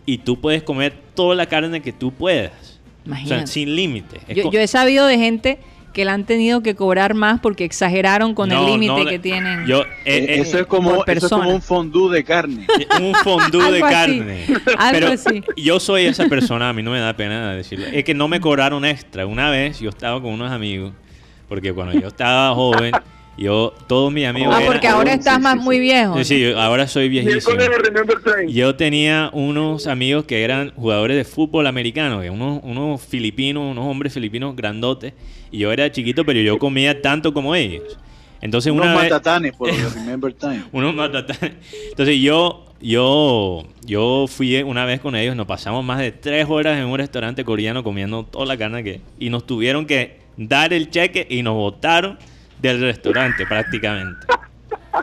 y 0.07 0.19
tú 0.19 0.41
puedes 0.41 0.63
comer 0.63 0.95
toda 1.15 1.35
la 1.35 1.47
carne 1.47 1.83
que 1.83 1.93
tú 1.93 2.13
puedas. 2.13 2.53
O 2.53 3.09
sea, 3.09 3.19
Imagínate. 3.19 3.47
sin 3.49 3.77
límite. 3.77 4.21
Yo 4.35 4.51
he 4.59 4.67
sabido 4.67 5.07
de 5.07 5.19
gente 5.19 5.59
que 5.97 6.05
la 6.05 6.13
han 6.13 6.25
tenido 6.27 6.63
que 6.63 6.75
cobrar 6.75 7.15
más 7.15 7.41
porque 7.41 7.65
exageraron 7.65 8.35
con 8.35 8.51
No, 8.51 8.67
el 8.67 8.73
límite 8.73 9.05
no, 9.05 9.09
que 9.09 9.19
tienen. 9.19 9.65
Yo, 9.65 9.81
eh, 9.81 9.87
Eh, 10.05 10.27
eh, 10.29 10.41
eso, 10.43 10.59
es 10.59 10.67
como, 10.67 11.03
eso 11.07 11.27
es 11.27 11.33
como 11.33 11.49
un 11.49 11.63
fondue 11.63 12.15
de 12.15 12.23
carne. 12.23 12.67
un 13.01 13.15
fondue 13.15 13.73
de 13.73 13.83
así. 13.83 13.95
carne. 13.95 14.47
Pero 14.93 15.09
así. 15.13 15.43
yo 15.57 15.81
soy 15.81 16.05
esa 16.05 16.27
persona, 16.27 16.69
a 16.69 16.75
mí 16.75 16.83
no 16.83 16.91
me 16.91 17.01
da 17.01 17.17
pena 17.17 17.55
decirlo. 17.55 17.87
Es 17.87 18.05
que 18.05 18.13
no 18.13 18.29
me 18.29 18.41
cobraron 18.43 18.85
extra. 18.85 19.25
Una 19.25 19.49
vez 19.49 19.81
yo 19.81 19.89
estaba 19.89 20.21
con 20.21 20.35
unos 20.35 20.53
amigos, 20.53 20.93
porque 21.49 21.73
cuando 21.73 21.99
yo 21.99 22.09
estaba 22.09 22.55
joven, 22.55 22.93
yo, 23.39 23.75
todos 23.87 24.11
mis 24.13 24.27
amigos 24.27 24.55
ah, 24.55 24.61
eran- 24.61 24.73
porque 24.73 24.89
ahora 24.89 25.13
estás 25.13 25.41
más 25.41 25.55
sí, 25.55 25.61
muy 25.61 25.79
viejo. 25.79 26.23
Sí, 26.25 26.41
yo 26.41 26.59
ahora 26.59 26.87
soy 26.89 27.09
viejísimo. 27.09 27.57
Yo 28.49 28.75
tenía 28.77 29.31
unos 29.33 29.87
amigos 29.87 30.25
que 30.25 30.43
eran 30.43 30.73
jugadores 30.75 31.17
de 31.17 31.25
fútbol 31.25 31.67
americano, 31.67 32.21
que 32.23 32.31
unos, 32.31 32.61
unos 32.63 33.03
filipinos, 33.03 33.71
unos 33.71 33.85
hombres 33.87 34.15
filipinos 34.15 34.57
grandotes, 34.57 35.13
y 35.51 35.59
yo 35.59 35.71
era 35.73 35.91
chiquito, 35.93 36.25
pero 36.25 36.41
yo 36.41 36.59
comía 36.59 37.03
tanto 37.03 37.35
como 37.35 37.55
ellos. 37.55 37.99
Entonces 38.41 38.73
Unos 38.73 38.87
una 38.87 38.95
vez, 39.01 39.11
matatanes 39.11 39.53
por 39.57 39.69
los 39.69 39.79
de 39.95 40.01
Remember 40.01 40.33
Time. 40.33 40.63
unos 40.73 40.95
matatanes. 40.95 41.53
Entonces 41.91 42.19
yo, 42.21 42.65
yo, 42.81 43.65
yo 43.85 44.27
fui 44.29 44.63
una 44.63 44.85
vez 44.85 45.01
con 45.01 45.15
ellos, 45.15 45.37
nos 45.37 45.47
pasamos 45.47 45.85
más 45.85 45.99
de 45.99 46.13
tres 46.13 46.47
horas 46.49 46.79
en 46.79 46.87
un 46.87 46.97
restaurante 46.99 47.45
coreano 47.45 47.83
comiendo 47.85 48.25
toda 48.25 48.47
la 48.47 48.57
carne 48.57 48.83
que, 48.83 49.01
y 49.19 49.31
nos 49.31 49.47
tuvieron 49.47 49.85
que 49.87 50.21
dar 50.37 50.73
el 50.73 50.91
cheque 50.91 51.27
y 51.29 51.43
nos 51.43 51.55
botaron 51.55 52.19
del 52.61 52.81
restaurante 52.81 53.45
prácticamente. 53.47 54.27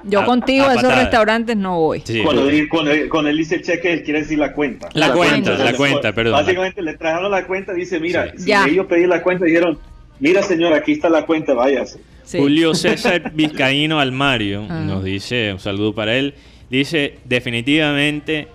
Yo 0.06 0.22
A- 0.22 0.26
contigo 0.26 0.66
a 0.66 0.72
a 0.72 0.76
esos 0.76 0.96
restaurantes 0.96 1.56
no 1.56 1.80
voy. 1.80 2.02
Sí. 2.04 2.22
Cuando, 2.24 2.50
cuando, 2.70 2.92
cuando 3.10 3.30
él 3.30 3.38
dice 3.38 3.62
cheque, 3.62 3.94
él 3.94 4.04
quiere 4.04 4.22
decir 4.22 4.40
la 4.40 4.52
cuenta. 4.54 4.90
La 4.94 5.12
cuenta, 5.14 5.52
la 5.58 5.74
cuenta, 5.74 6.12
perdón. 6.14 6.34
Básicamente 6.34 6.82
le 6.82 6.96
trajeron 6.98 7.30
la 7.30 7.46
cuenta, 7.46 7.74
dice, 7.74 8.00
mira, 8.00 8.32
Sí. 8.32 8.40
si 8.44 8.50
Ya. 8.50 8.66
ellos 8.66 8.88
pedí 8.88 9.06
la 9.06 9.22
cuenta, 9.22 9.46
dijeron, 9.46 9.78
mira 10.20 10.42
señor, 10.42 10.74
aquí 10.74 10.94
está 10.94 11.10
la 11.10 11.26
cuenta, 11.26 11.54
váyase. 11.54 12.00
Sí. 12.24 12.40
Julio 12.40 12.74
César 12.74 13.32
Vizcaíno 13.36 14.00
Almario 14.00 14.66
Ah. 14.70 14.82
nos 14.86 15.04
dice, 15.04 15.54
un 15.54 15.60
saludo 15.60 15.94
para 15.94 16.16
él, 16.16 16.34
dice, 16.72 17.20
definitivamente 17.26 18.48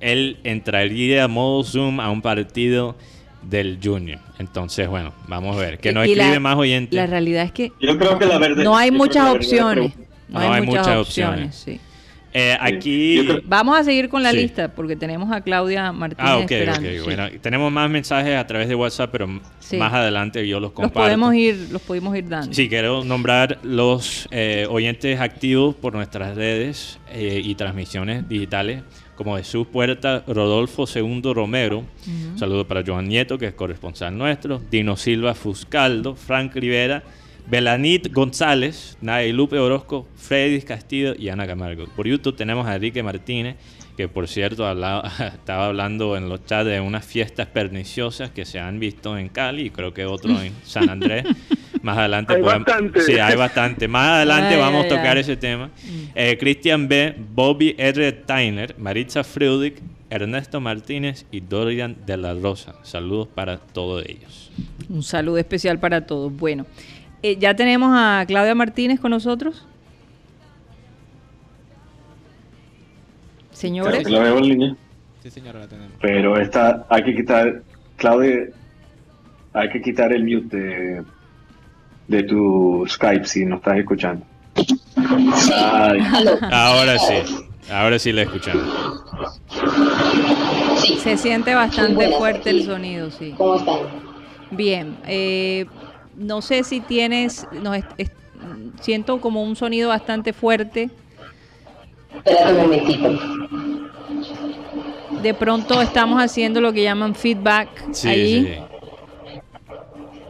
él 0.00 0.36
entraría 0.44 1.24
a 1.24 1.28
modo 1.28 1.64
Zoom 1.64 1.98
a 2.00 2.10
un 2.10 2.22
partido 2.22 2.94
del 3.48 3.78
Junior. 3.82 4.18
Entonces, 4.38 4.88
bueno, 4.88 5.12
vamos 5.28 5.56
a 5.56 5.60
ver. 5.60 5.78
Que 5.78 5.92
no 5.92 6.04
Y 6.04 6.14
la- 6.14 6.24
escribe 6.24 6.40
más 6.40 6.56
oyentes. 6.56 6.94
La 6.96 7.06
realidad 7.06 7.44
es 7.44 7.52
que 7.52 7.72
Yo 7.80 7.96
creo 7.98 8.18
que 8.18 8.26
la 8.26 8.38
verdad... 8.38 8.64
no 8.64 8.76
hay 8.76 8.88
creo 8.90 8.98
muchas 8.98 9.28
opciones. 9.34 9.92
pregunta- 9.92 10.06
No, 10.28 10.40
hay, 10.52 10.62
muchas, 10.62 10.88
opciones. 10.88 11.54
sí. 11.54 11.80
Eh, 12.38 12.54
aquí... 12.60 13.26
Vamos 13.46 13.78
a 13.78 13.84
seguir 13.84 14.10
con 14.10 14.22
la 14.22 14.30
Sí. 14.32 14.36
lista 14.38 14.68
porque 14.74 14.94
tenemos 14.96 15.32
a 15.32 15.40
Claudia 15.40 15.90
Martínez 15.92 16.30
Ah, 16.30 16.36
ok, 16.38 16.50
esperando. 16.50 16.88
ok. 16.88 16.94
sí. 16.96 17.00
Bueno, 17.04 17.28
tenemos 17.40 17.72
más 17.72 17.88
mensajes 17.88 18.36
a 18.36 18.46
través 18.46 18.68
de 18.68 18.74
WhatsApp, 18.74 19.08
pero 19.10 19.40
Sí. 19.60 19.78
más 19.78 19.94
adelante 19.94 20.46
yo 20.46 20.56
los 20.60 20.64
los 20.68 20.72
comparto. 20.72 21.00
podemos 21.00 21.34
ir, 21.34 21.68
los 21.70 21.80
podemos 21.80 22.14
ir 22.14 22.28
dando. 22.28 22.52
Sí, 22.52 22.68
quiero 22.68 23.04
nombrar 23.04 23.58
los 23.62 24.28
eh, 24.32 24.66
oyentes 24.68 25.18
activos 25.20 25.74
por 25.76 25.94
nuestras 25.94 26.34
redes 26.36 26.98
eh, 27.10 27.40
y 27.42 27.54
transmisiones 27.54 28.28
digitales, 28.28 28.82
como 29.16 29.36
Jesús 29.36 29.66
Puerta, 29.66 30.22
Rodolfo 30.26 30.84
II 30.94 31.22
Romero, 31.34 31.78
Ujú. 31.78 32.38
saludo 32.38 32.66
para 32.68 32.82
Joan 32.86 33.08
Nieto, 33.08 33.38
que 33.38 33.46
es 33.46 33.54
corresponsal 33.54 34.16
nuestro, 34.16 34.60
Dino 34.70 34.96
Silva 34.96 35.34
Fuscaldo, 35.34 36.14
Frank 36.14 36.54
Rivera, 36.54 37.02
Belanit 37.48 38.12
González, 38.12 38.98
Nay 39.00 39.32
Lupe 39.32 39.58
Orozco, 39.58 40.06
Freddy 40.16 40.60
Castillo 40.62 41.14
y 41.16 41.28
Ana 41.28 41.46
Camargo. 41.46 41.86
Por 41.94 42.06
YouTube 42.06 42.36
tenemos 42.36 42.66
a 42.66 42.74
Enrique 42.74 43.02
Martínez, 43.02 43.56
que 43.96 44.08
por 44.08 44.26
cierto 44.28 44.66
hablaba- 44.66 45.10
estaba 45.34 45.66
hablando 45.66 46.16
en 46.16 46.28
los 46.28 46.44
chats 46.44 46.66
de 46.66 46.80
unas 46.80 47.04
fiestas 47.06 47.46
perniciosas 47.46 48.30
que 48.30 48.44
se 48.44 48.58
han 48.58 48.78
visto 48.80 49.16
en 49.16 49.28
Cali 49.28 49.66
y 49.66 49.70
creo 49.70 49.94
que 49.94 50.04
otro 50.06 50.38
en 50.40 50.52
San 50.64 50.90
Andrés. 50.90 51.24
Más 51.86 51.98
adelante 51.98 52.34
Hay 52.34 52.42
podemos- 52.42 52.64
bastante. 52.66 53.00
Sí, 53.02 53.12
hay 53.16 53.36
bastante. 53.36 53.86
Más 53.86 54.08
adelante 54.08 54.54
Ay, 54.54 54.60
vamos 54.60 54.80
ay, 54.80 54.86
a 54.86 54.88
tocar 54.88 55.16
ay. 55.16 55.20
ese 55.20 55.36
tema. 55.36 55.70
Eh, 56.16 56.36
Christian 56.36 56.88
B., 56.88 57.14
Bobby 57.32 57.76
R. 57.78 58.10
Tyner, 58.10 58.74
Maritza 58.76 59.22
Freudig, 59.22 59.74
Ernesto 60.10 60.60
Martínez 60.60 61.26
y 61.30 61.38
Dorian 61.38 61.96
de 62.04 62.16
la 62.16 62.34
Rosa. 62.34 62.74
Saludos 62.82 63.28
para 63.32 63.58
todos 63.58 64.04
ellos. 64.04 64.50
Un 64.88 65.04
saludo 65.04 65.38
especial 65.38 65.78
para 65.78 66.04
todos. 66.06 66.36
Bueno, 66.36 66.66
eh, 67.22 67.36
ya 67.38 67.54
tenemos 67.54 67.90
a 67.94 68.24
Claudia 68.26 68.56
Martínez 68.56 68.98
con 68.98 69.12
nosotros. 69.12 69.64
Señores, 73.52 74.10
¿La 74.10 74.18
veo 74.24 74.38
en 74.38 74.48
línea? 74.48 74.76
Sí, 75.22 75.30
señora, 75.30 75.60
la 75.60 75.68
tenemos. 75.68 75.92
Pero 76.00 76.36
esta, 76.36 76.84
hay 76.90 77.04
que 77.04 77.14
quitar, 77.14 77.62
Claudia, 77.94 78.48
hay 79.52 79.68
que 79.70 79.80
quitar 79.80 80.12
el 80.12 80.24
mute 80.24 80.56
de, 80.56 81.02
de 82.08 82.22
tu 82.22 82.84
Skype 82.88 83.24
si 83.26 83.44
no 83.44 83.56
estás 83.56 83.78
escuchando. 83.78 84.24
Ay, 84.96 85.98
Ahora 86.50 86.98
sí, 86.98 87.14
ahora 87.70 87.98
sí 87.98 88.12
la 88.12 88.22
escuchamos. 88.22 88.64
se 91.02 91.16
siente 91.16 91.54
bastante 91.54 92.10
fuerte 92.12 92.50
el 92.50 92.64
sonido, 92.64 93.10
sí. 93.10 93.34
¿Cómo 93.36 93.56
están? 93.56 93.78
Bien, 94.50 94.96
eh, 95.06 95.66
no 96.16 96.40
sé 96.42 96.62
si 96.64 96.80
tienes, 96.80 97.46
no, 97.62 97.74
es- 97.74 97.84
es- 97.98 98.10
siento 98.80 99.20
como 99.20 99.42
un 99.42 99.56
sonido 99.56 99.88
bastante 99.88 100.32
fuerte. 100.32 100.88
Espérate 102.14 102.52
un 102.52 102.58
momentito. 102.62 103.18
De 105.22 105.34
pronto 105.34 105.82
estamos 105.82 106.22
haciendo 106.22 106.60
lo 106.60 106.72
que 106.72 106.82
llaman 106.84 107.14
feedback 107.14 107.68
Sí, 107.92 108.08
allí. 108.08 108.40
sí, 108.46 108.54
sí. 108.54 109.40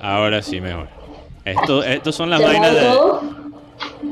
Ahora 0.01 0.43
sí, 0.43 0.61
mejor. 0.61 0.89
Esto, 1.47 1.83
estos 1.85 2.15
son 2.17 2.29
las 2.29 2.41
¿Cerrado 2.41 2.61
vainas 2.61 2.75
de... 2.75 2.89
todo? 2.89 3.23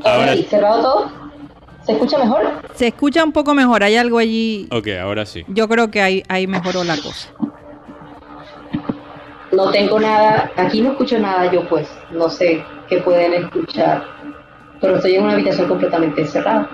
Ahora, 0.05 0.35
¿Cerrado 0.49 0.81
todo? 0.81 1.11
¿Se 1.85 1.91
escucha 1.91 2.17
mejor? 2.17 2.43
Se 2.73 2.87
escucha 2.87 3.23
un 3.25 3.33
poco 3.33 3.53
mejor, 3.53 3.83
hay 3.83 3.97
algo 3.97 4.17
allí. 4.17 4.67
ok, 4.71 4.87
ahora 5.01 5.25
sí. 5.25 5.43
Yo 5.49 5.67
creo 5.67 5.91
que 5.91 6.01
ahí, 6.01 6.23
ahí 6.29 6.47
mejoró 6.47 6.83
la 6.85 6.95
cosa. 6.95 7.29
No 9.51 9.69
tengo 9.71 9.99
nada, 9.99 10.49
aquí 10.55 10.81
no 10.81 10.91
escucho 10.91 11.19
nada 11.19 11.51
yo 11.51 11.67
pues, 11.67 11.89
no 12.11 12.29
sé 12.29 12.63
qué 12.87 12.97
pueden 12.97 13.33
escuchar, 13.33 14.03
pero 14.79 14.95
estoy 14.95 15.15
en 15.15 15.23
una 15.23 15.33
habitación 15.33 15.67
completamente 15.67 16.25
cerrada. 16.25 16.69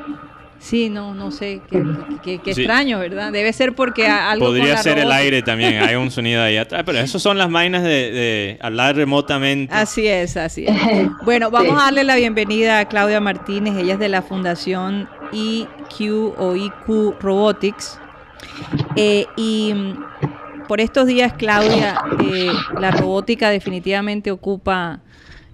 Sí, 0.63 0.89
no, 0.91 1.15
no 1.15 1.31
sé, 1.31 1.59
qué, 1.71 1.83
qué- 2.23 2.37
qué 2.37 2.53
Sí. 2.53 2.61
extraño, 2.61 2.99
¿verdad? 2.99 3.31
Debe 3.31 3.51
ser 3.51 3.73
porque 3.73 4.05
algo 4.07 4.45
con 4.45 4.55
Podría 4.57 4.75
la 4.75 4.83
ser 4.83 4.99
el 4.99 5.11
aire 5.11 5.41
también, 5.41 5.81
hay 5.81 5.95
un 5.95 6.11
sonido 6.11 6.43
ahí 6.43 6.55
atrás, 6.57 6.83
pero 6.85 6.99
eso 6.99 7.17
son 7.17 7.39
las 7.39 7.49
vainas 7.51 7.81
de, 7.81 7.89
de 8.11 8.59
hablar 8.61 8.95
remotamente. 8.95 9.73
Así 9.73 10.07
es, 10.07 10.37
así 10.37 10.65
es. 10.67 10.75
Bueno, 11.25 11.49
vamos 11.49 11.71
Sí. 11.73 11.77
a 11.79 11.83
darle 11.85 12.03
la 12.03 12.15
bienvenida 12.15 12.77
a 12.77 12.85
Claudia 12.85 13.19
Martínez. 13.19 13.75
Ella 13.75 13.93
es 13.93 13.99
de 13.99 14.09
la 14.09 14.21
Fundación 14.21 15.09
IQ 15.31 16.35
o 16.37 16.55
IQ 16.55 17.15
Robotics. 17.19 17.99
Eh, 18.95 19.25
y 19.35 19.73
por 20.67 20.79
estos 20.79 21.07
días, 21.07 21.33
Claudia, 21.33 21.99
eh, 22.31 22.51
la 22.79 22.91
robótica 22.91 23.49
definitivamente 23.49 24.29
ocupa 24.29 24.99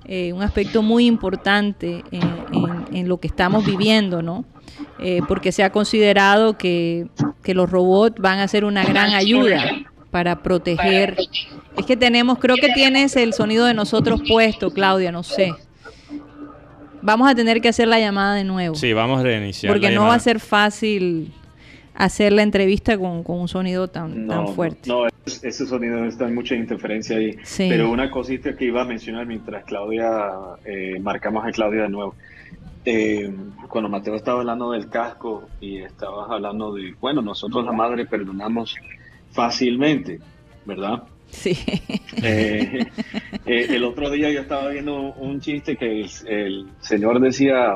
eh, 0.10 0.32
un 0.34 0.41
aspecto 0.41 0.82
muy 0.82 1.05
importante 1.05 2.03
en, 2.12 2.22
en- 2.53 2.86
en 2.95 3.08
lo 3.10 3.20
que 3.22 3.28
estamos 3.28 3.66
viviendo, 3.66 4.22
¿no? 4.22 4.45
Eh, 4.99 5.22
porque 5.28 5.51
se 5.51 5.63
ha 5.63 5.72
considerado 5.72 6.57
que, 6.57 7.07
que 7.43 7.53
los 7.53 7.70
robots 7.70 8.20
van 8.22 8.39
a 8.39 8.47
ser 8.47 8.65
una 8.65 8.84
gran 8.84 9.13
ayuda 9.13 9.63
para 10.11 10.41
proteger. 10.43 11.15
Es 11.78 11.86
que 11.86 11.95
tenemos, 11.97 12.39
creo 12.39 12.55
que 12.55 12.70
tienes 12.74 13.15
el 13.15 13.34
sonido 13.34 13.65
de 13.65 13.74
nosotros 13.74 14.22
puesto, 14.28 14.72
Claudia, 14.72 15.11
no 15.11 15.24
sé. 15.24 15.53
Vamos 17.01 17.30
a 17.30 17.36
tener 17.36 17.61
que 17.61 17.70
hacer 17.70 17.88
la 17.88 17.99
llamada 17.99 18.36
de 18.36 18.43
nuevo. 18.43 18.76
Sí, 18.76 18.91
vamos 18.93 19.20
a 19.20 19.24
reiniciar. 19.24 19.72
porque 19.72 19.89
la 19.89 19.95
no 19.95 20.07
va 20.07 20.15
a 20.15 20.20
ser 20.20 20.39
fácil 20.39 21.32
hacer 21.93 22.34
la 22.34 22.43
entrevista 22.43 22.97
con, 22.97 23.24
con 23.24 23.39
un 23.39 23.47
sonido 23.47 23.88
tan, 23.88 24.28
tan 24.28 24.47
fuerte. 24.49 24.88
no, 24.89 25.07
es- 25.07 25.43
ese 25.43 25.65
sonido 25.68 26.05
está 26.05 26.26
en 26.28 26.36
mucha 26.36 26.55
interferencia 26.55 27.18
ahí. 27.18 27.36
Sí. 27.43 27.68
Pero 27.70 27.91
una 27.91 28.09
cosita 28.09 28.55
que 28.55 28.65
iba 28.65 28.82
a 28.82 28.86
mencionar 28.86 29.26
mientras 29.26 29.63
Claudia, 29.65 30.07
eh, 30.65 30.99
marcamos 31.01 31.45
a 31.45 31.51
Claudia 31.51 31.84
de 31.84 31.89
nuevo. 31.89 32.15
Eh, 32.89 33.29
cuando 33.67 33.89
Mateo 33.89 34.15
estaba 34.15 34.39
hablando 34.39 34.71
del 34.71 34.88
casco 34.89 35.43
y 35.59 35.79
estabas 35.79 36.29
hablando 36.31 36.73
de, 36.73 36.95
bueno, 37.01 37.21
nosotros 37.21 37.65
la 37.65 37.73
madre 37.73 38.05
perdonamos 38.05 38.75
fácilmente, 39.31 40.19
¿verdad? 40.65 41.03
Sí. 41.29 41.51
Eh, 42.23 42.85
eh, 43.45 43.65
el 43.69 43.83
otro 43.83 44.09
día 44.09 44.31
yo 44.31 44.39
estaba 44.39 44.69
viendo 44.69 44.95
un 45.15 45.41
chiste 45.41 45.75
que 45.75 45.99
el, 46.01 46.09
el 46.27 46.67
señor 46.79 47.19
decía, 47.19 47.75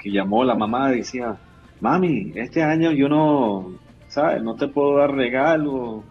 que 0.00 0.10
llamó 0.10 0.44
la 0.44 0.54
mamá, 0.54 0.90
decía, 0.90 1.36
mami, 1.80 2.30
este 2.34 2.62
año 2.62 2.92
yo 2.92 3.08
no, 3.08 3.72
¿sabes? 4.08 4.42
No 4.42 4.56
te 4.56 4.68
puedo 4.68 4.98
dar 4.98 5.12
regalo, 5.14 6.04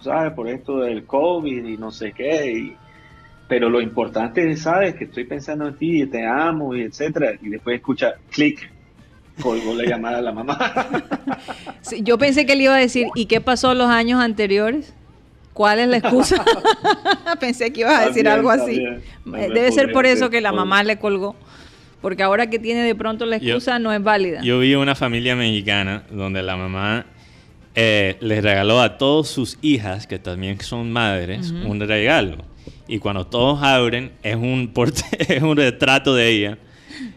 ¿sabes? 0.00 0.32
Por 0.32 0.48
esto 0.48 0.78
del 0.78 1.04
COVID 1.04 1.64
y 1.66 1.76
no 1.76 1.90
sé 1.90 2.12
qué. 2.12 2.52
y- 2.52 2.76
pero 3.48 3.68
lo 3.70 3.80
importante 3.80 4.50
es, 4.50 4.62
¿sabes? 4.62 4.94
Que 4.94 5.04
estoy 5.04 5.24
pensando 5.24 5.68
en 5.68 5.74
ti, 5.76 6.06
te 6.06 6.26
amo 6.26 6.74
y 6.74 6.82
etcétera. 6.82 7.32
Y 7.42 7.48
después 7.48 7.76
escucha, 7.76 8.14
clic, 8.30 8.70
colgó 9.40 9.74
la 9.74 9.84
llamada 9.84 10.18
a 10.18 10.22
la 10.22 10.32
mamá. 10.32 10.58
Sí, 11.82 12.00
yo 12.02 12.18
pensé 12.18 12.46
que 12.46 12.56
le 12.56 12.64
iba 12.64 12.74
a 12.74 12.78
decir, 12.78 13.06
¿y 13.14 13.26
qué 13.26 13.40
pasó 13.40 13.72
los 13.74 13.88
años 13.88 14.20
anteriores? 14.20 14.92
¿Cuál 15.52 15.78
es 15.78 15.86
la 15.88 15.98
excusa? 15.98 16.44
pensé 17.40 17.72
que 17.72 17.82
ibas 17.82 18.00
a 18.00 18.06
decir 18.08 18.24
También, 18.24 18.32
algo 18.38 18.50
así. 18.50 18.74
también, 18.76 18.94
Eh, 18.94 19.02
también 19.24 19.54
Debe 19.54 19.72
ser 19.72 19.92
por 19.92 20.04
eso 20.06 20.28
que 20.28 20.40
la 20.40 20.52
mamá 20.52 20.82
le 20.82 20.98
colgó. 20.98 21.36
Porque 22.02 22.22
ahora 22.24 22.48
que 22.50 22.58
tiene 22.58 22.82
de 22.82 22.94
pronto 22.96 23.24
la 23.24 23.38
Yo- 23.38 23.54
excusa 23.54 23.78
no 23.78 23.92
es 23.92 24.02
válida. 24.02 24.40
Yo 24.42 24.58
vi 24.58 24.74
una 24.74 24.94
familia 24.96 25.36
mexicana 25.36 26.02
donde 26.10 26.42
la 26.42 26.56
mamá 26.56 27.06
eh, 27.76 28.16
les 28.20 28.42
regaló 28.42 28.80
a 28.80 28.98
todas 28.98 29.28
sus 29.28 29.58
hijas, 29.62 30.06
que 30.08 30.18
también 30.18 30.60
son 30.60 30.90
madres, 30.92 31.50
un 31.52 31.78
regalo. 31.80 32.38
Y 32.88 32.98
cuando 32.98 33.26
todos 33.26 33.62
abren, 33.62 34.12
es 34.22 34.36
un, 34.36 34.72
es 35.28 35.42
un 35.42 35.56
retrato 35.56 36.14
de 36.14 36.28
ella, 36.30 36.58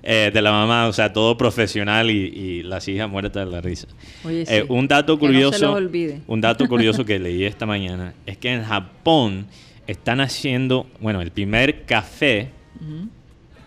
eh, 0.03 0.31
de 0.33 0.41
la 0.41 0.51
mamá, 0.51 0.87
o 0.87 0.93
sea, 0.93 1.13
todo 1.13 1.37
profesional 1.37 2.09
y, 2.11 2.15
y 2.27 2.63
las 2.63 2.87
hijas 2.87 3.09
muertas 3.09 3.45
de 3.45 3.51
la 3.51 3.61
risa. 3.61 3.87
Oye, 4.23 4.45
sí. 4.45 4.53
Eh, 4.55 4.65
un 4.67 4.87
dato 4.87 5.17
Que 5.17 5.25
no 5.25 5.31
curioso, 5.31 5.73
olvide. 5.73 6.21
un 6.27 6.41
dato 6.41 6.67
curioso 6.67 7.05
que 7.05 7.19
leí 7.19 7.43
esta 7.43 7.65
mañana 7.65 8.13
es 8.25 8.37
que 8.37 8.51
en 8.51 8.63
Japón 8.63 9.47
están 9.87 10.21
haciendo, 10.21 10.87
bueno, 10.99 11.21
el 11.21 11.31
primer 11.31 11.85
café 11.85 12.49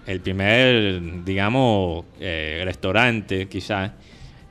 el 0.07 0.20
primer, 0.20 1.24
digamos, 1.24 2.05
eh, 2.20 2.62
restaurante 2.64 3.49
quizás, 3.49 3.93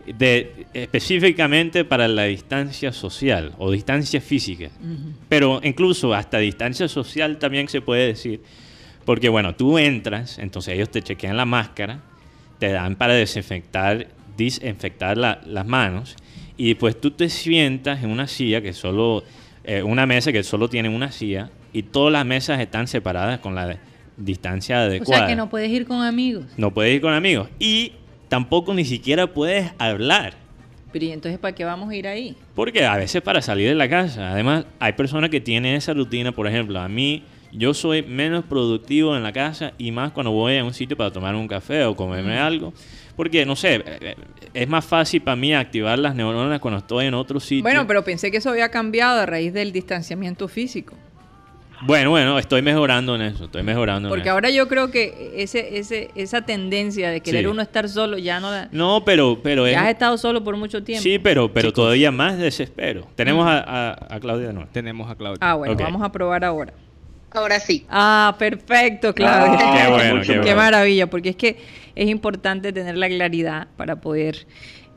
de, 0.06 0.66
específicamente 0.74 1.84
para 1.86 2.08
la 2.08 2.24
distancia 2.24 2.91
social 2.91 3.54
o 3.58 3.72
distancia 3.72 4.22
física. 4.22 4.70
Pero 5.30 5.60
incluso 5.64 6.14
hasta 6.14 6.38
distancia 6.39 6.88
social 6.88 7.38
también 7.39 7.68
se 7.70 7.82
puede 7.82 8.08
decir, 8.08 8.41
porque 9.06 9.30
bueno, 9.30 9.56
tú 9.56 9.78
entras, 9.78 10.38
entonces 10.39 10.76
ellos 10.76 10.89
te 10.89 11.02
chequean 11.02 11.38
la 11.38 11.45
máscara, 11.45 12.02
te 12.60 12.72
dan 12.72 12.95
para 12.95 13.14
desinfectar, 13.14 14.08
desinfectar 14.38 15.18
la- 15.18 15.41
las 15.45 15.66
manos, 15.66 16.16
y 16.58 16.68
después 16.70 16.99
tú 16.99 17.12
te 17.12 17.30
sientas 17.30 18.04
en 18.04 18.10
una 18.12 18.28
silla 18.28 18.62
que 18.62 18.74
solo, 18.74 19.24
eh, 19.64 19.82
una 19.82 20.06
mesa 20.06 20.32
que 20.32 20.43
solo 20.43 20.70
tiene 20.70 20.89
una 20.89 21.12
silla, 21.12 21.49
y 21.74 21.84
todas 21.84 22.12
las 22.14 22.26
mesas 22.26 22.60
están 22.60 22.88
separadas 22.88 23.39
con 23.39 23.56
la 23.56 23.78
distancia 24.18 24.78
O 24.78 24.80
adecuada. 24.82 25.22
sea 25.22 25.28
que 25.28 25.36
no 25.36 25.49
puedes 25.49 25.72
ir 25.72 25.86
con 25.88 26.04
amigos. 26.04 26.45
No 26.58 26.72
puedes 26.74 26.93
ir 26.93 27.02
con 27.02 27.14
amigos. 27.14 27.49
Y 27.60 27.93
tampoco 28.32 28.74
ni 28.74 28.86
siquiera 28.86 29.28
puedes 29.28 29.74
hablar. 29.78 30.36
Pero 30.94 31.04
¿y 31.04 31.12
entonces 31.12 31.38
para 31.38 31.54
qué 31.54 31.66
vamos 31.66 31.90
a 31.90 31.96
ir 31.96 32.08
ahí? 32.08 32.38
Porque 32.56 32.86
a 32.86 32.96
veces 32.96 33.22
para 33.22 33.42
salir 33.42 33.68
de 33.68 33.76
la 33.76 33.90
casa. 33.90 34.32
Además, 34.32 34.64
hay 34.80 34.94
personas 34.94 35.30
que 35.30 35.42
tienen 35.42 35.76
esa 35.76 35.94
rutina. 35.94 36.32
Por 36.32 36.48
ejemplo, 36.48 36.80
a 36.80 36.88
mí, 36.88 37.26
yo 37.52 37.74
soy 37.74 38.04
menos 38.04 38.46
productivo 38.46 39.18
en 39.18 39.24
la 39.24 39.34
casa 39.34 39.74
y 39.78 39.92
más 39.92 40.14
cuando 40.14 40.32
voy 40.32 40.58
a 40.58 40.64
un 40.64 40.74
sitio 40.74 40.96
para 40.96 41.12
tomar 41.12 41.36
un 41.36 41.46
café 41.46 41.84
o 41.84 41.94
comerme 41.94 42.40
algo. 42.40 42.74
Porque, 43.18 43.46
no 43.46 43.58
sé, 43.58 43.84
es 44.54 44.68
más 44.70 44.86
fácil 44.86 45.22
para 45.22 45.36
mí 45.36 45.54
activar 45.54 46.00
las 46.00 46.16
neuronas 46.16 46.62
cuando 46.62 46.78
estoy 46.78 47.08
en 47.08 47.14
otro 47.16 47.38
sitio. 47.42 47.64
Bueno, 47.64 47.86
pero 47.86 48.06
pensé 48.06 48.32
que 48.32 48.38
eso 48.38 48.50
había 48.50 48.70
cambiado 48.70 49.20
a 49.20 49.26
raíz 49.26 49.52
del 49.52 49.74
distanciamiento 49.74 50.48
físico. 50.48 50.96
Bueno, 51.84 52.12
bueno, 52.12 52.38
estoy 52.38 52.62
mejorando 52.62 53.16
en 53.16 53.22
eso, 53.24 53.46
estoy 53.46 53.64
mejorando 53.64 54.08
en 54.08 54.12
Porque 54.12 54.24
eso. 54.30 54.34
ahora 54.34 54.50
yo 54.50 54.68
creo 54.68 54.92
que 54.92 55.32
ese, 55.36 55.78
ese, 55.80 56.12
esa 56.16 56.42
tendencia 56.44 57.10
de 57.10 57.22
querer 57.22 57.42
Sí. 57.42 57.48
uno 57.48 57.62
estar 57.62 57.90
solo 57.90 58.18
ya 58.18 58.40
no 58.40 58.52
la... 58.52 58.70
No, 58.72 59.04
pero, 59.04 59.40
pero 59.42 59.66
es... 59.66 59.74
Ya 59.74 59.84
has 59.84 59.90
estado 59.90 60.18
solo 60.18 60.44
por 60.44 60.56
mucho 60.58 60.84
tiempo. 60.84 61.02
Sí, 61.02 61.18
pero, 61.20 61.52
pero 61.52 61.74
todavía 61.74 62.12
más 62.12 62.38
desespero. 62.38 63.08
Tenemos 63.16 63.48
a, 63.48 63.60
a- 63.60 64.16
a 64.16 64.20
Claudia 64.20 64.48
de 64.48 64.54
nuevo. 64.54 64.70
Tenemos 64.72 65.10
a 65.10 65.16
Claudia. 65.16 65.38
Ah, 65.42 65.56
bueno, 65.56 65.76
vamos 65.76 66.02
a 66.04 66.12
probar 66.12 66.46
ahora. 66.46 66.74
Ahora 67.32 67.60
sí. 67.60 67.86
Ah, 67.90 68.36
perfecto, 68.38 69.14
Claudia. 69.16 69.58
Ah, 69.62 69.84
qué 69.86 69.92
bueno, 69.92 70.22
qué 70.22 70.38
bueno. 70.40 70.56
maravilla, 70.56 71.10
porque 71.10 71.30
es 71.30 71.36
que 71.36 71.58
es 71.96 72.10
importante 72.10 72.72
tener 72.74 72.98
la 72.98 73.08
claridad 73.08 73.68
para 73.78 73.96
poder 74.02 74.46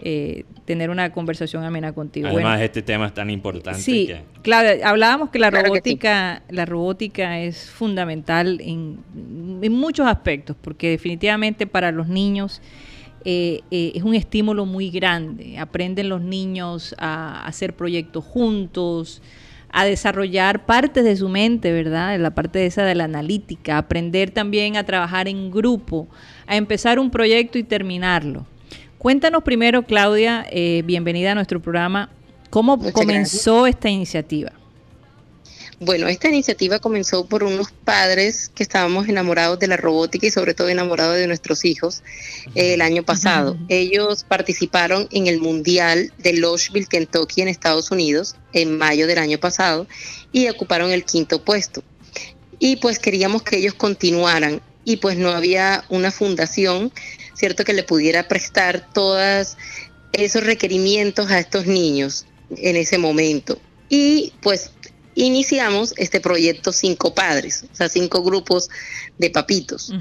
eh, 0.00 0.44
tener 0.64 0.90
una 0.90 1.12
conversación 1.12 1.64
amena 1.64 1.92
contigo. 1.92 2.26
Además, 2.26 2.44
Bueno, 2.44 2.64
este 2.64 2.82
tema 2.82 3.06
es 3.06 3.14
tan 3.14 3.30
importante 3.30 3.80
Sí, 3.80 4.06
que... 4.06 4.22
Claudia, 4.42 4.88
hablábamos 4.88 5.30
que 5.30 5.38
la 5.38 5.50
Claro 5.50 5.64
que 5.64 5.68
sí. 5.68 5.70
robótica, 5.90 6.42
la 6.48 6.64
robótica 6.64 7.40
es 7.40 7.70
fundamental 7.70 8.60
en, 8.60 8.98
en 9.62 9.72
muchos 9.72 10.06
aspectos, 10.06 10.56
porque 10.60 10.90
definitivamente 10.90 11.66
para 11.66 11.92
los 11.92 12.08
niños 12.08 12.62
eh, 13.24 13.60
eh, 13.70 13.92
es 13.94 14.02
un 14.02 14.14
estímulo 14.14 14.66
muy 14.66 14.90
grande. 14.90 15.58
Aprenden 15.58 16.08
los 16.08 16.20
niños 16.20 16.94
a 16.98 17.46
hacer 17.46 17.74
proyectos 17.74 18.24
juntos, 18.24 19.22
a 19.70 19.84
desarrollar 19.84 20.66
partes 20.66 21.04
de 21.04 21.16
su 21.16 21.28
mente, 21.28 21.72
¿verdad? 21.72 22.18
La 22.20 22.34
parte 22.34 22.64
esa 22.64 22.84
de 22.84 22.94
la 22.94 23.04
analítica, 23.04 23.76
aprender 23.78 24.30
también 24.30 24.76
a 24.76 24.84
trabajar 24.84 25.26
en 25.26 25.50
grupo, 25.50 26.06
a 26.46 26.56
empezar 26.56 26.98
un 26.98 27.10
proyecto 27.10 27.58
y 27.58 27.64
terminarlo. 27.64 28.46
Cuéntanos 29.04 29.44
primero, 29.44 29.82
Claudia, 29.82 30.46
eh, 30.50 30.80
bienvenida 30.82 31.32
a 31.32 31.34
nuestro 31.34 31.60
programa, 31.60 32.08
¿cómo 32.48 32.78
Muchas 32.78 32.94
comenzó 32.94 33.66
esta 33.66 33.90
iniciativa? 33.90 34.50
Bueno, 35.78 36.08
esta 36.08 36.28
iniciativa 36.28 36.78
comenzó 36.78 37.26
por 37.26 37.44
unos 37.44 37.70
padres 37.70 38.50
que 38.54 38.62
estábamos 38.62 39.06
enamorados 39.06 39.58
de 39.58 39.66
la 39.66 39.76
robótica 39.76 40.26
y 40.26 40.30
sobre 40.30 40.54
todo 40.54 40.70
enamorados 40.70 41.16
de 41.16 41.26
nuestros 41.26 41.66
hijos 41.66 42.02
eh, 42.54 42.72
el 42.72 42.80
año 42.80 43.02
pasado. 43.02 43.58
Ellos 43.68 44.24
participaron 44.24 45.06
en 45.10 45.26
el 45.26 45.38
Mundial 45.38 46.10
de 46.16 46.38
Louisville, 46.38 46.86
Kentucky, 46.86 47.42
en 47.42 47.48
Estados 47.48 47.90
Unidos, 47.90 48.36
en 48.54 48.78
mayo 48.78 49.06
del 49.06 49.18
año 49.18 49.36
pasado, 49.36 49.86
y 50.32 50.48
ocuparon 50.48 50.92
el 50.92 51.04
quinto 51.04 51.44
puesto. 51.44 51.84
Y 52.58 52.76
pues 52.76 52.98
queríamos 52.98 53.42
que 53.42 53.58
ellos 53.58 53.74
continuaran 53.74 54.62
y 54.84 54.96
pues 54.96 55.16
no 55.18 55.30
había 55.30 55.84
una 55.88 56.10
fundación, 56.10 56.92
¿cierto?, 57.34 57.64
que 57.64 57.72
le 57.72 57.82
pudiera 57.82 58.28
prestar 58.28 58.92
todos 58.92 59.56
esos 60.12 60.44
requerimientos 60.44 61.30
a 61.30 61.38
estos 61.38 61.66
niños 61.66 62.26
en 62.56 62.76
ese 62.76 62.98
momento. 62.98 63.58
Y 63.88 64.32
pues 64.40 64.70
iniciamos 65.14 65.94
este 65.96 66.20
proyecto 66.20 66.72
Cinco 66.72 67.14
Padres, 67.14 67.64
o 67.72 67.74
sea, 67.74 67.88
cinco 67.88 68.22
grupos 68.22 68.68
de 69.18 69.30
papitos. 69.30 69.92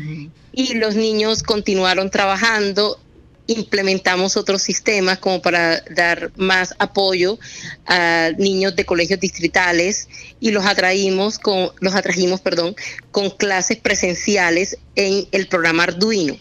Y 0.51 0.75
los 0.75 0.95
niños 0.95 1.43
continuaron 1.43 2.09
trabajando, 2.09 2.99
implementamos 3.47 4.37
otros 4.37 4.61
sistemas 4.61 5.19
como 5.19 5.41
para 5.41 5.81
dar 5.95 6.31
más 6.37 6.73
apoyo 6.79 7.37
a 7.85 8.31
niños 8.37 8.75
de 8.75 8.85
colegios 8.85 9.19
distritales 9.19 10.07
y 10.39 10.51
los 10.51 10.65
atraímos 10.65 11.39
con 11.39 11.71
los 11.79 11.93
atrajimos, 11.93 12.41
perdón, 12.41 12.75
con 13.11 13.29
clases 13.29 13.77
presenciales 13.77 14.77
en 14.95 15.27
el 15.31 15.47
programa 15.47 15.83
Arduino. 15.83 16.37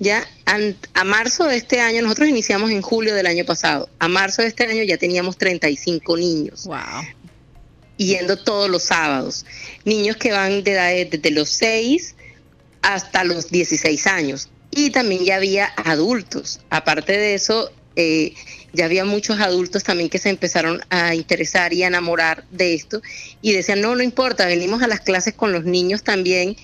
Ya 0.00 0.26
a 0.94 1.04
marzo 1.04 1.44
de 1.44 1.56
este 1.56 1.80
año, 1.80 2.00
nosotros 2.00 2.30
iniciamos 2.30 2.70
en 2.70 2.80
julio 2.80 3.14
del 3.14 3.26
año 3.26 3.44
pasado. 3.44 3.90
A 3.98 4.08
marzo 4.08 4.40
de 4.40 4.48
este 4.48 4.64
año 4.64 4.82
ya 4.82 4.96
teníamos 4.96 5.36
35 5.36 6.16
niños 6.16 6.64
Wow. 6.64 7.04
yendo 7.98 8.38
todos 8.42 8.70
los 8.70 8.82
sábados. 8.82 9.44
Niños 9.84 10.16
que 10.16 10.32
van 10.32 10.64
de 10.64 10.72
edades 10.72 11.10
desde 11.10 11.30
los 11.30 11.50
6 11.50 12.14
hasta 12.80 13.24
los 13.24 13.50
16 13.50 14.06
años. 14.06 14.48
Y 14.70 14.88
también 14.88 15.22
ya 15.24 15.36
había 15.36 15.66
adultos. 15.76 16.60
Aparte 16.70 17.12
de 17.12 17.34
eso, 17.34 17.70
eh, 17.94 18.32
ya 18.72 18.86
había 18.86 19.04
muchos 19.04 19.38
adultos 19.38 19.84
también 19.84 20.08
que 20.08 20.18
se 20.18 20.30
empezaron 20.30 20.80
a 20.88 21.14
interesar 21.14 21.74
y 21.74 21.82
a 21.82 21.88
enamorar 21.88 22.46
de 22.50 22.72
esto. 22.72 23.02
Y 23.42 23.52
decían, 23.52 23.82
no, 23.82 23.94
no 23.94 24.02
importa, 24.02 24.46
venimos 24.46 24.82
a 24.82 24.86
las 24.86 25.00
clases 25.00 25.34
con 25.34 25.52
los 25.52 25.64
niños 25.64 26.02
también 26.04 26.56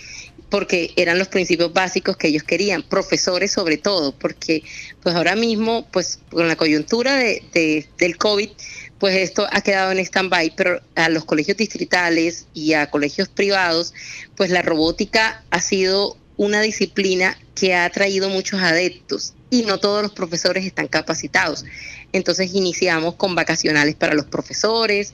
porque 0.50 0.92
eran 0.96 1.18
los 1.18 1.28
principios 1.28 1.72
básicos 1.72 2.16
que 2.16 2.28
ellos 2.28 2.42
querían, 2.44 2.82
profesores 2.82 3.52
sobre 3.52 3.78
todo, 3.78 4.12
porque 4.12 4.62
pues 5.02 5.14
ahora 5.14 5.34
mismo, 5.36 5.86
pues 5.90 6.20
con 6.30 6.46
la 6.48 6.56
coyuntura 6.56 7.16
de, 7.16 7.42
de- 7.52 7.88
del 7.98 8.16
COVID, 8.16 8.50
pues 8.98 9.16
esto 9.16 9.46
ha 9.50 9.60
quedado 9.60 9.92
en 9.92 9.98
stand-by, 9.98 10.54
pero 10.56 10.80
a 10.94 11.08
los 11.08 11.24
colegios 11.24 11.56
distritales 11.56 12.46
y 12.54 12.72
a 12.74 12.88
colegios 12.90 13.28
privados, 13.28 13.92
pues 14.36 14.50
la 14.50 14.62
robótica 14.62 15.44
ha 15.50 15.60
sido 15.60 16.16
una 16.36 16.60
disciplina 16.60 17.36
que 17.54 17.74
ha 17.74 17.88
traído 17.90 18.28
muchos 18.28 18.60
adeptos 18.60 19.34
y 19.50 19.62
no 19.62 19.78
todos 19.78 20.02
los 20.02 20.12
profesores 20.12 20.64
están 20.64 20.88
capacitados. 20.88 21.64
Entonces 22.12 22.54
iniciamos 22.54 23.14
con 23.16 23.34
vacacionales 23.34 23.94
para 23.94 24.14
los 24.14 24.26
profesores 24.26 25.12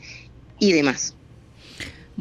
y 0.59 0.73
demás. 0.73 1.15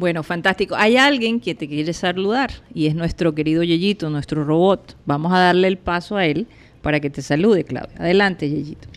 Bueno, 0.02 0.24
fantástico. 0.24 0.74
Hay 0.76 0.96
alguien 0.96 1.38
que 1.38 1.54
te 1.54 1.68
quiere 1.68 1.92
saludar 1.92 2.50
y 2.74 2.88
es 2.88 2.96
nuestro 2.96 3.36
querido 3.36 3.62
Yeyito, 3.62 4.10
nuestro 4.10 4.42
robot. 4.42 4.96
Vamos 5.06 5.32
a 5.32 5.38
darle 5.38 5.68
el 5.68 5.78
paso 5.78 6.16
a 6.16 6.26
él 6.26 6.48
para 6.82 6.98
que 6.98 7.08
te 7.08 7.22
salude, 7.22 7.62
Claudia. 7.62 7.94
Adelante, 8.00 8.50
Yeyito. 8.50 8.88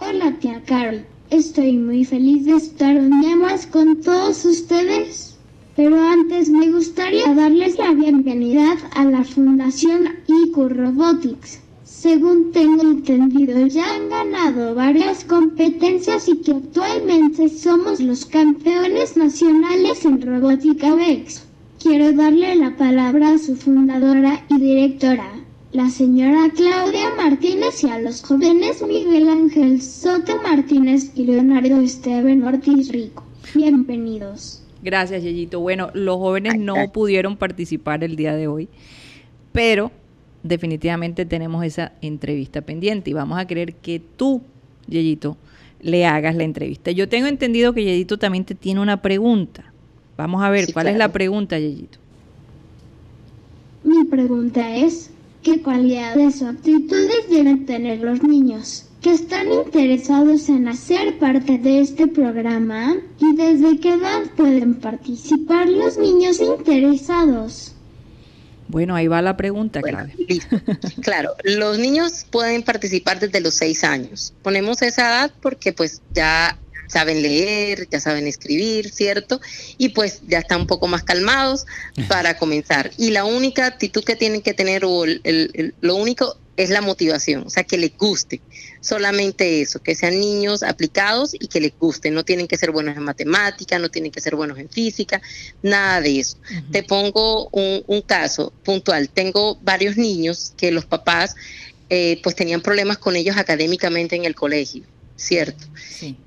Hola 0.00 0.36
tía 0.40 0.60
Carol, 0.66 1.04
estoy 1.30 1.74
muy 1.74 2.04
feliz 2.04 2.46
de 2.46 2.56
estar 2.56 2.96
un 2.96 3.20
día 3.20 3.36
más 3.36 3.68
con 3.68 4.00
todos 4.00 4.44
ustedes. 4.44 5.38
Pero 5.76 6.02
antes 6.02 6.48
me 6.48 6.68
gustaría 6.72 7.32
darles 7.34 7.78
la 7.78 7.92
bienvenida 7.92 8.74
a 8.96 9.04
la 9.04 9.22
Fundación 9.22 10.08
IQ 10.26 10.70
Robotics. 10.70 11.60
Según 11.98 12.52
tengo 12.52 12.82
entendido, 12.82 13.66
ya 13.68 13.94
han 13.94 14.10
ganado 14.10 14.74
varias 14.74 15.24
competencias 15.24 16.28
y 16.28 16.42
que 16.42 16.52
actualmente 16.52 17.48
somos 17.48 18.00
los 18.00 18.26
campeones 18.26 19.16
nacionales 19.16 20.04
en 20.04 20.20
robótica 20.20 20.94
VEX. 20.94 21.46
Quiero 21.82 22.12
darle 22.12 22.54
la 22.56 22.76
palabra 22.76 23.30
a 23.30 23.38
su 23.38 23.56
fundadora 23.56 24.44
y 24.50 24.60
directora, 24.60 25.40
la 25.72 25.88
señora 25.88 26.50
Claudia 26.54 27.14
Martínez 27.16 27.82
y 27.82 27.88
a 27.88 27.98
los 27.98 28.22
jóvenes 28.22 28.84
Miguel 28.86 29.30
Ángel 29.30 29.80
Soto 29.80 30.36
Martínez 30.42 31.12
y 31.14 31.24
Leonardo 31.24 31.80
Esteban 31.80 32.42
Ortiz 32.42 32.92
Rico. 32.92 33.24
Bienvenidos. 33.54 34.62
Gracias, 34.82 35.22
Yeyito. 35.22 35.60
Bueno, 35.60 35.88
los 35.94 36.18
jóvenes 36.18 36.58
no 36.58 36.74
pudieron 36.92 37.38
participar 37.38 38.04
el 38.04 38.16
día 38.16 38.36
de 38.36 38.48
hoy, 38.48 38.68
pero 39.52 39.90
definitivamente 40.46 41.26
tenemos 41.26 41.64
esa 41.64 41.92
entrevista 42.00 42.62
pendiente 42.62 43.10
y 43.10 43.12
vamos 43.12 43.38
a 43.38 43.46
querer 43.46 43.74
que 43.74 44.00
tú, 44.00 44.42
Yeyito, 44.88 45.36
le 45.80 46.06
hagas 46.06 46.34
la 46.36 46.44
entrevista. 46.44 46.90
Yo 46.90 47.08
tengo 47.08 47.26
entendido 47.26 47.72
que 47.72 47.84
Yeyito 47.84 48.18
también 48.18 48.44
te 48.44 48.54
tiene 48.54 48.80
una 48.80 49.02
pregunta. 49.02 49.72
Vamos 50.16 50.42
a 50.42 50.50
ver, 50.50 50.66
Sí, 50.66 50.72
¿cuál 50.72 50.88
es 50.88 50.96
la 50.96 51.12
pregunta, 51.12 51.58
Yeyito? 51.58 51.98
Mi 53.84 54.04
pregunta 54.04 54.76
es, 54.76 55.10
¿qué 55.42 55.62
cualidades 55.62 56.42
o 56.42 56.48
aptitudes 56.48 57.28
deben 57.30 57.66
tener 57.66 58.00
los 58.00 58.22
niños 58.22 58.88
que 59.00 59.12
están 59.12 59.52
interesados 59.52 60.48
en 60.48 60.66
hacer 60.66 61.18
parte 61.18 61.58
de 61.58 61.80
este 61.80 62.08
programa 62.08 62.96
y 63.20 63.36
desde 63.36 63.78
qué 63.78 63.94
edad 63.94 64.22
pueden 64.36 64.74
participar 64.74 65.68
los 65.68 65.98
niños 65.98 66.40
interesados? 66.40 67.75
Bueno, 68.68 68.94
ahí 68.96 69.06
va 69.06 69.22
la 69.22 69.36
pregunta, 69.36 69.80
Bueno, 69.80 70.06
listo. 70.28 70.60
Claro, 71.02 71.34
los 71.44 71.78
niños 71.78 72.26
pueden 72.30 72.62
participar 72.62 73.20
desde 73.20 73.40
los 73.40 73.54
seis 73.54 73.84
años. 73.84 74.32
Ponemos 74.42 74.82
esa 74.82 75.02
edad 75.08 75.30
porque 75.40 75.72
pues 75.72 76.02
ya 76.12 76.58
saben 76.88 77.20
leer, 77.22 77.88
ya 77.90 77.98
saben 78.00 78.26
escribir, 78.26 78.90
¿cierto? 78.90 79.40
Y 79.76 79.88
pues 79.90 80.20
ya 80.28 80.38
están 80.38 80.60
un 80.62 80.66
poco 80.66 80.86
más 80.88 81.02
calmados 81.02 81.66
para 82.08 82.38
comenzar. 82.38 82.90
Y 82.96 83.10
la 83.10 83.24
única 83.24 83.66
actitud 83.66 84.04
que 84.04 84.16
tienen 84.16 84.42
que 84.42 84.54
tener, 84.54 84.84
o 84.84 85.04
el- 85.04 85.20
el- 85.24 85.50
el- 85.54 85.74
lo 85.80 85.96
único 85.96 86.38
es 86.56 86.70
la 86.70 86.80
motivación, 86.80 87.44
o 87.46 87.50
sea, 87.50 87.64
que 87.64 87.76
les 87.76 87.96
guste. 87.96 88.40
Solamente 88.80 89.60
eso, 89.60 89.80
que 89.80 89.94
sean 89.94 90.18
niños 90.18 90.62
aplicados 90.62 91.34
y 91.34 91.48
que 91.48 91.60
les 91.60 91.78
guste. 91.78 92.10
No 92.10 92.24
tienen 92.24 92.46
que 92.46 92.56
ser 92.56 92.70
buenos 92.70 92.96
en 92.96 93.02
matemática, 93.02 93.78
no 93.78 93.90
tienen 93.90 94.12
que 94.12 94.20
ser 94.20 94.36
buenos 94.36 94.58
en 94.58 94.68
física, 94.68 95.20
nada 95.62 96.00
de 96.00 96.20
eso. 96.20 96.38
Te 96.70 96.82
pongo 96.82 97.48
un, 97.50 97.82
un 97.86 98.02
caso 98.02 98.52
puntual. 98.64 99.08
Tengo 99.08 99.56
varios 99.62 99.96
niños 99.96 100.52
que 100.56 100.70
los 100.70 100.84
papás 100.84 101.34
eh, 101.88 102.20
pues 102.22 102.34
tenían 102.34 102.62
problemas 102.62 102.98
con 102.98 103.14
ellos 103.14 103.36
académicamente 103.36 104.16
en 104.16 104.24
el 104.24 104.34
colegio. 104.34 104.84
¿Cierto? 105.16 105.64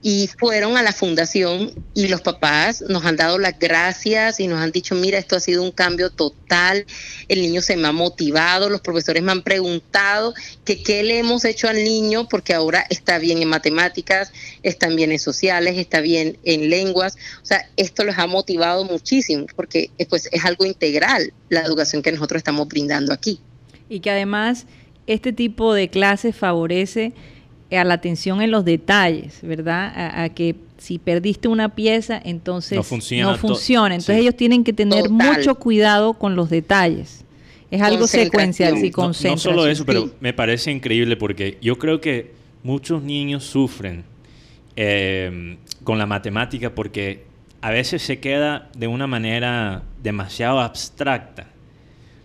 Y 0.01 0.27
fueron 0.39 0.75
a 0.75 0.81
la 0.81 0.91
fundación 0.91 1.71
y 1.93 2.07
los 2.07 2.21
papás 2.21 2.83
nos 2.89 3.05
han 3.05 3.15
dado 3.15 3.37
las 3.37 3.57
gracias 3.59 4.39
y 4.39 4.47
nos 4.47 4.59
han 4.59 4.71
dicho, 4.71 4.95
mira, 4.95 5.19
esto 5.19 5.35
ha 5.35 5.39
sido 5.39 5.61
un 5.61 5.71
cambio 5.71 6.09
total, 6.09 6.85
el 7.27 7.41
niño 7.41 7.61
se 7.61 7.77
me 7.77 7.87
ha 7.87 7.91
motivado, 7.91 8.69
los 8.69 8.81
profesores 8.81 9.21
me 9.21 9.31
han 9.31 9.43
preguntado 9.43 10.33
que 10.65 10.81
qué 10.81 11.03
le 11.03 11.19
hemos 11.19 11.45
hecho 11.45 11.67
al 11.67 11.83
niño 11.83 12.27
porque 12.27 12.53
ahora 12.53 12.83
está 12.89 13.19
bien 13.19 13.41
en 13.43 13.47
matemáticas, 13.47 14.31
está 14.63 14.87
bien 14.87 15.11
en 15.11 15.19
sociales, 15.19 15.77
está 15.77 16.01
bien 16.01 16.37
en 16.43 16.69
lenguas, 16.69 17.15
o 17.43 17.45
sea, 17.45 17.69
esto 17.77 18.03
los 18.03 18.17
ha 18.17 18.25
motivado 18.25 18.85
muchísimo 18.85 19.45
porque 19.55 19.91
eh, 19.99 20.07
pues, 20.07 20.29
es 20.31 20.45
algo 20.45 20.65
integral 20.65 21.31
la 21.49 21.61
educación 21.61 22.01
que 22.01 22.11
nosotros 22.11 22.39
estamos 22.39 22.67
brindando 22.67 23.13
aquí. 23.13 23.39
Y 23.87 23.99
que 23.99 24.09
además 24.09 24.65
este 25.05 25.33
tipo 25.33 25.73
de 25.73 25.89
clases 25.89 26.35
favorece 26.35 27.13
a 27.71 27.83
la 27.83 27.95
atención 27.95 28.41
en 28.41 28.51
los 28.51 28.65
detalles, 28.65 29.39
¿verdad? 29.41 30.21
A, 30.23 30.29
que 30.29 30.55
si 30.77 30.97
perdiste 30.97 31.47
una 31.47 31.75
pieza, 31.75 32.19
entonces 32.23 32.77
no 32.77 32.83
funciona. 32.83 33.95
Entonces 33.95 34.17
ellos 34.17 34.35
tienen 34.35 34.63
que 34.63 34.73
tener 34.73 35.09
mucho 35.09 35.55
cuidado 35.55 36.13
con 36.13 36.35
los 36.35 36.49
detalles. 36.49 37.25
Es 37.69 37.81
algo 37.81 38.07
secuencial, 38.07 38.77
sí, 38.77 38.91
no, 38.97 39.07
no 39.07 39.37
solo 39.37 39.67
eso, 39.67 39.85
pero 39.85 40.09
me 40.19 40.33
parece 40.33 40.71
increíble 40.71 41.15
porque 41.17 41.59
yo 41.61 41.77
creo 41.77 42.01
que 42.01 42.31
muchos 42.63 43.03
niños 43.03 43.43
sufren 43.43 44.03
eh, 44.75 45.57
con 45.83 45.99
la 45.99 46.07
matemática 46.07 46.73
porque 46.73 47.25
a 47.61 47.69
veces 47.69 48.01
se 48.01 48.19
queda 48.19 48.69
de 48.75 48.87
una 48.87 49.05
manera 49.05 49.83
demasiado 50.01 50.59
abstracta 50.59 51.47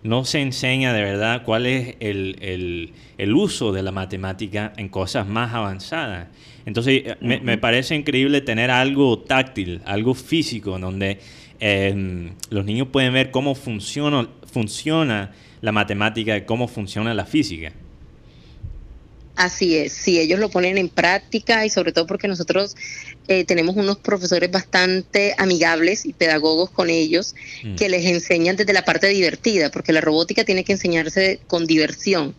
no 0.04 0.26
se 0.26 0.40
enseña 0.40 0.92
de 0.92 1.02
verdad 1.02 1.42
cuál 1.44 1.64
es 1.66 1.96
el, 1.98 2.92
uso 3.34 3.72
de 3.72 3.82
la 3.82 3.90
matemática 3.90 4.72
en 4.76 4.90
cosas 4.90 5.26
más 5.26 5.54
avanzadas. 5.54 6.28
Entonces, 6.66 7.02
eh, 7.06 7.16
me, 7.20 7.58
parece 7.58 7.94
increíble 7.94 8.42
tener 8.42 8.70
algo 8.70 9.18
táctil, 9.18 9.80
algo 9.86 10.14
físico, 10.14 10.78
donde 10.78 11.18
em, 11.58 12.32
los 12.50 12.66
niños 12.66 12.88
pueden 12.92 13.14
ver 13.14 13.30
cómo 13.30 13.54
funciona, 13.54 14.28
funciona 14.52 15.32
la 15.62 15.72
matemática 15.72 16.36
y 16.36 16.42
cómo 16.42 16.68
funciona 16.68 17.14
la 17.14 17.24
física. 17.24 17.72
Así 19.36 19.76
es, 19.76 19.92
si 19.94 20.20
ellos 20.20 20.38
lo 20.38 20.50
ponen 20.50 20.76
en 20.76 20.90
práctica 20.90 21.64
y 21.64 21.70
sobre 21.70 21.92
todo 21.92 22.06
porque 22.06 22.28
nosotros 22.28 22.76
eh, 23.26 23.44
tenemos 23.44 23.76
unos 23.76 23.96
profesores 23.96 24.50
bastante 24.50 25.34
amigables 25.38 26.04
y 26.04 26.12
pedagogos 26.12 26.68
con 26.70 26.90
ellos 26.90 27.34
mm. 27.62 27.76
que 27.76 27.88
les 27.88 28.04
enseñan 28.04 28.56
desde 28.56 28.74
la 28.74 28.84
parte 28.84 29.08
divertida, 29.08 29.70
porque 29.70 29.92
la 29.92 30.02
robótica 30.02 30.44
tiene 30.44 30.62
que 30.62 30.72
enseñarse 30.72 31.40
con 31.46 31.66
diversión, 31.66 32.34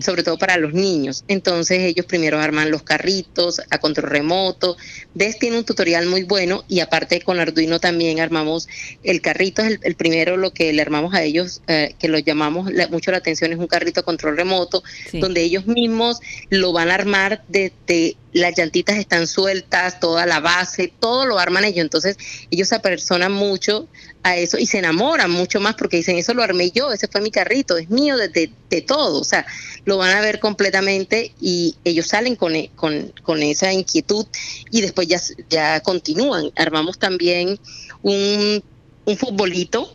sobre 0.00 0.22
todo 0.22 0.38
para 0.38 0.56
los 0.56 0.72
niños. 0.72 1.24
Entonces 1.28 1.80
ellos 1.80 2.06
primero 2.06 2.38
arman 2.38 2.70
los 2.70 2.84
carritos 2.84 3.60
a 3.70 3.78
control 3.78 4.10
remoto. 4.10 4.76
DES 5.14 5.38
tiene 5.38 5.58
un 5.58 5.64
tutorial 5.64 6.06
muy 6.06 6.22
bueno 6.22 6.64
y 6.68 6.80
aparte 6.80 7.20
con 7.20 7.40
Arduino 7.40 7.80
también 7.80 8.20
armamos 8.20 8.68
el 9.02 9.20
carrito, 9.20 9.62
es 9.62 9.78
el, 9.82 9.94
primero 9.96 10.36
lo 10.36 10.52
que 10.52 10.72
le 10.72 10.82
armamos 10.82 11.14
a 11.14 11.22
ellos, 11.22 11.62
eh, 11.66 11.94
que 11.98 12.08
lo 12.08 12.18
llamamos 12.18 12.70
mucho 12.90 13.10
la 13.10 13.18
atención, 13.18 13.52
es 13.52 13.58
un 13.58 13.66
carrito 13.66 14.00
a 14.00 14.04
control 14.04 14.36
remoto, 14.36 14.84
donde 15.12 15.42
ellos 15.42 15.66
mismos 15.66 16.20
lo 16.48 16.72
van 16.72 16.90
a 16.90 16.94
armar 16.94 17.42
desde 17.48 18.16
las 18.32 18.56
llantitas 18.56 18.96
están 18.98 19.26
sueltas, 19.26 20.00
toda 20.00 20.26
la 20.26 20.40
base, 20.40 20.92
todo 21.00 21.26
lo 21.26 21.38
arman 21.38 21.64
ellos. 21.64 21.80
Entonces 21.80 22.16
ellos 22.50 22.68
se 22.68 22.74
apersonan 22.74 23.32
mucho 23.32 23.88
a 24.22 24.36
eso 24.36 24.58
y 24.58 24.66
se 24.66 24.78
enamoran 24.78 25.30
mucho 25.30 25.60
más 25.60 25.74
porque 25.74 25.98
dicen, 25.98 26.16
eso 26.16 26.34
lo 26.34 26.42
armé 26.42 26.70
yo, 26.70 26.92
ese 26.92 27.08
fue 27.08 27.20
mi 27.20 27.30
carrito, 27.30 27.76
es 27.76 27.90
mío 27.90 28.16
de, 28.16 28.50
todo. 28.86 29.20
O 29.20 29.24
sea, 29.24 29.46
lo 29.84 29.96
van 29.96 30.16
a 30.16 30.20
ver 30.20 30.40
completamente 30.40 31.32
y 31.40 31.76
ellos 31.84 32.06
salen 32.06 32.36
con, 32.36 32.54
e, 32.54 32.70
con, 32.76 33.12
con 33.22 33.42
esa 33.42 33.72
inquietud 33.72 34.26
y 34.70 34.82
después 34.82 35.08
ya, 35.08 35.20
ya 35.48 35.80
continúan. 35.80 36.50
Armamos 36.56 36.98
también 36.98 37.58
un, 38.02 38.62
un 39.04 39.16
futbolito 39.16 39.94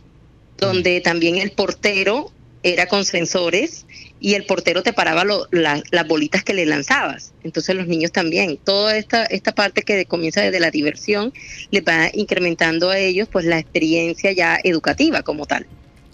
donde 0.58 1.00
también 1.00 1.36
el 1.36 1.52
portero 1.52 2.32
era 2.62 2.86
con 2.86 3.04
sensores 3.04 3.84
y 4.24 4.34
el 4.36 4.46
portero 4.46 4.82
te 4.82 4.94
paraba 4.94 5.22
las 5.50 6.08
bolitas 6.08 6.42
que 6.42 6.54
le 6.54 6.64
lanzabas. 6.64 7.34
Entonces 7.42 7.76
los 7.76 7.86
niños 7.86 8.10
también, 8.10 8.56
toda 8.56 8.96
esta, 8.96 9.26
esta 9.26 9.52
parte 9.52 9.82
que 9.82 10.06
comienza 10.06 10.40
desde 10.40 10.60
la 10.60 10.70
diversión, 10.70 11.34
le 11.70 11.82
va 11.82 12.08
incrementando 12.14 12.88
a 12.88 12.96
ellos 12.96 13.28
pues 13.30 13.44
la 13.44 13.58
experiencia 13.58 14.32
ya 14.32 14.58
educativa 14.64 15.20
como 15.20 15.44
tal. 15.44 15.66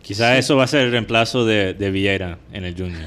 Quizás 0.03 0.41
eso 0.41 0.57
va 0.57 0.65
a 0.65 0.67
ser 0.67 0.81
el 0.87 0.91
reemplazo 0.91 1.45
de, 1.45 1.73
de 1.73 1.91
Vieira 1.93 2.41
en 2.53 2.65
el 2.65 2.75
Junior. 2.77 3.05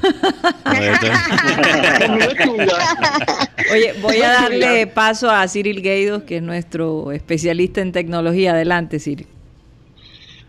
Oye, 3.70 3.92
voy 4.00 4.22
a 4.22 4.28
darle 4.28 4.86
paso 4.86 5.30
a 5.30 5.46
Cyril 5.48 5.82
Gaidos, 5.82 6.22
que 6.22 6.38
es 6.38 6.42
nuestro 6.42 7.12
especialista 7.12 7.82
en 7.82 7.92
tecnología. 7.92 8.52
Adelante, 8.52 8.98
Cyril. 8.98 9.26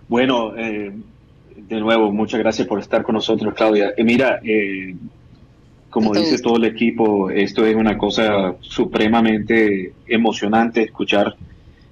Bueno, 0.07 0.53
eh, 0.57 0.93
de 1.67 1.79
nuevo, 1.79 2.11
muchas 2.11 2.39
gracias 2.39 2.67
por 2.67 2.79
estar 2.79 3.03
con 3.03 3.15
nosotros, 3.15 3.53
Claudia. 3.53 3.93
Eh, 3.97 4.03
mira, 4.03 4.39
eh, 4.43 4.95
como 5.89 6.13
dice 6.13 6.39
todo 6.39 6.57
el 6.57 6.65
equipo, 6.65 7.29
esto 7.29 7.65
es 7.65 7.75
una 7.75 7.97
cosa 7.97 8.55
supremamente 8.59 9.93
emocionante 10.07 10.83
escuchar. 10.83 11.35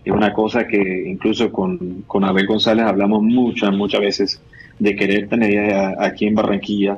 Es 0.03 0.11
una 0.11 0.33
cosa 0.33 0.67
que 0.67 1.03
incluso 1.07 1.51
con, 1.51 2.03
con 2.05 2.25
Abel 2.25 2.45
González 2.45 2.85
hablamos 2.85 3.23
muchas, 3.23 3.73
muchas 3.73 4.01
veces 4.01 4.41
de 4.77 4.95
querer 4.95 5.29
tener 5.29 5.95
aquí 5.99 6.25
en 6.25 6.35
Barranquilla. 6.35 6.97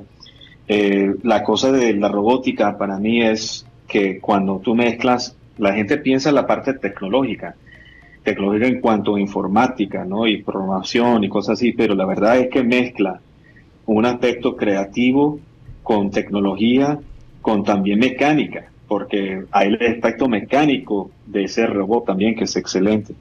Eh, 0.67 1.13
la 1.21 1.43
cosa 1.43 1.71
de 1.71 1.93
la 1.93 2.07
robótica 2.07 2.77
para 2.77 2.97
mí 2.97 3.21
es 3.21 3.65
que 3.87 4.19
cuando 4.19 4.59
tú 4.59 4.73
mezclas, 4.73 5.35
la 5.57 5.73
gente 5.73 5.97
piensa 5.97 6.29
en 6.29 6.35
la 6.35 6.47
parte 6.47 6.73
tecnológica, 6.73 7.55
tecnológica 8.25 8.67
en 8.67 8.81
cuanto 8.81 9.15
a 9.15 9.19
informática, 9.19 10.03
¿no? 10.03 10.27
Y 10.27 10.43
programación 10.43 11.23
y 11.23 11.29
cosas 11.29 11.53
así, 11.59 11.71
pero 11.71 11.95
la 11.95 12.05
verdad 12.05 12.39
es 12.39 12.49
que 12.49 12.63
mezcla 12.63 13.21
un 13.85 14.05
aspecto 14.05 14.57
creativo 14.57 15.39
con 15.83 16.09
tecnología, 16.09 16.99
con 17.41 17.63
también 17.63 17.99
mecánica, 17.99 18.65
porque 18.87 19.45
hay 19.51 19.67
el 19.67 19.93
aspecto 19.93 20.27
mecánico 20.27 21.11
de 21.27 21.43
ese 21.43 21.67
robot 21.67 22.05
también 22.05 22.35
que 22.35 22.45
es 22.45 22.55
excelente. 22.55 23.13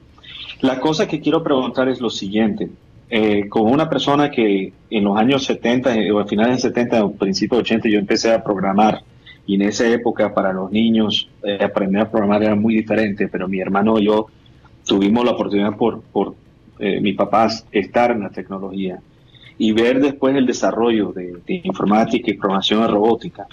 La 0.61 0.79
cosa 0.79 1.07
que 1.07 1.21
quiero 1.21 1.43
preguntar 1.43 1.87
es 1.87 2.01
lo 2.01 2.09
siguiente. 2.09 2.69
Eh, 3.07 3.47
como 3.47 3.71
una 3.71 3.87
persona 3.87 4.31
que 4.31 4.73
en 4.89 5.03
los 5.03 5.15
años 5.15 5.43
70 5.45 5.95
eh, 5.95 6.11
o 6.11 6.19
a 6.19 6.25
finales 6.25 6.55
de 6.55 6.69
70 6.69 7.05
o 7.05 7.11
principios 7.11 7.59
de 7.59 7.61
80 7.61 7.89
yo 7.89 7.99
empecé 7.99 8.33
a 8.33 8.43
programar 8.43 9.03
y 9.45 9.53
en 9.53 9.61
esa 9.61 9.87
época 9.87 10.33
para 10.33 10.51
los 10.51 10.71
niños 10.71 11.29
eh, 11.43 11.59
aprender 11.63 12.01
a 12.01 12.09
programar 12.09 12.41
era 12.41 12.55
muy 12.55 12.73
diferente, 12.73 13.27
pero 13.27 13.47
mi 13.47 13.59
hermano 13.59 13.99
y 13.99 14.05
yo 14.05 14.25
tuvimos 14.85 15.25
la 15.25 15.31
oportunidad 15.31 15.75
por, 15.75 16.01
por 16.01 16.35
eh, 16.79 17.01
mis 17.01 17.15
papás 17.15 17.65
estar 17.71 18.11
en 18.11 18.21
la 18.21 18.29
tecnología 18.29 18.99
y 19.57 19.71
ver 19.71 20.01
después 20.01 20.35
el 20.35 20.45
desarrollo 20.45 21.13
de, 21.13 21.41
informática 21.63 22.29
y 22.29 22.33
programación 22.33 22.81
de 22.81 22.87
robótica. 22.87 23.47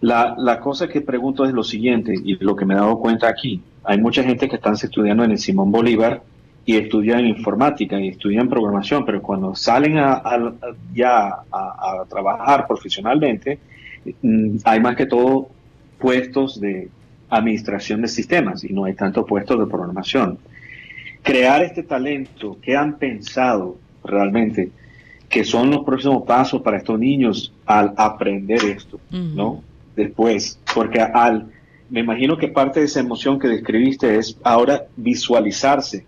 La, 0.00 0.34
la, 0.36 0.58
cosa 0.60 0.88
que 0.88 1.00
pregunto 1.00 1.44
es 1.44 1.52
lo 1.52 1.62
siguiente, 1.62 2.14
y 2.24 2.42
lo 2.42 2.56
que 2.56 2.64
me 2.64 2.74
he 2.74 2.76
dado 2.76 2.98
cuenta 2.98 3.28
aquí, 3.28 3.62
hay 3.84 4.00
mucha 4.00 4.22
gente 4.22 4.48
que 4.48 4.56
están 4.56 4.74
estudiando 4.74 5.24
en 5.24 5.32
el 5.32 5.38
Simón 5.38 5.70
Bolívar 5.70 6.22
y 6.64 6.76
estudian 6.76 7.26
informática 7.26 8.00
y 8.00 8.08
estudian 8.08 8.48
programación, 8.48 9.04
pero 9.04 9.22
cuando 9.22 9.54
salen 9.54 9.98
a, 9.98 10.22
ya 10.94 11.28
a, 11.28 11.42
a, 11.52 12.04
trabajar 12.08 12.66
profesionalmente, 12.66 13.58
mm, 14.22 14.56
hay 14.64 14.80
más 14.80 14.96
que 14.96 15.06
todo 15.06 15.48
puestos 15.98 16.60
de 16.60 16.88
administración 17.28 18.02
de 18.02 18.08
sistemas 18.08 18.64
y 18.64 18.72
no 18.72 18.84
hay 18.86 18.94
tanto 18.94 19.24
puestos 19.24 19.58
de 19.58 19.66
programación 19.66 20.38
crear 21.22 21.62
este 21.62 21.82
talento, 21.82 22.56
¿qué 22.62 22.76
han 22.76 22.98
pensado 22.98 23.76
realmente 24.04 24.70
que 25.28 25.44
son 25.44 25.70
los 25.70 25.84
próximos 25.84 26.24
pasos 26.24 26.60
para 26.60 26.78
estos 26.78 26.98
niños 26.98 27.52
al 27.64 27.94
aprender 27.96 28.64
esto, 28.64 28.98
¿no? 29.10 29.62
Después, 29.94 30.58
porque 30.74 31.00
al, 31.00 31.46
me 31.88 32.00
imagino 32.00 32.36
que 32.36 32.48
parte 32.48 32.80
de 32.80 32.86
esa 32.86 32.98
emoción 32.98 33.38
que 33.38 33.46
describiste 33.46 34.16
es 34.16 34.36
ahora 34.42 34.86
visualizarse 34.96 36.04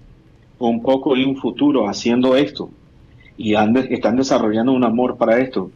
un 0.58 0.82
poco 0.82 1.16
en 1.16 1.28
un 1.28 1.36
futuro 1.36 1.88
haciendo 1.88 2.36
esto 2.36 2.68
y 3.36 3.54
están 3.54 4.16
desarrollando 4.16 4.72
un 4.72 4.84
amor 4.84 5.16
para 5.16 5.38
esto, 5.38 5.70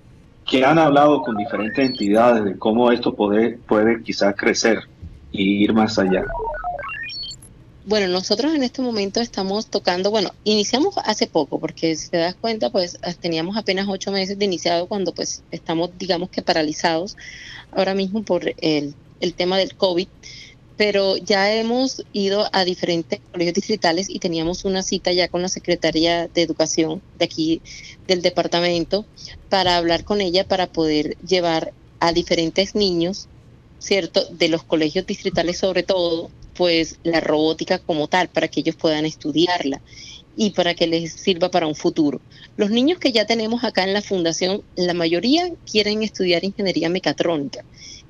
que 0.45 0.65
han 0.65 0.79
hablado 0.79 1.23
con 1.23 1.37
diferentes 1.37 1.87
entidades 1.87 2.45
de 2.45 2.59
cómo 2.59 2.91
esto 2.91 3.15
puede, 3.15 3.59
puede 3.59 4.03
quizás 4.03 4.35
crecer 4.37 4.81
y 5.31 5.63
ir 5.63 5.73
más 5.73 5.99
allá. 5.99 6.25
Bueno, 7.87 8.09
nosotros 8.09 8.53
en 8.53 8.65
este 8.65 8.83
momento 8.83 9.21
estamos 9.21 9.69
tocando, 9.69 10.11
bueno, 10.11 10.35
iniciamos 10.43 10.97
hace 11.05 11.29
poco, 11.29 11.61
porque 11.61 11.95
si 11.95 12.09
te 12.09 12.17
das 12.17 12.35
cuenta, 12.35 12.71
pues 12.71 12.99
teníamos 13.21 13.57
apenas 13.57 13.87
ocho 13.89 14.11
meses 14.11 14.37
de 14.37 14.45
iniciado 14.45 14.89
cuando 14.89 15.15
pues 15.15 15.45
estamos, 15.53 15.91
digamos 15.97 16.31
que 16.31 16.43
paralizados 16.43 17.17
ahora 17.71 17.95
mismo 17.95 18.25
por 18.25 18.53
el, 18.57 18.97
el 19.21 19.35
tema 19.35 19.57
del 19.57 19.77
COVID, 19.77 20.09
pero 20.77 21.17
ya 21.17 21.55
hemos 21.55 22.05
ido 22.13 22.49
a 22.53 22.65
diferentes 22.65 23.21
colegios 23.31 23.55
distritales 23.55 24.11
y 24.11 24.19
teníamos 24.19 24.65
una 24.65 24.83
cita 24.83 25.13
ya 25.13 25.29
con 25.29 25.43
la 25.43 25.49
Secretaría 25.49 26.27
de 26.27 26.43
Educación 26.43 27.01
de 27.21 27.25
aquí 27.25 27.63
del 28.09 28.21
departamento 28.21 29.07
para 29.49 29.77
hablar 29.77 30.03
con 30.03 30.21
ella 30.21 30.43
para 30.43 30.67
poder 30.67 31.17
llevar 31.19 31.73
a 32.01 32.13
diferentes 32.13 32.75
niños 32.75 33.29
¿cierto? 33.79 34.25
De 34.31 34.49
los 34.49 34.65
colegios 34.65 35.07
distritales 35.07 35.59
sobre 35.59 35.83
todo, 35.83 36.31
pues 36.57 36.99
la 37.03 37.21
robótica 37.21 37.79
como 37.79 38.09
tal, 38.09 38.29
para 38.29 38.49
que 38.49 38.61
ellos 38.61 38.77
puedan 38.77 39.05
estudiarla 39.07 39.81
y 40.37 40.51
para 40.51 40.75
que 40.75 40.87
les 40.87 41.13
sirva 41.13 41.51
para 41.51 41.67
un 41.67 41.75
futuro. 41.75 42.21
Los 42.57 42.71
niños 42.71 42.99
que 42.99 43.13
ya 43.13 43.27
tenemos 43.27 43.65
acá 43.65 43.85
en 43.85 43.95
la 43.95 44.03
fundación, 44.03 44.63
la 44.77 44.95
mayoría 44.95 45.51
quieren 45.71 46.03
estudiar 46.03 46.45
ingeniería 46.45 46.89
mecatrónica. 46.89 47.65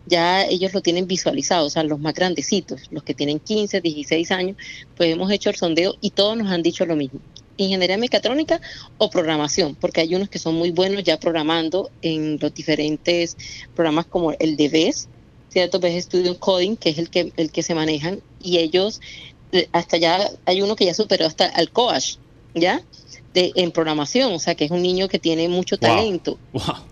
Ya 0.06 0.44
ellos 0.44 0.72
lo 0.72 0.82
tienen 0.82 1.06
visualizado, 1.06 1.66
o 1.66 1.70
sea, 1.70 1.82
los 1.82 1.98
más 1.98 2.14
grandecitos, 2.14 2.82
los 2.90 3.02
que 3.02 3.14
tienen 3.14 3.40
15, 3.40 3.80
16 3.80 4.30
años, 4.30 4.56
pues 4.96 5.12
hemos 5.12 5.30
hecho 5.32 5.50
el 5.50 5.56
sondeo 5.56 5.94
y 6.00 6.10
todos 6.10 6.36
nos 6.36 6.50
han 6.50 6.62
dicho 6.62 6.86
lo 6.86 6.94
mismo. 6.94 7.20
Ingeniería 7.56 7.96
mecatrónica 7.96 8.60
o 8.98 9.08
programación, 9.10 9.74
porque 9.74 10.02
hay 10.02 10.14
unos 10.14 10.28
que 10.28 10.38
son 10.38 10.54
muy 10.54 10.70
buenos 10.70 11.02
ya 11.02 11.18
programando 11.18 11.90
en 12.02 12.38
los 12.40 12.54
diferentes 12.54 13.36
programas 13.74 14.06
como 14.06 14.32
el 14.32 14.56
de 14.56 14.68
BES, 14.68 15.08
¿cierto? 15.48 15.80
BES 15.80 16.04
Studio 16.04 16.38
Coding, 16.38 16.76
que 16.76 16.90
es 16.90 16.98
el 16.98 17.08
que, 17.08 17.32
el 17.36 17.50
que 17.50 17.62
se 17.62 17.74
manejan, 17.74 18.20
y 18.46 18.58
ellos 18.58 19.00
eh, 19.52 19.68
hasta 19.72 19.96
ya 19.96 20.30
hay 20.44 20.62
uno 20.62 20.76
que 20.76 20.84
ya 20.86 20.94
superó 20.94 21.26
hasta 21.26 21.46
al 21.46 21.70
coach, 21.70 22.16
¿ya? 22.54 22.82
De, 23.34 23.52
en 23.56 23.70
programación, 23.70 24.32
o 24.32 24.38
sea 24.38 24.54
que 24.54 24.64
es 24.64 24.70
un 24.70 24.80
niño 24.80 25.08
que 25.08 25.18
tiene 25.18 25.46
mucho 25.48 25.76
Wow. 25.76 25.88
talento. 25.90 26.38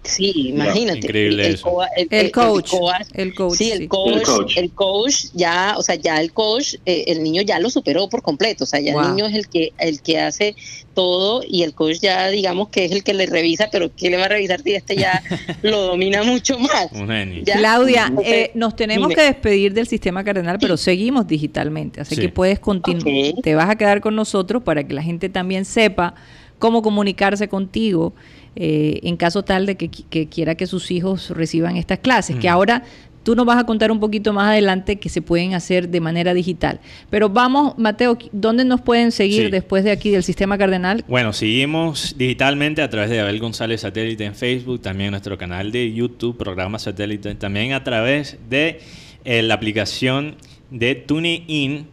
Sí, 0.02 0.30
imagínate. 0.50 0.98
Increíble 0.98 1.46
el, 1.46 1.55
eso. 1.55 1.64
coa- 1.70 1.88
el- 1.96 2.09
El 2.11 2.26
el- 2.26 2.32
coach, 2.32 2.70
coach, 2.70 3.07
el 3.14 3.34
coach, 3.34 3.57
sí, 3.57 3.64
sí. 3.64 3.72
el 3.72 3.88
coach, 3.88 4.14
El 4.16 4.22
coach. 4.24 4.57
el 4.59 4.72
coach 4.74 5.14
ya, 5.32 5.74
o 5.78 5.82
sea, 5.82 5.94
ya 5.94 6.20
el 6.20 6.32
coach, 6.34 6.74
eh, 6.84 7.05
el 7.07 7.22
niño 7.22 7.40
ya 7.42 7.59
lo 7.61 7.70
superó 7.70 8.09
por 8.11 8.20
completo, 8.22 8.64
o 8.64 8.66
sea, 8.66 8.78
ya 8.80 8.92
Wow. 8.92 9.02
el 9.02 9.09
niño 9.16 9.26
es 9.26 9.34
el 9.34 9.48
que 9.48 9.72
el 9.78 10.02
que 10.02 10.20
hace 10.20 10.55
todo 10.95 11.42
y 11.47 11.62
el 11.64 11.74
coach 11.74 11.99
ya 12.01 12.28
digamos 12.28 12.68
que 12.68 12.84
es 12.86 12.92
el 12.92 13.03
que 13.05 13.12
le 13.14 13.26
revisa, 13.26 13.68
pero 13.70 13.90
¿qué 13.95 14.09
le 14.11 14.16
va 14.16 14.24
a 14.24 14.28
revisar 14.28 14.62
si 14.62 14.74
este 14.74 14.97
ya 14.97 15.22
lo 15.62 15.82
domina 15.82 16.22
mucho 16.22 16.59
más? 16.59 16.88
Un 16.92 17.09
genio. 17.09 17.42
Ya. 17.45 17.59
Claudia, 17.59 18.12
eh, 18.24 18.51
nos 18.55 18.76
tenemos 18.76 19.09
dime. 19.09 19.20
que 19.20 19.26
despedir 19.26 19.74
del 19.74 19.86
sistema 19.86 20.24
cardenal, 20.24 20.59
pero 20.61 20.76
seguimos 20.76 21.26
digitalmente, 21.26 22.01
así 22.01 22.14
Sí. 22.14 22.20
que 22.20 22.28
puedes 22.30 22.59
continuar. 22.61 23.34
Te 23.42 23.55
vas 23.55 23.68
a 23.68 23.76
quedar 23.76 24.01
con 24.01 24.14
nosotros 24.14 24.62
para 24.62 24.84
que 24.86 24.95
la 24.95 25.03
gente 25.03 25.28
también 25.28 25.64
sepa 25.64 26.14
cómo 26.59 26.80
comunicarse 26.82 27.49
contigo 27.49 28.14
eh, 28.57 29.01
en 29.03 29.16
caso 29.16 29.42
tal 29.42 29.66
de 29.66 29.76
que, 29.76 29.90
qui- 29.90 30.05
que 30.09 30.28
quiera 30.28 30.55
que 30.55 30.66
sus 30.68 30.92
hijos 30.92 31.30
reciban 31.30 31.76
estas 31.76 31.99
clases, 31.99 32.36
que 32.36 32.49
ahora 32.49 32.84
tú 33.24 33.34
nos 33.34 33.44
vas 33.44 33.58
a 33.58 33.64
contar 33.64 33.90
un 33.90 33.98
poquito 33.98 34.32
más 34.32 34.50
adelante 34.50 34.96
que 34.96 35.08
se 35.08 35.20
pueden 35.20 35.54
hacer 35.54 35.88
de 35.88 36.00
manera 36.00 36.32
digital. 36.34 36.78
Pero 37.10 37.28
vamos, 37.28 37.76
Mateo, 37.78 38.16
¿dónde 38.30 38.64
nos 38.64 38.80
pueden 38.80 39.10
seguir 39.10 39.46
Sí. 39.46 39.50
después 39.50 39.82
de 39.82 39.90
aquí 39.90 40.10
del 40.10 40.22
sistema 40.22 40.56
cardenal? 40.56 41.04
Bueno, 41.08 41.32
seguimos 41.32 42.14
digitalmente 42.16 42.82
a 42.82 42.88
través 42.90 43.10
de 43.10 43.18
Abel 43.20 43.40
González 43.40 43.80
Satélite 43.80 44.24
en 44.24 44.34
Facebook, 44.34 44.80
también 44.82 45.10
nuestro 45.10 45.36
canal 45.36 45.72
de 45.72 45.92
YouTube, 45.92 46.36
programa 46.36 46.78
Satélite, 46.78 47.34
también 47.34 47.72
a 47.72 47.82
través 47.82 48.38
de 48.48 48.80
eh, 49.24 49.42
la 49.42 49.54
aplicación 49.54 50.36
de 50.70 50.94
TuneIn. 50.94 51.86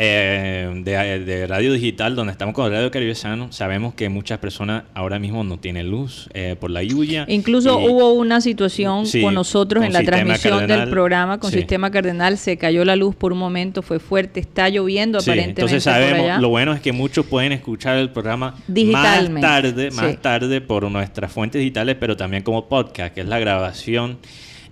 Eh, 0.00 0.70
de, 0.84 1.24
de 1.24 1.46
radio 1.48 1.72
digital 1.72 2.14
donde 2.14 2.30
estamos 2.30 2.54
con 2.54 2.70
Radio 2.70 2.88
Caribe 2.92 3.16
Sano 3.16 3.50
sabemos 3.50 3.94
que 3.94 4.08
muchas 4.08 4.38
personas 4.38 4.84
ahora 4.94 5.18
mismo 5.18 5.42
no 5.42 5.58
tienen 5.58 5.90
luz 5.90 6.28
eh, 6.34 6.54
por 6.60 6.70
la 6.70 6.84
lluvia 6.84 7.24
Incluso 7.26 7.80
y- 7.80 7.88
hubo 7.88 8.12
una 8.12 8.40
situación 8.40 9.06
Sí, 9.06 9.20
con 9.20 9.34
nosotros 9.34 9.80
con 9.80 9.86
en 9.88 9.92
la 9.92 10.02
transmisión 10.04 10.68
del 10.68 10.88
programa 10.88 11.38
con 11.40 11.50
sí. 11.50 11.56
Sistema 11.58 11.90
Cardenal, 11.90 12.38
se 12.38 12.56
cayó 12.56 12.84
la 12.84 12.94
luz 12.94 13.16
por 13.16 13.32
un 13.32 13.40
momento, 13.40 13.82
fue 13.82 13.98
fuerte, 13.98 14.38
está 14.38 14.68
lloviendo 14.68 15.18
Sí, 15.20 15.30
aparentemente 15.30 15.62
entonces 15.62 15.82
por 15.84 15.92
sabemos, 15.92 16.20
allá. 16.26 16.38
lo 16.38 16.48
bueno 16.48 16.72
es 16.74 16.80
que 16.80 16.92
muchos 16.92 17.26
pueden 17.26 17.50
escuchar 17.50 17.96
el 17.96 18.10
programa 18.10 18.54
más 18.92 19.28
tarde, 19.40 19.90
más 19.90 20.22
tarde 20.22 20.60
por 20.60 20.88
nuestras 20.88 21.32
fuentes 21.32 21.58
digitales, 21.58 21.96
pero 21.98 22.16
también 22.16 22.44
como 22.44 22.68
podcast, 22.68 23.12
que 23.14 23.22
es 23.22 23.26
la 23.26 23.40
grabación 23.40 24.18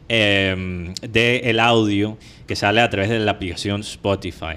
eh, 0.09 0.93
del 1.03 1.59
audio 1.59 2.17
que 2.47 2.55
sale 2.55 2.81
a 2.81 2.89
través 2.89 3.11
de 3.11 3.19
la 3.19 3.33
aplicación 3.33 3.81
Spotify. 3.81 4.55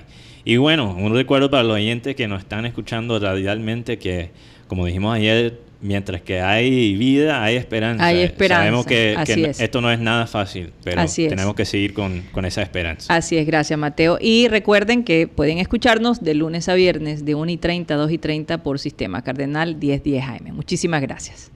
Y 0.50 0.58
bueno, 0.58 0.96
un 0.98 1.14
recuerdo 1.14 1.52
para 1.52 1.62
los 1.62 1.76
oyentes 1.76 2.16
que 2.16 2.28
nos 2.28 2.40
están 2.42 2.66
escuchando 2.66 3.20
radialmente 3.20 4.00
que, 4.00 4.32
como 4.68 4.88
dijimos 4.88 5.16
ayer, 5.16 5.60
mientras 5.80 6.22
que 6.24 6.42
hay 6.42 6.96
vida, 6.96 7.44
hay 7.44 7.56
esperanza. 7.56 8.04
Hay 8.04 8.22
esperanza, 8.22 8.62
Sabemos 8.64 8.88
que, 8.88 9.14
que 9.28 9.32
así 9.32 9.44
es. 9.44 9.60
esto 9.60 9.80
no 9.80 9.92
es 9.92 10.00
nada 10.00 10.26
fácil, 10.26 10.74
pero 10.84 11.02
Así 11.02 11.26
es. 11.26 11.30
tenemos 11.30 11.54
que 11.54 11.66
seguir 11.66 11.94
con, 11.94 12.24
con 12.32 12.46
esa 12.46 12.64
esperanza. 12.64 13.16
Así 13.16 13.38
es, 13.38 13.46
gracias 13.46 13.78
Mateo. 13.78 14.18
Y 14.20 14.48
recuerden 14.48 15.04
que 15.04 15.28
pueden 15.28 15.60
escucharnos 15.60 16.24
de 16.24 16.34
lunes 16.34 16.68
a 16.68 16.74
viernes 16.74 17.26
de 17.26 17.36
1 17.36 17.52
y 17.52 17.58
30 17.58 17.94
a 17.94 17.98
2 17.98 18.12
y 18.12 18.18
30 18.18 18.64
por 18.64 18.80
Sistema 18.80 19.24
Cardenal 19.24 19.76
1010 19.76 20.24
AM. 20.24 20.56
Muchísimas 20.56 21.04
gracias. 21.04 21.52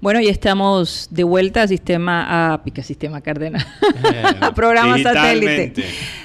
Bueno, 0.00 0.20
y 0.20 0.28
estamos 0.28 1.08
de 1.10 1.24
vuelta 1.24 1.62
a 1.62 1.68
Sistema, 1.68 2.52
a 2.54 2.62
Pica 2.64 2.82
Sistema 2.82 3.20
Cardenal, 3.20 3.66
a 4.40 4.54
programa 4.54 4.96
satélite. 5.02 5.72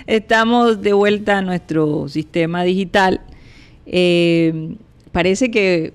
Estamos 0.08 0.82
de 0.82 0.94
vuelta 0.94 1.40
a 1.40 1.42
nuestro 1.42 2.08
sistema 2.08 2.64
digital. 2.64 3.22
Eh, 3.86 4.76
parece 5.12 5.52
que 5.52 5.94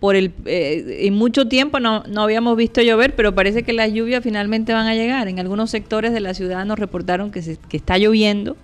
por 0.00 0.16
el 0.16 0.32
eh, 0.46 1.00
en 1.06 1.14
mucho 1.14 1.46
tiempo 1.48 1.80
no, 1.80 2.02
no 2.08 2.22
habíamos 2.22 2.56
visto 2.56 2.80
llover, 2.80 3.14
pero 3.14 3.34
parece 3.34 3.62
que 3.62 3.74
las 3.74 3.92
lluvias 3.92 4.22
finalmente 4.24 4.72
van 4.72 4.86
a 4.86 4.94
llegar. 4.94 5.28
En 5.28 5.38
algunos 5.38 5.70
sectores 5.70 6.14
de 6.14 6.20
la 6.20 6.32
ciudad 6.32 6.64
nos 6.64 6.78
reportaron 6.78 7.30
que, 7.30 7.42
se- 7.42 7.58
que 7.68 7.76
está 7.76 7.98
lloviendo, 7.98 8.56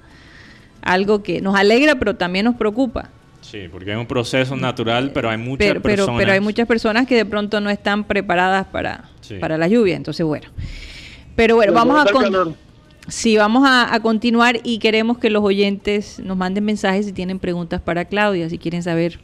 algo 0.80 1.22
que 1.22 1.42
nos 1.42 1.54
alegra, 1.54 1.96
pero 1.96 2.16
también 2.16 2.46
nos 2.46 2.54
preocupa. 2.54 3.10
Sí, 3.50 3.68
porque 3.70 3.92
es 3.92 3.96
un 3.96 4.06
proceso 4.06 4.56
natural, 4.56 5.12
pero 5.14 5.30
hay 5.30 5.38
muchas 5.38 5.58
Pero, 5.68 5.80
pero, 5.82 5.96
personas. 5.96 6.18
pero 6.20 6.32
hay 6.32 6.40
muchas 6.40 6.66
personas 6.66 7.06
que 7.06 7.14
de 7.14 7.24
pronto 7.24 7.60
no 7.60 7.70
están 7.70 8.02
preparadas 8.04 8.66
para, 8.66 9.04
Sí. 9.20 9.34
para 9.36 9.56
la 9.56 9.68
lluvia. 9.68 9.94
Entonces, 9.94 10.26
bueno. 10.26 10.48
Pero 11.36 11.54
bueno, 11.56 11.72
vamos 11.72 12.04
a, 12.04 12.10
con- 12.12 12.56
sí, 13.08 13.36
vamos 13.36 13.62
a, 13.66 13.94
a 13.94 14.00
continuar 14.00 14.58
y 14.64 14.78
queremos 14.78 15.18
que 15.18 15.30
los 15.30 15.44
oyentes 15.44 16.18
nos 16.18 16.36
manden 16.36 16.64
mensajes 16.64 17.06
si 17.06 17.12
tienen 17.12 17.38
preguntas 17.38 17.80
para 17.80 18.04
Claudia, 18.06 18.48
si 18.50 18.58
quieren 18.58 18.82
saber, 18.82 19.20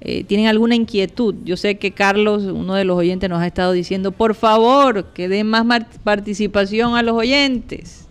eh, 0.00 0.24
tienen 0.24 0.46
alguna 0.46 0.74
inquietud. 0.74 1.34
Yo 1.44 1.58
sé 1.58 1.76
que 1.76 1.90
Carlos, 1.90 2.44
uno 2.44 2.74
de 2.74 2.84
los 2.84 2.96
oyentes, 2.96 3.28
nos 3.28 3.42
ha 3.42 3.46
estado 3.46 3.72
diciendo, 3.72 4.12
por 4.12 4.34
favor, 4.34 5.06
que 5.12 5.28
den 5.28 5.48
más 5.48 5.66
participación 6.02 6.94
a 6.96 7.02
los 7.02 7.14
oyentes. 7.14 8.06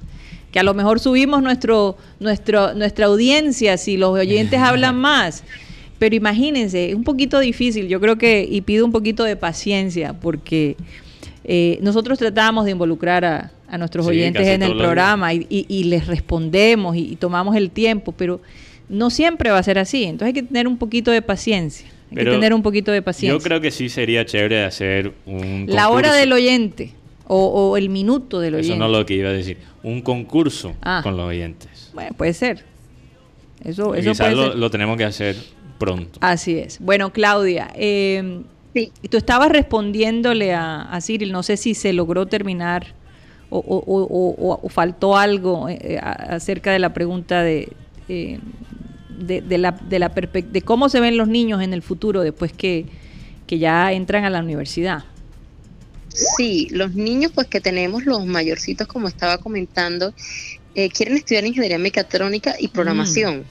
Que 0.52 0.60
a 0.60 0.64
lo 0.64 0.74
mejor 0.74 1.00
subimos 1.00 1.42
nuestro, 1.44 1.96
nuestro, 2.20 2.74
nuestra 2.74 3.06
audiencia 3.06 3.78
si 3.78 3.98
los 3.98 4.12
oyentes 4.18 4.60
hablan 4.60 4.96
más. 5.00 5.44
Pero 6.00 6.16
imagínense, 6.16 6.90
es 6.90 6.96
un 6.96 7.04
poquito 7.04 7.40
difícil, 7.40 7.88
yo 7.88 8.00
creo 8.00 8.18
que, 8.18 8.48
y 8.50 8.62
pido 8.62 8.86
un 8.86 8.92
poquito 8.92 9.24
de 9.26 9.36
paciencia, 9.36 10.14
porque 10.14 10.78
eh, 11.44 11.78
nosotros 11.82 12.18
tratamos 12.18 12.66
de 12.66 12.72
involucrar 12.72 13.26
a, 13.26 13.52
a 13.68 13.78
nuestros 13.78 14.06
Sí, 14.06 14.12
oyentes 14.12 14.48
en 14.48 14.64
el 14.64 14.78
programa 14.78 15.34
y, 15.34 15.46
y- 15.50 15.66
y 15.68 15.84
les 15.86 16.08
respondemos 16.08 16.96
y, 16.96 17.02
y 17.12 17.16
tomamos 17.18 17.56
el 17.56 17.70
tiempo, 17.70 18.14
pero 18.14 18.40
no 18.88 19.10
siempre 19.10 19.52
va 19.52 19.58
a 19.60 19.64
ser 19.64 19.78
así. 19.78 20.04
Entonces 20.06 20.28
hay 20.28 20.34
que 20.34 20.44
tener 20.44 20.68
un 20.68 20.78
poquito 20.78 21.12
de 21.12 21.22
paciencia. 21.22 21.88
Hay 22.12 22.16
Pero 22.16 22.32
que 22.32 22.38
tener 22.38 22.54
un 22.54 22.64
poquito 22.64 22.92
de 22.92 23.02
paciencia. 23.02 23.38
Yo 23.38 23.44
creo 23.44 23.62
que 23.62 23.70
sí 23.70 23.90
sería 23.90 24.26
chévere 24.26 24.64
hacer 24.64 25.14
un 25.26 25.66
La 25.68 25.90
hora 25.90 26.14
del 26.14 26.32
oyente 26.34 26.92
o, 27.32 27.70
o 27.72 27.78
el 27.78 27.90
minuto 27.90 28.40
del 28.40 28.56
oyente. 28.56 28.74
Eso 28.74 28.80
no 28.80 28.88
es 28.88 28.92
lo 28.92 29.06
que 29.06 29.14
iba 29.14 29.30
a 29.30 29.34
decir. 29.34 29.58
Un 29.84 30.02
concurso 30.02 30.74
Ah. 30.82 31.00
con 31.04 31.16
los 31.16 31.28
oyentes. 31.28 31.92
Bueno, 31.94 32.12
puede 32.18 32.34
ser. 32.34 32.66
Eso, 33.64 33.94
eso 33.96 34.12
Quizás 34.12 34.28
puede 34.28 34.36
lo, 34.36 34.48
ser. 34.52 34.56
lo 34.60 34.70
tenemos 34.72 34.98
que 34.98 35.06
hacer 35.06 35.36
pronto. 35.78 36.18
Así 36.22 36.58
es. 36.58 36.80
Bueno, 36.80 37.12
Claudia, 37.14 37.70
eh, 37.76 38.42
tú 39.10 39.18
estabas 39.18 39.50
respondiéndole 39.52 40.54
a, 40.54 40.82
a 40.92 41.02
Cyril, 41.02 41.32
no 41.32 41.44
sé 41.44 41.56
si 41.58 41.74
se 41.76 41.94
logró 41.94 42.26
terminar 42.26 42.88
o, 43.50 43.58
o- 43.60 43.84
o- 43.86 44.36
o- 44.38 44.60
o 44.64 44.70
faltó 44.70 45.18
algo 45.18 45.70
eh, 45.70 46.00
a- 46.02 46.36
acerca 46.36 46.72
de 46.72 46.80
la 46.80 46.94
pregunta 46.94 47.42
de, 47.44 47.70
eh, 48.08 48.40
de, 49.20 49.42
de 49.42 49.58
la, 49.58 49.72
de, 49.72 50.00
la 50.00 50.10
de 50.10 50.62
cómo 50.62 50.88
se 50.90 51.00
ven 51.00 51.18
los 51.18 51.28
niños 51.28 51.62
en 51.62 51.74
el 51.74 51.82
futuro 51.82 52.22
después 52.22 52.54
que, 52.54 52.86
que 53.48 53.60
ya 53.60 53.92
entran 53.92 54.24
a 54.26 54.30
la 54.30 54.40
universidad. 54.40 55.04
Sí, 56.38 56.68
los 56.72 56.96
niños 56.96 57.32
pues 57.34 57.48
que 57.48 57.62
tenemos, 57.62 58.06
los 58.06 58.26
mayorcitos 58.26 58.88
como 58.88 59.08
estaba 59.08 59.38
comentando, 59.38 60.14
eh, 60.76 60.90
quieren 60.90 61.18
estudiar 61.18 61.46
ingeniería 61.46 61.80
mecatrónica 61.80 62.56
y 62.60 62.68
programación. 62.70 63.46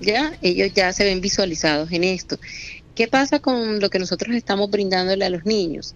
Ya, 0.00 0.36
ellos 0.40 0.72
ya 0.74 0.92
se 0.92 1.04
ven 1.04 1.20
visualizados 1.20 1.92
en 1.92 2.04
esto. 2.04 2.38
¿Qué 2.94 3.08
pasa 3.08 3.38
con 3.38 3.80
lo 3.80 3.90
que 3.90 3.98
nosotros 3.98 4.34
estamos 4.34 4.70
brindándole 4.70 5.24
a 5.24 5.30
los 5.30 5.44
niños? 5.44 5.94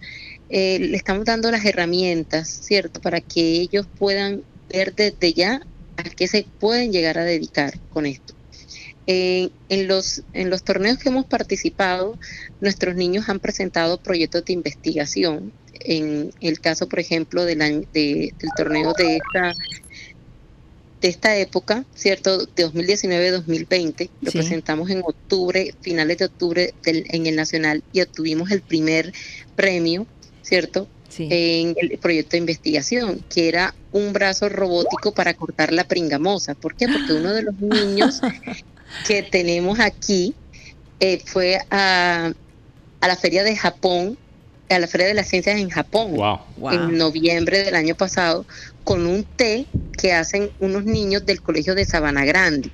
Eh, 0.49 0.79
le 0.79 0.97
estamos 0.97 1.25
dando 1.25 1.51
las 1.51 1.65
herramientas, 1.65 2.49
¿cierto? 2.49 3.01
Para 3.01 3.21
que 3.21 3.41
ellos 3.41 3.87
puedan 3.97 4.43
ver 4.69 4.95
desde 4.95 5.33
ya 5.33 5.61
a 5.97 6.03
qué 6.03 6.27
se 6.27 6.45
pueden 6.59 6.91
llegar 6.91 7.17
a 7.17 7.23
dedicar 7.23 7.79
con 7.89 8.05
esto. 8.05 8.33
Eh, 9.07 9.49
en, 9.69 9.87
los, 9.87 10.23
en 10.33 10.49
los 10.49 10.63
torneos 10.63 10.97
que 10.97 11.09
hemos 11.09 11.25
participado, 11.25 12.17
nuestros 12.59 12.95
niños 12.95 13.29
han 13.29 13.39
presentado 13.39 13.99
proyectos 13.99 14.45
de 14.45 14.53
investigación. 14.53 15.51
En 15.81 16.31
el 16.41 16.59
caso, 16.59 16.87
por 16.87 16.99
ejemplo, 16.99 17.45
del, 17.45 17.59
de- 17.93 18.33
del 18.39 18.49
torneo 18.55 18.93
de 18.93 19.17
esta, 19.17 19.53
de 21.01 21.07
esta 21.09 21.37
época, 21.37 21.83
¿cierto? 21.93 22.45
De 22.55 22.63
2019-2020, 22.63 24.09
lo 24.21 24.31
Sí. 24.31 24.37
presentamos 24.39 24.89
en 24.89 25.01
octubre, 25.03 25.73
finales 25.81 26.17
de 26.17 26.25
octubre 26.25 26.73
del- 26.83 27.05
en 27.09 27.27
el 27.27 27.35
Nacional 27.35 27.83
y 27.91 28.01
obtuvimos 28.01 28.51
el 28.51 28.61
primer 28.61 29.13
premio, 29.55 30.07
¿cierto? 30.41 30.87
en 31.29 31.75
el 31.79 31.97
proyecto 31.99 32.31
de 32.31 32.39
investigación, 32.39 33.23
que 33.29 33.47
era 33.47 33.73
un 33.91 34.11
brazo 34.11 34.49
robótico 34.49 35.13
para 35.13 35.33
cortar 35.33 35.71
la 35.71 35.85
pringamosa. 35.85 36.55
¿Por 36.55 36.75
qué? 36.75 36.87
Porque 36.89 37.13
uno 37.13 37.31
de 37.33 37.43
los 37.43 37.55
niños 37.59 38.19
que 39.07 39.23
tenemos 39.23 39.79
aquí 39.79 40.33
eh, 40.99 41.21
fue 41.25 41.59
a, 41.69 42.33
a 42.99 43.07
la 43.07 43.15
feria 43.15 43.43
de 43.43 43.55
Japón, 43.55 44.17
a 44.69 44.79
la 44.79 44.87
feria 44.87 45.07
de 45.07 45.13
las 45.13 45.27
ciencias 45.27 45.59
en 45.59 45.69
Japón, 45.69 46.15
en 46.71 46.97
noviembre 46.97 47.63
del 47.63 47.75
año 47.75 47.95
pasado, 47.95 48.45
con 48.83 49.05
un 49.05 49.23
té 49.23 49.65
que 49.97 50.13
hacen 50.13 50.49
unos 50.59 50.85
niños 50.85 51.25
del 51.25 51.41
colegio 51.41 51.75
de 51.75 51.85
Sabana 51.85 52.25
Grande. 52.25 52.69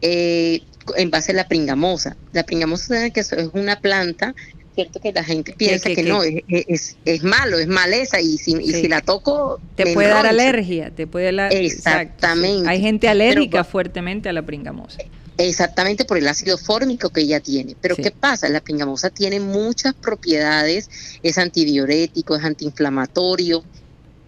Eh, 0.00 0.62
en 0.96 1.10
base 1.10 1.30
a 1.32 1.34
la 1.36 1.46
pringamosa. 1.46 2.16
La 2.32 2.42
pringamosa 2.42 3.10
que 3.10 3.20
es 3.20 3.32
una 3.52 3.78
planta 3.78 4.34
cierto 4.74 5.00
que 5.00 5.12
la 5.12 5.22
gente 5.22 5.52
piensa 5.52 5.90
que 5.90 6.02
no, 6.02 6.22
es, 6.22 6.42
es, 6.48 6.96
es, 7.04 7.22
malo, 7.22 7.58
es 7.58 7.68
maleza 7.68 8.20
y 8.20 8.38
si, 8.38 8.52
y 8.52 8.72
si 8.72 8.88
la 8.88 9.00
toco... 9.00 9.60
Te 9.76 9.92
puede 9.92 10.08
dar 10.08 10.26
alergia, 10.26 10.90
te 10.90 11.06
puede 11.06 11.32
dar... 11.32 11.52
Exactamente. 11.52 12.68
Hay 12.68 12.80
gente 12.80 13.08
alérgica 13.08 13.64
fuertemente 13.64 14.28
a 14.28 14.32
la 14.32 14.42
pringamosa. 14.42 14.98
Exactamente 15.38 16.04
por 16.04 16.18
el 16.18 16.28
ácido 16.28 16.58
fórmico 16.58 17.10
que 17.10 17.22
ella 17.22 17.40
tiene. 17.40 17.76
Pero 17.80 17.96
¿qué 17.96 18.10
pasa? 18.10 18.48
La 18.48 18.60
pringamosa 18.60 19.10
tiene 19.10 19.40
muchas 19.40 19.94
propiedades, 19.94 20.90
es 21.22 21.38
antidiurético, 21.38 22.36
es 22.36 22.44
antiinflamatorio. 22.44 23.64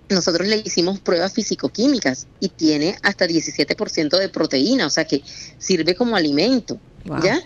Nosotros 0.08 0.48
le 0.48 0.56
hicimos 0.64 1.00
pruebas 1.00 1.32
fisicoquímicas 1.32 2.26
y 2.40 2.48
tiene 2.48 2.96
hasta 3.02 3.26
17% 3.26 4.18
de 4.18 4.28
proteína, 4.28 4.86
o 4.86 4.90
sea 4.90 5.04
que 5.04 5.22
sirve 5.58 5.94
como 5.94 6.16
alimento. 6.16 6.78
¿Ya? 7.22 7.38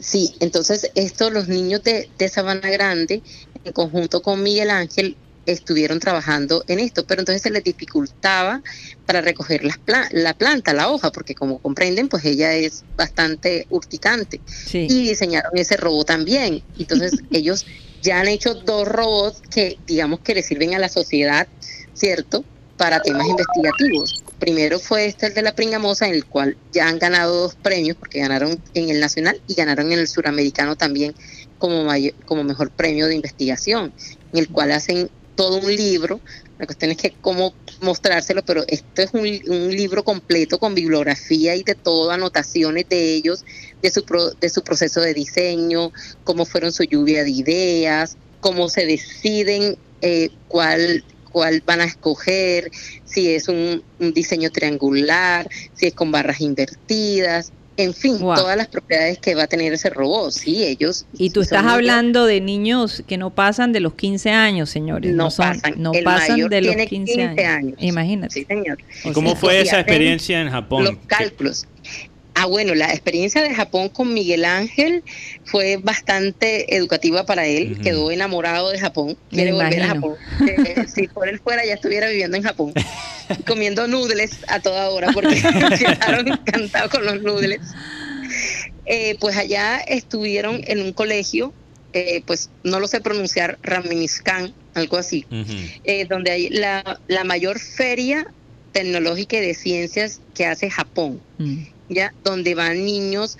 Sí, 0.00 0.34
entonces 0.40 0.90
esto 0.94 1.30
los 1.30 1.48
niños 1.48 1.82
de, 1.82 2.08
Sabana 2.30 2.70
Grande, 2.70 3.22
en 3.64 3.72
conjunto 3.72 4.22
con 4.22 4.42
Miguel 4.42 4.70
Ángel, 4.70 5.16
estuvieron 5.52 5.98
trabajando 5.98 6.64
en 6.68 6.78
esto, 6.78 7.06
pero 7.06 7.22
entonces 7.22 7.42
se 7.42 7.50
les 7.50 7.64
dificultaba 7.64 8.62
para 9.06 9.20
recoger 9.20 9.64
las 9.64 9.78
la 10.12 10.34
planta, 10.34 10.74
la 10.74 10.90
hoja, 10.90 11.10
porque 11.10 11.34
como 11.34 11.58
comprenden, 11.58 12.08
pues 12.08 12.24
ella 12.24 12.54
es 12.54 12.84
bastante 12.96 13.66
urticante. 13.70 14.40
Y 14.72 15.08
diseñaron 15.08 15.52
ese 15.54 15.76
robot 15.76 16.06
también. 16.06 16.62
Entonces 16.78 17.12
ellos 17.30 17.66
ya 18.02 18.20
han 18.20 18.28
hecho 18.28 18.54
dos 18.54 18.86
robots 18.86 19.40
que 19.50 19.78
digamos 19.86 20.20
que 20.20 20.34
le 20.34 20.42
sirven 20.42 20.74
a 20.74 20.78
la 20.78 20.88
sociedad, 20.88 21.48
¿cierto? 21.94 22.44
Para 22.76 23.00
temas 23.00 23.26
investigativos. 23.26 24.22
Primero 24.38 24.78
fue 24.78 25.06
este 25.06 25.26
el 25.26 25.34
de 25.34 25.42
la 25.42 25.54
Pringamosa, 25.54 26.06
en 26.06 26.14
el 26.14 26.24
cual 26.24 26.56
ya 26.72 26.86
han 26.86 26.98
ganado 26.98 27.34
dos 27.34 27.56
premios, 27.56 27.96
porque 27.96 28.20
ganaron 28.20 28.62
en 28.74 28.90
el 28.90 29.00
nacional 29.00 29.40
y 29.48 29.54
ganaron 29.54 29.90
en 29.90 29.98
el 29.98 30.06
suramericano 30.06 30.76
también 30.76 31.14
como, 31.58 31.88
como 32.24 32.44
mejor 32.44 32.70
premio 32.70 33.06
de 33.06 33.16
investigación, 33.16 33.92
en 34.32 34.38
el 34.38 34.48
cual 34.48 34.70
hacen 34.72 35.10
todo 35.38 35.58
un 35.58 35.76
libro. 35.76 36.20
La 36.58 36.66
cuestión 36.66 36.90
es 36.90 36.96
que 36.96 37.14
cómo 37.20 37.54
mostrárselo, 37.80 38.44
pero 38.44 38.64
esto 38.66 39.02
es 39.02 39.10
un, 39.12 39.20
un 39.20 39.70
libro 39.70 40.02
completo 40.02 40.58
con 40.58 40.74
bibliografía 40.74 41.54
y 41.54 41.62
de 41.62 41.76
todo, 41.76 42.10
anotaciones 42.10 42.88
de 42.88 43.14
ellos, 43.14 43.44
de 43.80 43.90
su, 43.92 44.04
de 44.40 44.48
su 44.48 44.62
proceso 44.64 45.00
de 45.00 45.14
diseño, 45.14 45.92
cómo 46.24 46.44
fueron 46.44 46.72
su 46.72 46.82
lluvia 46.82 47.22
de 47.22 47.30
ideas, 47.30 48.16
cómo 48.40 48.68
se 48.68 48.84
deciden 48.84 49.78
eh, 50.02 50.30
cuál 50.48 51.04
cuál 51.30 51.62
van 51.64 51.82
a 51.82 51.84
escoger, 51.84 52.70
si 53.04 53.34
es 53.34 53.48
un, 53.48 53.84
diseño 53.98 54.50
triangular, 54.50 55.48
si 55.74 55.86
es 55.86 55.94
con 55.94 56.10
barras 56.10 56.40
invertidas, 56.40 57.52
en 57.78 57.94
fin, 57.94 58.18
todas 58.18 58.56
las 58.56 58.66
propiedades 58.66 59.18
que 59.18 59.36
va 59.36 59.44
a 59.44 59.46
tener 59.46 59.72
ese 59.72 59.88
robot, 59.88 60.32
sí, 60.32 60.64
ellos. 60.64 61.06
Y 61.16 61.30
tú 61.30 61.42
estás 61.42 61.64
hablando 61.64 62.26
de 62.26 62.40
niños 62.40 63.04
que 63.06 63.16
no 63.16 63.30
pasan 63.30 63.72
de 63.72 63.78
los 63.78 63.94
15 63.94 64.30
años, 64.30 64.68
señores. 64.68 65.14
No, 65.14 65.30
pasan, 65.30 65.74
no 65.76 65.92
pasan 66.04 66.48
de 66.48 66.60
los 66.60 66.74
15, 66.74 67.44
años. 67.44 67.74
Imagínate. 67.78 68.34
Sí, 68.34 68.44
señor. 68.44 68.78
¿Y 69.04 69.12
cómo 69.12 69.36
fue 69.36 69.60
esa 69.60 69.78
experiencia 69.78 70.40
en 70.40 70.50
Japón? 70.50 70.84
Los 70.84 70.96
cálculos. 71.06 71.68
Ah, 72.34 72.46
bueno, 72.46 72.74
la 72.74 72.90
experiencia 72.90 73.42
de 73.42 73.54
Japón 73.54 73.88
con 73.88 74.12
Miguel 74.12 74.44
Ángel 74.44 75.02
fue 75.44 75.76
bastante 75.76 76.76
educativa 76.76 77.26
para 77.26 77.46
él. 77.46 77.78
Quedó 77.80 78.10
enamorado 78.10 78.70
de 78.70 78.78
Japón. 78.78 79.16
Quiere 79.30 79.52
volver 79.52 79.82
a 79.82 79.86
Japón. 79.88 80.14
Eh, 80.46 80.84
si 80.92 81.08
por 81.08 81.28
él 81.28 81.40
fuera, 81.40 81.64
ya 81.64 81.74
estuviera 81.74 82.08
viviendo 82.08 82.36
en 82.36 82.42
Japón. 82.42 82.72
comiendo 83.46 83.86
noodles 83.86 84.38
a 84.48 84.60
toda 84.60 84.90
hora 84.90 85.08
porque 85.12 85.36
quedaron 85.78 86.28
encantados 86.28 86.90
con 86.90 87.04
los 87.04 87.22
noodles. 87.22 87.60
Eh, 88.86 89.16
pues 89.20 89.36
allá 89.36 89.78
estuvieron 89.78 90.62
en 90.66 90.80
un 90.80 90.92
colegio, 90.92 91.52
eh, 91.92 92.22
pues 92.26 92.50
no 92.64 92.80
lo 92.80 92.88
sé 92.88 93.00
pronunciar, 93.00 93.58
Raminiscan, 93.62 94.54
algo 94.74 94.96
así, 94.96 95.26
donde 96.08 96.30
hay 96.30 96.48
la, 96.48 96.98
la 97.06 97.24
mayor 97.24 97.58
feria 97.58 98.26
tecnológica 98.72 99.36
y 99.36 99.40
de 99.40 99.54
ciencias 99.54 100.20
que 100.34 100.46
hace 100.46 100.70
Japón. 100.70 101.20
Mm 101.38 101.64
ya 101.88 102.12
donde 102.24 102.54
van 102.54 102.84
niños 102.84 103.38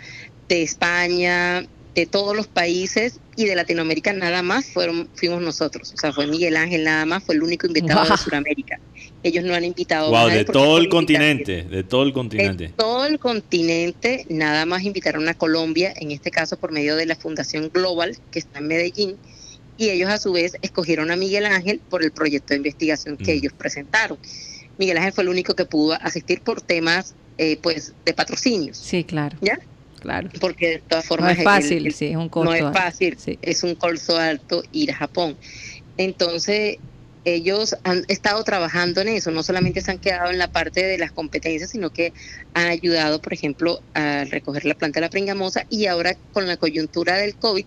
de 0.48 0.62
España, 0.62 1.66
de 1.94 2.06
todos 2.06 2.36
los 2.36 2.46
países 2.46 3.20
y 3.36 3.44
de 3.44 3.54
Latinoamérica 3.54 4.12
nada 4.12 4.42
más 4.42 4.66
fueron 4.66 5.08
fuimos 5.14 5.42
nosotros. 5.42 5.92
O 5.92 5.98
sea, 5.98 6.12
fue 6.12 6.26
Miguel 6.26 6.56
Ángel 6.56 6.84
nada 6.84 7.04
más, 7.06 7.22
fue 7.22 7.34
el 7.34 7.42
único 7.42 7.66
invitado 7.66 8.08
de 8.08 8.16
Sudamérica. 8.16 8.78
Ellos 9.22 9.44
no 9.44 9.54
han 9.54 9.64
invitado 9.64 10.10
wow, 10.10 10.28
de 10.28 10.44
todo 10.44 10.78
el 10.78 10.88
continente, 10.88 11.62
de 11.62 11.82
todo 11.82 12.04
el 12.04 12.12
continente. 12.12 12.68
De 12.68 12.72
todo 12.72 13.04
el 13.04 13.18
continente, 13.18 14.24
nada 14.28 14.64
más 14.64 14.84
invitaron 14.84 15.28
a 15.28 15.34
Colombia, 15.34 15.92
en 15.96 16.12
este 16.12 16.30
caso 16.30 16.56
por 16.56 16.70
medio 16.70 16.94
de 16.94 17.06
la 17.06 17.16
Fundación 17.16 17.70
Global, 17.72 18.16
que 18.30 18.38
está 18.38 18.60
en 18.60 18.68
Medellín, 18.68 19.16
y 19.76 19.90
ellos 19.90 20.08
a 20.10 20.18
su 20.18 20.32
vez 20.32 20.56
escogieron 20.62 21.10
a 21.10 21.16
Miguel 21.16 21.46
Ángel 21.46 21.80
por 21.90 22.04
el 22.04 22.12
proyecto 22.12 22.48
de 22.48 22.56
investigación 22.56 23.16
que 23.16 23.34
mm. 23.34 23.38
ellos 23.38 23.52
presentaron. 23.52 24.18
Miguel 24.76 24.98
Ángel 24.98 25.12
fue 25.12 25.24
el 25.24 25.30
único 25.30 25.54
que 25.54 25.64
pudo 25.64 25.94
asistir 25.94 26.40
por 26.40 26.60
temas 26.60 27.14
eh, 27.38 27.58
pues 27.60 27.94
de 28.04 28.14
patrocinios. 28.14 28.76
Sí, 28.76 29.04
claro. 29.04 29.36
¿Ya? 29.40 29.58
Claro. 30.00 30.28
Porque 30.40 30.68
de 30.68 30.78
todas 30.78 31.04
formas... 31.06 31.34
No 31.34 31.38
es 31.38 31.44
fácil, 31.44 31.92
sí, 31.92 32.06
es 32.06 32.16
un 32.16 32.28
costo 32.28 32.50
No 32.50 32.54
es 32.54 32.72
fácil, 32.72 33.16
es 33.42 33.62
un 33.64 33.74
costo 33.74 34.16
alto 34.16 34.62
ir 34.72 34.92
a 34.92 34.94
Japón. 34.94 35.36
Entonces, 35.96 36.78
ellos 37.24 37.76
han 37.84 38.04
estado 38.08 38.42
trabajando 38.44 39.00
en 39.00 39.08
eso, 39.08 39.30
no 39.30 39.42
solamente 39.42 39.80
se 39.80 39.90
han 39.90 39.98
quedado 39.98 40.30
en 40.30 40.38
la 40.38 40.50
parte 40.50 40.84
de 40.84 40.98
las 40.98 41.12
competencias, 41.12 41.70
sino 41.70 41.90
que 41.90 42.12
han 42.54 42.68
ayudado, 42.68 43.20
por 43.20 43.32
ejemplo, 43.32 43.82
a 43.94 44.24
recoger 44.24 44.64
la 44.64 44.74
planta 44.74 45.00
de 45.00 45.06
la 45.06 45.10
pringamosa 45.10 45.66
y 45.70 45.86
ahora 45.86 46.16
con 46.32 46.46
la 46.46 46.56
coyuntura 46.56 47.16
del 47.16 47.34
COVID, 47.34 47.66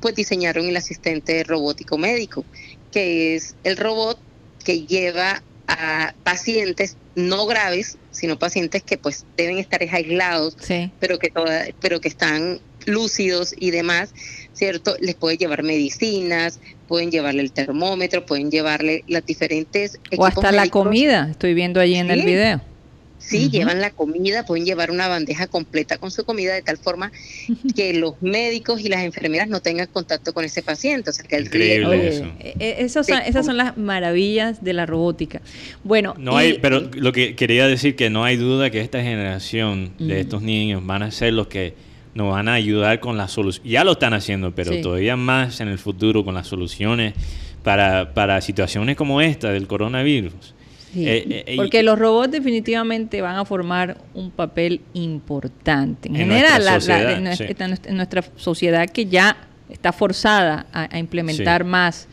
pues 0.00 0.14
diseñaron 0.14 0.66
el 0.66 0.76
asistente 0.76 1.44
robótico 1.44 1.98
médico, 1.98 2.44
que 2.92 3.36
es 3.36 3.56
el 3.64 3.76
robot 3.76 4.18
que 4.64 4.86
lleva 4.86 5.42
a 5.66 6.14
pacientes 6.24 6.96
no 7.14 7.46
graves, 7.46 7.96
sino 8.10 8.38
pacientes 8.38 8.82
que 8.82 8.98
pues 8.98 9.24
deben 9.36 9.58
estar 9.58 9.82
aislados, 9.82 10.56
pero 10.98 11.18
que 11.18 11.30
toda, 11.30 11.66
pero 11.80 12.00
que 12.00 12.08
están 12.08 12.60
lúcidos 12.86 13.54
y 13.56 13.70
demás, 13.70 14.12
¿cierto? 14.52 14.96
Les 15.00 15.14
puede 15.14 15.36
llevar 15.36 15.62
medicinas, 15.62 16.60
pueden 16.90 17.12
llevarle 17.12 17.42
el 17.42 17.52
termómetro, 17.52 18.26
pueden 18.26 18.50
llevarle 18.50 19.04
las 19.06 19.24
diferentes 19.24 20.00
o 20.18 20.26
hasta 20.26 20.50
la 20.50 20.68
comida, 20.68 21.28
estoy 21.30 21.54
viendo 21.54 21.78
allí 21.78 21.94
en 21.94 22.10
el 22.10 22.22
video. 22.22 22.60
Sí, 23.20 23.48
llevan 23.48 23.80
la 23.80 23.90
comida, 23.90 24.44
pueden 24.44 24.64
llevar 24.64 24.90
una 24.90 25.06
bandeja 25.06 25.46
completa 25.46 25.98
con 25.98 26.10
su 26.10 26.24
comida 26.24 26.52
de 26.52 26.62
tal 26.62 26.78
forma 26.78 27.12
que 27.76 27.94
los 27.94 28.20
médicos 28.20 28.80
y 28.80 28.88
las 28.88 29.04
enfermeras 29.04 29.46
no 29.46 29.60
tengan 29.60 29.86
contacto 29.86 30.34
con 30.34 30.44
ese 30.44 30.62
paciente. 30.62 31.10
O 31.10 31.12
sea, 31.12 31.24
que 31.24 31.36
el 31.36 31.44
Increíble 31.44 32.08
eso. 32.08 32.24
Eh, 32.40 32.54
eh, 32.58 32.76
esas 32.80 33.06
son 33.46 33.56
las 33.56 33.76
maravillas 33.76 34.64
de 34.64 34.72
la 34.72 34.84
robótica. 34.84 35.42
Bueno, 35.84 36.16
no 36.18 36.36
hay, 36.36 36.58
pero 36.58 36.80
lo 36.80 37.12
que 37.12 37.36
quería 37.36 37.68
decir 37.68 37.94
que 37.94 38.10
no 38.10 38.24
hay 38.24 38.36
duda 38.36 38.70
que 38.70 38.80
esta 38.80 39.00
generación 39.00 39.92
de 40.00 40.18
estos 40.18 40.42
niños 40.42 40.84
van 40.84 41.04
a 41.04 41.12
ser 41.12 41.34
los 41.34 41.46
que 41.46 41.74
nos 42.14 42.32
van 42.32 42.48
a 42.48 42.54
ayudar 42.54 43.00
con 43.00 43.16
las 43.16 43.32
soluciones. 43.32 43.70
Ya 43.70 43.84
lo 43.84 43.92
están 43.92 44.14
haciendo, 44.14 44.52
pero 44.54 44.80
todavía 44.80 45.16
más 45.16 45.60
en 45.60 45.68
el 45.68 45.78
futuro 45.78 46.24
con 46.24 46.34
las 46.34 46.46
soluciones 46.46 47.14
para, 47.62 48.14
para 48.14 48.40
situaciones 48.40 48.96
como 48.96 49.20
esta 49.20 49.50
del 49.50 49.66
coronavirus. 49.66 50.54
Eh, 50.96 51.44
eh, 51.46 51.56
porque 51.56 51.82
los 51.82 51.98
robots 51.98 52.32
definitivamente 52.32 53.22
van 53.22 53.36
a 53.36 53.44
formar 53.44 53.98
un 54.14 54.30
papel 54.30 54.80
importante. 54.94 56.08
En, 56.08 56.16
general, 56.16 56.62
en, 57.86 57.96
nuestra, 57.96 58.24
sociedad 58.36 58.88
que 58.88 59.06
ya 59.06 59.36
está 59.68 59.92
forzada 59.92 60.66
a, 60.72 60.98
implementar 60.98 61.64
más 61.64 62.08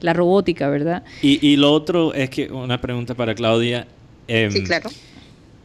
la 0.00 0.12
robótica, 0.12 0.68
¿verdad? 0.68 1.04
Y, 1.22 1.56
lo 1.56 1.72
otro 1.72 2.12
es 2.12 2.28
que, 2.28 2.52
una 2.52 2.80
pregunta 2.80 3.14
para 3.14 3.34
Claudia. 3.34 3.86
Em, 4.26 4.50
sí, 4.50 4.62
claro. 4.62 4.90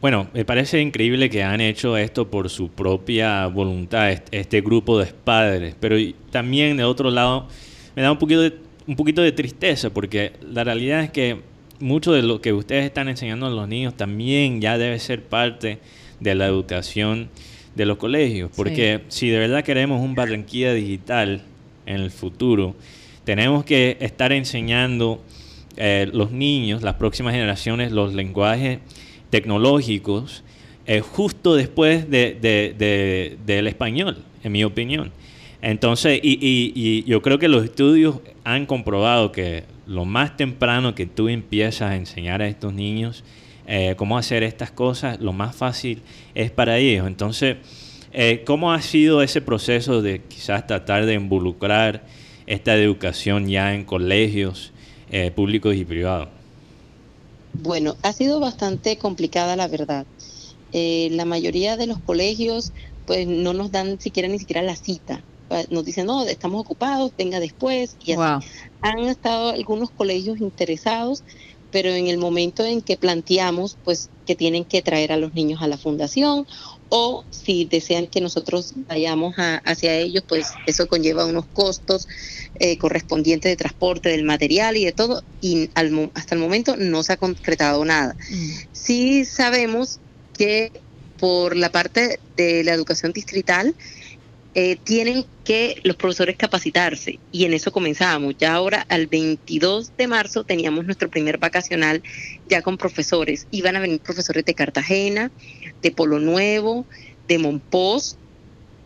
Bueno, 0.04 0.28
me 0.34 0.44
parece 0.44 0.82
increíble 0.82 1.30
que 1.30 1.42
han 1.42 1.62
hecho 1.62 1.96
esto 1.96 2.30
por 2.30 2.50
su 2.50 2.68
propia 2.68 3.46
voluntad, 3.46 4.10
este, 4.32 4.60
grupo 4.60 4.98
de 4.98 5.06
padres, 5.06 5.74
pero 5.80 5.96
también 6.30 6.76
de 6.76 6.84
otro 6.84 7.10
lado 7.10 7.48
me 7.96 8.02
da 8.02 8.12
un 8.12 8.18
poquito 8.18 8.42
de, 8.42 8.52
un 8.86 8.96
poquito 8.96 9.22
de 9.22 9.32
tristeza, 9.32 9.88
porque 9.88 10.32
la 10.42 10.62
realidad 10.62 11.04
es 11.04 11.10
que 11.10 11.40
mucho 11.80 12.12
de 12.12 12.20
lo 12.20 12.42
que 12.42 12.52
ustedes 12.52 12.84
están 12.84 13.08
enseñando 13.08 13.46
a 13.46 13.48
los 13.48 13.66
niños 13.66 13.96
también 13.96 14.60
ya 14.60 14.76
debe 14.76 14.98
ser 14.98 15.22
parte 15.22 15.78
de 16.20 16.34
la 16.34 16.44
educación 16.48 17.30
de 17.74 17.86
los 17.86 17.96
colegios, 17.96 18.50
porque 18.54 19.04
si 19.08 19.30
de 19.30 19.38
verdad 19.38 19.64
queremos 19.64 20.02
un 20.02 20.14
Barranquilla 20.14 20.74
digital 20.74 21.40
en 21.86 22.02
el 22.02 22.10
futuro, 22.10 22.76
tenemos 23.24 23.64
que 23.64 23.96
estar 24.00 24.32
enseñando 24.34 25.24
eh, 25.78 26.10
los 26.12 26.30
niños, 26.30 26.82
las 26.82 26.96
próximas 26.96 27.32
generaciones, 27.32 27.90
los 27.90 28.12
lenguajes 28.12 28.80
tecnológicos 29.30 30.42
eh, 30.86 31.00
justo 31.00 31.54
después 31.54 32.10
de, 32.10 32.36
de- 32.40 32.74
de- 32.76 33.36
del 33.46 33.66
español, 33.66 34.22
en 34.42 34.52
mi 34.52 34.64
opinión. 34.64 35.12
Entonces, 35.62 36.20
y, 36.22 36.32
y- 36.34 36.72
y 36.74 37.04
yo 37.04 37.22
creo 37.22 37.38
que 37.38 37.48
los 37.48 37.64
estudios 37.64 38.16
han 38.44 38.66
comprobado 38.66 39.32
que 39.32 39.64
lo 39.86 40.04
más 40.04 40.36
temprano 40.36 40.94
que 40.94 41.06
tú 41.06 41.28
empiezas 41.28 41.90
a 41.90 41.96
enseñar 41.96 42.42
a 42.42 42.48
estos 42.48 42.74
niños 42.74 43.24
eh, 43.66 43.94
cómo 43.96 44.18
hacer 44.18 44.42
estas 44.42 44.70
cosas, 44.70 45.20
lo 45.20 45.32
más 45.32 45.56
fácil 45.56 46.02
es 46.34 46.50
para 46.50 46.76
ellos. 46.76 47.06
Entonces, 47.06 47.56
eh, 48.12 48.42
¿cómo 48.44 48.72
ha 48.72 48.82
sido 48.82 49.22
ese 49.22 49.40
proceso 49.40 50.02
de 50.02 50.20
quizás 50.28 50.66
tratar 50.66 51.06
de 51.06 51.14
involucrar 51.14 52.04
esta 52.46 52.74
educación 52.76 53.48
ya 53.48 53.74
en 53.74 53.84
colegios 53.84 54.70
públicos 55.34 55.74
y 55.76 55.84
privados? 55.86 56.28
Bueno, 57.56 57.96
ha 58.02 58.12
sido 58.12 58.40
bastante 58.40 58.98
complicada 58.98 59.56
la 59.56 59.68
verdad. 59.68 60.06
Eh, 60.72 61.08
la 61.12 61.24
mayoría 61.24 61.76
de 61.76 61.86
los 61.86 62.00
colegios 62.02 62.72
pues 63.04 63.26
no 63.26 63.52
nos 63.54 63.70
dan 63.70 64.00
siquiera 64.00 64.28
ni 64.28 64.38
siquiera 64.38 64.62
la 64.62 64.76
cita. 64.76 65.28
Pa- 65.48 65.64
Nos 65.70 65.84
dicen, 65.84 66.06
no, 66.06 66.24
estamos 66.24 66.60
ocupados, 66.60 67.12
venga 67.16 67.40
después. 67.40 67.96
Y 68.00 68.12
así. 68.12 68.22
Wow. 68.22 68.40
Han 68.82 69.00
estado 69.06 69.50
algunos 69.50 69.90
colegios 69.92 70.38
interesados, 70.40 71.24
pero 71.70 71.90
en 71.90 72.08
el 72.08 72.18
momento 72.18 72.64
en 72.64 72.82
que 72.82 72.96
planteamos 72.96 73.78
pues 73.82 74.12
que 74.24 74.36
tienen 74.36 74.64
que 74.66 74.82
traer 74.82 75.12
a 75.12 75.16
los 75.18 75.32
niños 75.34 75.62
a 75.62 75.68
la 75.68 75.78
fundación 75.78 76.46
o 76.88 77.26
si 77.30 77.64
desean 77.64 78.06
que 78.06 78.20
nosotros 78.20 78.72
vayamos 78.86 79.34
a- 79.38 79.56
hacia 79.64 79.96
ellos, 79.96 80.24
pues 80.28 80.46
eso 80.66 80.86
conlleva 80.86 81.26
unos 81.26 81.46
costos 81.48 82.06
eh, 82.54 82.78
correspondientes 82.78 83.50
de 83.50 83.56
transporte, 83.56 84.10
del 84.10 84.24
material 84.24 84.76
y 84.76 84.84
de 84.84 84.92
todo, 84.92 85.24
y 85.40 85.70
al 85.74 86.10
hasta 86.14 86.34
el 86.34 86.40
momento 86.40 86.76
no 86.76 87.02
se 87.02 87.14
ha 87.14 87.16
concretado 87.16 87.84
nada. 87.84 88.16
Sí 88.72 89.24
sabemos 89.24 90.00
que 90.32 90.84
por 91.16 91.56
la 91.56 91.70
parte 91.70 92.20
de 92.36 92.64
la 92.64 92.72
educación 92.74 93.12
distrital 93.12 93.76
eh, 94.54 94.76
tienen 94.84 95.24
que 95.44 95.80
los 95.82 95.96
profesores 95.96 96.36
capacitarse 96.36 97.18
y 97.32 97.44
en 97.44 97.54
eso 97.54 97.72
comenzamos. 97.72 98.36
Ya 98.38 98.54
ahora 98.54 98.86
al 98.88 99.06
22 99.08 99.96
de 99.96 100.06
marzo 100.06 100.44
teníamos 100.44 100.84
nuestro 100.84 101.10
primer 101.10 101.38
vacacional 101.38 102.02
ya 102.48 102.62
con 102.62 102.78
profesores. 102.78 103.46
Iban 103.50 103.76
a 103.76 103.80
venir 103.80 104.00
profesores 104.00 104.44
de 104.44 104.54
Cartagena, 104.54 105.30
de 105.82 105.90
Polo 105.90 106.18
Nuevo, 106.20 106.86
de 107.28 107.38
Monpós. 107.38 108.16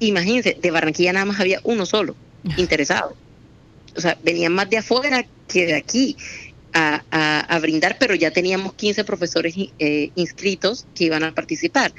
Imagínense, 0.00 0.56
de 0.60 0.70
Barranquilla 0.70 1.12
nada 1.12 1.26
más 1.26 1.40
había 1.40 1.60
uno 1.64 1.84
solo 1.86 2.16
interesado. 2.56 3.14
O 3.96 4.00
sea, 4.00 4.16
venían 4.22 4.52
más 4.52 4.70
de 4.70 4.78
afuera 4.78 5.26
que 5.48 5.66
de 5.66 5.74
aquí 5.74 6.16
a, 6.72 7.02
a- 7.10 7.40
a 7.40 7.58
brindar, 7.58 7.96
pero 7.98 8.14
ya 8.14 8.30
teníamos 8.30 8.74
15 8.74 9.02
profesores 9.04 9.54
eh, 9.78 10.10
inscritos 10.14 10.86
que 10.94 11.04
iban 11.04 11.24
a 11.24 11.34
participar, 11.34 11.92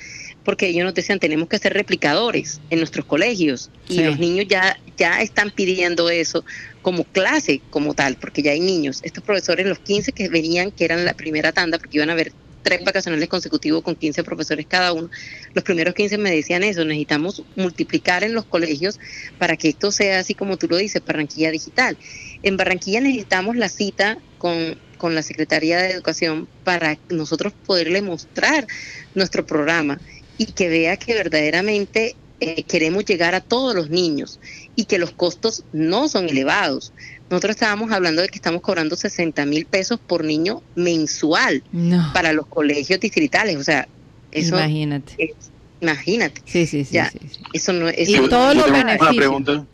porque 0.43 0.67
ellos 0.67 0.85
nos 0.85 0.93
decían, 0.93 1.19
tenemos 1.19 1.47
que 1.47 1.59
ser 1.59 1.73
replicadores 1.73 2.59
en 2.69 2.79
nuestros 2.79 3.05
colegios, 3.05 3.69
y 3.87 3.95
Sí. 3.95 4.03
los 4.03 4.19
niños 4.19 4.45
ya, 4.49 4.79
ya 4.97 5.21
están 5.21 5.51
pidiendo 5.51 6.09
eso 6.09 6.43
como 6.81 7.03
clase, 7.03 7.61
como 7.69 7.93
tal, 7.93 8.15
porque 8.15 8.41
ya 8.41 8.51
hay 8.51 8.59
niños. 8.59 8.99
Estos 9.03 9.23
profesores, 9.23 9.65
los 9.67 9.79
15 9.79 10.11
que 10.11 10.29
venían, 10.29 10.71
que 10.71 10.85
eran 10.85 11.05
la 11.05 11.13
primera 11.13 11.51
tanda, 11.51 11.77
porque 11.77 11.97
iban 11.97 12.09
a 12.09 12.13
haber 12.13 12.31
tres 12.61 12.83
vacacionales 12.83 13.29
consecutivos 13.29 13.83
con 13.83 13.95
15 13.95 14.23
profesores 14.23 14.65
cada 14.67 14.91
uno, 14.93 15.09
los 15.53 15.63
primeros 15.63 15.93
15 15.93 16.17
me 16.17 16.29
decían 16.31 16.63
eso, 16.63 16.83
necesitamos 16.83 17.43
multiplicar 17.55 18.23
en 18.23 18.33
los 18.33 18.45
colegios 18.45 18.99
para 19.37 19.55
que 19.55 19.69
esto 19.69 19.91
sea 19.91 20.19
así 20.19 20.33
como 20.35 20.57
tú 20.57 20.67
lo 20.67 20.77
dices, 20.77 21.01
Barranquilla 21.05 21.51
Digital. 21.51 21.97
En 22.43 22.57
Barranquilla 22.57 23.01
necesitamos 23.01 23.55
la 23.55 23.69
cita 23.69 24.17
con, 24.37 24.77
con 24.97 25.15
la 25.15 25.23
Secretaría 25.23 25.79
de 25.79 25.91
Educación 25.91 26.47
para 26.63 26.97
nosotros 27.09 27.53
poderle 27.65 28.01
mostrar 28.01 28.67
nuestro 29.15 29.45
programa 29.45 29.99
y 30.39 30.47
que 30.47 30.69
vea 30.69 30.97
que 30.97 31.13
verdaderamente 31.13 32.15
eh, 32.39 32.63
queremos 32.63 33.05
llegar 33.05 33.35
a 33.35 33.41
todos 33.41 33.75
los 33.75 33.89
niños 33.91 34.39
y 34.75 34.85
que 34.85 34.97
los 34.97 35.11
costos 35.11 35.63
no 35.73 36.07
son 36.07 36.27
elevados. 36.29 36.93
Nosotros 37.29 37.51
estábamos 37.51 37.91
hablando 37.91 38.21
de 38.23 38.29
que 38.29 38.37
estamos 38.37 38.61
cobrando 38.61 38.95
60 38.95 39.45
mil 39.45 39.65
pesos 39.67 39.99
por 39.99 40.23
niño 40.23 40.63
mensual 40.75 41.61
No. 41.71 42.09
para 42.13 42.33
los 42.33 42.47
colegios 42.47 42.99
distritales. 42.99 43.57
O 43.57 43.63
sea, 43.63 43.87
eso 44.31 44.55
Imagínate. 44.57 45.13
es- 45.17 45.51
imagínate. 45.81 46.41
Sí, 46.45 46.65
sí, 46.65 46.85
sí. 46.85 46.93
Ya, 46.93 47.11
sí, 47.11 47.19
sí. 47.29 47.39
Eso 47.53 47.73
no 47.73 47.87
es. 47.89 48.09
Y 48.09 48.15
eso- 48.15 48.29
todos 48.29 48.55
los 48.55 48.71
beneficios. 48.71 49.01
Una 49.11 49.15
pregunta. 49.17 49.65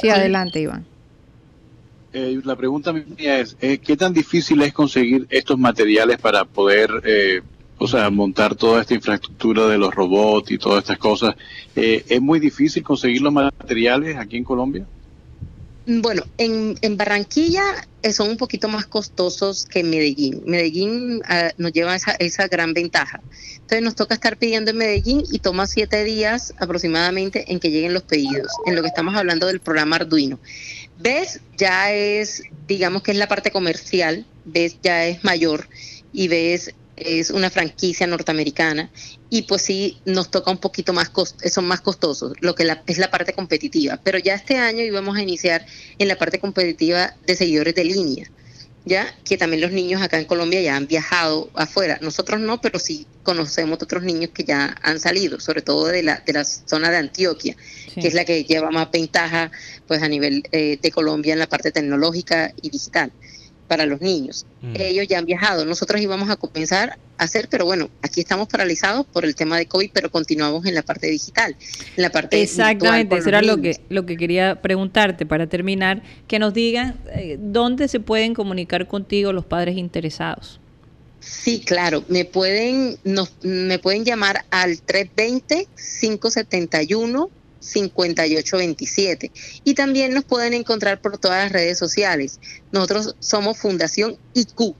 Sí, 0.00 0.08
adelante, 0.10 0.60
Iván. 0.60 0.84
Eh, 2.12 2.40
la 2.44 2.56
pregunta 2.56 2.92
mía 2.92 3.40
es, 3.40 3.56
eh, 3.60 3.78
¿qué 3.78 3.96
tan 3.96 4.12
difícil 4.14 4.62
es 4.62 4.72
conseguir 4.72 5.26
estos 5.28 5.58
materiales 5.58 6.18
para 6.18 6.44
poder, 6.44 6.90
eh, 7.04 7.42
o 7.78 7.86
sea, 7.86 8.10
montar 8.10 8.54
toda 8.54 8.80
esta 8.80 8.94
infraestructura 8.94 9.66
de 9.66 9.78
los 9.78 9.94
robots 9.94 10.50
y 10.50 10.58
todas 10.58 10.82
estas 10.82 10.98
cosas? 10.98 11.34
Eh, 11.74 12.04
¿Es 12.08 12.20
muy 12.20 12.40
difícil 12.40 12.82
conseguir 12.82 13.22
los 13.22 13.32
materiales 13.32 14.16
aquí 14.16 14.36
en 14.36 14.44
Colombia? 14.44 14.86
Bueno, 15.88 16.24
en, 16.36 16.96
Barranquilla 16.96 17.62
eh, 18.02 18.12
son 18.12 18.30
un 18.30 18.36
poquito 18.36 18.66
más 18.66 18.86
costosos 18.86 19.66
que 19.66 19.80
en 19.80 19.90
Medellín. 19.90 20.42
Medellín 20.44 21.22
ah, 21.28 21.50
nos 21.58 21.72
lleva 21.72 21.94
esa, 21.94 22.10
esa 22.18 22.48
gran 22.48 22.74
ventaja. 22.74 23.20
Entonces 23.54 23.82
nos 23.82 23.94
toca 23.94 24.14
estar 24.14 24.36
pidiendo 24.36 24.72
en 24.72 24.78
Medellín 24.78 25.22
y 25.30 25.38
toma 25.38 25.68
siete 25.68 26.02
días 26.02 26.54
aproximadamente 26.58 27.52
en 27.52 27.60
que 27.60 27.70
lleguen 27.70 27.94
los 27.94 28.02
pedidos, 28.02 28.50
en 28.66 28.74
lo 28.74 28.82
que 28.82 28.88
estamos 28.88 29.14
hablando 29.14 29.46
del 29.46 29.60
programa 29.60 29.96
Arduino. 29.96 30.40
¿Ves? 30.98 31.40
Ya 31.56 31.92
es, 31.92 32.42
digamos 32.66 33.02
que 33.02 33.12
es 33.12 33.18
la 33.18 33.28
parte 33.28 33.52
comercial, 33.52 34.26
ves 34.44 34.78
ya 34.82 35.06
es 35.06 35.22
mayor 35.22 35.68
y 36.12 36.26
ves 36.28 36.74
es 36.96 37.30
una 37.30 37.50
franquicia 37.50 38.06
norteamericana 38.06 38.90
y 39.30 39.42
pues 39.42 39.62
sí 39.62 39.98
nos 40.04 40.30
toca 40.30 40.50
un 40.50 40.58
poquito 40.58 40.92
más 40.92 41.10
cost 41.10 41.40
son 41.46 41.66
más 41.66 41.80
costosos 41.80 42.32
lo 42.40 42.54
que 42.54 42.64
la- 42.64 42.82
es 42.86 42.98
la 42.98 43.10
parte 43.10 43.32
competitiva. 43.34 44.00
Pero 44.02 44.18
ya 44.18 44.34
este 44.34 44.56
año 44.56 44.82
íbamos 44.82 45.16
a 45.16 45.22
iniciar 45.22 45.66
en 45.98 46.08
la 46.08 46.16
parte 46.16 46.38
competitiva 46.38 47.14
de 47.26 47.36
seguidores 47.36 47.74
de 47.74 47.84
línea 47.84 48.30
ya 48.88 49.12
que 49.24 49.36
también 49.36 49.60
los 49.62 49.72
niños 49.72 50.00
acá 50.00 50.16
en 50.16 50.26
Colombia 50.26 50.60
ya 50.60 50.76
han 50.76 50.86
viajado 50.86 51.50
afuera. 51.54 51.98
Nosotros 52.02 52.38
no 52.38 52.60
pero 52.60 52.78
sí 52.78 53.04
conocemos 53.24 53.82
otros 53.82 54.04
niños 54.04 54.30
que 54.32 54.44
ya 54.44 54.76
han 54.80 55.00
salido 55.00 55.40
sobre 55.40 55.60
todo 55.62 55.86
de 55.88 56.04
la 56.04 56.22
de 56.24 56.32
la 56.32 56.44
zona 56.44 56.90
de 56.92 56.98
Antioquia 56.98 57.56
Sí. 57.92 58.00
que 58.00 58.08
es 58.08 58.14
la 58.14 58.24
que 58.24 58.44
lleva 58.44 58.70
más 58.70 58.90
ventaja 58.92 59.50
pues 59.88 60.02
a 60.02 60.08
nivel 60.08 60.44
eh, 60.52 60.78
de 60.80 60.90
Colombia 60.92 61.32
en 61.32 61.40
la 61.40 61.48
parte 61.48 61.72
tecnológica 61.72 62.52
y 62.62 62.70
digital 62.70 63.10
para 63.66 63.86
los 63.86 64.00
niños. 64.00 64.46
Mm. 64.62 64.74
Ellos 64.78 65.08
ya 65.08 65.18
han 65.18 65.26
viajado, 65.26 65.64
nosotros 65.64 66.00
íbamos 66.00 66.30
a 66.30 66.36
comenzar 66.36 66.98
a 67.18 67.24
hacer, 67.24 67.48
pero 67.50 67.64
bueno, 67.64 67.90
aquí 68.02 68.20
estamos 68.20 68.46
paralizados 68.48 69.04
por 69.06 69.24
el 69.24 69.34
tema 69.34 69.58
de 69.58 69.66
COVID, 69.66 69.90
pero 69.92 70.10
continuamos 70.10 70.64
en 70.66 70.74
la 70.74 70.82
parte 70.82 71.08
digital, 71.08 71.56
en 71.96 72.02
la 72.02 72.10
parte 72.10 72.42
Exactamente, 72.42 73.16
eso 73.16 73.28
era 73.28 73.42
lo 73.42 73.60
que, 73.60 73.80
lo 73.88 74.06
que 74.06 74.16
quería 74.16 74.62
preguntarte 74.62 75.26
para 75.26 75.46
terminar, 75.46 76.02
que 76.26 76.38
nos 76.38 76.54
digan 76.54 76.96
eh, 77.14 77.38
dónde 77.40 77.88
se 77.88 78.00
pueden 78.00 78.34
comunicar 78.34 78.86
contigo 78.86 79.32
los 79.32 79.44
padres 79.44 79.76
interesados. 79.76 80.60
Sí, 81.20 81.60
claro, 81.60 82.04
me 82.08 82.24
pueden, 82.24 82.96
nos, 83.02 83.32
me 83.42 83.80
pueden 83.80 84.04
llamar 84.04 84.44
al 84.50 84.78
320-571. 84.86 87.28
5827 87.66 89.30
y 89.64 89.74
también 89.74 90.14
nos 90.14 90.24
pueden 90.24 90.54
encontrar 90.54 91.00
por 91.00 91.18
todas 91.18 91.44
las 91.44 91.52
redes 91.52 91.78
sociales. 91.78 92.40
Nosotros 92.72 93.16
somos 93.20 93.58
Fundación 93.58 94.16
IQ 94.34 94.74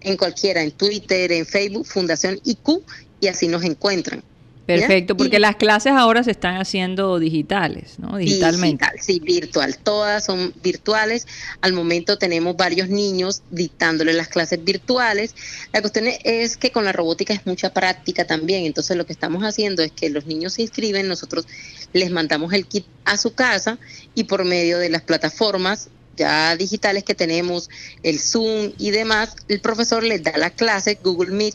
en 0.00 0.16
cualquiera, 0.16 0.62
en 0.62 0.72
Twitter, 0.72 1.32
en 1.32 1.46
Facebook, 1.46 1.86
Fundación 1.86 2.40
IQ 2.44 2.82
y 3.20 3.28
así 3.28 3.48
nos 3.48 3.64
encuentran. 3.64 4.22
Perfecto, 4.66 5.16
porque 5.16 5.36
Y- 5.36 5.40
las 5.40 5.56
clases 5.56 5.92
ahora 5.92 6.22
se 6.22 6.30
están 6.30 6.56
haciendo 6.56 7.18
digitales, 7.18 7.98
¿no? 7.98 8.16
Digitalmente. 8.16 8.84
Digital, 8.84 9.00
sí, 9.00 9.20
virtual. 9.20 9.76
Todas 9.78 10.24
son 10.24 10.54
virtuales. 10.62 11.26
Al 11.60 11.72
momento 11.72 12.16
tenemos 12.16 12.56
varios 12.56 12.88
niños 12.88 13.42
dictándole 13.50 14.12
las 14.12 14.28
clases 14.28 14.62
virtuales. 14.62 15.34
La 15.72 15.80
cuestión 15.80 16.06
es 16.24 16.56
que 16.56 16.70
con 16.70 16.84
la 16.84 16.92
robótica 16.92 17.34
es 17.34 17.44
mucha 17.44 17.72
práctica 17.72 18.24
también. 18.24 18.64
Entonces 18.64 18.96
lo 18.96 19.04
que 19.04 19.12
estamos 19.12 19.42
haciendo 19.42 19.82
es 19.82 19.90
que 19.90 20.10
los 20.10 20.26
niños 20.26 20.54
se 20.54 20.62
inscriben, 20.62 21.08
nosotros 21.08 21.46
les 21.92 22.10
mandamos 22.10 22.52
el 22.52 22.66
kit 22.66 22.86
a 23.04 23.16
su 23.16 23.34
casa 23.34 23.78
y 24.14 24.24
por 24.24 24.44
medio 24.44 24.78
de 24.78 24.90
las 24.90 25.02
plataformas 25.02 25.88
ya 26.16 26.54
digitales 26.56 27.04
que 27.04 27.14
tenemos, 27.14 27.70
el 28.02 28.20
Zoom 28.20 28.72
y 28.78 28.90
demás, 28.90 29.34
el 29.48 29.60
profesor 29.60 30.02
les 30.02 30.22
da 30.22 30.36
la 30.36 30.50
clase, 30.50 30.98
Google 31.02 31.30
Meet, 31.32 31.54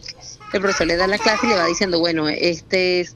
el 0.54 0.62
profesor 0.62 0.88
le 0.88 0.96
da 0.96 1.08
la 1.08 1.18
clase 1.18 1.46
y 1.46 1.50
le 1.50 1.56
va 1.56 1.66
diciendo, 1.66 2.00
bueno, 2.00 2.28
este 2.30 3.02
es 3.02 3.16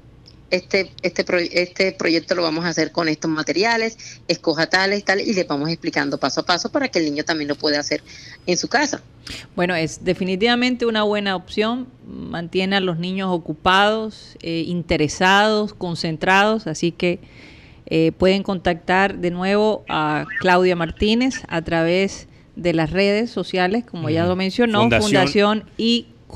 este, 0.49 0.91
este, 1.01 1.23
pro- 1.23 1.39
este 1.39 1.93
proyecto 1.93 2.35
lo 2.35 2.41
vamos 2.41 2.65
a 2.65 2.67
hacer 2.67 2.91
con 2.91 3.07
estos 3.07 3.31
materiales, 3.31 4.19
escoja 4.27 4.67
tales, 4.67 5.05
tal, 5.05 5.21
y 5.21 5.33
le 5.33 5.45
vamos 5.45 5.69
explicando 5.69 6.17
paso 6.17 6.41
a 6.41 6.45
paso 6.45 6.69
para 6.69 6.89
que 6.89 6.99
el 6.99 7.05
niño 7.05 7.23
también 7.23 7.47
lo 7.47 7.55
pueda 7.55 7.79
hacer 7.79 8.03
en 8.45 8.57
su 8.57 8.67
casa. 8.67 9.01
Bueno, 9.55 9.75
es 9.75 10.03
definitivamente 10.03 10.85
una 10.85 11.03
buena 11.03 11.37
opción. 11.37 11.87
Mantiene 12.05 12.75
a 12.75 12.79
los 12.81 12.99
niños 12.99 13.29
ocupados, 13.31 14.35
eh, 14.41 14.65
interesados, 14.67 15.73
concentrados. 15.73 16.67
Así 16.67 16.91
que 16.91 17.19
Eh, 17.93 18.13
pueden 18.17 18.41
contactar 18.41 19.17
de 19.17 19.31
nuevo 19.31 19.83
a 19.89 20.25
Claudia 20.39 20.77
Martínez 20.77 21.41
a 21.49 21.61
través 21.61 22.27
de 22.55 22.73
las 22.73 22.89
redes 22.91 23.29
sociales, 23.31 23.83
como 23.83 24.09
ya 24.09 24.25
lo 24.25 24.37
mencionó, 24.37 24.89
Fundación, 24.89 25.65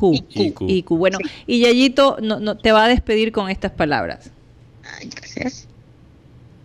IQ. 0.02 0.62
IQ. 0.62 0.90
Bueno, 0.98 1.18
y 1.48 1.60
Yayito 1.62 2.18
no, 2.22 2.40
no, 2.40 2.58
te 2.58 2.72
va 2.72 2.86
a 2.86 2.88
despedir 2.88 3.32
con 3.32 3.50
estas 3.50 3.72
palabras. 3.72 4.32
gracias. 5.16 5.68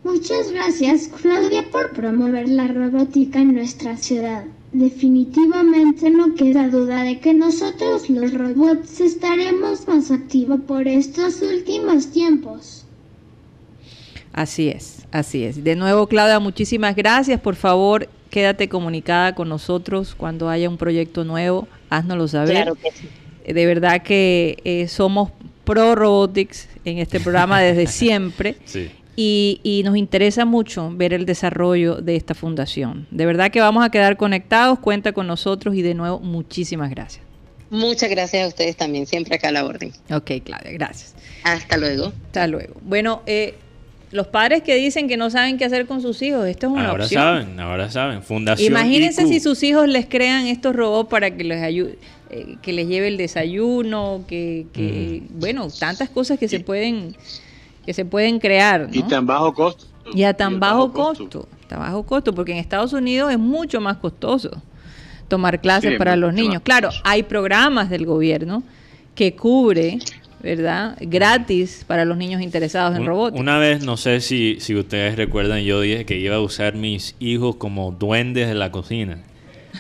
Muchas 0.03 0.51
gracias, 0.51 1.11
Claudia, 1.21 1.65
por 1.71 1.93
promover 1.93 2.49
la 2.49 2.69
robótica 2.69 3.39
en 3.39 3.55
nuestra 3.55 3.97
ciudad. 3.99 4.45
Definitivamente 4.73 6.11
no 6.11 6.35
queda 6.35 6.69
duda 6.69 7.03
de 7.03 7.21
que 7.21 7.35
nosotros 7.35 8.09
los 8.09 8.33
robots 8.33 9.01
estaremos 9.01 9.87
más 9.87 10.11
activos 10.11 10.61
por 10.67 10.89
estos 10.89 11.43
últimos 11.43 12.13
tiempos. 12.13 12.85
Así 14.33 14.69
es, 14.69 15.07
así 15.11 15.45
es. 15.45 15.63
De 15.65 15.77
nuevo, 15.77 16.07
Claudia, 16.07 16.39
muchísimas 16.39 16.97
gracias. 16.97 17.41
Por 17.41 17.57
favor, 17.57 18.09
quédate 18.31 18.69
comunicada 18.69 19.35
con 19.35 19.49
nosotros 19.49 20.15
cuando 20.15 20.49
haya 20.49 20.69
un 20.71 20.79
proyecto 20.79 21.25
nuevo. 21.25 21.69
Haznoslo 21.91 22.29
saber. 22.29 22.53
Claro 22.53 22.75
que 22.77 22.91
sí. 22.93 23.09
De 23.53 23.67
verdad 23.67 24.03
que 24.03 24.59
eh, 24.65 24.89
somos 24.89 25.31
pro 25.65 25.95
robotics 25.95 26.69
en 26.85 26.99
este 26.99 27.21
programa 27.21 27.61
desde 27.61 27.87
siempre. 27.93 28.57
Sí. 28.65 28.91
Y, 29.17 29.61
y, 29.63 29.83
nos 29.83 29.97
interesa 29.97 30.47
mucho 30.47 30.91
ver 30.95 31.13
el 31.13 31.27
desarrollo 31.27 31.97
de 31.97 32.17
esta 32.17 32.35
fundación. 32.35 33.07
De 33.11 33.27
verdad 33.27 33.51
que 33.51 33.61
vamos 33.61 33.85
a 33.85 33.91
quedar 33.91 34.17
conectados, 34.17 34.79
cuenta 34.79 35.13
con 35.13 35.27
nosotros 35.27 35.75
y 35.75 35.83
de 35.83 35.95
nuevo 35.95 36.21
muchísimas 36.21 36.89
gracias. 36.89 37.23
Muchas 37.71 38.09
gracias 38.09 38.45
a 38.45 38.49
ustedes 38.49 38.77
también, 38.77 39.07
siempre 39.07 39.37
acá 39.37 39.49
a 39.49 39.53
la 39.53 39.65
orden. 39.65 39.93
Ok, 40.11 40.31
Claudia, 40.45 40.73
gracias. 40.73 41.15
Hasta 41.45 41.77
luego. 41.77 42.13
Hasta 42.27 42.47
luego. 42.47 42.75
Bueno, 42.83 43.23
eh, 43.27 43.55
los 44.11 44.27
padres 44.27 44.63
que 44.63 44.75
dicen 44.75 45.07
que 45.07 45.17
no 45.17 45.31
saben 45.31 45.57
qué 45.57 45.65
hacer 45.67 45.87
con 45.87 46.03
sus 46.03 46.21
hijos, 46.23 46.47
esto 46.47 46.67
es 46.67 46.73
una 46.73 46.89
ahora 46.89 47.05
opción. 47.05 47.23
saben, 47.23 47.61
ahora 47.61 47.91
saben. 47.91 48.23
Fundación 48.23 48.73
Imagínense 48.73 49.23
IQ. 49.23 49.29
si 49.29 49.41
sus 49.41 49.63
hijos 49.63 49.89
les 49.89 50.07
crean 50.07 50.47
estos 50.47 50.75
robots 50.75 51.09
para 51.09 51.31
que 51.31 51.45
les 51.45 51.63
ayude, 51.63 51.99
eh, 52.31 52.57
que 52.63 52.73
les 52.73 52.89
lleve 52.89 53.09
el 53.09 53.17
desayuno, 53.17 54.25
que, 54.29 54.67
que 54.73 55.23
bueno, 55.31 55.69
tantas 55.79 56.11
cosas 56.11 56.39
que 56.39 56.49
se 56.49 56.61
pueden 56.61 57.17
que 57.85 57.95
se 57.95 58.05
pueden 58.05 58.39
crear, 58.39 58.83
¿no? 58.83 58.89
Y 58.93 59.03
tan 59.03 59.27
bajo 59.27 59.53
costo. 59.53 59.87
Y 60.15 60.23
a 60.25 60.35
tan 60.35 60.61
bajo 60.61 60.93
costo, 60.93 61.49
tan 61.69 61.81
bajo 61.81 62.05
costo, 62.05 62.35
porque 62.35 62.53
en 62.53 62.59
Estados 62.59 62.93
Unidos 62.93 63.31
es 63.33 63.39
mucho 63.39 63.81
más 63.81 63.97
costoso 63.97 64.63
tomar 65.29 65.61
clases 65.61 65.93
Sí, 65.93 65.99
para 65.99 66.17
los 66.17 66.35
niños. 66.35 66.63
Claro, 66.63 66.91
hay 67.05 67.23
programas 67.23 67.89
del 67.91 68.07
gobierno 68.07 68.63
que 69.15 69.35
cubre, 69.35 69.99
¿verdad? 70.43 70.97
Gratis 71.01 71.85
para 71.87 72.05
los 72.05 72.17
niños 72.17 72.43
interesados 72.43 72.97
en 72.97 73.07
robótica. 73.07 73.41
Una 73.41 73.59
vez, 73.59 73.85
no 73.85 73.97
sé 73.97 74.21
si, 74.21 74.57
si 74.61 74.75
ustedes 74.75 75.17
recuerdan, 75.17 75.61
yo 75.61 75.81
dije 75.81 76.05
que 76.05 76.19
iba 76.19 76.37
a 76.37 76.41
usar 76.41 76.75
mis 76.75 77.15
hijos 77.21 77.57
como 77.57 77.93
duendes 77.93 78.49
de 78.49 78.55
la 78.55 78.71
cocina. 78.71 79.19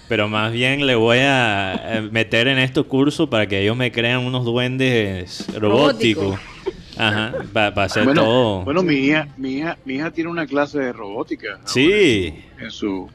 Pero 0.08 0.28
más 0.28 0.52
bien 0.52 0.86
le 0.86 0.94
voy 0.94 1.18
a 1.18 1.98
eh, 1.98 2.08
meter 2.10 2.48
en 2.48 2.58
estos 2.58 2.86
cursos 2.86 3.28
para 3.28 3.46
que 3.46 3.62
ellos 3.62 3.76
me 3.76 3.92
crean 3.92 4.24
unos 4.24 4.44
duendes 4.44 5.46
robóticos. 5.56 6.38
Ajá, 6.96 7.32
para 7.52 7.84
hacer 7.84 8.04
bueno, 8.04 8.22
todo. 8.22 8.64
bueno, 8.64 8.82
mi 8.82 8.96
hija, 8.96 9.28
mi 9.38 9.54
hija, 9.54 9.78
mi 9.84 9.94
hija 9.94 10.10
tiene 10.10 10.28
una 10.28 10.46
clase 10.46 10.78
de 10.80 10.92
robótica. 10.92 11.54
ahora 11.54 11.68
Sí. 11.68 12.34
En 12.58 12.70
su, 12.70 13.08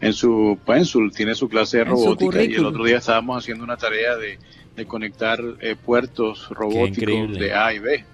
en 0.00 0.12
su 0.12 0.58
pencil 0.66 1.10
tiene 1.16 1.34
su 1.34 1.48
clase 1.48 1.78
de 1.78 1.84
En 1.84 1.88
robótica 1.90 2.42
y 2.42 2.52
el 2.54 2.66
otro 2.66 2.84
día 2.84 2.98
estábamos 2.98 3.42
haciendo 3.42 3.64
una 3.64 3.76
tarea 3.76 4.16
de, 4.16 4.38
de 4.76 4.86
conectar 4.86 5.40
eh, 5.60 5.76
puertos 5.82 6.48
robóticos 6.50 7.38
de 7.38 7.54
A 7.54 7.72
y 7.72 7.78
B. 7.78 8.04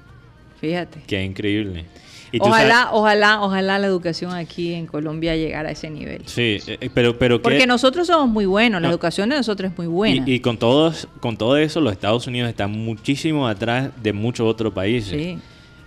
Fíjate. 0.61 1.03
Qué 1.07 1.23
increíble. 1.25 1.85
Y 2.31 2.39
Ojalá, 2.41 2.75
sabes- 2.75 2.89
ojalá, 2.93 3.41
ojalá 3.43 3.79
la 3.79 3.87
educación 3.87 4.33
aquí 4.35 4.75
en 4.75 4.87
Colombia 4.87 5.35
llegara 5.37 5.71
a 5.71 5.73
ese 5.73 5.89
nivel. 5.91 6.23
sí, 6.27 6.59
eh, 6.67 6.91
pero, 6.93 7.19
pero 7.19 7.41
Porque 7.41 7.67
nosotros 7.67 8.07
somos 8.07 8.29
muy 8.29 8.45
buenos, 8.47 8.83
la 8.83 8.89
No. 8.89 8.93
educación 8.93 9.31
de 9.31 9.37
nosotros 9.37 9.71
es 9.73 9.79
muy 9.79 9.87
buena. 9.87 10.25
Y, 10.29 10.35
y 10.35 10.41
con, 10.41 10.59
todos, 10.59 11.09
con 11.21 11.37
todo 11.37 11.57
eso, 11.57 11.81
los 11.81 11.93
Estados 11.93 12.27
Unidos 12.27 12.51
están 12.51 12.71
muchísimo 12.73 13.49
atrás 13.49 13.91
de 14.03 14.13
muchos 14.13 14.47
otros 14.47 14.73
países. 14.75 15.11
Sí. 15.11 15.39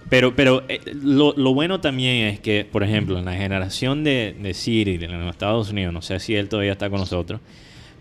Pero, 0.10 0.36
pero 0.36 0.64
eh, 0.68 0.82
lo, 1.02 1.34
lo 1.38 1.54
bueno 1.54 1.80
también 1.80 2.28
es 2.28 2.40
que, 2.40 2.66
por 2.70 2.84
ejemplo, 2.84 3.18
en 3.20 3.26
la 3.26 3.34
generación 3.34 4.04
de, 4.04 4.36
de 4.42 4.54
Siri 4.54 4.96
en 4.96 5.20
los 5.26 5.30
Estados 5.32 5.70
Unidos, 5.70 5.94
no 5.94 6.02
sé 6.02 6.20
si 6.20 6.36
él 6.36 6.50
todavía 6.50 6.72
está 6.74 6.90
con 6.90 7.00
nosotros, 7.00 7.40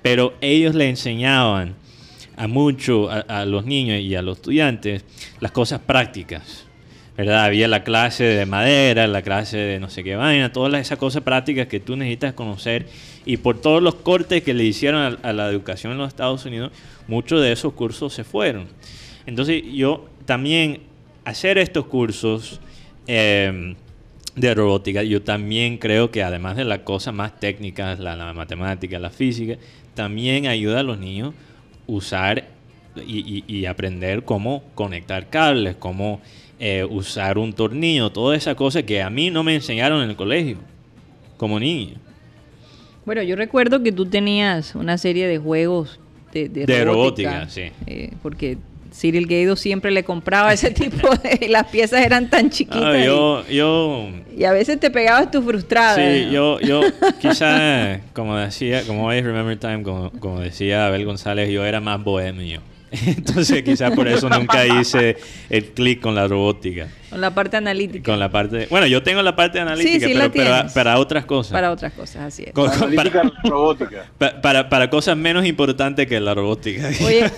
pero 0.02 0.32
ellos 0.40 0.74
le 0.74 0.88
enseñaban 0.88 1.74
a 2.36 2.48
mucho, 2.48 3.10
a, 3.10 3.18
a 3.20 3.44
los 3.44 3.66
niños 3.66 4.00
y 4.00 4.16
a 4.16 4.22
los 4.22 4.38
estudiantes, 4.38 5.04
las 5.40 5.52
cosas 5.52 5.80
prácticas. 5.80 6.64
¿Verdad? 7.20 7.44
Había 7.44 7.68
la 7.68 7.84
clase 7.84 8.24
de 8.24 8.46
madera, 8.46 9.06
la 9.06 9.20
clase 9.20 9.58
de 9.58 9.78
no 9.78 9.90
sé 9.90 10.02
qué 10.02 10.16
vaina, 10.16 10.52
todas 10.52 10.80
esas 10.80 10.96
cosas 10.96 11.22
prácticas 11.22 11.66
que 11.66 11.78
tú 11.78 11.94
necesitas 11.94 12.32
conocer. 12.32 12.86
Y 13.26 13.36
por 13.36 13.60
todos 13.60 13.82
los 13.82 13.96
cortes 13.96 14.42
que 14.42 14.54
le 14.54 14.64
hicieron 14.64 15.18
a, 15.22 15.32
la 15.34 15.50
educación 15.50 15.92
en 15.92 15.98
los 15.98 16.08
Estados 16.08 16.46
Unidos, 16.46 16.72
muchos 17.08 17.42
de 17.42 17.52
esos 17.52 17.74
cursos 17.74 18.14
se 18.14 18.24
fueron. 18.24 18.68
Entonces 19.26 19.62
yo 19.70 20.08
también 20.24 20.80
hacer 21.26 21.58
estos 21.58 21.84
cursos 21.84 22.58
eh, 23.06 23.74
de 24.34 24.54
robótica, 24.54 25.02
yo 25.02 25.20
también 25.20 25.76
creo 25.76 26.10
que 26.10 26.22
además 26.22 26.56
de 26.56 26.64
las 26.64 26.78
cosas 26.78 27.12
más 27.12 27.38
técnicas, 27.38 27.98
la, 27.98 28.32
matemática, 28.32 28.98
la 28.98 29.10
física, 29.10 29.58
también 29.92 30.46
ayuda 30.46 30.80
a 30.80 30.82
los 30.82 30.98
niños 30.98 31.34
usar 31.86 32.48
y 33.06 33.66
aprender 33.66 34.24
cómo 34.24 34.64
conectar 34.74 35.28
cables, 35.28 35.76
cómo 35.78 36.22
eh, 36.60 36.84
usar 36.88 37.38
un 37.38 37.52
tornillo, 37.54 38.10
toda 38.10 38.36
esa 38.36 38.54
cosa 38.54 38.82
que 38.82 39.02
a 39.02 39.08
mí 39.10 39.30
no 39.30 39.42
me 39.42 39.54
enseñaron 39.54 40.02
en 40.02 40.10
el 40.10 40.16
colegio 40.16 40.58
como 41.38 41.58
niño. 41.58 41.96
Bueno, 43.06 43.22
yo 43.22 43.34
recuerdo 43.34 43.82
que 43.82 43.92
tú 43.92 44.04
tenías 44.06 44.74
una 44.74 44.98
serie 44.98 45.26
de 45.26 45.38
juegos 45.38 45.98
de, 46.32 46.48
de, 46.50 46.66
De 46.66 46.84
robótica, 46.84 47.30
robótica, 47.30 47.48
sí. 47.50 47.72
eh, 47.86 48.10
porque 48.22 48.58
Cyril 48.92 49.26
Gaido 49.26 49.56
siempre 49.56 49.90
le 49.90 50.04
compraba 50.04 50.52
ese 50.52 50.70
tipo 50.82 51.08
de... 51.16 51.48
las 51.48 51.66
piezas 51.68 52.04
eran 52.04 52.28
tan 52.28 52.50
chiquitas. 52.50 52.82
Ah, 52.84 52.98
y- 52.98 53.04
yo, 53.06 53.46
yo 53.48 54.08
y, 54.36 54.44
a 54.44 54.52
veces 54.52 54.78
te 54.78 54.90
pegabas 54.90 55.30
tu 55.30 55.40
frustrada. 55.42 55.94
Sí, 55.96 56.26
¿no? 56.26 56.32
yo, 56.32 56.60
yo 56.60 56.80
quizá, 57.20 58.00
como 58.12 58.36
decía, 58.36 58.82
como 58.86 59.10
Remember 59.10 59.56
Time, 59.58 59.82
como, 59.82 60.10
como 60.12 60.40
decía 60.40 60.86
Abel 60.86 61.06
González, 61.06 61.48
yo 61.50 61.64
era 61.64 61.80
más 61.80 62.04
bohemio. 62.04 62.60
Entonces 63.06 63.62
quizá 63.62 63.90
por 63.92 64.08
eso 64.08 64.28
nunca 64.28 64.66
hice 64.80 65.16
el 65.48 65.66
clic 65.66 66.00
con 66.00 66.14
la 66.14 66.26
robótica. 66.26 66.88
Con 67.08 67.20
la 67.20 67.32
parte 67.34 67.56
analítica. 67.56 68.10
Con 68.10 68.18
la 68.18 68.30
parte... 68.30 68.66
Bueno, 68.70 68.86
yo 68.86 69.02
tengo 69.02 69.22
la 69.22 69.34
parte 69.36 69.58
analítica, 69.60 70.06
sí 70.06 70.14
pero, 70.32 70.66
para 70.74 70.98
otras 70.98 71.24
cosas. 71.24 71.52
Para 71.52 71.70
otras 71.72 71.92
cosas, 71.92 72.22
así 72.22 72.44
es. 72.46 72.52
Con- 72.52 72.68
con- 72.70 72.82
Analítica 72.92 73.22
para, 73.22 73.40
robótica. 73.50 74.04
pa- 74.18 74.40
para, 74.40 74.68
para 74.68 74.90
cosas 74.90 75.16
menos 75.16 75.44
importantes 75.46 76.06
que 76.06 76.18
la 76.20 76.34
robótica. 76.34 76.88
Oye, 77.04 77.30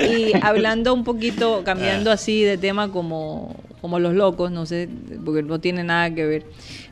y 0.00 0.32
hablando 0.42 0.92
un 0.94 1.04
poquito, 1.04 1.62
cambiando 1.64 2.10
así 2.10 2.42
de 2.42 2.58
tema 2.58 2.90
como, 2.90 3.56
como 3.80 3.98
los 3.98 4.14
locos, 4.14 4.50
no 4.50 4.66
sé, 4.66 4.88
porque 5.24 5.42
no 5.42 5.60
tiene 5.60 5.84
nada 5.84 6.12
que 6.14 6.24
ver, 6.26 6.46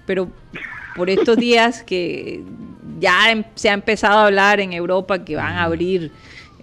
pero 0.06 0.28
por 0.96 1.10
estos 1.10 1.36
días 1.36 1.82
que 1.82 2.42
ya 3.00 3.30
em- 3.32 3.44
se 3.56 3.70
ha 3.70 3.72
empezado 3.72 4.18
a 4.18 4.26
hablar 4.26 4.60
en 4.60 4.72
Europa 4.72 5.24
que 5.24 5.34
van 5.36 5.54
a 5.54 5.64
abrir 5.64 6.10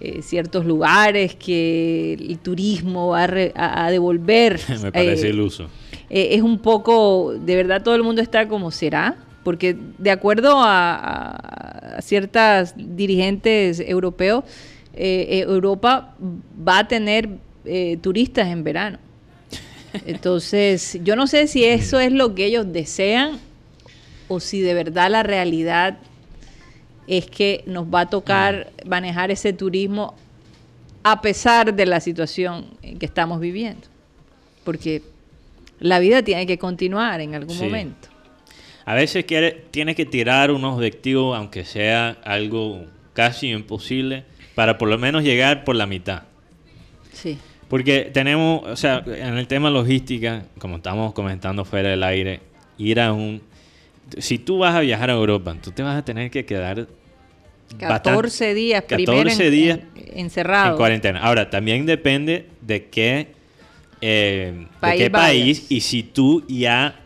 eh, 0.01 0.21
ciertos 0.21 0.65
lugares, 0.65 1.35
que 1.35 2.13
el 2.13 2.39
turismo 2.39 3.09
va 3.09 3.23
a, 3.23 3.27
re- 3.27 3.51
a- 3.55 3.85
a 3.85 3.91
devolver. 3.91 4.59
Me 4.81 4.91
parece 4.91 5.27
eh, 5.27 5.29
iluso. 5.29 5.69
eh, 6.09 6.29
es 6.31 6.41
un 6.41 6.57
poco, 6.59 7.33
de 7.33 7.55
verdad 7.55 7.83
todo 7.83 7.95
el 7.95 8.03
mundo 8.03 8.21
está 8.21 8.47
como 8.47 8.71
será, 8.71 9.15
porque 9.43 9.75
de 9.97 10.11
acuerdo 10.11 10.57
a, 10.59 11.95
a- 11.97 12.01
ciertas 12.01 12.73
dirigentes 12.75 13.79
europeos, 13.79 14.43
Europa 14.93 16.15
va 16.67 16.79
a 16.79 16.87
tener 16.87 17.29
turistas 18.01 18.47
en 18.49 18.63
verano. 18.63 18.97
Entonces, 20.05 20.99
yo 21.03 21.15
no 21.15 21.27
sé 21.27 21.47
si 21.47 21.63
eso 21.65 21.99
es 21.99 22.11
lo 22.11 22.33
que 22.33 22.45
ellos 22.45 22.71
desean 22.71 23.39
o 24.27 24.39
si 24.39 24.61
de 24.61 24.73
verdad 24.73 25.09
la 25.11 25.23
realidad 25.23 25.97
es 27.07 27.25
que 27.25 27.63
nos 27.65 27.85
va 27.85 28.01
a 28.01 28.09
tocar 28.09 28.71
manejar 28.85 29.31
ese 29.31 29.53
turismo 29.53 30.15
a 31.03 31.21
pesar 31.21 31.73
de 31.73 31.85
la 31.85 31.99
situación 31.99 32.65
en 32.81 32.99
que 32.99 33.05
estamos 33.05 33.39
viviendo. 33.39 33.87
Porque 34.63 35.01
la 35.79 35.99
vida 35.99 36.21
tiene 36.21 36.45
que 36.45 36.57
continuar 36.57 37.21
en 37.21 37.33
algún 37.35 37.55
Sí. 37.57 37.63
momento. 37.63 38.07
A 38.85 38.95
veces 38.95 39.25
quiere, 39.25 39.63
tienes 39.71 39.95
que 39.95 40.05
tirar 40.05 40.51
un 40.51 40.63
objetivo, 40.65 41.35
aunque 41.35 41.65
sea 41.65 42.17
algo 42.23 42.85
casi 43.13 43.49
imposible, 43.49 44.23
para 44.55 44.77
por 44.77 44.89
lo 44.89 44.97
menos 44.97 45.23
llegar 45.23 45.63
por 45.63 45.75
la 45.75 45.85
mitad. 45.85 46.23
Sí. 47.13 47.37
Porque 47.67 48.09
tenemos, 48.13 48.63
o 48.65 48.75
sea, 48.75 49.03
en 49.05 49.37
el 49.37 49.47
tema 49.47 49.69
logística, 49.69 50.43
como 50.59 50.77
estamos 50.77 51.13
comentando 51.13 51.63
fuera 51.63 51.89
del 51.89 52.03
aire, 52.03 52.41
ir 52.77 52.99
a 52.99 53.13
un... 53.13 53.41
Si 54.17 54.37
tú 54.39 54.57
vas 54.59 54.75
a 54.75 54.81
viajar 54.81 55.09
a 55.09 55.13
Europa, 55.13 55.55
tú 55.61 55.71
te 55.71 55.83
vas 55.83 55.97
a 55.97 56.03
tener 56.05 56.29
que 56.31 56.45
quedar 56.45 56.87
14 57.79 58.53
días 58.53 58.83
primero 58.83 59.13
14 59.13 59.45
en- 59.47 59.51
días 59.53 59.79
en- 59.95 60.19
encerrado. 60.19 60.71
en 60.71 60.77
cuarentena. 60.77 61.19
Ahora, 61.21 61.49
también 61.49 61.85
depende 61.85 62.47
de 62.61 62.85
qué, 62.89 63.27
eh, 64.01 64.53
de 64.57 64.67
País 64.79 64.97
qué 65.03 65.09
vayas. 65.09 65.31
país 65.31 65.65
y 65.71 65.79
si 65.81 66.03
tú 66.03 66.43
ya 66.47 66.99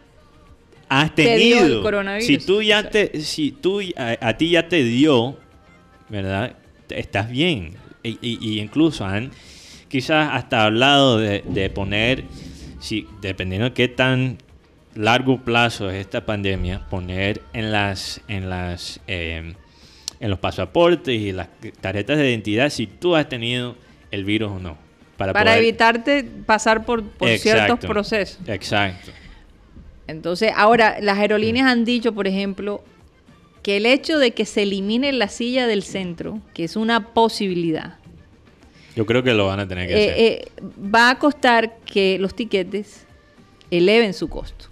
has 0.90 1.14
Te 1.14 1.24
dio 1.38 1.58
el 1.58 1.62
tenido, 1.62 1.82
coronavirus. 1.84 2.26
si 2.26 2.38
tú 2.40 2.62
ya 2.62 2.90
te, 2.90 3.22
si 3.22 3.52
tú 3.52 3.82
a, 3.98 4.18
a 4.28 4.38
ti 4.38 4.50
ya 4.52 4.68
te 4.68 4.84
dio, 4.84 5.38
¿verdad? 6.10 6.56
Estás 6.90 7.30
bien. 7.30 7.74
Y, 8.04 8.18
y- 8.22 8.38
y 8.42 8.60
incluso 8.60 9.06
han 9.06 9.32
quizás 9.90 10.30
hasta 10.34 10.64
hablado 10.66 11.18
de, 11.20 11.44
de 11.48 11.70
poner, 11.70 12.24
si, 12.80 13.08
dependiendo 13.22 13.66
de 13.70 13.74
qué 13.74 13.88
tan 13.88 14.38
largo 14.96 15.42
plazo 15.42 15.90
es 15.90 15.98
esta 15.98 16.26
pandemia, 16.26 16.88
poner 16.90 17.42
en 17.54 17.72
las, 17.72 18.22
en 18.28 18.50
las, 18.50 19.00
eh, 19.08 19.54
en 20.20 20.30
los 20.30 20.40
pasaportes 20.40 21.14
y 21.20 21.32
las 21.32 21.50
tarjetas 21.82 22.18
de 22.18 22.30
identidad 22.30 22.70
si 22.70 22.88
tú 22.88 23.16
has 23.16 23.28
tenido 23.30 23.76
el 24.12 24.24
virus 24.26 24.52
o 24.52 24.60
no. 24.60 24.78
Para, 25.18 25.32
Para 25.34 25.52
poder- 25.52 25.64
evitarte 25.64 26.24
pasar 26.46 26.86
por, 26.86 27.04
por 27.04 27.30
ciertos 27.38 27.80
procesos. 27.80 28.40
Exacto. 28.48 29.12
Entonces, 30.08 30.52
ahora, 30.56 30.98
las 31.02 31.18
aerolíneas 31.18 31.68
han 31.68 31.84
dicho, 31.86 32.14
por 32.14 32.28
ejemplo, 32.28 32.84
que 33.64 33.78
el 33.78 33.86
hecho 33.86 34.20
de 34.20 34.32
que 34.32 34.46
se 34.46 34.64
elimine 34.64 35.12
la 35.14 35.28
silla 35.30 35.68
del 35.68 35.84
centro, 35.84 36.40
que 36.54 36.64
es 36.66 36.76
una 36.76 37.14
posibilidad, 37.14 37.98
Yo 38.96 39.06
creo 39.06 39.24
que 39.24 39.34
lo 39.34 39.48
van 39.48 39.60
a 39.62 39.68
tener 39.68 39.88
que 39.88 39.94
eh, 39.94 40.12
hacer. 40.12 40.22
eh, 40.22 40.48
va 40.94 41.10
a 41.10 41.18
costar 41.20 41.78
que 41.86 42.20
los 42.20 42.36
tiquetes 42.36 43.06
eleven 43.72 44.14
su 44.14 44.28
costo. 44.30 44.68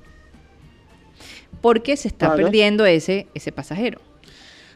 Porque 1.63 1.95
se 1.97 2.09
está 2.09 2.27
Claro. 2.27 2.43
perdiendo 2.43 2.85
ese, 2.85 3.25
ese 3.33 3.51
pasajero. 3.53 3.99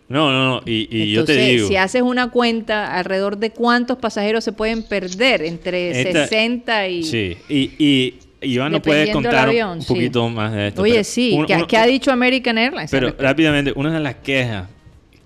No, 0.08 0.32
no, 0.32 0.46
no. 0.56 0.62
Y, 0.66 0.88
y 0.90 1.12
yo 1.12 1.26
te 1.26 1.34
Entonces, 1.34 1.56
digo. 1.58 1.68
si 1.68 1.76
haces 1.76 2.02
una 2.02 2.32
cuenta 2.32 2.96
alrededor 2.98 3.38
de 3.38 3.50
cuántos 3.52 3.98
pasajeros 3.98 4.46
se 4.46 4.54
pueden 4.54 4.84
perder 4.84 5.42
entre 5.44 5.92
Esta- 5.92 6.28
60 6.28 6.88
y... 6.88 7.04
Sí, 7.04 7.38
y, 7.50 7.72
y 7.78 8.20
Iván 8.40 8.72
nos 8.72 8.82
puede 8.82 9.12
contar 9.12 9.50
avión, 9.50 9.72
un 9.80 9.82
sí. 9.82 9.88
poquito 9.90 10.30
más 10.30 10.54
de 10.54 10.70
esto. 10.70 10.82
Oye, 10.84 11.04
sí, 11.04 11.34
un- 11.34 11.46
¿qué, 11.46 11.76
ha 11.78 11.86
dicho 11.86 12.10
American 12.10 12.58
Airlines? 12.58 12.90
Pero 12.90 13.14
rápidamente, 13.20 13.74
una 13.76 13.92
de 13.94 14.00
las 14.00 14.16
quejas 14.16 14.70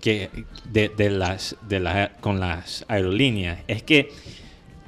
que 0.02 0.30
de, 0.72 0.90
de 0.98 1.10
las 1.12 1.56
de 1.70 1.80
las 1.80 2.10
con 2.22 2.40
las 2.40 2.84
aerolíneas 2.88 3.60
es 3.68 3.84
que 3.84 4.10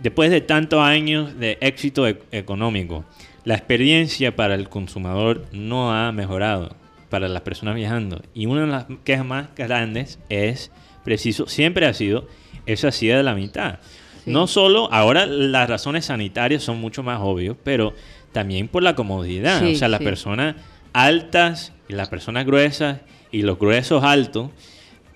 después 0.01 0.31
de 0.31 0.41
tantos 0.41 0.81
años 0.81 1.37
de 1.37 1.59
éxito 1.61 2.07
e- 2.07 2.17
económico, 2.31 3.05
la 3.45 3.55
experiencia 3.55 4.35
para 4.35 4.55
el 4.55 4.69
consumidor 4.69 5.45
no 5.51 5.93
ha 5.93 6.11
mejorado 6.11 6.75
para 7.09 7.27
las 7.27 7.41
personas 7.41 7.75
viajando. 7.75 8.21
Y 8.33 8.45
una 8.45 8.61
de 8.61 8.67
las 8.67 8.85
quejas 9.03 9.25
más 9.25 9.47
grandes 9.55 10.19
es 10.29 10.71
preciso, 11.03 11.47
siempre 11.47 11.85
ha 11.85 11.93
sido 11.93 12.27
esa 12.65 12.91
silla 12.91 13.17
de 13.17 13.23
la 13.23 13.35
mitad. 13.35 13.79
No 14.25 14.47
solo, 14.47 14.91
ahora 14.91 15.25
las 15.25 15.69
razones 15.69 16.05
sanitarias 16.05 16.63
son 16.63 16.79
mucho 16.79 17.03
más 17.03 17.19
obvias, 17.21 17.57
pero 17.63 17.93
también 18.31 18.69
por 18.69 18.81
la 18.81 18.95
comodidad. 18.95 19.59
Sí, 19.59 19.73
o 19.73 19.75
sea, 19.75 19.89
las 19.89 19.99
sí. 19.99 20.05
personas 20.05 20.55
altas 20.93 21.73
y 21.89 21.93
las 21.93 22.09
personas 22.09 22.45
gruesas 22.45 22.99
y 23.31 23.41
los 23.41 23.59
gruesos 23.59 24.03
altos 24.03 24.49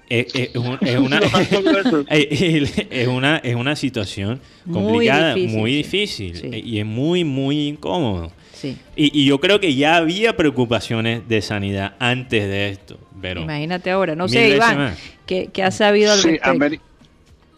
es, 0.09 0.33
es 0.35 0.55
un- 0.55 0.77
es 0.81 0.97
una 0.99 1.19
Los 1.19 1.33
altos 1.33 1.63
gruesos. 1.63 2.05
es 2.09 3.07
una 3.07 3.37
es 3.37 3.55
una 3.55 3.75
situación 3.75 4.39
Muy 4.65 4.83
complicada 4.83 5.33
difícil, 5.35 5.57
muy 5.59 5.71
difícil 5.75 6.35
Sí. 6.37 6.49
eh, 6.51 6.61
y 6.65 6.79
es 6.79 6.85
muy 6.85 7.23
muy 7.23 7.67
incómodo 7.67 8.31
Sí. 8.53 8.75
y, 8.95 9.21
y 9.21 9.25
yo 9.25 9.39
creo 9.39 9.59
que 9.59 9.75
ya 9.75 9.97
había 9.97 10.35
preocupaciones 10.35 11.27
de 11.27 11.41
sanidad 11.41 11.95
antes 11.99 12.43
de 12.47 12.69
esto 12.69 12.97
pero 13.21 13.41
Imagínate 13.41 13.89
ahora. 13.91 14.15
No 14.15 14.27
sé, 14.27 14.55
Iván. 14.55 14.95
¿qué, 15.25 15.49
qué 15.51 15.63
has 15.63 15.75
sabido 15.77 16.11
al 16.13 16.19
Sí, 16.19 16.29
respecto? 16.29 16.49
Ameri- 16.51 16.79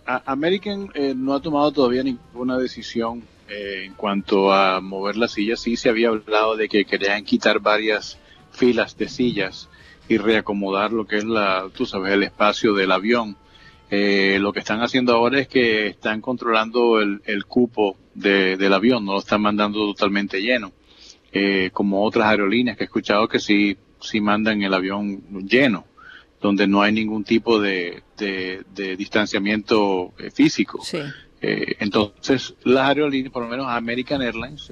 a- 0.05 0.23
American 0.25 0.89
eh, 0.95 1.13
no 1.15 1.33
ha 1.35 1.41
tomado 1.41 1.71
todavía 1.71 2.01
ninguna 2.01 2.57
decisión 2.57 3.21
eh, 3.49 3.83
en 3.85 3.93
cuanto 3.93 4.53
a 4.53 4.79
mover 4.79 5.17
las 5.17 5.31
sillas. 5.33 5.59
Sí 5.59 5.75
se 5.75 5.89
había 5.89 6.09
hablado 6.09 6.55
de 6.55 6.69
que 6.69 6.85
querían 6.85 7.23
quitar 7.25 7.59
varias 7.59 8.17
filas 8.51 8.97
de 8.97 9.09
sillas 9.09 9.67
y 10.09 10.17
reacomodar 10.17 10.91
lo 10.91 11.05
que 11.07 11.17
es 11.17 11.23
la, 11.23 11.69
tú 11.73 11.85
sabes, 11.85 12.11
el 12.13 12.23
espacio 12.23 12.73
del 12.73 12.91
avión. 12.91 13.37
Eh, 13.91 14.37
lo 14.39 14.51
que 14.53 14.59
están 14.59 14.81
haciendo 14.81 15.13
ahora 15.15 15.39
es 15.39 15.47
que 15.47 15.87
están 15.87 16.19
controlando 16.21 16.99
el, 16.99 17.21
el 17.25 17.45
cupo 17.45 17.95
de- 18.13 18.57
del 18.57 18.73
avión, 18.73 19.05
no 19.05 19.13
lo 19.13 19.19
están 19.19 19.41
mandando 19.41 19.79
totalmente 19.87 20.41
lleno, 20.41 20.71
eh, 21.31 21.69
como 21.73 22.03
otras 22.03 22.27
aerolíneas 22.27 22.77
que 22.77 22.83
he 22.83 22.85
escuchado 22.85 23.27
que 23.27 23.39
sí, 23.39 23.77
sí 24.01 24.19
mandan 24.21 24.61
el 24.61 24.73
avión 24.73 25.23
lleno 25.47 25.85
donde 26.41 26.67
no 26.67 26.81
hay 26.81 26.91
ningún 26.93 27.23
tipo 27.23 27.59
de, 27.59 28.03
de- 28.17 28.63
de 28.73 28.95
distanciamiento 28.95 30.13
eh, 30.19 30.31
físico. 30.31 30.79
Sí. 30.83 30.99
Eh, 31.41 31.75
entonces, 31.79 32.53
las 32.63 32.89
aerolíneas, 32.89 33.31
por 33.33 33.43
lo 33.43 33.49
menos 33.49 33.67
American 33.69 34.21
Airlines, 34.21 34.69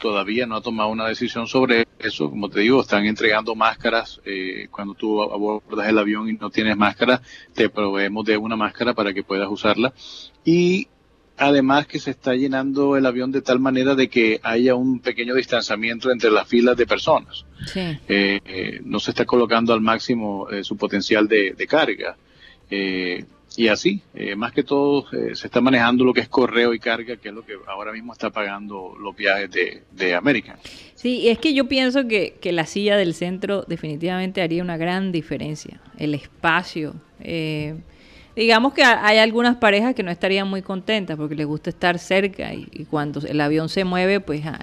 todavía 0.00 0.46
no 0.46 0.56
ha 0.56 0.60
tomado 0.62 0.88
una 0.88 1.06
decisión 1.06 1.46
sobre 1.46 1.86
eso. 2.00 2.28
Como 2.30 2.48
te 2.48 2.60
digo, 2.60 2.80
están 2.80 3.04
entregando 3.06 3.54
máscaras. 3.54 4.20
eh, 4.24 4.66
cuando 4.70 4.94
tú 4.94 5.22
abordas 5.22 5.88
el 5.88 5.98
avión 5.98 6.28
y 6.28 6.32
no 6.32 6.50
tienes 6.50 6.76
máscara, 6.76 7.22
te 7.54 7.68
proveemos 7.68 8.24
de 8.24 8.36
una 8.36 8.56
máscara 8.56 8.94
para 8.94 9.12
que 9.14 9.22
puedas 9.22 9.48
usarla. 9.48 9.92
Y 10.44 10.88
además 11.36 11.86
que 11.86 11.98
se 11.98 12.10
está 12.10 12.34
llenando 12.34 12.96
el 12.96 13.06
avión 13.06 13.30
de 13.32 13.40
tal 13.40 13.60
manera 13.60 13.94
de 13.94 14.08
que 14.08 14.40
haya 14.42 14.74
un 14.74 15.00
pequeño 15.00 15.34
distanciamiento 15.34 16.10
entre 16.10 16.30
las 16.30 16.46
filas 16.46 16.76
de 16.76 16.86
personas 16.86 17.46
Sí. 17.66 17.80
eh, 18.08 18.40
eh, 18.44 18.80
no 18.84 19.00
se 19.00 19.12
está 19.12 19.24
colocando 19.24 19.72
al 19.72 19.80
máximo 19.80 20.50
eh, 20.50 20.64
su 20.64 20.76
potencial 20.76 21.28
de, 21.28 21.52
de 21.56 21.66
carga. 21.66 22.16
Eh, 22.70 23.24
y 23.56 23.68
así, 23.68 24.00
eh, 24.14 24.36
más 24.36 24.52
que 24.52 24.62
todo, 24.62 25.06
eh, 25.12 25.34
se 25.34 25.48
está 25.48 25.60
manejando 25.60 26.04
lo 26.04 26.14
que 26.14 26.20
es 26.20 26.28
correo 26.28 26.72
y 26.72 26.78
carga, 26.78 27.16
que 27.16 27.28
es 27.28 27.34
lo 27.34 27.44
que 27.44 27.54
ahora 27.66 27.92
mismo 27.92 28.12
está 28.12 28.30
pagando 28.30 28.94
los 28.98 29.14
viajes 29.16 29.50
de, 29.50 29.82
de 29.90 30.14
American. 30.14 30.56
Sí, 30.94 31.18
y 31.18 31.28
es 31.28 31.38
que 31.38 31.52
yo 31.54 31.66
pienso 31.68 32.06
que, 32.06 32.36
que 32.40 32.52
la 32.52 32.66
silla 32.66 32.96
del 32.96 33.14
centro 33.14 33.64
definitivamente 33.66 34.40
haría 34.42 34.62
una 34.62 34.76
gran 34.76 35.12
diferencia. 35.12 35.80
El 35.98 36.14
espacio. 36.14 36.94
eh, 37.20 37.74
digamos 38.36 38.72
que 38.72 38.82
ha- 38.82 39.04
hay 39.06 39.18
algunas 39.18 39.56
parejas 39.56 39.94
que 39.94 40.02
no 40.02 40.10
estarían 40.10 40.48
muy 40.48 40.62
contentas 40.62 41.16
porque 41.16 41.34
les 41.34 41.46
gusta 41.46 41.70
estar 41.70 41.98
cerca 41.98 42.54
y, 42.54 42.68
y 42.72 42.84
cuando 42.84 43.20
el 43.26 43.40
avión 43.40 43.68
se 43.68 43.84
mueve, 43.84 44.20
pues 44.20 44.46
a- 44.46 44.60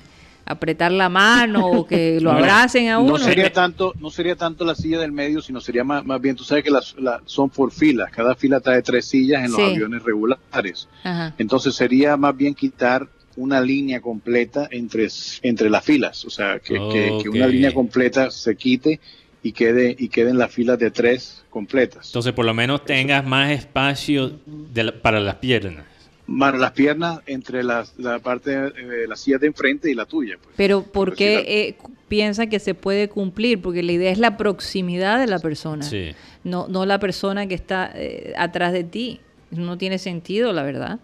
apretar 0.47 0.91
la 0.91 1.09
mano 1.09 1.67
o 1.67 1.85
que 1.87 2.19
lo 2.21 2.31
abracen 2.31 2.89
a 2.89 2.99
uno. 2.99 3.13
No 3.13 3.19
sería 3.19 3.51
tanto, 3.51 3.93
no 3.99 4.09
sería 4.09 4.35
tanto 4.35 4.65
la 4.65 4.75
silla 4.75 4.99
del 4.99 5.11
medio, 5.11 5.41
sino 5.41 5.59
sería 5.61 5.83
más, 5.83 6.05
más 6.05 6.19
bien, 6.21 6.35
tú 6.35 6.43
sabes 6.43 6.63
que 6.63 6.71
las, 6.71 6.95
la- 6.97 7.21
son 7.25 7.49
por 7.49 7.71
filas, 7.71 8.09
cada 8.11 8.35
fila 8.35 8.59
trae 8.59 8.81
tres 8.81 9.05
sillas 9.05 9.43
en 9.45 9.51
los 9.51 9.59
Sí. 9.59 9.65
aviones 9.75 10.01
regulares. 10.03 10.87
Ajá. 11.03 11.33
Entonces 11.37 11.75
sería 11.75 12.17
más 12.17 12.35
bien 12.35 12.53
quitar 12.55 13.07
una 13.35 13.61
línea 13.61 14.01
completa 14.01 14.67
entre, 14.71 15.07
entre 15.43 15.69
las 15.69 15.83
filas, 15.83 16.25
o 16.25 16.29
sea, 16.29 16.59
que, 16.59 16.73
que- 16.91 17.19
que 17.21 17.29
una 17.29 17.45
línea 17.47 17.71
completa 17.73 18.31
se 18.31 18.55
quite 18.55 18.99
y 19.43 19.51
quede 19.51 19.95
y 19.97 20.09
queden 20.09 20.37
las 20.39 20.51
filas 20.51 20.79
de 20.79 20.89
tres 20.91 21.43
completas. 21.51 22.07
entonces 22.07 22.33
por 22.33 22.45
lo 22.45 22.53
menos 22.53 22.83
tengas 22.85 23.25
más 23.25 23.51
espacio 23.51 24.31
de 24.45 24.83
la- 24.85 24.91
para 24.91 25.19
las 25.19 25.35
piernas 25.35 25.85
Mano, 26.27 26.57
las 26.57 26.71
piernas 26.73 27.21
entre 27.25 27.63
las, 27.63 27.97
la 27.97 28.19
parte 28.19 28.51
de 28.51 29.07
la 29.07 29.15
silla 29.15 29.37
de 29.37 29.47
enfrente 29.47 29.89
y 29.89 29.93
la 29.95 30.05
tuya. 30.05 30.35
Pues. 30.41 30.53
Pero 30.57 30.83
¿por 30.83 31.09
Pues, 31.09 31.17
qué 31.17 31.37
sí, 31.39 31.45
eh, 31.47 32.49
que 32.49 32.59
se 32.59 32.73
puede 32.73 33.07
cumplir? 33.07 33.61
Porque 33.61 33.81
la 33.81 33.93
idea 33.93 34.11
es 34.11 34.17
la 34.19 34.35
proximidad 34.37 35.19
de 35.19 35.27
la 35.27 35.39
persona, 35.39 35.83
sí 35.83 36.11
no, 36.43 36.67
no 36.67 36.85
la 36.85 36.99
persona 36.99 37.47
que 37.47 37.55
está 37.55 37.91
eh, 37.95 38.33
atrás 38.37 38.71
de 38.73 38.83
ti. 38.85 39.19
No 39.51 39.77
tiene 39.77 39.97
sentido, 39.97 40.51
la 40.53 40.63
verdad. 40.63 40.99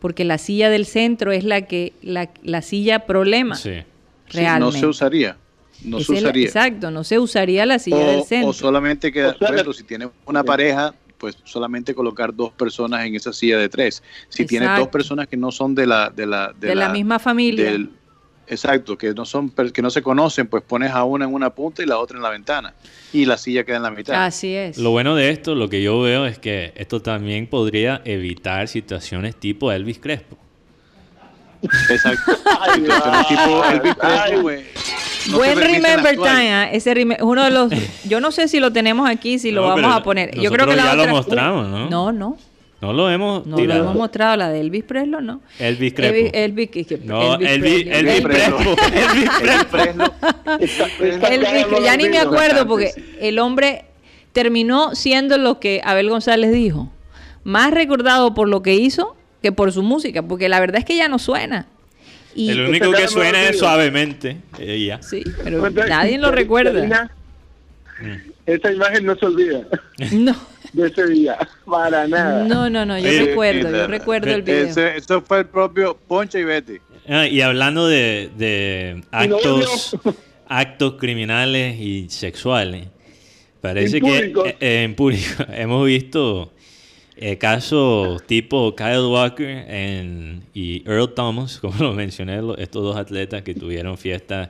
Porque 0.00 0.24
la 0.24 0.38
silla 0.38 0.70
del 0.70 0.86
centro 0.86 1.30
es 1.32 1.44
la 1.44 1.62
que 1.62 1.92
la, 2.02 2.30
la 2.42 2.62
silla 2.62 3.06
problema 3.06 3.54
sí 3.56 3.70
Sí, 4.28 4.36
realmente. 4.38 4.60
no 4.60 4.72
se 4.80 4.86
usaría. 4.86 5.36
No 5.84 5.98
Es 5.98 6.06
se 6.06 6.12
el- 6.12 6.18
usaría. 6.24 6.46
exacto, 6.46 6.90
no 6.90 7.04
se 7.04 7.18
usaría 7.18 7.66
la 7.66 7.78
silla 7.78 8.06
del 8.06 8.20
O, 8.20 8.24
centro. 8.24 8.48
o 8.50 8.52
solamente 8.52 9.10
queda, 9.12 9.28
O 9.30 9.38
sea, 9.38 9.38
por 9.38 9.54
ejemplo, 9.54 9.72
si 9.72 9.82
tienes 9.84 10.08
una 10.26 10.42
pareja, 10.44 10.94
pues 11.20 11.36
solamente 11.44 11.94
colocar 11.94 12.34
dos 12.34 12.50
personas 12.52 13.04
en 13.04 13.14
esa 13.14 13.32
silla 13.32 13.58
de 13.58 13.68
tres. 13.68 14.02
Si 14.30 14.46
tienes 14.46 14.76
dos 14.78 14.88
personas 14.88 15.28
que 15.28 15.36
no 15.36 15.52
son 15.52 15.74
de 15.74 15.86
la 15.86 16.08
de 16.10 16.26
la 16.26 16.52
de, 16.58 16.74
la, 16.74 16.88
misma 16.88 17.18
familia. 17.18 17.70
del- 17.70 17.90
exacto, 18.48 18.96
que 18.98 19.12
no 19.14 19.24
son 19.26 19.50
per- 19.50 19.70
que 19.72 19.82
no 19.82 19.90
se 19.90 20.02
conocen, 20.02 20.48
pues 20.48 20.62
pones 20.64 20.90
a 20.90 21.04
una 21.04 21.26
en 21.26 21.32
una 21.34 21.50
punta 21.50 21.82
y 21.82 21.86
la 21.86 21.98
otra 21.98 22.16
en 22.16 22.22
la 22.22 22.30
ventana 22.30 22.74
y 23.12 23.24
la 23.26 23.36
silla 23.36 23.62
queda 23.64 23.76
en 23.76 23.82
la 23.84 23.90
mitad. 23.90 24.24
Así 24.24 24.54
es. 24.54 24.78
Lo 24.78 24.90
bueno 24.90 25.14
de 25.14 25.28
esto, 25.30 25.54
lo 25.54 25.68
que 25.68 25.82
yo 25.82 26.00
veo 26.00 26.24
es 26.26 26.38
que 26.38 26.72
esto 26.74 27.00
también 27.02 27.46
podría 27.46 28.00
evitar 28.06 28.66
situaciones 28.66 29.36
tipo 29.36 29.70
Elvis 29.70 29.98
Crespo. 30.00 30.36
Exacto. 31.62 32.32
Ay, 32.60 32.80
Situaciones 32.80 33.28
tipo 33.28 33.64
Elvis. 33.66 33.94
Crespo, 33.94 34.50
no 35.28 35.36
Buen 35.38 35.58
Remember. 35.58 36.16
Time, 36.16 36.52
¿ah? 36.52 36.70
ese 36.72 36.94
reme- 36.94 37.18
uno 37.22 37.44
de 37.44 37.50
los, 37.50 37.72
yo 38.04 38.20
no 38.20 38.30
sé 38.30 38.48
si 38.48 38.60
lo 38.60 38.72
tenemos 38.72 39.08
aquí, 39.08 39.38
si 39.38 39.50
lo 39.50 39.62
vamos 39.62 39.94
a 39.94 40.02
poner. 40.02 40.34
Yo 40.38 40.50
creo 40.50 40.66
que 40.66 40.76
la 40.76 40.84
ya 40.84 40.94
lo 40.94 41.08
mostramos, 41.08 41.68
¿no? 41.68 41.90
No, 41.90 42.12
no, 42.12 42.36
No 42.80 42.92
lo 42.92 43.10
hemos 43.10 43.46
no 43.46 43.58
lo 43.58 43.74
hemos 43.74 43.94
mostrado, 43.94 44.36
la 44.36 44.48
de 44.48 44.60
Elvis 44.60 44.84
Presley, 44.84 45.20
¿no? 45.22 45.40
Elvis 45.58 45.92
Crespo. 45.94 46.30
Elvis, 46.32 46.70
Elvis, 46.74 47.04
no, 47.04 47.34
Elvis 47.34 47.86
Elvis, 47.86 48.20
Presley. 48.22 48.44
Elvis 48.94 49.30
Presley. 49.30 49.30
Crespo. 49.40 49.78
Elvis 50.48 50.80
Elvis 50.80 50.90
Presley. 50.98 51.34
Elvis, 51.34 51.66
que 51.66 51.82
ya 51.84 51.96
ni 51.96 52.08
me 52.08 52.18
acuerdo 52.18 52.66
porque 52.66 52.92
el 53.20 53.38
hombre 53.38 53.84
terminó 54.32 54.94
siendo 54.94 55.36
lo 55.38 55.60
que 55.60 55.80
Abel 55.84 56.08
González 56.08 56.52
dijo, 56.52 56.88
más 57.44 57.70
recordado 57.72 58.32
por 58.34 58.48
lo 58.48 58.62
que 58.62 58.74
hizo 58.74 59.16
que 59.42 59.52
por 59.52 59.72
su 59.72 59.82
música, 59.82 60.22
porque 60.22 60.48
la 60.48 60.60
verdad 60.60 60.78
es 60.78 60.84
que 60.84 60.96
ya 60.96 61.08
no 61.08 61.18
suena. 61.18 61.66
Y- 62.34 62.50
El 62.50 62.60
único 62.68 62.92
que 62.92 63.08
suena 63.08 63.48
es 63.48 63.58
suavemente. 63.58 64.36
eh, 64.58 64.84
ya. 64.86 65.02
Sí, 65.02 65.22
pero 65.42 65.68
nadie 65.70 66.18
lo 66.18 66.30
recuerda. 66.30 67.10
Esa 68.46 68.72
imagen 68.72 69.04
no 69.04 69.14
se 69.16 69.26
olvida 69.26 69.60
No, 70.12 70.34
de 70.72 70.86
ese 70.88 71.06
día, 71.08 71.36
para 71.66 72.08
nada. 72.08 72.44
no, 72.44 72.70
no, 72.70 72.86
no, 72.86 72.98
yo 72.98 73.08
Oye, 73.08 73.24
recuerdo, 73.26 73.70
yo 73.70 73.86
recuerdo 73.86 74.30
el 74.34 74.42
video. 74.42 74.66
Ese- 74.66 74.96
eso 74.96 75.20
fue 75.20 75.40
el 75.40 75.46
propio 75.46 75.96
Poncho 76.08 76.38
y 76.38 76.44
Betty. 76.44 76.78
Ah, 77.08 77.26
y 77.26 77.40
hablando 77.42 77.86
de, 77.88 78.30
de 78.36 79.02
Y 79.22 79.28
no 79.28 79.36
actos, 79.36 79.96
actos 80.48 80.94
criminales 80.98 81.78
y 81.78 82.08
sexuales, 82.08 82.86
parece 83.60 84.00
que 84.00 84.18
eh, 84.18 84.56
eh, 84.60 84.82
impúdicos. 84.88 85.46
hemos 85.52 85.86
visto 85.86 86.52
eh, 87.20 87.36
casos 87.38 88.26
tipo 88.26 88.74
Kyle 88.74 89.06
Walker 89.08 89.46
en- 89.68 90.42
y 90.54 90.82
Earl 90.88 91.12
Thomas, 91.14 91.58
como 91.60 91.74
lo 91.82 91.92
mencioné, 91.92 92.40
lo- 92.42 92.56
estos 92.56 92.82
dos 92.82 92.96
atletas 92.96 93.42
que 93.42 93.54
tuvieron 93.54 93.96
fiestas 93.98 94.48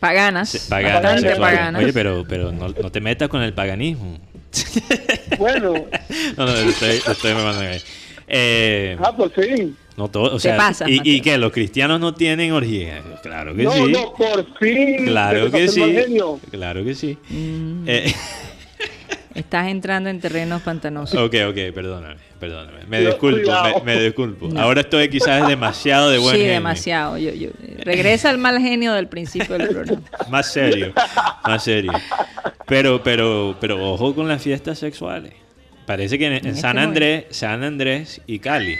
Paganas. 0.00 0.48
se- 0.50 0.68
paganas. 0.70 1.02
bastante 1.02 1.28
sexuales. 1.28 1.58
paganas. 1.58 1.82
Oye, 1.82 1.92
pero, 1.92 2.24
pero 2.28 2.52
no, 2.52 2.68
no 2.68 2.90
te 2.92 3.00
metas 3.00 3.28
con 3.28 3.42
el 3.42 3.52
paganismo. 3.52 4.18
Bueno, 5.38 5.72
No, 6.36 6.46
no, 6.46 6.54
estoy, 6.54 6.90
estoy 7.10 7.32
ahí. 7.32 7.80
Eh, 8.26 8.96
ah, 9.00 9.12
pues 9.16 9.32
sí. 9.34 9.74
no 9.96 10.08
todo, 10.08 10.34
o 10.34 10.38
sea, 10.38 10.56
pasas, 10.56 10.88
y, 10.88 11.00
y 11.02 11.20
que 11.20 11.36
los 11.36 11.52
cristianos 11.52 12.00
no 12.00 12.14
tienen 12.14 12.52
orgía. 12.52 13.02
Claro 13.22 13.54
que 13.54 13.64
No, 13.64 13.72
sí. 13.72 13.92
no, 13.92 14.12
por 14.14 14.58
fin. 14.58 15.04
Claro 15.06 15.50
que 15.50 15.68
sí. 15.68 16.06
Claro 16.50 16.84
que 16.84 16.94
sí. 16.94 17.18
Mm, 17.28 17.84
Eh, 17.86 18.14
estás 19.34 19.68
entrando 19.68 20.08
en 20.10 20.20
terrenos 20.20 20.62
pantanosos. 20.62 21.18
ok, 21.20 21.34
ok, 21.48 21.74
perdóname, 21.74 22.16
perdóname. 22.38 22.84
Me 22.86 23.00
disculpo, 23.00 23.50
me, 23.84 24.00
disculpo. 24.00 24.48
Ahora 24.58 24.82
estoy 24.82 25.08
quizás 25.08 25.46
demasiado 25.48 26.10
de 26.10 26.18
buen 26.18 26.34
sí, 26.34 26.40
genio. 26.42 26.54
demasiado. 26.54 27.18
Yo, 27.18 27.32
yo, 27.32 27.50
regresa 27.78 28.30
al 28.30 28.38
mal 28.38 28.60
genio 28.60 28.92
del 28.92 29.08
principio 29.08 29.58
del 29.58 29.68
programa. 29.68 30.02
Más 30.30 30.52
serio, 30.52 30.92
más 31.44 31.62
serio. 31.64 31.92
Pero, 32.66 33.02
pero, 33.02 33.56
pero 33.60 33.92
ojo 33.92 34.14
con 34.14 34.28
las 34.28 34.42
fiestas 34.42 34.78
sexuales. 34.78 35.32
Parece 35.86 36.18
que 36.18 36.26
en, 36.26 36.32
en 36.34 36.46
este 36.46 36.60
San 36.60 36.76
momento. 36.76 36.88
Andrés, 36.90 37.24
San 37.30 37.62
Andrés 37.62 38.20
y 38.26 38.38
Cali 38.38 38.74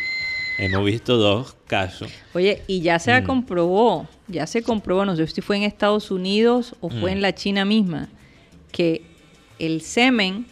hemos 0.59 0.85
visto 0.85 1.17
dos 1.17 1.55
casos. 1.67 2.11
Oye, 2.33 2.63
y 2.67 2.81
ya 2.81 2.99
se 2.99 3.21
Mm. 3.21 3.25
comprobó, 3.27 4.09
ya 4.29 4.47
se 4.47 4.63
comprobó, 4.63 5.05
no 5.05 5.15
sé 5.17 5.27
si 5.27 5.41
fue 5.43 5.57
en 5.57 5.65
Estados 5.65 6.11
Unidos 6.11 6.75
o 6.81 6.89
fue 6.89 7.11
Mm. 7.11 7.15
en 7.15 7.23
la 7.23 7.35
China 7.35 7.65
misma, 7.65 8.09
que 8.73 9.03
el 9.59 9.81
semen 9.83 10.47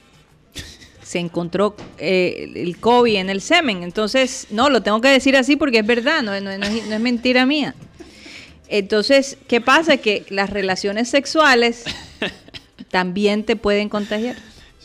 se 1.02 1.18
encontró 1.18 1.76
eh, 1.98 2.50
el 2.54 2.78
COVID 2.78 3.16
en 3.16 3.30
el 3.30 3.40
semen. 3.42 3.82
Entonces, 3.82 4.46
no, 4.50 4.70
lo 4.70 4.82
tengo 4.82 5.00
que 5.00 5.08
decir 5.08 5.36
así 5.36 5.56
porque 5.56 5.78
es 5.80 5.86
verdad, 5.86 6.22
no, 6.22 6.38
no- 6.40 6.56
no 6.56 6.66
es, 6.66 6.86
no 6.86 6.94
es 6.94 7.00
mentira 7.00 7.44
mía. 7.46 7.74
Entonces, 8.68 9.36
¿qué 9.48 9.60
pasa? 9.60 9.98
Que 9.98 10.24
las 10.30 10.48
relaciones 10.48 11.08
sexuales 11.10 11.84
también 12.90 13.44
te 13.44 13.56
pueden 13.56 13.88
contagiar. 13.88 14.36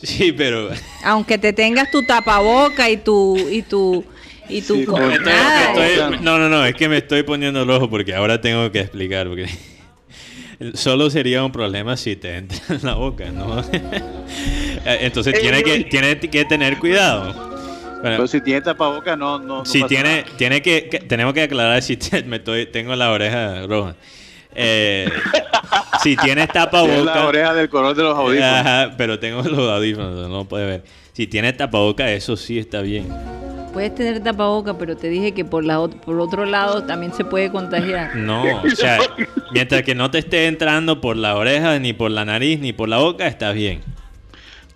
Sí, 0.02 0.30
pero 0.32 0.70
Aunque 1.04 1.38
te 1.38 1.52
tengas 1.52 1.90
tu 1.90 2.02
tapaboca 2.04 2.88
y 2.90 2.98
tu 2.98 3.36
y 3.50 3.62
tu 3.62 4.04
y 4.48 4.62
tu 4.62 4.74
Sí, 4.76 4.80
Estoy- 4.82 5.84
estoy- 5.84 6.18
no, 6.20 6.38
no, 6.38 6.48
no, 6.48 6.64
es 6.64 6.74
que 6.74 6.88
me 6.88 6.98
estoy 6.98 7.22
poniendo 7.22 7.64
rojo 7.64 7.88
porque 7.90 8.14
ahora 8.14 8.40
tengo 8.40 8.70
que 8.70 8.80
explicar. 8.80 9.26
Porque 9.28 9.46
solo 10.74 11.10
sería 11.10 11.44
un 11.44 11.52
problema 11.52 11.96
si 11.96 12.16
te 12.16 12.36
entra 12.36 12.58
en 12.70 12.84
la 12.84 12.94
boca, 12.94 13.30
¿no? 13.30 13.60
Eh, 13.60 13.62
Entonces 15.00 15.38
tiene 15.40 15.62
que, 15.62 15.84
tiene 15.84 16.18
que 16.18 16.44
tener 16.44 16.78
cuidado. 16.78 17.32
Bueno, 18.00 18.16
Pero 18.16 18.26
si 18.28 18.40
tiene 18.40 18.60
tapaboca, 18.60 19.16
no, 19.16 19.38
no. 19.38 19.58
no 19.58 19.64
si 19.64 19.80
pasa 19.80 19.88
tiene, 19.88 20.22
nada. 20.22 20.36
tiene 20.36 20.62
que, 20.62 20.88
que- 20.88 21.00
tenemos 21.00 21.34
que 21.34 21.42
aclarar 21.42 21.82
si 21.82 21.96
te- 21.96 22.22
me 22.22 22.36
estoy, 22.36 22.66
tengo 22.66 22.94
la 22.94 23.10
oreja 23.10 23.66
roja. 23.66 23.96
Eh, 24.54 25.08
si 26.02 26.16
tienes 26.16 26.48
Tiene 26.48 27.04
la 27.04 27.26
oreja 27.26 27.54
del 27.54 27.68
color 27.68 27.96
de 27.96 28.02
los 28.04 28.16
audífonos. 28.16 28.52
Ajá, 28.54 28.94
pero 28.96 29.18
tengo 29.18 29.42
los 29.42 29.68
audífonos, 29.70 30.28
no 30.28 30.44
puede 30.46 30.66
ver. 30.66 30.84
Si 31.12 31.26
tienes 31.26 31.56
tapaboca, 31.56 32.10
eso 32.12 32.36
sí 32.36 32.58
está 32.58 32.80
bien. 32.82 33.08
Puedes 33.78 33.94
tener 33.94 34.20
tapaboca, 34.24 34.76
pero 34.76 34.96
te 34.96 35.08
dije 35.08 35.30
que 35.30 35.44
por 35.44 35.64
la 35.64 35.78
por 35.86 36.18
otro 36.18 36.44
lado 36.44 36.82
también 36.82 37.12
se 37.14 37.24
puede 37.24 37.48
contagiar. 37.52 38.16
No, 38.16 38.42
o 38.62 38.70
sea, 38.70 38.98
mientras 39.52 39.82
que 39.84 39.94
no 39.94 40.10
te 40.10 40.18
esté 40.18 40.48
entrando 40.48 41.00
por 41.00 41.16
la 41.16 41.36
oreja, 41.36 41.78
ni 41.78 41.92
por 41.92 42.10
la 42.10 42.24
nariz, 42.24 42.58
ni 42.58 42.72
por 42.72 42.88
la 42.88 42.96
boca, 42.98 43.28
está 43.28 43.52
bien. 43.52 43.82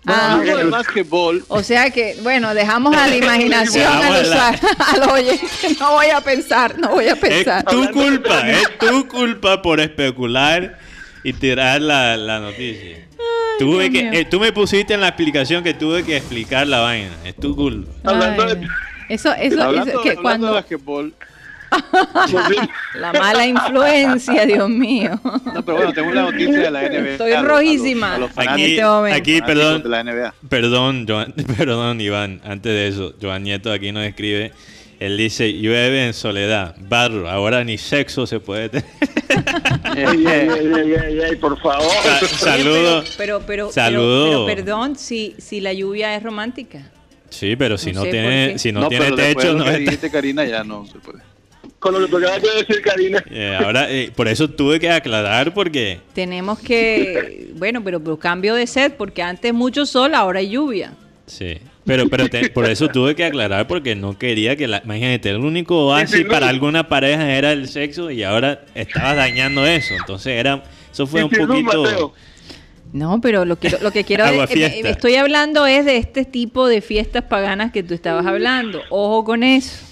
Ah, 0.05 0.39
del 0.41 0.69
básquetbol, 0.69 1.43
O 1.49 1.61
sea 1.63 1.89
que, 1.89 2.15
bueno, 2.23 2.53
dejamos 2.53 2.95
a 2.95 3.07
la 3.09 3.15
imaginación 3.17 3.85
al, 3.91 4.03
a 4.03 4.09
la- 4.09 4.21
usuario, 4.21 4.59
al 5.03 5.09
oyente. 5.09 5.47
No 5.81 5.91
voy 5.91 6.07
a 6.09 6.21
pensar, 6.21 6.79
no 6.79 6.89
voy 6.91 7.07
a 7.09 7.13
Es 7.13 7.19
pensar. 7.19 7.65
tu 7.65 7.89
culpa, 7.91 8.49
es 8.49 8.77
tu 8.79 9.05
culpa 9.09 9.61
por 9.61 9.81
especular 9.81 10.79
y 11.25 11.33
tirar 11.33 11.81
la, 11.81 12.15
la 12.15 12.39
noticia. 12.39 13.05
Tuve 13.59 13.91
que, 13.91 14.09
eh, 14.11 14.25
tú 14.25 14.39
me 14.39 14.51
pusiste 14.51 14.93
en 14.95 15.01
la 15.01 15.09
explicación 15.09 15.63
que 15.63 15.73
tuve 15.73 16.03
que 16.03 16.17
explicar 16.17 16.65
la 16.67 16.79
vaina. 16.79 17.11
Es 17.23 17.35
tu 17.35 17.55
culpa. 17.55 17.91
Hablando 18.03 18.43
Ay, 18.43 18.55
de- 18.55 18.67
eso, 19.13 19.33
eso, 19.33 19.63
hablando, 19.63 19.91
eso- 19.91 20.01
que 20.01 20.09
hablando 20.09 20.21
cuando 20.21 20.47
de 20.47 20.53
básquetbol, 20.53 21.13
la 22.95 23.13
mala 23.13 23.47
influencia, 23.47 24.45
Dios 24.45 24.69
mío. 24.69 25.19
no, 25.23 25.65
pero 25.65 25.77
bueno, 25.77 25.93
tengo 25.93 26.09
una 26.11 26.21
noticia 26.23 26.59
de 26.59 26.71
la 26.71 26.81
NBA. 26.83 27.09
Estoy 27.11 27.31
a 27.31 27.35
los- 27.35 27.37
a 27.37 27.41
los- 27.41 27.51
rojísima. 27.51 28.15
a 28.15 28.17
los 28.19 28.31
en 28.37 28.59
este 28.59 28.83
momento. 28.85 29.17
aquí, 29.17 29.41
perdón, 29.41 29.83
de 29.83 29.89
la 29.89 30.03
NBA. 30.03 30.33
Perdón, 30.49 31.05
Joan, 31.07 31.33
perdón, 31.57 32.01
Iván. 32.01 32.41
Antes 32.43 32.71
de 32.73 32.87
eso, 32.87 33.13
Joan 33.21 33.43
Nieto 33.43 33.71
aquí 33.71 33.91
nos 33.91 34.05
escribe. 34.05 34.51
Él 34.99 35.17
dice, 35.17 35.51
llueve 35.51 36.05
en 36.05 36.13
soledad, 36.13 36.75
barro, 36.79 37.27
ahora 37.29 37.63
ni 37.65 37.77
sexo 37.77 38.25
se 38.25 38.39
puede 38.39 38.69
tener. 38.69 38.85
Ey, 39.97 40.25
ey, 40.25 40.25
ey, 40.27 40.73
ey, 40.75 40.93
ey, 40.93 41.19
ey, 41.31 41.35
por 41.35 41.59
favor. 41.59 41.91
Sa- 42.03 42.27
Saludos. 42.27 43.13
Pero, 43.17 43.39
pero, 43.39 43.45
pero, 43.45 43.71
Saludo. 43.71 44.45
pero, 44.45 44.63
perdón, 44.63 44.95
si, 44.95 45.35
si 45.39 45.59
la 45.59 45.73
lluvia 45.73 46.15
es 46.15 46.23
romántica. 46.23 46.89
Sí, 47.33 47.55
pero 47.55 47.77
si 47.77 47.91
No 47.91 47.99
no, 47.99 48.05
sé 48.05 48.11
tiene, 48.11 48.49
qué. 48.53 48.59
si 48.59 48.71
no, 48.71 48.87
tiene 48.87 49.05
pero 49.05 49.15
después 49.17 49.45
techo, 49.45 49.57
no 49.57 49.65
está. 49.65 49.77
dijiste, 49.79 50.11
Karina, 50.11 50.45
ya 50.45 50.63
no 50.63 50.85
se 50.85 50.99
puede. 50.99 51.19
Con 51.79 51.99
lo 51.99 52.07
que 52.07 52.15
acabas 52.15 52.41
de 52.41 52.49
decir, 52.59 52.81
Karina. 52.81 53.23
Eh, 53.31 53.57
ahora, 53.61 53.91
eh, 53.91 54.11
por 54.15 54.27
eso 54.27 54.49
tuve 54.49 54.79
que 54.79 54.89
aclarar 54.89 55.53
porque 55.53 55.99
Tenemos 56.13 56.59
que, 56.59 57.51
bueno, 57.55 57.83
pero, 57.83 57.99
pero 58.01 58.17
cambio 58.17 58.53
de 58.55 58.67
set, 58.67 58.95
porque 58.95 59.21
antes 59.23 59.53
mucho 59.53 59.85
sol, 59.85 60.13
ahora 60.15 60.39
hay 60.39 60.49
lluvia. 60.51 60.93
Sí, 61.25 61.57
pero, 61.85 62.07
pero 62.09 62.29
te- 62.29 62.49
por 62.49 62.69
eso 62.69 62.87
tuve 62.89 63.15
que 63.15 63.25
aclarar 63.25 63.65
porque 63.67 63.95
no 63.95 64.17
quería 64.17 64.55
que 64.55 64.67
la... 64.67 64.81
Imagínate, 64.85 65.29
el 65.31 65.37
único 65.37 65.87
oasis 65.87 66.23
no. 66.25 66.29
para 66.31 66.47
alguna 66.49 66.87
pareja 66.87 67.33
era 67.35 67.51
el 67.51 67.67
sexo 67.67 68.11
y 68.11 68.23
ahora 68.23 68.63
estabas 68.75 69.15
dañando 69.15 69.65
eso. 69.65 69.93
Entonces 69.95 70.33
era... 70.37 70.63
Eso 70.91 71.07
fue 71.07 71.23
un 71.23 71.29
poquito... 71.31 71.83
Mateo. 71.83 72.13
No, 72.93 73.19
pero 73.21 73.43
lo, 73.43 73.57
quiero, 73.57 73.79
lo 73.81 73.91
que 73.91 74.03
quiero 74.05 74.23
Agua 74.25 74.45
eh, 74.45 74.65
eh, 74.65 74.81
estoy 74.85 75.15
hablando 75.15 75.65
es 75.65 75.83
de 75.85 75.97
este 75.97 76.25
tipo 76.25 76.67
de 76.67 76.81
fiestas 76.81 77.23
paganas 77.23 77.71
que 77.71 77.83
tú 77.83 77.93
estabas 77.93 78.25
hablando. 78.25 78.81
Ojo 78.89 79.23
con 79.25 79.43
eso. 79.43 79.83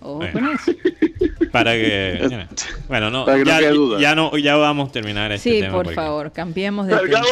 Ojo 0.00 0.16
Bueno. 0.16 0.32
con 0.32 0.54
eso. 0.54 0.72
Para 1.52 1.72
que... 1.72 2.46
Bueno, 2.88 3.10
no, 3.10 3.24
Para 3.26 3.38
que 3.38 3.44
no 3.44 3.50
ya, 3.50 3.58
quede 3.58 3.70
duda. 3.70 4.00
ya 4.00 4.14
no, 4.14 4.36
ya 4.38 4.56
vamos 4.56 4.88
a 4.88 4.92
terminar 4.92 5.32
este 5.32 5.50
Sí, 5.50 5.60
tema. 5.60 5.72
por 5.74 5.84
porque- 5.84 5.94
favor, 5.96 6.32
cambiemos 6.32 6.86
de 6.86 6.96
tema. 6.96 7.22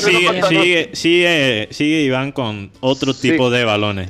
Sigue, 0.00 0.42
sigue, 0.48 0.90
sigue, 0.92 1.68
sigue 1.70 2.02
Iván 2.02 2.32
con 2.32 2.70
otro 2.80 3.12
Sí. 3.12 3.30
tipo 3.30 3.50
de 3.50 3.64
balones. 3.64 4.08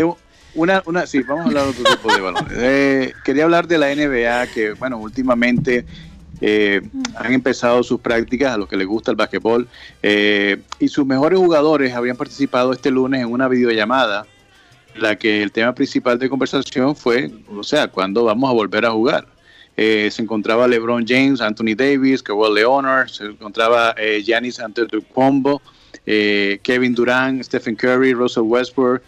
Una, 0.54 0.82
una, 0.84 1.06
sí, 1.06 1.22
vamos 1.22 1.46
a 1.46 1.48
hablar 1.48 1.64
de 1.64 1.70
otro 1.70 1.84
tipo 1.96 2.14
de 2.14 2.20
balones. 2.20 2.52
Eh, 2.56 3.12
quería 3.24 3.44
hablar 3.44 3.66
de 3.66 3.78
la 3.78 3.88
NBA, 3.94 4.46
que, 4.48 4.72
bueno, 4.72 4.98
últimamente 4.98 5.86
eh, 6.44 6.82
han 7.14 7.32
empezado 7.32 7.84
sus 7.84 8.00
prácticas 8.00 8.52
a 8.52 8.58
los 8.58 8.68
que 8.68 8.76
les 8.76 8.86
gusta 8.86 9.12
el 9.12 9.16
básquetbol 9.16 9.68
eh, 10.02 10.60
y 10.80 10.88
sus 10.88 11.06
mejores 11.06 11.38
jugadores 11.38 11.94
habían 11.94 12.16
participado 12.16 12.72
este 12.72 12.90
lunes 12.90 13.20
en 13.20 13.30
una 13.30 13.46
videollamada, 13.46 14.26
en 14.92 15.02
la 15.02 15.16
que 15.16 15.40
el 15.40 15.52
tema 15.52 15.72
principal 15.72 16.18
de 16.18 16.28
conversación 16.28 16.96
fue, 16.96 17.30
o 17.48 17.62
sea, 17.62 17.86
¿cuándo 17.86 18.24
vamos 18.24 18.50
a 18.50 18.54
volver 18.54 18.84
a 18.84 18.90
jugar? 18.90 19.24
Eh, 19.76 20.10
se 20.10 20.20
encontraba 20.20 20.66
LeBron 20.66 21.06
James, 21.06 21.40
Anthony 21.40 21.76
Davis, 21.76 22.20
Kawhi 22.24 22.52
Leonard, 22.52 23.08
se 23.08 23.26
encontraba 23.26 23.94
eh, 23.96 24.20
Giannis 24.24 24.58
Antetokounmpo, 24.58 25.62
Kevin 26.04 26.92
Durant, 26.92 27.40
Stephen 27.44 27.76
Curry, 27.76 28.14
Russell 28.14 28.42
Westbrook, 28.42 29.00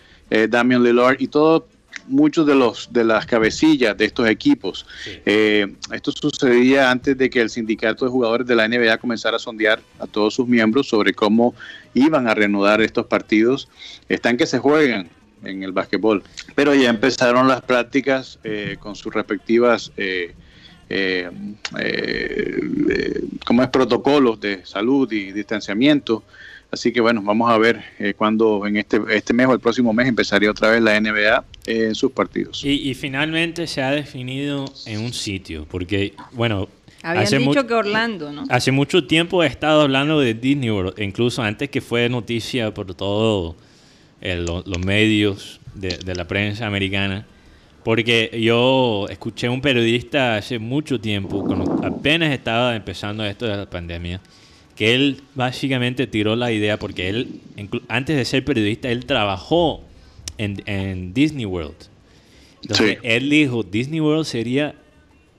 Damian 0.48 0.84
Lillard 0.84 1.20
y 1.20 1.26
todos 1.26 1.64
muchos 2.06 2.46
de 2.46 2.54
los 2.54 2.92
de 2.92 3.04
las 3.04 3.26
cabecillas 3.26 3.96
de 3.96 4.04
estos 4.04 4.28
equipos. 4.28 4.86
Eh, 5.24 5.74
esto 5.92 6.12
sucedía 6.12 6.90
antes 6.90 7.16
de 7.16 7.30
que 7.30 7.40
el 7.40 7.50
sindicato 7.50 8.04
de 8.04 8.10
jugadores 8.10 8.46
de 8.46 8.54
la 8.54 8.68
NBA 8.68 8.98
comenzara 8.98 9.36
a 9.36 9.40
sondear 9.40 9.80
a 9.98 10.06
todos 10.06 10.34
sus 10.34 10.46
miembros 10.46 10.88
sobre 10.88 11.14
cómo 11.14 11.54
iban 11.94 12.28
a 12.28 12.34
reanudar 12.34 12.80
estos 12.80 13.06
partidos. 13.06 13.68
Están 14.08 14.36
que 14.36 14.46
se 14.46 14.58
juegan 14.58 15.08
en 15.44 15.62
el 15.62 15.72
básquetbol, 15.72 16.22
pero 16.54 16.74
ya 16.74 16.88
empezaron 16.88 17.48
las 17.48 17.62
prácticas 17.62 18.38
eh, 18.44 18.76
con 18.80 18.94
sus 18.94 19.12
respectivas 19.12 19.92
eh, 19.96 20.34
eh, 20.88 21.30
eh, 21.78 22.60
eh, 22.90 23.20
¿cómo 23.44 23.62
es? 23.62 23.68
protocolos 23.68 24.40
de 24.40 24.64
salud 24.64 25.10
y 25.12 25.32
distanciamiento. 25.32 26.24
Así 26.74 26.92
que 26.92 27.00
bueno, 27.00 27.22
vamos 27.22 27.48
a 27.48 27.56
ver 27.56 27.84
eh, 28.00 28.14
cuándo 28.14 28.66
en 28.66 28.76
este, 28.76 29.00
este 29.10 29.32
mes 29.32 29.46
o 29.46 29.52
el 29.52 29.60
próximo 29.60 29.92
mes 29.92 30.08
empezaría 30.08 30.50
otra 30.50 30.70
vez 30.70 30.82
la 30.82 31.00
NBA 31.00 31.44
eh, 31.66 31.84
en 31.86 31.94
sus 31.94 32.10
partidos. 32.10 32.64
Y, 32.64 32.90
y 32.90 32.94
finalmente 32.94 33.68
se 33.68 33.80
ha 33.80 33.92
definido 33.92 34.64
en 34.84 35.00
un 35.00 35.12
sitio, 35.12 35.66
porque, 35.70 36.14
bueno, 36.32 36.68
Habían 37.04 37.22
hace 37.22 37.38
dicho 37.38 37.64
que 37.64 37.74
Orlando, 37.74 38.32
¿no? 38.32 38.44
Hace 38.48 38.72
mucho 38.72 39.06
tiempo 39.06 39.44
he 39.44 39.46
estado 39.46 39.82
hablando 39.82 40.18
de 40.18 40.34
Disney 40.34 40.70
World, 40.70 41.00
incluso 41.00 41.42
antes 41.42 41.70
que 41.70 41.80
fue 41.80 42.08
noticia 42.08 42.74
por 42.74 42.92
todos 42.94 43.54
los 44.20 44.78
medios 44.84 45.60
de, 45.74 45.98
de 45.98 46.14
la 46.16 46.26
prensa 46.26 46.66
americana, 46.66 47.24
porque 47.84 48.36
yo 48.42 49.06
escuché 49.10 49.46
a 49.46 49.52
un 49.52 49.60
periodista 49.60 50.36
hace 50.36 50.58
mucho 50.58 51.00
tiempo, 51.00 51.44
cuando 51.44 51.86
apenas 51.86 52.32
estaba 52.32 52.74
empezando 52.74 53.24
esto 53.24 53.46
de 53.46 53.58
la 53.58 53.70
pandemia, 53.70 54.20
que 54.76 54.94
él 54.94 55.20
básicamente 55.34 56.06
tiró 56.06 56.36
la 56.36 56.50
idea, 56.52 56.78
porque 56.78 57.08
él, 57.08 57.40
antes 57.88 58.16
de 58.16 58.24
ser 58.24 58.44
periodista, 58.44 58.90
él 58.90 59.06
trabajó 59.06 59.82
en, 60.38 60.62
en 60.66 61.14
Disney 61.14 61.44
World. 61.46 61.74
Entonces, 62.62 62.92
Sí. 62.92 62.98
él 63.02 63.30
dijo, 63.30 63.62
Disney 63.62 64.00
World 64.00 64.24
sería, 64.24 64.74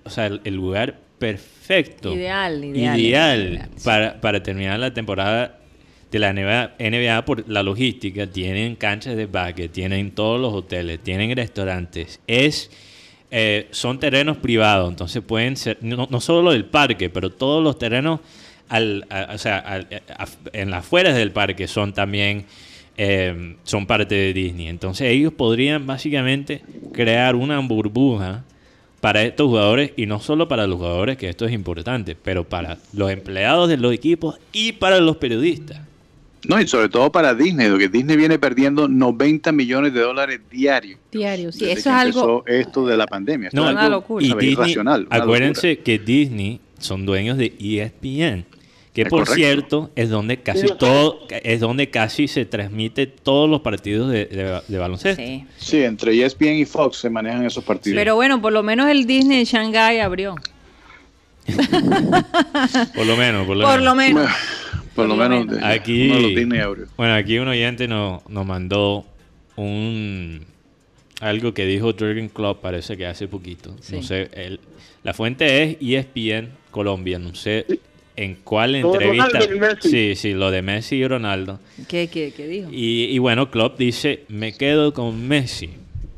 o 0.03 0.10
sea, 0.10 0.28
el, 0.28 0.41
el 0.44 0.56
lugar 0.56 0.99
perfecto. 1.20 2.14
Ideal, 2.14 2.64
ideal, 2.64 2.99
Ideal 2.99 3.41
ideal, 3.49 3.70
sí. 3.76 3.82
para, 3.84 4.22
para 4.22 4.44
terminar 4.44 4.80
la 4.80 4.94
temporada 4.94 5.60
de 6.12 6.20
la 6.20 6.32
NBA, 6.32 6.76
NBA 6.80 7.26
por 7.26 7.49
la 7.49 7.64
logística. 7.64 8.28
Tienen 8.28 8.76
canchas 8.76 9.16
de 9.18 9.26
básquet, 9.26 9.72
tienen 9.72 10.12
todos 10.12 10.40
los 10.40 10.53
hoteles, 10.53 10.99
tienen 10.99 11.36
restaurantes. 11.36 12.20
Es, 12.28 12.70
eh, 13.32 13.68
son 13.72 13.99
terrenos 13.99 14.38
privados, 14.38 14.90
entonces 14.90 15.22
pueden 15.24 15.57
ser, 15.57 15.78
no, 15.82 16.07
no 16.10 16.22
solo 16.22 16.53
el 16.53 16.66
parque, 16.66 17.10
pero 17.10 17.32
todos 17.32 17.62
los 17.64 17.78
terrenos 17.78 18.20
al, 18.70 19.06
a- 19.10 19.32
o 19.34 19.38
sea, 19.38 19.60
al- 19.60 19.88
a- 20.18 20.28
en 20.54 20.72
las 20.72 20.80
afueras 20.86 21.16
del 21.16 21.32
parque 21.32 21.68
son 21.68 21.94
también 21.94 22.46
eh, 22.98 23.56
son 23.64 23.86
parte 23.88 24.16
de 24.16 24.34
Disney. 24.34 24.68
Entonces 24.68 25.12
ellos 25.12 25.34
podrían 25.34 25.86
básicamente 25.86 26.62
crear 26.94 27.36
una 27.36 27.60
burbuja 27.60 28.44
para 29.02 29.22
estos 29.24 29.48
jugadores 29.48 29.92
y 29.98 30.06
no 30.06 30.20
solo 30.20 30.48
para 30.48 30.66
los 30.66 30.78
jugadores, 30.78 31.18
que 31.18 31.30
esto 31.30 31.46
es 31.46 31.52
importante, 31.52 32.16
pero 32.16 32.44
para 32.44 32.78
los 32.94 33.12
empleados 33.12 33.70
de 33.70 33.78
los 33.78 33.94
equipos 33.94 34.40
y 34.52 34.72
para 34.72 35.00
los 35.00 35.18
periodistas. 35.18 35.80
No, 36.48 36.62
y 36.62 36.68
sobre 36.68 36.90
todo 36.90 37.12
para 37.12 37.34
Disney, 37.34 37.70
porque 37.70 37.90
Disney 37.90 38.16
viene 38.18 38.38
perdiendo 38.40 38.88
90 38.88 39.52
millones 39.52 39.94
de 39.94 40.00
dólares 40.02 40.40
diarios. 40.50 41.00
Diario, 41.12 41.52
sí, 41.52 41.66
desde 41.66 41.74
eso 41.74 41.84
que 41.84 41.90
es 41.90 41.96
algo... 41.96 42.44
esto 42.46 42.86
de 42.86 42.96
la 42.98 43.08
pandemia. 43.08 43.48
Esto 43.50 43.62
No, 43.62 43.68
es 43.68 43.74
una 43.74 43.90
locura. 43.90 44.24
Y 44.26 44.30
¿sabes? 44.30 44.42
Disney, 44.46 44.54
irracional, 44.66 45.08
una 45.10 45.24
acuérdense 45.24 45.80
que 45.80 45.98
Disney 46.00 46.60
son 46.86 47.06
dueños 47.06 47.38
de 47.38 47.53
ESPN, 47.60 48.45
que 48.94 49.02
Es 49.02 49.10
por 49.10 49.26
correcto. 49.26 49.34
cierto 49.36 49.91
es 49.95 50.10
donde 50.10 50.38
casi 50.41 50.68
todo 50.80 51.28
es 51.30 51.60
donde 51.60 51.90
casi 51.90 52.28
se 52.30 52.45
transmite 52.45 53.07
todos 53.07 53.49
los 53.49 53.62
partidos 53.62 54.10
de, 54.12 54.26
de- 54.26 54.62
de 54.68 54.78
baloncesto. 54.78 55.22
Sí. 55.57 55.84
entre 55.84 56.24
ESPN 56.24 56.56
y 56.56 56.66
Fox 56.66 56.98
se 56.98 57.10
manejan 57.10 57.45
esos 57.45 57.64
partidos. 57.64 57.98
Pero 57.98 58.16
bueno, 58.16 58.41
por 58.41 58.53
lo 58.53 58.64
menos 58.64 58.90
el 58.90 59.06
Disney 59.06 59.40
de 59.40 59.45
Shanghai 59.45 59.99
abrió. 59.99 60.36
Por 62.95 63.06
lo 63.06 63.16
menos, 63.18 63.45
por 63.45 63.56
lo 63.57 63.66
Por 63.68 63.80
menos. 63.80 63.84
lo 63.84 63.95
menos. 63.95 64.32
Por 64.95 65.07
lo 65.07 65.16
por 65.16 65.28
lo 65.30 65.30
menos 65.30 65.45
menos. 65.48 65.64
Aquí, 65.64 66.06
uno 66.07 66.16
de 66.16 66.22
los 66.22 66.36
Disney 66.36 66.60
abrió. 66.60 66.86
bueno, 66.98 67.14
aquí 67.14 67.38
un 67.38 67.48
oyente 67.48 67.88
nos, 67.88 68.28
nos 68.30 68.45
mandó 68.45 69.06
un 69.56 70.41
algo 71.22 71.53
que 71.53 71.66
dijo 71.66 71.94
Jürgen 71.94 72.30
Klopp, 72.30 72.62
parece 72.62 72.98
que 72.98 73.06
hace 73.06 73.28
poquito. 73.28 73.76
Sí. 73.82 73.95
No 73.98 74.03
sé, 74.03 74.30
el- 74.34 74.60
la 75.03 75.14
fuente 75.14 75.64
es 75.64 75.78
ESPN 75.82 76.49
Colombia, 76.80 77.18
no 77.20 77.34
sé 77.36 77.66
en 78.18 78.36
cuál 78.44 78.74
Lo 78.82 78.92
de 78.92 78.96
entrevista. 78.98 79.40
Ronaldo 79.40 79.56
y 79.56 79.60
Messi. 79.60 79.90
Sí, 79.90 80.16
sí, 80.18 80.34
lo 80.34 80.52
de 80.52 80.62
Messi 80.62 80.98
y 80.98 81.08
Ronaldo. 81.08 81.60
¿Qué, 81.88 82.10
qué, 82.10 82.34
qué 82.36 82.48
dijo? 82.48 82.70
Y, 82.70 83.06
y 83.06 83.18
bueno, 83.20 83.50
Klopp 83.50 83.78
dice, 83.80 84.26
me 84.28 84.52
quedo 84.52 84.94
con 84.94 85.26
Messi, 85.26 85.70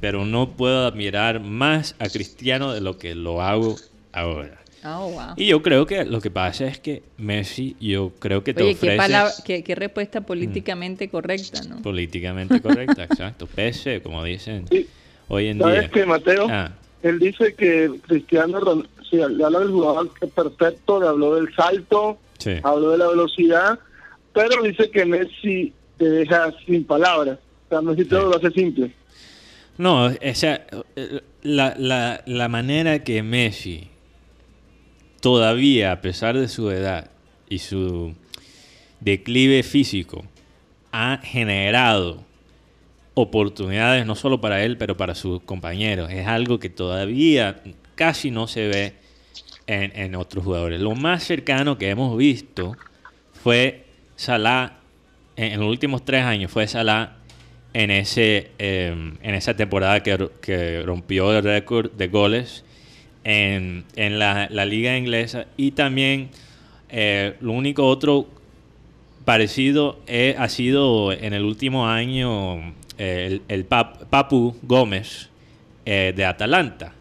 pero 0.02 0.26
no 0.26 0.50
puedo 0.50 0.88
admirar 0.88 1.40
más 1.42 1.96
a 2.00 2.10
Cristiano 2.10 2.74
de 2.74 2.82
lo 2.82 2.98
que 2.98 3.14
lo 3.14 3.44
hago 3.44 3.76
ahora. 4.14 4.58
Oh, 4.84 5.10
wow. 5.12 5.34
Y 5.36 5.46
yo 5.46 5.62
creo 5.62 5.86
que 5.86 6.06
lo 6.06 6.22
que 6.22 6.32
pasa 6.32 6.66
es 6.66 6.80
que 6.80 7.04
Messi, 7.18 7.76
yo 7.80 8.12
creo 8.18 8.44
que 8.44 8.56
te 8.56 8.64
Oye, 8.64 8.72
ofrece 8.74 8.94
qué, 8.94 8.98
palabra, 8.98 9.34
qué, 9.46 9.64
qué 9.64 9.76
respuesta 9.76 10.22
políticamente 10.22 11.08
correcta, 11.10 11.62
¿no? 11.70 11.84
políticamente 11.84 12.62
correcta, 12.62 13.04
exacto. 13.12 13.46
PC, 13.46 14.02
como 14.02 14.24
dicen 14.24 14.66
Sí. 14.72 14.88
hoy 15.28 15.50
en 15.50 15.60
¿Sabes 15.60 15.82
día. 15.82 15.90
qué, 15.90 16.06
Mateo? 16.06 16.48
Ah, 16.50 16.72
Él 17.04 17.20
dice 17.20 17.54
que 17.56 17.92
Cristiano 18.08 18.60
Ronaldo, 18.60 18.88
sí, 19.10 19.18
le 19.18 19.44
habla 19.44 19.60
del 19.60 19.72
jugador 19.72 20.14
que 20.14 20.26
es 20.26 20.32
perfecto, 20.32 21.02
le 21.02 21.08
habló 21.08 21.36
del 21.36 21.54
salto, 21.56 22.18
sí. 22.38 22.54
habló 22.64 22.92
de 22.92 22.98
la 22.98 23.08
velocidad, 23.08 23.80
pero 24.34 24.62
dice 24.64 24.90
que 24.90 25.06
Messi 25.06 25.74
te 25.98 26.10
deja 26.10 26.54
sin 26.66 26.84
palabras. 26.84 27.40
O 27.66 27.70
sea, 27.70 27.82
Messi 27.82 28.06
todo 28.06 28.30
lo 28.30 28.38
hace 28.38 28.52
simple. 28.52 28.92
No, 29.78 30.06
o 30.08 30.34
sea, 30.34 30.66
la, 31.44 31.76
la, 31.78 32.24
la 32.26 32.48
manera 32.48 33.04
que 33.04 33.22
Messi 33.24 33.90
todavía, 35.22 35.92
a 35.92 36.02
pesar 36.02 36.38
de 36.38 36.48
su 36.48 36.72
edad 36.72 37.12
y 37.50 37.60
su 37.60 38.16
declive 39.00 39.64
físico, 39.64 40.26
ha 40.92 41.20
generado 41.24 42.24
oportunidades 43.14 44.06
no 44.06 44.16
solo 44.16 44.42
para 44.42 44.64
él, 44.64 44.78
pero 44.78 44.96
para 44.96 45.16
sus 45.16 45.42
compañeros. 45.42 46.12
Es 46.12 46.28
algo 46.28 46.60
que 46.60 46.70
todavía 46.70 47.62
casi 47.98 48.32
no 48.32 48.48
se 48.48 48.68
ve 48.68 48.94
en, 49.66 49.92
en 50.00 50.16
otros 50.16 50.46
jugadores. 50.46 50.80
Lo 50.80 50.96
más 50.96 51.24
cercano 51.24 51.78
que 51.78 51.90
hemos 51.90 52.16
visto 52.18 52.78
fue 53.34 53.84
Salah, 54.16 54.78
en, 55.36 55.60
los 55.60 55.68
últimos 55.68 56.06
tres 56.06 56.24
años, 56.24 56.50
fue 56.50 56.68
Salah 56.68 57.18
en, 57.74 57.92
ese, 57.92 58.52
eh, 58.60 59.14
en 59.22 59.36
esa 59.36 59.56
temporada 59.56 60.02
que, 60.02 60.84
rompió 60.86 61.38
el 61.38 61.44
récord 61.44 61.92
de 61.92 62.08
goles 62.08 62.64
en, 63.24 63.84
la, 63.96 64.48
liga 64.66 64.98
inglesa. 64.98 65.48
Y 65.58 65.72
también 65.72 66.30
eh, 66.90 67.36
lo 67.42 67.52
único 67.52 67.86
otro 67.86 68.28
parecido 69.26 70.00
eh, 70.08 70.36
ha 70.38 70.48
sido 70.48 71.12
en 71.12 71.34
el 71.34 71.44
último 71.44 71.88
año 71.88 72.74
eh, 72.98 73.28
el, 73.28 73.42
el 73.50 73.68
Pap- 73.68 74.06
Papu 74.06 74.56
Gómez 74.62 75.30
de 75.86 76.26
Atalanta. 76.26 76.97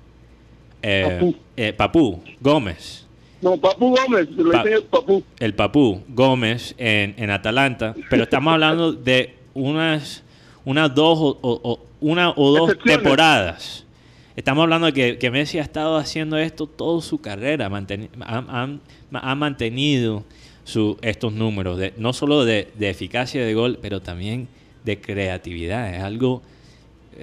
Eh, 0.89 1.05
Papú. 1.19 1.35
eh, 1.57 1.73
Papú 1.73 2.21
Gómez. 2.41 3.07
No, 3.43 3.57
Papu 3.57 3.95
Gómez, 3.97 4.29
lo 4.31 4.51
Pa- 4.53 4.63
dice 4.65 4.81
Papu. 4.83 5.23
El 5.41 5.55
Papú 5.55 6.01
Gómez 6.09 6.75
en, 6.79 7.15
en 7.19 7.31
Atalanta. 7.31 7.95
Pero 8.09 8.23
estamos 8.23 8.53
hablando 8.53 8.93
de 8.93 9.35
unas, 9.55 10.23
unas 10.65 10.95
dos 10.95 11.19
o, 11.43 11.81
una 12.01 12.31
o 12.31 12.51
dos 12.57 12.79
temporadas. 12.85 13.85
Estamos 14.37 14.63
hablando 14.63 14.87
de 14.87 14.93
que, 14.93 15.19
que 15.19 15.31
Messi 15.31 15.59
ha 15.59 15.63
estado 15.63 15.97
haciendo 15.97 16.37
esto 16.39 16.67
toda 16.67 17.01
su 17.03 17.19
carrera. 17.19 17.67
ha, 18.21 18.39
ha- 18.39 19.31
ha 19.31 19.35
mantenido 19.35 20.25
su, 20.65 20.99
estos 21.03 21.33
números, 21.33 21.79
de, 21.79 21.95
no 21.97 22.13
solo 22.13 22.45
de, 22.45 22.69
de 22.79 22.91
eficacia 22.91 23.45
de 23.45 23.55
gol, 23.55 23.79
pero 23.83 24.01
también 24.01 24.49
de 24.85 25.01
creatividad. 25.01 25.95
Es 25.95 26.03
algo 26.03 26.43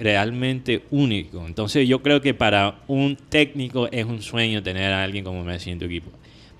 realmente 0.00 0.82
único. 0.90 1.44
Entonces 1.46 1.88
yo 1.88 2.02
creo 2.02 2.20
que 2.20 2.34
para 2.34 2.76
un 2.88 3.16
técnico 3.28 3.88
es 3.90 4.04
un 4.04 4.20
sueño 4.22 4.62
tener 4.62 4.92
a 4.92 5.02
alguien 5.04 5.24
como 5.24 5.44
Messi 5.44 5.70
en 5.70 5.78
tu 5.78 5.84
equipo. 5.86 6.10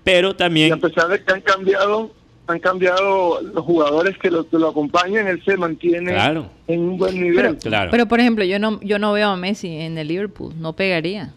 Pero 0.02 0.28
Y 0.28 0.32
a 0.32 0.36
también... 0.36 0.80
pesar 0.80 1.08
de 1.08 1.22
que 1.22 1.32
han 1.32 1.40
cambiado, 1.40 2.12
han 2.46 2.58
cambiado 2.58 3.40
los 3.40 3.64
jugadores 3.64 4.16
que 4.18 4.30
lo, 4.30 4.48
que 4.48 4.58
lo 4.58 4.68
acompañan, 4.68 5.26
él 5.26 5.42
se 5.44 5.56
mantiene 5.56 6.12
Claro. 6.12 6.50
en 6.66 6.80
un 6.80 6.98
buen 6.98 7.20
nivel. 7.20 7.56
Claro. 7.58 7.90
Pero 7.90 8.06
por 8.06 8.20
ejemplo, 8.20 8.44
yo 8.44 8.58
no, 8.58 8.80
yo 8.82 8.98
no 8.98 9.12
veo 9.12 9.30
a 9.30 9.36
Messi 9.36 9.68
en 9.68 9.96
el 9.98 10.08
Liverpool, 10.08 10.52
no 10.58 10.74
pegaría. 10.74 11.32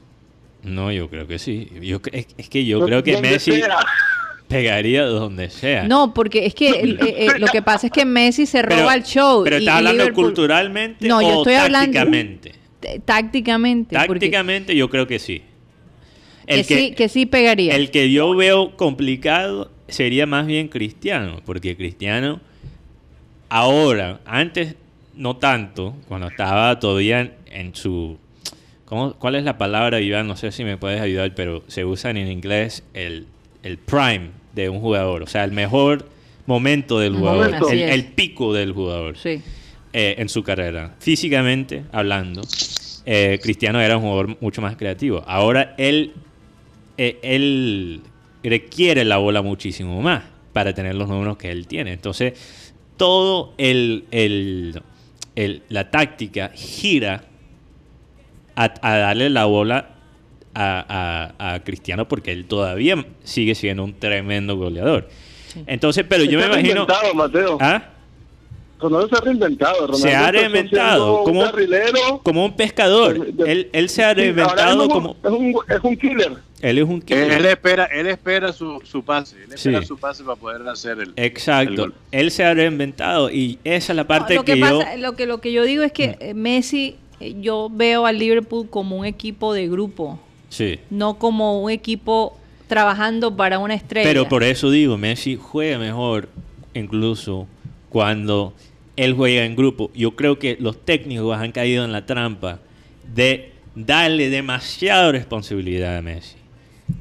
No, 0.63 0.91
yo 0.91 1.09
creo 1.09 1.27
que 1.27 1.39
sí. 1.39 1.69
Yo, 1.81 1.99
es, 2.11 2.27
es 2.37 2.49
que 2.49 2.65
yo 2.65 2.79
No- 2.79 2.85
creo 2.87 3.03
que 3.03 3.21
Messi 3.21 3.53
sea. 3.53 3.77
Pegaría 4.47 5.03
donde 5.05 5.49
sea. 5.49 5.83
No, 5.87 6.13
porque 6.13 6.45
es 6.45 6.53
que 6.55 6.69
el- 6.69 6.99
eh, 7.01 7.25
eh, 7.25 7.39
lo 7.39 7.47
que 7.47 7.61
pasa 7.61 7.87
es 7.87 7.93
que 7.93 8.05
Messi 8.05 8.45
se 8.45 8.61
Pero- 8.63 8.81
roba 8.81 8.95
el 8.95 9.03
show. 9.03 9.43
Pero 9.43 9.57
estás 9.57 9.75
hablando 9.75 10.03
Liverpool- 10.05 10.25
culturalmente 10.25 11.07
No, 11.07 11.21
yo 11.21 11.27
o 11.27 11.37
estoy 11.39 11.53
hablando- 11.55 11.91
tácticamente. 11.93 12.51
Tácticamente. 13.05 13.95
porque 14.07 14.19
Tácticamente 14.27 14.75
yo 14.75 14.89
creo 14.89 15.07
que 15.07 15.19
sí. 15.19 15.41
que, 16.47 16.63
sí, 16.63 16.91
que 16.95 17.09
sí 17.09 17.25
pegaría. 17.25 17.75
El 17.75 17.91
que 17.91 18.09
yo 18.11 18.33
veo 18.35 18.77
complicado 18.77 19.69
sería 19.89 20.25
más 20.25 20.45
bien 20.47 20.67
Cristiano, 20.69 21.41
porque 21.45 21.75
Cristiano 21.75 22.39
ahora, 23.49 24.19
antes 24.25 24.75
no 25.15 25.37
tanto, 25.37 25.95
cuando 26.07 26.27
estaba 26.27 26.79
todavía 26.79 27.21
en, 27.21 27.33
en 27.47 27.75
su... 27.75 28.17
¿cómo- 28.85 29.13
¿Cuál 29.15 29.35
es 29.35 29.43
la 29.43 29.57
palabra, 29.57 29.99
Iván? 29.99 30.27
No 30.27 30.35
sé 30.37 30.51
si 30.51 30.63
me 30.63 30.77
puedes 30.77 31.01
ayudar, 31.01 31.33
pero 31.35 31.63
se 31.67 31.83
usa 31.85 32.11
en 32.11 32.17
inglés 32.17 32.83
el, 32.93 33.25
el 33.67 33.77
prime 33.77 34.29
de 34.53 34.69
un 34.69 34.79
jugador, 34.79 35.23
o 35.23 35.27
sea, 35.27 35.43
el 35.43 35.51
mejor 35.51 36.07
momento 36.45 36.99
del 36.99 37.15
jugador, 37.15 37.53
el 37.71 38.05
pico 38.05 38.53
del 38.53 38.71
jugador 38.71 39.17
Sí. 39.17 39.41
eh, 39.93 40.15
en 40.17 40.29
su 40.29 40.41
carrera. 40.43 40.95
Físicamente 40.99 41.83
hablando, 41.91 42.41
eh, 43.05 43.39
Cristiano 43.43 43.79
era 43.81 43.97
un 43.97 44.03
jugador 44.03 44.37
mucho 44.41 44.61
más 44.61 44.75
creativo. 44.77 45.23
Ahora 45.27 45.75
él, 45.77 46.13
eh, 46.97 47.19
él 47.21 48.01
requiere 48.43 49.03
la 49.05 49.17
bola 49.17 49.41
muchísimo 49.41 50.01
más 50.01 50.23
para 50.53 50.73
tener 50.73 50.95
los 50.95 51.09
números 51.09 51.37
que 51.37 51.51
él 51.51 51.67
tiene. 51.67 51.91
Entonces, 51.93 52.33
todo 52.95 53.53
el, 53.57 54.05
el- 54.11 54.81
el- 55.35 55.61
la 55.69 55.91
táctica 55.91 56.51
gira 56.55 57.25
a, 58.55 58.73
a 58.81 58.97
darle 58.97 59.29
la 59.29 59.45
bola 59.45 59.89
a, 60.59 61.33
a- 61.39 61.53
a 61.55 61.63
Cristiano 61.63 62.07
porque 62.07 62.31
él 62.31 62.45
todavía 62.45 63.05
sigue 63.23 63.53
siendo 63.55 63.83
un 63.83 63.93
tremendo 63.93 64.55
goleador. 64.57 65.07
Entonces, 65.65 66.05
pero 66.07 66.23
yo 66.23 66.39
me 66.39 66.45
imagino... 66.47 66.85
reinventado, 66.85 67.13
Mateo. 67.13 67.57
¿Ah? 67.61 67.83
Ronaldo 68.79 69.07
se 69.09 69.15
ha 69.15 69.21
reinventado. 69.21 69.75
Ronaldo 69.87 69.97
Se 69.97 70.15
ha 70.15 70.31
reinventado 70.31 71.23
como, 71.23 71.39
un 71.41 71.45
carrilero. 71.47 72.21
como 72.23 72.45
un 72.45 72.55
pescador. 72.55 73.27
Él, 73.45 73.69
él 73.73 73.89
se 73.89 74.03
ha 74.03 74.13
reinventado 74.13 74.87
como... 74.87 75.15
Es 75.23 75.31
un, 75.31 75.55
es 75.67 75.79
un 75.83 75.97
killer. 75.97 76.33
Él 76.61 76.77
es 76.79 76.83
un 76.85 77.03
Él, 77.07 77.31
él 77.31 77.45
espera, 77.45 77.85
él 77.85 78.07
espera 78.07 78.51
su, 78.51 78.79
su 78.83 79.03
pase, 79.03 79.35
él 79.43 79.53
espera 79.53 79.79
Sí. 79.81 79.85
su 79.87 79.97
pase 79.97 80.23
para 80.23 80.35
poder 80.35 80.67
hacer 80.67 80.93
el, 80.99 81.13
el 81.15 81.23
Exacto. 81.25 81.83
gol. 81.83 81.93
Él 82.11 82.31
se 82.31 82.43
ha 82.43 82.53
reinventado 82.53 83.29
y 83.31 83.59
esa 83.63 83.93
es 83.93 83.95
la 83.95 84.07
parte 84.07 84.33
lo 84.35 84.43
que, 84.43 84.53
que, 84.53 84.59
yo... 84.59 84.65
Mm. 84.65 84.79
pasa, 84.79 84.97
lo 84.97 85.15
que 85.15 85.25
lo 85.27 85.39
que 85.39 85.51
yo 85.51 85.63
digo 85.63 85.83
es 85.83 85.91
que 85.91 86.17
eh, 86.19 86.33
Messi, 86.33 86.95
eh, 87.19 87.35
yo 87.39 87.69
veo 87.71 88.05
al 88.07 88.17
Liverpool 88.17 88.69
como 88.71 88.97
un 88.97 89.05
equipo 89.05 89.53
de 89.53 89.67
grupo, 89.67 90.19
Sí. 90.49 90.79
no 90.89 91.17
como 91.19 91.61
un 91.61 91.69
equipo 91.71 92.37
trabajando 92.67 93.35
para 93.35 93.59
una 93.59 93.73
estrella. 93.73 94.07
Pero 94.07 94.29
por 94.29 94.43
eso 94.43 94.69
digo, 94.71 94.97
Messi 94.97 95.35
juega 95.35 95.77
mejor 95.77 96.29
incluso 96.73 97.47
cuando 97.89 98.53
él 98.95 99.13
juega 99.13 99.45
en 99.45 99.55
grupo. 99.55 99.91
Yo 99.93 100.15
creo 100.15 100.39
que 100.39 100.57
los 100.59 100.83
técnicos 100.83 101.37
han 101.37 101.51
caído 101.51 101.85
en 101.85 101.91
la 101.91 102.05
trampa 102.05 102.59
de 103.13 103.51
darle 103.75 104.29
demasiada 104.29 105.11
responsabilidad 105.11 105.97
a 105.97 106.01
Messi. 106.01 106.36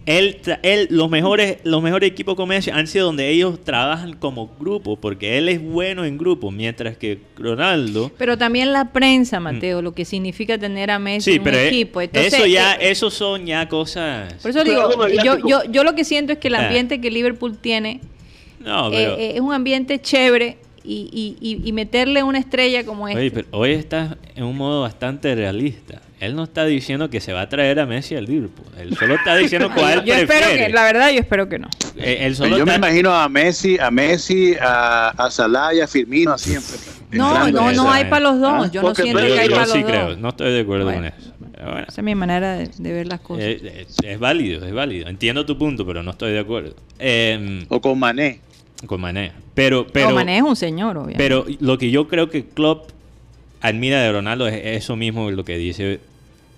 Él, 0.05 0.41
tra- 0.43 0.59
él, 0.63 0.87
los 0.91 1.11
mejores, 1.11 1.59
los 1.65 1.83
mejores 1.83 2.11
equipos 2.11 2.35
con 2.37 2.49
Messi 2.49 2.71
han 2.71 2.87
sido 2.87 3.07
donde 3.07 3.29
ellos 3.29 3.63
trabajan 3.65 4.15
como 4.15 4.49
grupo, 4.59 4.97
porque 4.97 5.37
él 5.39 5.49
es 5.49 5.61
bueno 5.63 6.05
en 6.05 6.17
grupo, 6.19 6.51
mientras 6.51 6.97
que 6.97 7.19
Ronaldo 7.37 8.11
Pero 8.17 8.39
también 8.39 8.73
la 8.73 8.93
prensa, 8.93 9.41
Mateo, 9.41 9.83
lo 9.83 9.93
que 9.95 10.05
significa 10.05 10.59
tener 10.59 10.91
a 10.91 10.99
Messi 10.99 11.31
Mm. 11.31 11.33
Sí, 11.35 11.37
en 11.41 11.49
un 11.49 11.55
eh, 11.55 11.67
equipo. 11.69 12.01
Entonces, 12.01 12.35
eso 12.35 12.47
ya, 12.47 12.75
eh, 12.75 12.91
eso 12.91 13.11
son 13.11 13.47
ya 13.47 13.69
cosas. 13.69 14.33
por 14.35 14.51
eso 14.53 14.63
digo, 14.65 15.09
yo, 15.25 15.39
yo, 15.47 15.63
yo 15.71 15.85
lo 15.85 15.95
que 15.95 16.05
siento 16.05 16.33
es 16.33 16.39
que 16.39 16.49
el 16.49 16.55
Ah. 16.57 16.67
ambiente 16.67 17.01
que 17.01 17.11
Liverpool 17.11 17.57
tiene 17.59 18.01
No, 18.61 18.89
eh, 18.89 18.93
pero, 18.93 19.17
eh, 19.19 19.33
es 19.35 19.41
un 19.41 19.53
ambiente 19.53 20.01
chévere 20.01 20.57
y, 20.87 21.09
y- 21.13 21.37
y- 21.41 21.69
y 21.69 21.73
meterle 21.73 22.23
una 22.23 22.39
estrella 22.39 22.85
como 22.85 23.09
esta. 23.09 23.19
oye, 23.21 23.31
pero 23.31 23.47
hoy 23.51 23.73
está 23.73 24.17
en 24.35 24.45
un 24.45 24.57
modo 24.57 24.83
bastante 24.83 25.35
realista. 25.35 26.01
Él 26.19 26.35
no 26.35 26.45
está 26.45 26.65
diciendo 26.65 27.11
que 27.11 27.21
se 27.21 27.33
va 27.35 27.43
a 27.43 27.49
traer 27.49 27.79
a 27.79 27.85
Messi 27.87 28.15
al 28.15 28.25
Liverpool. 28.25 28.65
Él 28.79 28.97
solo 28.97 29.17
está 29.17 29.37
diciendo 29.37 29.71
cuál 29.75 30.03
yo 30.05 30.15
espero 30.15 30.47
que, 30.57 30.69
la 30.71 30.85
verdad, 30.85 31.11
yo 31.11 31.21
espero 31.21 31.49
que 31.49 31.59
no. 31.59 31.69
Eh, 31.99 32.19
Él 32.23 32.35
solo 32.37 32.57
Yo 32.57 32.65
me 32.65 32.75
está- 32.75 32.89
imagino 32.89 33.13
a 33.15 33.29
Messi, 33.29 33.79
a 33.79 33.91
Messi, 33.91 34.55
a, 34.61 35.09
a 35.11 35.31
Salah 35.31 35.75
y 35.75 35.81
a 35.81 35.87
Firmino 35.87 36.39
siempre. 36.39 36.77
No, 37.13 37.29
entrando 37.29 37.61
no, 37.63 37.71
en 37.71 37.77
no 37.77 37.83
esa- 37.85 37.95
hay 37.95 38.05
para 38.05 38.21
los 38.21 38.41
dos. 38.41 38.53
Ah, 38.67 38.71
yo 38.73 38.83
no 38.83 38.95
siento 38.95 39.21
yo, 39.21 39.35
que 39.35 39.41
hay 39.41 39.49
para 39.51 39.67
sí 39.67 39.79
los 39.81 39.89
creo, 39.91 40.09
dos. 40.11 40.19
no 40.19 40.29
estoy 40.31 40.53
de 40.53 40.61
acuerdo 40.61 40.85
Bueno. 40.87 40.99
con 41.01 41.07
eso. 41.07 41.33
Bueno, 41.59 41.87
Esa 41.89 42.01
es 42.01 42.05
mi 42.05 42.15
manera 42.15 42.57
de, 42.59 42.69
de 42.79 42.93
ver 42.93 43.07
las 43.07 43.21
cosas. 43.21 43.45
eh, 43.45 43.61
eh, 43.63 43.87
es 44.05 44.19
válido, 44.19 44.65
es 44.67 44.73
válido. 44.73 45.09
Entiendo 45.09 45.45
tu 45.47 45.57
punto, 45.59 45.87
pero 45.87 46.03
no 46.03 46.11
estoy 46.13 46.33
de 46.33 46.39
acuerdo. 46.41 46.75
Eh, 46.99 47.65
O 47.69 47.81
con 47.81 47.99
Mané. 47.99 48.41
Con 48.85 49.01
Mané. 49.01 49.32
Pero, 49.55 49.86
pero, 49.86 50.11
no, 50.11 50.16
Mané 50.16 50.36
es 50.39 50.43
un 50.43 50.57
señor, 50.57 50.97
obviamente. 50.98 51.19
Pero 51.23 51.47
lo 51.61 51.78
que 51.78 51.90
yo 51.90 52.09
creo 52.09 52.28
que 52.28 52.44
Klopp 52.44 52.90
admira 53.62 54.03
de 54.03 54.12
Ronaldo 54.12 54.47
es 54.48 54.61
eso 54.82 54.97
mismo 54.97 55.31
lo 55.31 55.44
que 55.44 55.57
dice 55.57 56.01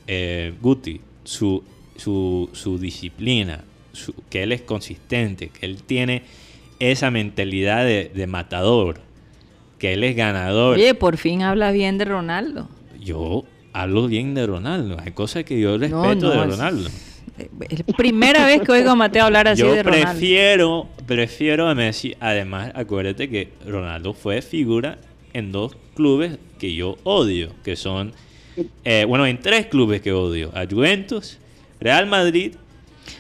eh, 0.08 0.52
Guti, 0.60 1.00
su, 1.24 1.62
su, 1.96 2.50
su 2.52 2.78
disciplina, 2.78 3.62
su- 3.92 4.14
que 4.30 4.42
él 4.42 4.52
es 4.52 4.62
consistente, 4.62 5.48
que 5.50 5.66
él 5.66 5.82
tiene 5.84 6.22
esa 6.80 7.10
mentalidad 7.10 7.84
de, 7.84 8.10
de 8.14 8.26
matador, 8.26 9.00
que 9.78 9.92
él 9.92 10.02
es 10.04 10.16
ganador. 10.16 10.76
Oye, 10.76 10.94
por 10.94 11.16
fin 11.18 11.42
habla 11.42 11.70
bien 11.70 11.98
de 11.98 12.04
Ronaldo. 12.04 12.68
Yo 13.00 13.44
hablo 13.72 14.08
bien 14.08 14.34
de 14.34 14.44
Ronaldo, 14.46 14.96
hay 15.00 15.12
cosas 15.12 15.44
que 15.44 15.60
yo 15.60 15.78
respeto 15.78 16.00
no, 16.00 16.30
de 16.30 16.46
Ronaldo. 16.46 16.88
Es 16.88 17.07
la 17.36 17.96
primera 17.96 18.46
vez 18.46 18.62
que 18.62 18.72
oigo 18.72 18.90
a 18.90 18.94
Mateo 18.96 19.24
hablar 19.24 19.48
así 19.48 19.60
Yo 19.62 19.72
de 19.74 19.82
Ronaldo. 19.82 20.06
prefiero, 20.10 20.88
prefiero 21.06 21.68
a 21.68 21.74
Messi. 21.74 22.14
Además, 22.20 22.72
acuérdate 22.74 23.28
que 23.28 23.48
Ronaldo 23.66 24.14
fue 24.14 24.42
figura 24.42 24.98
en 25.32 25.52
dos 25.52 25.76
clubes 25.94 26.38
que 26.58 26.74
yo 26.74 26.96
odio, 27.04 27.50
que 27.64 27.76
son, 27.76 28.12
eh, 28.84 29.04
bueno, 29.06 29.26
en 29.26 29.40
tres 29.40 29.66
clubes 29.66 30.00
que 30.00 30.12
odio: 30.12 30.50
a 30.54 30.64
Juventus, 30.66 31.38
Real 31.80 32.06
Madrid 32.06 32.54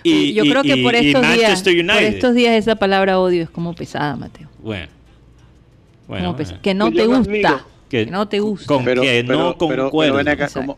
y, 0.02 0.32
Yo 0.34 0.44
y- 0.44 0.50
creo 0.50 0.62
que 0.62 0.76
por 0.78 0.94
y 0.94 1.08
estos, 1.08 1.22
días, 1.34 1.62
por 1.62 2.02
estos 2.02 2.34
días 2.34 2.54
esa 2.54 2.76
palabra 2.76 3.18
odio 3.20 3.42
es 3.42 3.50
como 3.50 3.74
pesada, 3.74 4.16
Mateo. 4.16 4.48
Bueno, 4.62 6.36
que 6.62 6.74
no 6.74 6.90
te 6.90 6.96
yo 6.98 7.06
gusta. 7.16 7.64
Que, 7.88 8.04
Que- 8.04 8.10
no 8.10 8.28
te 8.28 8.38
gusta. 8.40 8.66
con 8.66 8.84
Pero, 8.84 9.00
que 9.02 9.24
pero- 9.26 9.38
no 9.38 9.56
pero- 9.58 9.68
pero 9.68 9.82
concuerdo. 9.84 10.14
ven 10.16 10.28
acá, 10.28 10.44
Exacto. 10.44 10.76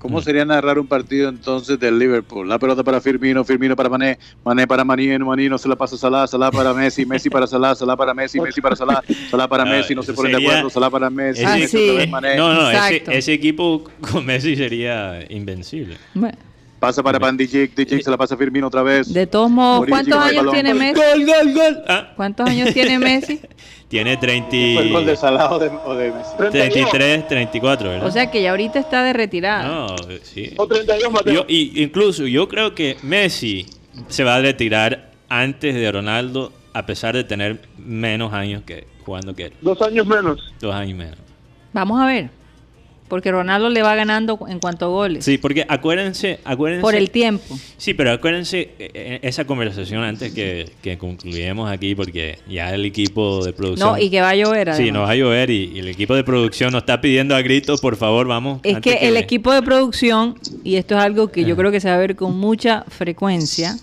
¿Cómo, 0.00 0.14
cómo 0.14 0.22
sería 0.22 0.44
narrar 0.44 0.78
un 0.78 0.86
partido 0.86 1.28
entonces 1.28 1.78
del 1.78 1.98
Liverpool? 1.98 2.48
La 2.48 2.58
pelota 2.58 2.82
para 2.82 3.00
Firmino, 3.00 3.44
Firmino 3.44 3.76
para 3.76 3.88
Mané, 3.88 4.18
Mané 4.44 4.66
para 4.66 4.82
Manino, 4.84 5.26
Manino 5.26 5.58
se 5.58 5.68
la 5.68 5.76
pasa 5.76 5.94
a 5.94 5.98
Salah, 5.98 6.26
Salah 6.26 6.50
para 6.50 6.74
Messi, 6.74 7.06
Messi 7.06 7.30
para 7.30 7.46
Salah, 7.46 7.74
Salah 7.74 7.96
para 7.96 8.14
Messi, 8.14 8.40
Messi 8.40 8.60
para 8.60 8.74
Salah, 8.74 9.02
Salah 9.30 9.46
para 9.48 9.64
No, 9.64 9.70
Messi, 9.70 9.94
no 9.94 10.02
se 10.02 10.12
ponen 10.12 10.32
de 10.32 10.38
acuerdo, 10.38 10.70
Salah 10.70 10.90
para 10.90 11.10
Messi, 11.10 11.44
Ah, 11.44 11.56
Messi 11.56 11.76
otra 11.76 11.94
vez 11.94 12.10
Mané, 12.10 12.36
no, 12.36 12.52
no, 12.54 12.70
ese, 12.70 12.96
Exacto. 12.96 13.10
ese 13.12 13.32
equipo 13.34 13.84
con 14.10 14.24
Messi 14.26 14.56
sería 14.56 15.24
invencible. 15.28 15.96
Bueno, 16.14 16.36
pasa 16.80 17.02
para 17.02 17.18
Van 17.18 17.36
Dijk, 17.36 17.74
Dijk 17.74 18.02
se 18.02 18.10
la 18.10 18.16
pasa 18.16 18.34
a 18.34 18.38
Firmino 18.38 18.66
otra 18.66 18.82
vez. 18.82 19.12
de 19.12 19.26
todos 19.26 19.50
modos, 19.50 19.86
Buenísimo 19.86 20.16
¿cuántos 20.16 20.38
años 20.38 20.52
tiene 20.52 20.74
Messi? 20.74 21.00
¡Gol, 21.00 21.26
gol, 21.26 21.54
gol! 21.54 21.82
Ah, 21.86 22.12
¿Cuántos 22.16 22.48
años 22.48 22.72
tiene 22.72 22.98
Messi? 22.98 23.40
tiene 23.88 24.16
30 24.16 24.48
¿Fue 24.50 24.82
el 24.82 24.92
gol 24.92 25.06
de 25.06 25.16
Salah 25.16 25.52
o 25.52 25.58
de, 25.58 25.68
o 25.68 25.94
de 25.94 26.10
Messi? 26.10 26.30
33, 26.38 27.28
34, 27.28 27.90
¿verdad? 27.90 28.06
O 28.06 28.10
sea 28.10 28.30
que 28.30 28.42
ya 28.42 28.50
ahorita 28.50 28.78
está 28.78 29.04
de 29.04 29.12
retirada. 29.12 29.68
No, 29.68 29.96
sí. 30.22 30.54
O 30.56 30.66
32, 30.66 31.12
Mateo. 31.12 31.34
Yo, 31.34 31.44
y, 31.46 31.82
incluso 31.82 32.26
yo 32.26 32.48
creo 32.48 32.74
que 32.74 32.96
Messi 33.02 33.66
se 34.08 34.24
va 34.24 34.36
a 34.36 34.40
retirar 34.40 35.10
antes 35.28 35.74
de 35.74 35.92
Ronaldo, 35.92 36.52
a 36.72 36.86
pesar 36.86 37.14
de 37.14 37.24
tener 37.24 37.60
menos 37.78 38.32
años 38.32 38.62
que 38.64 38.86
jugando 39.04 39.34
que 39.34 39.46
él. 39.46 39.52
Dos 39.60 39.80
años 39.82 40.06
menos. 40.06 40.52
Dos 40.60 40.74
años 40.74 40.96
menos. 40.96 41.18
Vamos 41.72 42.00
a 42.00 42.06
ver. 42.06 42.39
Porque 43.10 43.30
Ronaldo 43.32 43.68
le 43.68 43.82
va 43.82 43.94
ganando 43.96 44.38
en 44.48 44.60
cuanto 44.60 44.86
a 44.86 44.88
goles. 44.88 45.24
Sí, 45.24 45.36
porque 45.36 45.66
acuérdense, 45.68 46.38
acuérdense. 46.44 46.80
por 46.80 46.94
el 46.94 47.10
tiempo. 47.10 47.58
Sí, 47.76 47.92
pero 47.92 48.12
acuérdense 48.12 48.70
eh, 48.78 48.90
eh, 48.94 49.20
esa 49.22 49.44
conversación 49.44 50.02
antes 50.02 50.32
que, 50.32 50.70
que 50.80 50.96
concluyamos 50.96 51.70
aquí, 51.70 51.96
porque 51.96 52.38
ya 52.48 52.72
el 52.72 52.84
equipo 52.84 53.44
de 53.44 53.52
producción. 53.52 53.90
No, 53.90 53.98
y 53.98 54.08
que 54.10 54.20
va 54.20 54.30
a 54.30 54.36
llover. 54.36 54.68
Sí, 54.68 54.82
además. 54.82 54.92
nos 54.94 55.08
va 55.08 55.12
a 55.12 55.16
llover 55.16 55.50
y, 55.50 55.72
y 55.74 55.80
el 55.80 55.88
equipo 55.88 56.14
de 56.14 56.22
producción 56.22 56.72
nos 56.72 56.82
está 56.82 57.00
pidiendo 57.00 57.34
a 57.34 57.42
gritos, 57.42 57.80
por 57.80 57.96
favor, 57.96 58.28
vamos. 58.28 58.60
Es 58.62 58.78
que 58.78 58.92
el 59.02 59.16
equipo 59.16 59.52
de 59.52 59.62
producción, 59.62 60.36
y 60.62 60.76
esto 60.76 60.96
es 60.96 61.02
algo 61.02 61.32
que 61.32 61.44
yo 61.44 61.56
creo 61.56 61.72
que 61.72 61.80
se 61.80 61.88
va 61.88 61.96
a 61.96 61.98
ver 61.98 62.14
con 62.14 62.38
mucha 62.38 62.84
frecuencia, 62.88 63.76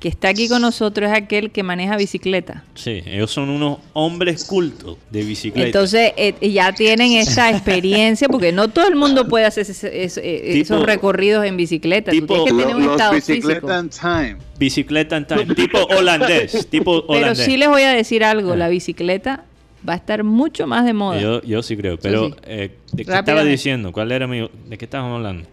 que 0.00 0.08
está 0.08 0.28
aquí 0.28 0.46
con 0.46 0.60
nosotros 0.60 1.10
es 1.10 1.16
aquel 1.16 1.50
que 1.50 1.62
maneja 1.62 1.96
bicicleta. 1.96 2.64
Sí, 2.74 3.02
ellos 3.06 3.30
son 3.30 3.48
unos 3.48 3.78
hombres 3.94 4.44
cultos 4.44 4.98
de 5.10 5.24
bicicleta. 5.24 5.66
Entonces 5.66 6.12
eh, 6.18 6.34
ya 6.52 6.72
tienen 6.72 7.12
esa 7.12 7.48
experiencia, 7.56 8.28
porque 8.28 8.52
no 8.52 8.68
todo 8.68 8.88
el 8.88 8.94
mundo 8.96 9.26
puede 9.26 9.46
hacer 9.46 9.62
ese- 9.62 10.04
ese- 10.04 10.20
eh, 10.22 10.52
Tipo- 10.52 10.62
esos 10.74 10.82
recorridos 10.86 11.46
en 11.46 11.56
bicicleta. 11.56 12.10
Tú 12.10 12.18
tipo- 12.20 12.34
tienes 12.44 12.52
que 12.52 12.52
Lo- 12.52 12.58
tener 12.60 12.76
un 12.76 12.82
los 12.84 12.92
estado 12.92 13.14
bicicleta 13.14 13.78
en 13.78 13.88
time. 13.88 14.36
Bicicleta 14.58 15.16
en 15.16 15.26
time, 15.28 15.54
tipo 15.54 15.78
holandés, 15.86 16.66
tipo 16.68 17.06
Pero 17.06 17.18
holandés. 17.18 17.44
sí 17.46 17.56
les 17.56 17.68
voy 17.68 17.82
a 17.82 17.90
decir 17.92 18.22
algo, 18.22 18.52
Ah. 18.52 18.56
la 18.56 18.68
bicicleta 18.68 19.44
va 19.88 19.94
a 19.94 19.96
estar 19.96 20.24
mucho 20.24 20.66
más 20.66 20.84
de 20.84 20.92
moda. 20.92 21.20
Yo, 21.20 21.40
yo 21.42 21.62
sí 21.62 21.76
creo, 21.76 21.96
pero 21.98 22.26
sí. 22.28 22.34
eh, 22.44 22.70
¿de 22.92 23.04
qué 23.04 23.14
estaba 23.14 23.44
diciendo? 23.44 23.92
¿Cuál 23.92 24.12
era 24.12 24.26
mi... 24.26 24.40
¿De 24.68 24.76
qué 24.76 24.84
estábamos 24.84 25.16
hablando? 25.16 25.48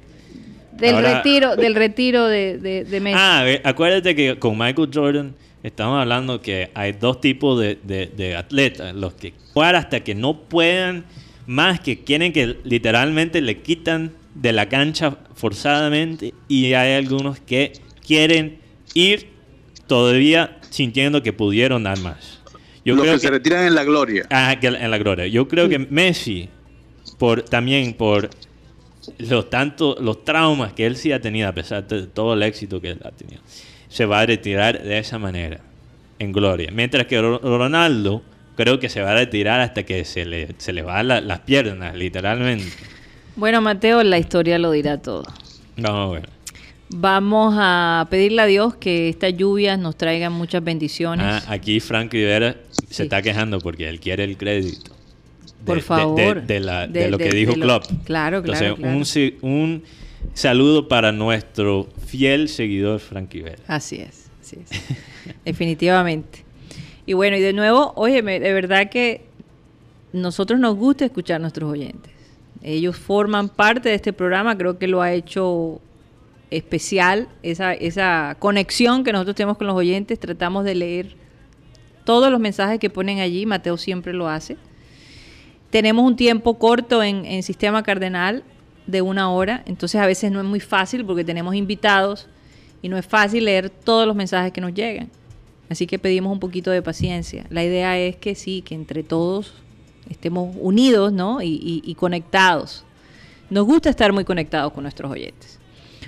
Del 0.88 0.96
ahora- 0.96 1.16
retiro, 1.18 1.56
del 1.56 1.76
retiro 1.76 2.28
de, 2.28 2.58
de, 2.58 2.84
de 2.86 3.00
Messi. 3.00 3.18
Ah, 3.20 3.42
ve- 3.44 3.62
acuérdate 3.64 4.16
que 4.16 4.38
con 4.40 4.58
Michael 4.58 4.90
Jordan 4.94 5.36
estamos 5.64 6.00
hablando 6.00 6.42
que 6.42 6.70
hay 6.74 6.92
dos 6.94 7.20
tipos 7.22 7.60
de, 7.60 7.78
de- 7.84 8.08
de 8.08 8.36
atletas, 8.36 8.94
los 8.96 9.14
que 9.14 9.34
juegan 9.54 9.76
hasta 9.76 10.00
que 10.02 10.16
no 10.16 10.40
puedan 10.42 11.06
más, 11.48 11.80
que 11.80 12.00
quieren 12.04 12.32
que 12.34 12.58
literalmente 12.64 13.42
le 13.42 13.60
quitan 13.62 14.12
de 14.36 14.52
la 14.54 14.68
cancha 14.70 15.18
forzadamente 15.36 16.34
y 16.48 16.74
hay 16.74 16.94
algunos 16.94 17.40
que 17.40 17.74
quieren 18.06 18.60
ir 18.94 19.28
todavía 19.88 20.58
sintiendo 20.70 21.22
que 21.22 21.34
pudieron 21.34 21.84
dar 21.84 22.00
más. 22.00 22.40
Yo 22.86 22.96
los 22.96 23.04
creo 23.04 23.14
que, 23.16 23.20
se 23.20 23.30
retiran 23.30 23.66
en 23.66 23.76
la 23.76 23.84
gloria. 23.84 24.26
Ah, 24.30 24.56
que 24.60 24.68
en 24.68 24.92
la 24.92 24.98
gloria. 24.98 25.28
Yo 25.28 25.48
creo 25.48 25.70
que 25.70 25.80
Messi, 25.80 26.50
por 27.18 27.42
también 27.44 27.94
por 27.94 28.30
los 29.18 29.50
tantos 29.50 30.00
los 30.02 30.24
traumas 30.26 30.74
que 30.74 30.86
él 30.86 30.96
sí 30.96 31.12
ha 31.12 31.20
tenido, 31.22 31.48
a 31.48 31.54
pesar 31.54 31.88
de 31.88 32.08
todo 32.08 32.34
el 32.34 32.44
éxito 32.44 32.80
que 32.82 32.92
él 32.92 33.00
ha 33.04 33.12
tenido, 33.12 33.42
se 33.90 34.06
va 34.06 34.22
a 34.22 34.26
retirar 34.26 34.82
de 34.82 34.98
esa 34.98 35.20
manera, 35.20 35.60
en 36.20 36.32
gloria. 36.32 36.70
Mientras 36.72 37.06
que 37.08 37.20
Ro- 37.22 37.40
Ronaldo 37.40 38.22
creo 38.56 38.80
que 38.80 38.90
se 38.90 39.02
va 39.02 39.12
a 39.12 39.16
retirar 39.16 39.60
hasta 39.62 39.84
que 39.84 40.06
se 40.06 40.26
le, 40.26 40.50
se 40.58 40.74
le 40.74 40.82
van 40.82 41.08
la- 41.08 41.22
las 41.22 41.40
piernas, 41.42 41.96
literalmente. 41.96 42.66
Bueno, 43.36 43.62
Mateo, 43.62 44.04
la 44.04 44.18
historia 44.20 44.60
lo 44.60 44.72
dirá 44.72 45.02
todo. 45.02 45.24
No, 45.76 46.10
bueno. 46.10 46.28
Vamos 46.96 47.56
a 47.58 48.06
pedirle 48.12 48.44
a 48.44 48.46
Dios 48.46 48.76
que 48.76 49.10
estas 49.10 49.36
lluvias 49.36 49.80
nos 49.80 49.96
traigan 49.98 50.32
muchas 50.34 50.64
bendiciones. 50.64 51.26
Ah, 51.28 51.42
aquí 51.48 51.80
Frank 51.80 52.14
Rivera 52.14 52.56
se 52.90 53.04
está 53.04 53.22
quejando 53.24 53.60
porque 53.60 53.90
él 53.90 54.00
quiere 54.00 54.24
el 54.24 54.38
crédito. 54.38 54.92
Por 55.66 55.76
de- 55.78 55.82
favor. 55.82 56.42
De, 56.42 56.54
de 56.54 56.60
la- 56.60 56.88
De- 56.88 57.00
de 57.02 57.12
lo 57.12 57.18
que 57.18 57.30
dijo 57.30 57.56
lo- 57.56 57.62
Klopp. 57.66 57.84
claro, 58.06 58.42
claro, 58.44 58.66
Entonces, 58.76 59.32
claro. 59.32 59.48
Un, 59.48 59.52
un 59.62 59.84
saludo 60.34 60.88
para 60.88 61.12
nuestro 61.12 61.88
fiel 62.06 62.50
seguidor 62.50 63.00
Frankie 63.00 63.42
Vela. 63.42 63.64
Así 63.68 63.98
es, 63.98 64.30
así 64.42 64.58
es. 64.62 64.98
Definitivamente. 65.46 66.44
Y 67.06 67.14
bueno, 67.14 67.36
y 67.38 67.42
de 67.42 67.54
nuevo, 67.54 67.94
óyeme, 67.96 68.40
de 68.40 68.54
verdad 68.54 68.90
que 68.90 69.26
nosotros 70.14 70.60
nos 70.60 70.76
gusta 70.76 71.06
escuchar 71.06 71.38
a 71.38 71.40
nuestros 71.40 71.70
oyentes. 71.72 72.12
Ellos 72.62 72.96
forman 72.96 73.50
parte 73.50 73.90
de 73.90 73.96
este 73.96 74.14
programa, 74.14 74.58
creo 74.58 74.78
que 74.78 74.88
lo 74.88 75.02
ha 75.02 75.12
hecho 75.12 75.82
especial, 76.50 77.28
esa, 77.42 77.74
esa 77.74 78.38
conexión 78.40 79.04
que 79.04 79.12
nosotros 79.12 79.36
tenemos 79.36 79.58
con 79.58 79.68
los 79.68 79.76
oyentes, 79.76 80.20
tratamos 80.20 80.64
de 80.64 80.76
leer 80.76 81.16
todos 82.06 82.32
los 82.32 82.40
mensajes 82.40 82.80
que 82.80 82.90
ponen 82.90 83.20
allí, 83.20 83.46
Mateo 83.46 83.76
siempre 83.78 84.14
lo 84.14 84.30
hace. 84.30 84.56
Tenemos 85.74 86.06
un 86.06 86.16
tiempo 86.16 86.60
corto 86.60 87.02
en, 87.02 87.26
en 87.26 87.42
Sistema 87.42 87.82
Cardenal 87.82 88.44
de 88.86 89.02
una 89.02 89.32
hora, 89.32 89.64
entonces 89.66 90.00
a 90.00 90.06
veces 90.06 90.32
no 90.32 90.40
es 90.40 90.46
muy 90.46 90.60
fácil 90.60 91.04
porque 91.04 91.24
tenemos 91.24 91.56
invitados 91.56 92.28
y 92.84 92.90
no 92.90 92.98
es 92.98 93.08
fácil 93.08 93.46
leer 93.46 93.72
todos 93.72 94.06
los 94.06 94.16
mensajes 94.16 94.52
que 94.54 94.62
nos 94.62 94.72
llegan. 94.76 95.10
Así 95.70 95.88
que 95.88 95.98
pedimos 95.98 96.32
un 96.32 96.40
poquito 96.40 96.70
de 96.70 96.84
paciencia. 96.84 97.48
La 97.50 97.64
idea 97.64 97.98
es 97.98 98.16
que 98.18 98.36
sí, 98.36 98.62
que 98.62 98.76
entre 98.76 99.02
todos 99.02 99.56
estemos 100.12 100.56
unidos 100.60 101.12
¿no? 101.12 101.42
y, 101.42 101.48
y- 101.48 101.82
y 101.84 101.96
conectados. 101.96 102.84
Nos 103.50 103.66
gusta 103.66 103.90
estar 103.90 104.14
muy 104.14 104.26
conectados 104.26 104.74
con 104.74 104.84
nuestros 104.84 105.10
oyentes. 105.12 105.58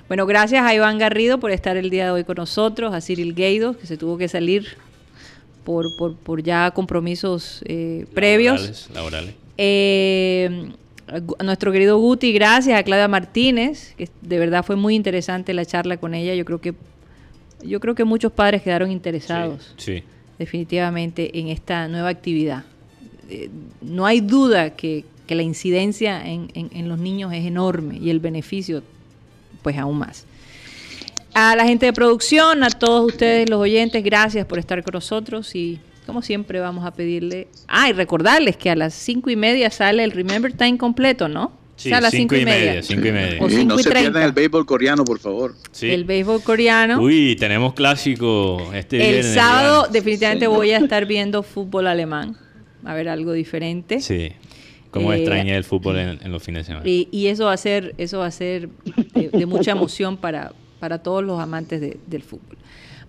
Bueno, 0.08 0.28
gracias 0.28 0.64
a 0.64 0.76
Iván 0.76 1.00
Garrido 1.00 1.40
por 1.40 1.50
estar 1.50 1.76
el 1.76 1.90
día 1.90 2.06
de 2.06 2.12
hoy 2.12 2.24
con 2.24 2.36
nosotros, 2.36 2.94
a 2.94 3.02
Cyril 3.02 3.34
Gueidos, 3.34 3.78
que 3.78 3.88
se 3.88 3.98
tuvo 3.98 4.18
que 4.20 4.28
salir 4.28 4.78
por, 5.64 5.86
por, 5.98 6.16
por 6.18 6.44
ya 6.44 6.70
compromisos 6.70 7.64
eh, 7.66 8.06
previos. 8.14 8.58
Laborales, 8.62 8.90
laborales. 8.94 9.45
Eh, 9.58 10.70
a 11.08 11.22
a 11.40 11.44
nuestro 11.44 11.72
querido 11.72 11.98
Guti, 12.00 12.34
gracias 12.34 12.80
a 12.80 12.84
Claudia 12.84 13.08
Martínez, 13.08 13.94
que 13.96 14.10
de 14.22 14.40
verdad 14.40 14.64
fue 14.66 14.76
muy 14.76 14.96
interesante 14.96 15.54
la 15.54 15.64
charla 15.66 15.98
con 15.98 16.14
ella. 16.16 16.34
Yo 16.34 16.46
creo 16.46 16.60
que 16.62 16.74
yo 17.64 17.80
creo 17.80 17.96
que 17.96 18.04
muchos 18.04 18.32
padres 18.32 18.62
quedaron 18.64 18.92
interesados 18.92 19.74
Sí. 19.78 20.04
definitivamente 20.38 21.38
en 21.40 21.48
esta 21.50 21.88
nueva 21.88 22.10
actividad. 22.10 22.64
Eh, 23.30 23.50
no 23.82 24.06
hay 24.06 24.20
duda 24.22 24.72
que, 24.72 25.04
que 25.28 25.36
la 25.36 25.42
incidencia 25.44 26.26
en, 26.28 26.50
en- 26.54 26.70
en 26.74 26.90
los 26.90 27.00
niños 27.00 27.34
es 27.34 27.46
enorme 27.46 27.98
y 28.00 28.10
el 28.10 28.20
beneficio 28.20 28.84
pues 29.64 29.78
aún 29.78 29.98
más. 30.00 30.26
A 31.34 31.56
la 31.56 31.66
gente 31.66 31.86
de 31.88 31.94
producción, 31.94 32.64
a 32.64 32.70
todos 32.70 33.06
ustedes 33.14 33.50
los 33.50 33.60
oyentes, 33.60 34.04
gracias 34.04 34.46
por 34.46 34.58
estar 34.60 34.84
con 34.84 34.94
nosotros 34.94 35.54
y 35.56 35.80
como 36.06 36.22
siempre 36.22 36.60
vamos 36.60 36.86
a 36.86 36.92
pedirle... 36.94 37.48
Ah, 37.68 37.90
y 37.90 37.94
recordarles 37.94 38.58
que 38.58 38.70
a 38.70 38.76
las 38.76 38.94
cinco 38.94 39.30
y 39.30 39.36
media 39.36 39.70
sale 39.72 40.04
el 40.04 40.12
Remember 40.12 40.54
Time 40.54 40.78
completo, 40.78 41.28
¿no? 41.28 41.52
Sí, 41.78 41.90
O 41.90 41.92
sea, 41.92 41.98
a 41.98 42.02
las 42.02 42.12
cinco 42.12 42.36
y 42.36 42.46
media, 42.46 42.82
cinco 42.82 43.08
y 43.08 43.12
media. 43.12 43.38
O 43.44 43.50
Sí, 43.50 43.56
cinco 43.58 43.74
no 43.74 43.80
y 43.80 43.84
se 43.84 43.90
treinta. 43.90 44.12
pierdan 44.12 44.24
el 44.30 44.32
béisbol 44.32 44.66
coreano, 44.66 45.04
por 45.04 45.20
favor. 45.20 45.56
Sí. 45.72 45.90
El 45.90 46.06
béisbol 46.06 46.42
coreano. 46.42 47.02
Uy, 47.02 47.36
tenemos 47.38 47.74
clásico 47.74 48.72
este 48.74 48.96
el 49.06 49.12
viernes. 49.16 49.34
sábado 49.34 49.88
definitivamente 49.92 50.48
voy 50.48 50.72
a 50.72 50.78
estar 50.78 51.06
viendo 51.06 51.44
fútbol 51.44 51.88
alemán. 51.88 52.38
A 52.86 52.94
ver 52.94 53.10
algo 53.10 53.34
diferente. 53.34 54.00
Sí. 54.00 54.32
Como 54.92 55.12
Eh, 55.12 55.18
extrañé 55.18 55.58
el 55.58 55.66
fútbol 55.66 55.98
en, 55.98 56.20
en 56.24 56.32
los 56.32 56.42
fines 56.42 56.62
de 56.62 56.68
semana. 56.74 56.88
Y, 56.88 57.10
y 57.12 57.28
eso 57.28 57.46
va 57.46 57.54
a 57.54 57.58
ser, 57.58 57.94
eso 57.98 58.20
va 58.20 58.28
a 58.28 58.32
ser 58.32 58.70
de, 59.14 59.28
de 59.30 59.46
mucha 59.46 59.72
emoción 59.72 60.16
para, 60.16 60.54
para 60.80 61.00
todos 61.00 61.24
los 61.26 61.42
amantes 61.42 61.82
de- 61.82 61.98
del 62.08 62.22
fútbol. 62.24 62.55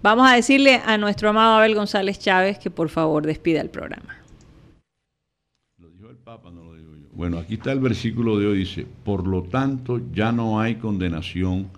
Vamos 0.03 0.31
a 0.31 0.35
decirle 0.35 0.81
a 0.85 0.99
nuestro 0.99 1.31
amado 1.31 1.57
Abel 1.57 1.75
González 1.75 2.19
Chávez 2.19 2.59
que 2.59 2.71
por 2.71 2.89
favor 2.89 3.27
despida 3.27 3.61
el 3.61 3.71
programa. 3.71 4.17
Bueno, 7.13 7.39
aquí 7.39 7.55
está 7.55 7.73
el 7.73 7.81
versículo 7.81 8.39
de 8.39 8.47
hoy, 8.47 8.59
dice, 8.59 8.87
por 9.05 9.27
lo 9.27 9.43
tanto 9.45 10.01
ya 10.13 10.33
no 10.33 10.61
hay 10.61 10.75
condenación 10.75 11.69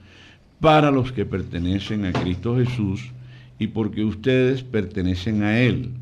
para 0.60 0.90
los 0.90 1.12
que 1.12 1.24
pertenecen 1.24 2.04
a 2.04 2.12
Cristo 2.12 2.56
Jesús 2.56 3.10
y 3.58 3.68
porque 3.68 4.04
ustedes 4.04 4.62
pertenecen 4.62 5.42
a 5.42 5.60
Él. 5.60 5.92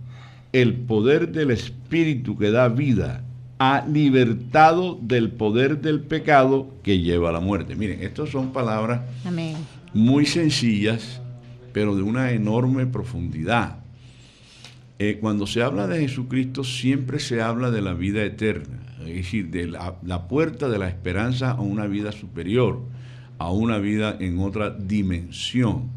El 0.52 0.74
poder 0.74 1.32
del 1.32 1.50
Espíritu 1.50 2.38
que 2.38 2.50
da 2.50 2.68
vida 2.68 3.22
ha 3.58 3.84
libertado 3.86 4.98
del 5.00 5.30
poder 5.30 5.80
del 5.80 6.00
pecado 6.00 6.68
que 6.82 7.00
lleva 7.00 7.30
a 7.30 7.32
la 7.32 7.40
muerte. 7.40 7.74
Miren, 7.74 8.02
estas 8.02 8.30
son 8.30 8.52
palabras 8.52 9.02
Amén. 9.24 9.56
muy 9.92 10.26
sencillas, 10.26 11.20
pero 11.76 11.94
de 11.94 12.00
una 12.00 12.30
enorme 12.30 12.86
profundidad. 12.86 13.80
Eh, 14.98 15.18
cuando 15.20 15.46
se 15.46 15.62
habla 15.62 15.86
de 15.86 16.00
Jesucristo 16.00 16.64
siempre 16.64 17.18
se 17.18 17.42
habla 17.42 17.70
de 17.70 17.82
la 17.82 17.92
vida 17.92 18.24
eterna, 18.24 18.80
es 19.00 19.14
decir, 19.14 19.50
de 19.50 19.66
la, 19.66 20.26
puerta 20.26 20.70
de 20.70 20.78
la 20.78 20.88
esperanza 20.88 21.50
a 21.50 21.60
una 21.60 21.86
vida 21.86 22.12
superior, 22.12 22.80
a 23.36 23.50
una 23.50 23.76
vida 23.76 24.16
en 24.18 24.38
otra 24.38 24.70
dimensión. 24.70 25.90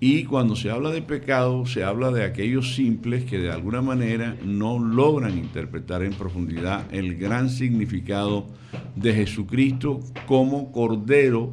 Y 0.00 0.24
cuando 0.24 0.56
se 0.56 0.72
habla 0.72 0.90
de 0.90 1.00
pecado, 1.00 1.64
se 1.64 1.84
habla 1.84 2.10
de 2.10 2.24
aquellos 2.24 2.74
simples 2.74 3.22
que 3.22 3.38
de 3.38 3.52
alguna 3.52 3.82
manera 3.82 4.36
no 4.44 4.80
logran 4.80 5.38
interpretar 5.38 6.02
en 6.02 6.14
profundidad 6.14 6.92
el 6.92 7.14
gran 7.14 7.50
significado 7.50 8.48
de 8.96 9.14
Jesucristo 9.14 10.00
como 10.26 10.72
Cordero 10.72 11.52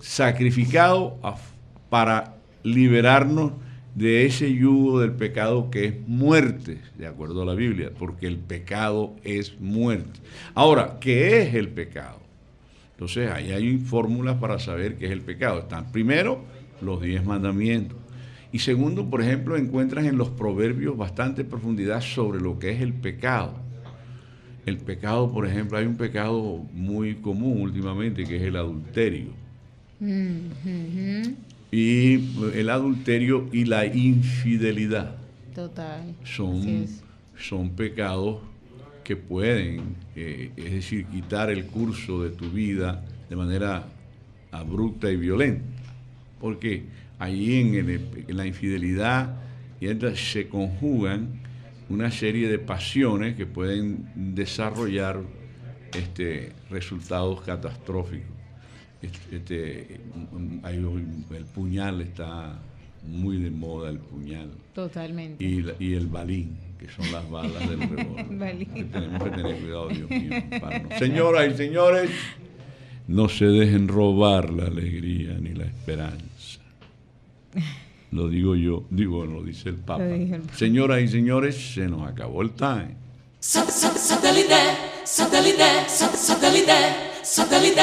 sacrificado 0.00 1.18
para 1.90 2.35
liberarnos 2.66 3.52
de 3.94 4.26
ese 4.26 4.52
yugo 4.52 5.00
del 5.00 5.12
pecado 5.12 5.70
que 5.70 5.84
es 5.86 5.94
muerte, 6.06 6.78
de 6.98 7.06
acuerdo 7.06 7.42
a 7.42 7.46
la 7.46 7.54
Biblia, 7.54 7.92
porque 7.96 8.26
el 8.26 8.36
pecado 8.36 9.14
es 9.22 9.58
muerte. 9.60 10.20
Ahora, 10.54 10.98
¿qué 11.00 11.42
es 11.42 11.54
el 11.54 11.68
pecado? 11.68 12.18
Entonces, 12.92 13.30
ahí 13.30 13.52
hay 13.52 13.78
fórmulas 13.78 14.36
para 14.36 14.58
saber 14.58 14.96
qué 14.96 15.06
es 15.06 15.12
el 15.12 15.20
pecado. 15.20 15.60
Están 15.60 15.92
primero 15.92 16.44
los 16.82 17.00
diez 17.00 17.24
mandamientos. 17.24 17.96
Y 18.52 18.58
segundo, 18.58 19.08
por 19.08 19.22
ejemplo, 19.22 19.56
encuentras 19.56 20.04
en 20.06 20.18
los 20.18 20.30
proverbios 20.30 20.96
bastante 20.96 21.44
profundidad 21.44 22.00
sobre 22.00 22.40
lo 22.40 22.58
que 22.58 22.72
es 22.72 22.80
el 22.80 22.92
pecado. 22.92 23.54
El 24.66 24.78
pecado, 24.78 25.30
por 25.32 25.46
ejemplo, 25.46 25.78
hay 25.78 25.86
un 25.86 25.96
pecado 25.96 26.64
muy 26.72 27.14
común 27.16 27.60
últimamente 27.62 28.24
que 28.24 28.36
es 28.36 28.42
el 28.42 28.56
adulterio. 28.56 29.28
Y 31.72 32.20
el 32.54 32.70
adulterio 32.70 33.48
y 33.52 33.64
la 33.64 33.84
infidelidad 33.86 35.16
Total. 35.54 36.14
son, 36.24 36.86
son 37.38 37.70
pecados 37.70 38.38
que 39.02 39.16
pueden, 39.16 39.96
eh, 40.14 40.50
es 40.56 40.72
decir, 40.72 41.06
quitar 41.06 41.50
el 41.50 41.66
curso 41.66 42.22
de 42.22 42.30
tu 42.30 42.50
vida 42.50 43.04
de 43.28 43.36
manera 43.36 43.86
abrupta 44.52 45.10
y 45.10 45.16
violenta. 45.16 45.64
Porque 46.40 46.84
ahí 47.18 47.54
en, 47.60 47.74
el- 47.88 48.24
en 48.28 48.36
la 48.36 48.46
infidelidad 48.46 49.34
y 49.80 49.88
entonces 49.88 50.32
se 50.32 50.48
conjugan 50.48 51.28
una 51.88 52.10
serie 52.10 52.48
de 52.48 52.58
pasiones 52.58 53.36
que 53.36 53.46
pueden 53.46 54.08
desarrollar 54.14 55.20
este, 55.94 56.52
resultados 56.70 57.40
catastróficos. 57.42 58.35
Este, 59.02 60.00
hay 60.62 60.78
un- 60.78 61.24
el 61.34 61.44
puñal 61.44 62.00
está 62.00 62.58
muy 63.06 63.38
de 63.38 63.50
moda, 63.50 63.90
el 63.90 63.98
puñal. 63.98 64.50
Totalmente. 64.74 65.44
Y, 65.44 65.62
la- 65.62 65.74
y 65.78 65.94
el 65.94 66.06
balín, 66.06 66.56
que 66.78 66.88
son 66.90 67.10
las 67.12 67.28
balas 67.30 67.68
del 67.68 67.80
revólver. 67.90 68.66
Que 68.66 68.84
tenemos 68.84 69.22
que 69.22 69.30
tener 69.30 69.56
cuidado, 69.60 69.88
Dios 69.88 70.10
mío. 70.10 70.30
no- 70.90 70.98
Señoras 70.98 71.52
y 71.52 71.56
señores, 71.56 72.10
no 73.06 73.28
se 73.28 73.44
dejen 73.46 73.86
robar 73.88 74.50
la 74.50 74.64
alegría 74.66 75.36
ni 75.40 75.50
la 75.54 75.64
esperanza. 75.66 76.24
Lo 78.12 78.28
digo 78.28 78.56
yo, 78.56 78.84
digo, 78.90 79.24
lo 79.26 79.42
dice 79.42 79.68
el 79.68 79.76
Papa. 79.76 80.04
El 80.04 80.40
Papa. 80.40 80.54
Señoras 80.56 81.02
y 81.02 81.08
señores, 81.08 81.74
se 81.74 81.86
nos 81.88 82.08
acabó 82.08 82.42
el 82.42 82.50
time. 82.52 82.94
Satellite, 83.40 84.54
satellite, 85.04 85.04
satellite, 85.04 85.88
satellite, 85.88 86.72
satellite. 87.22 87.82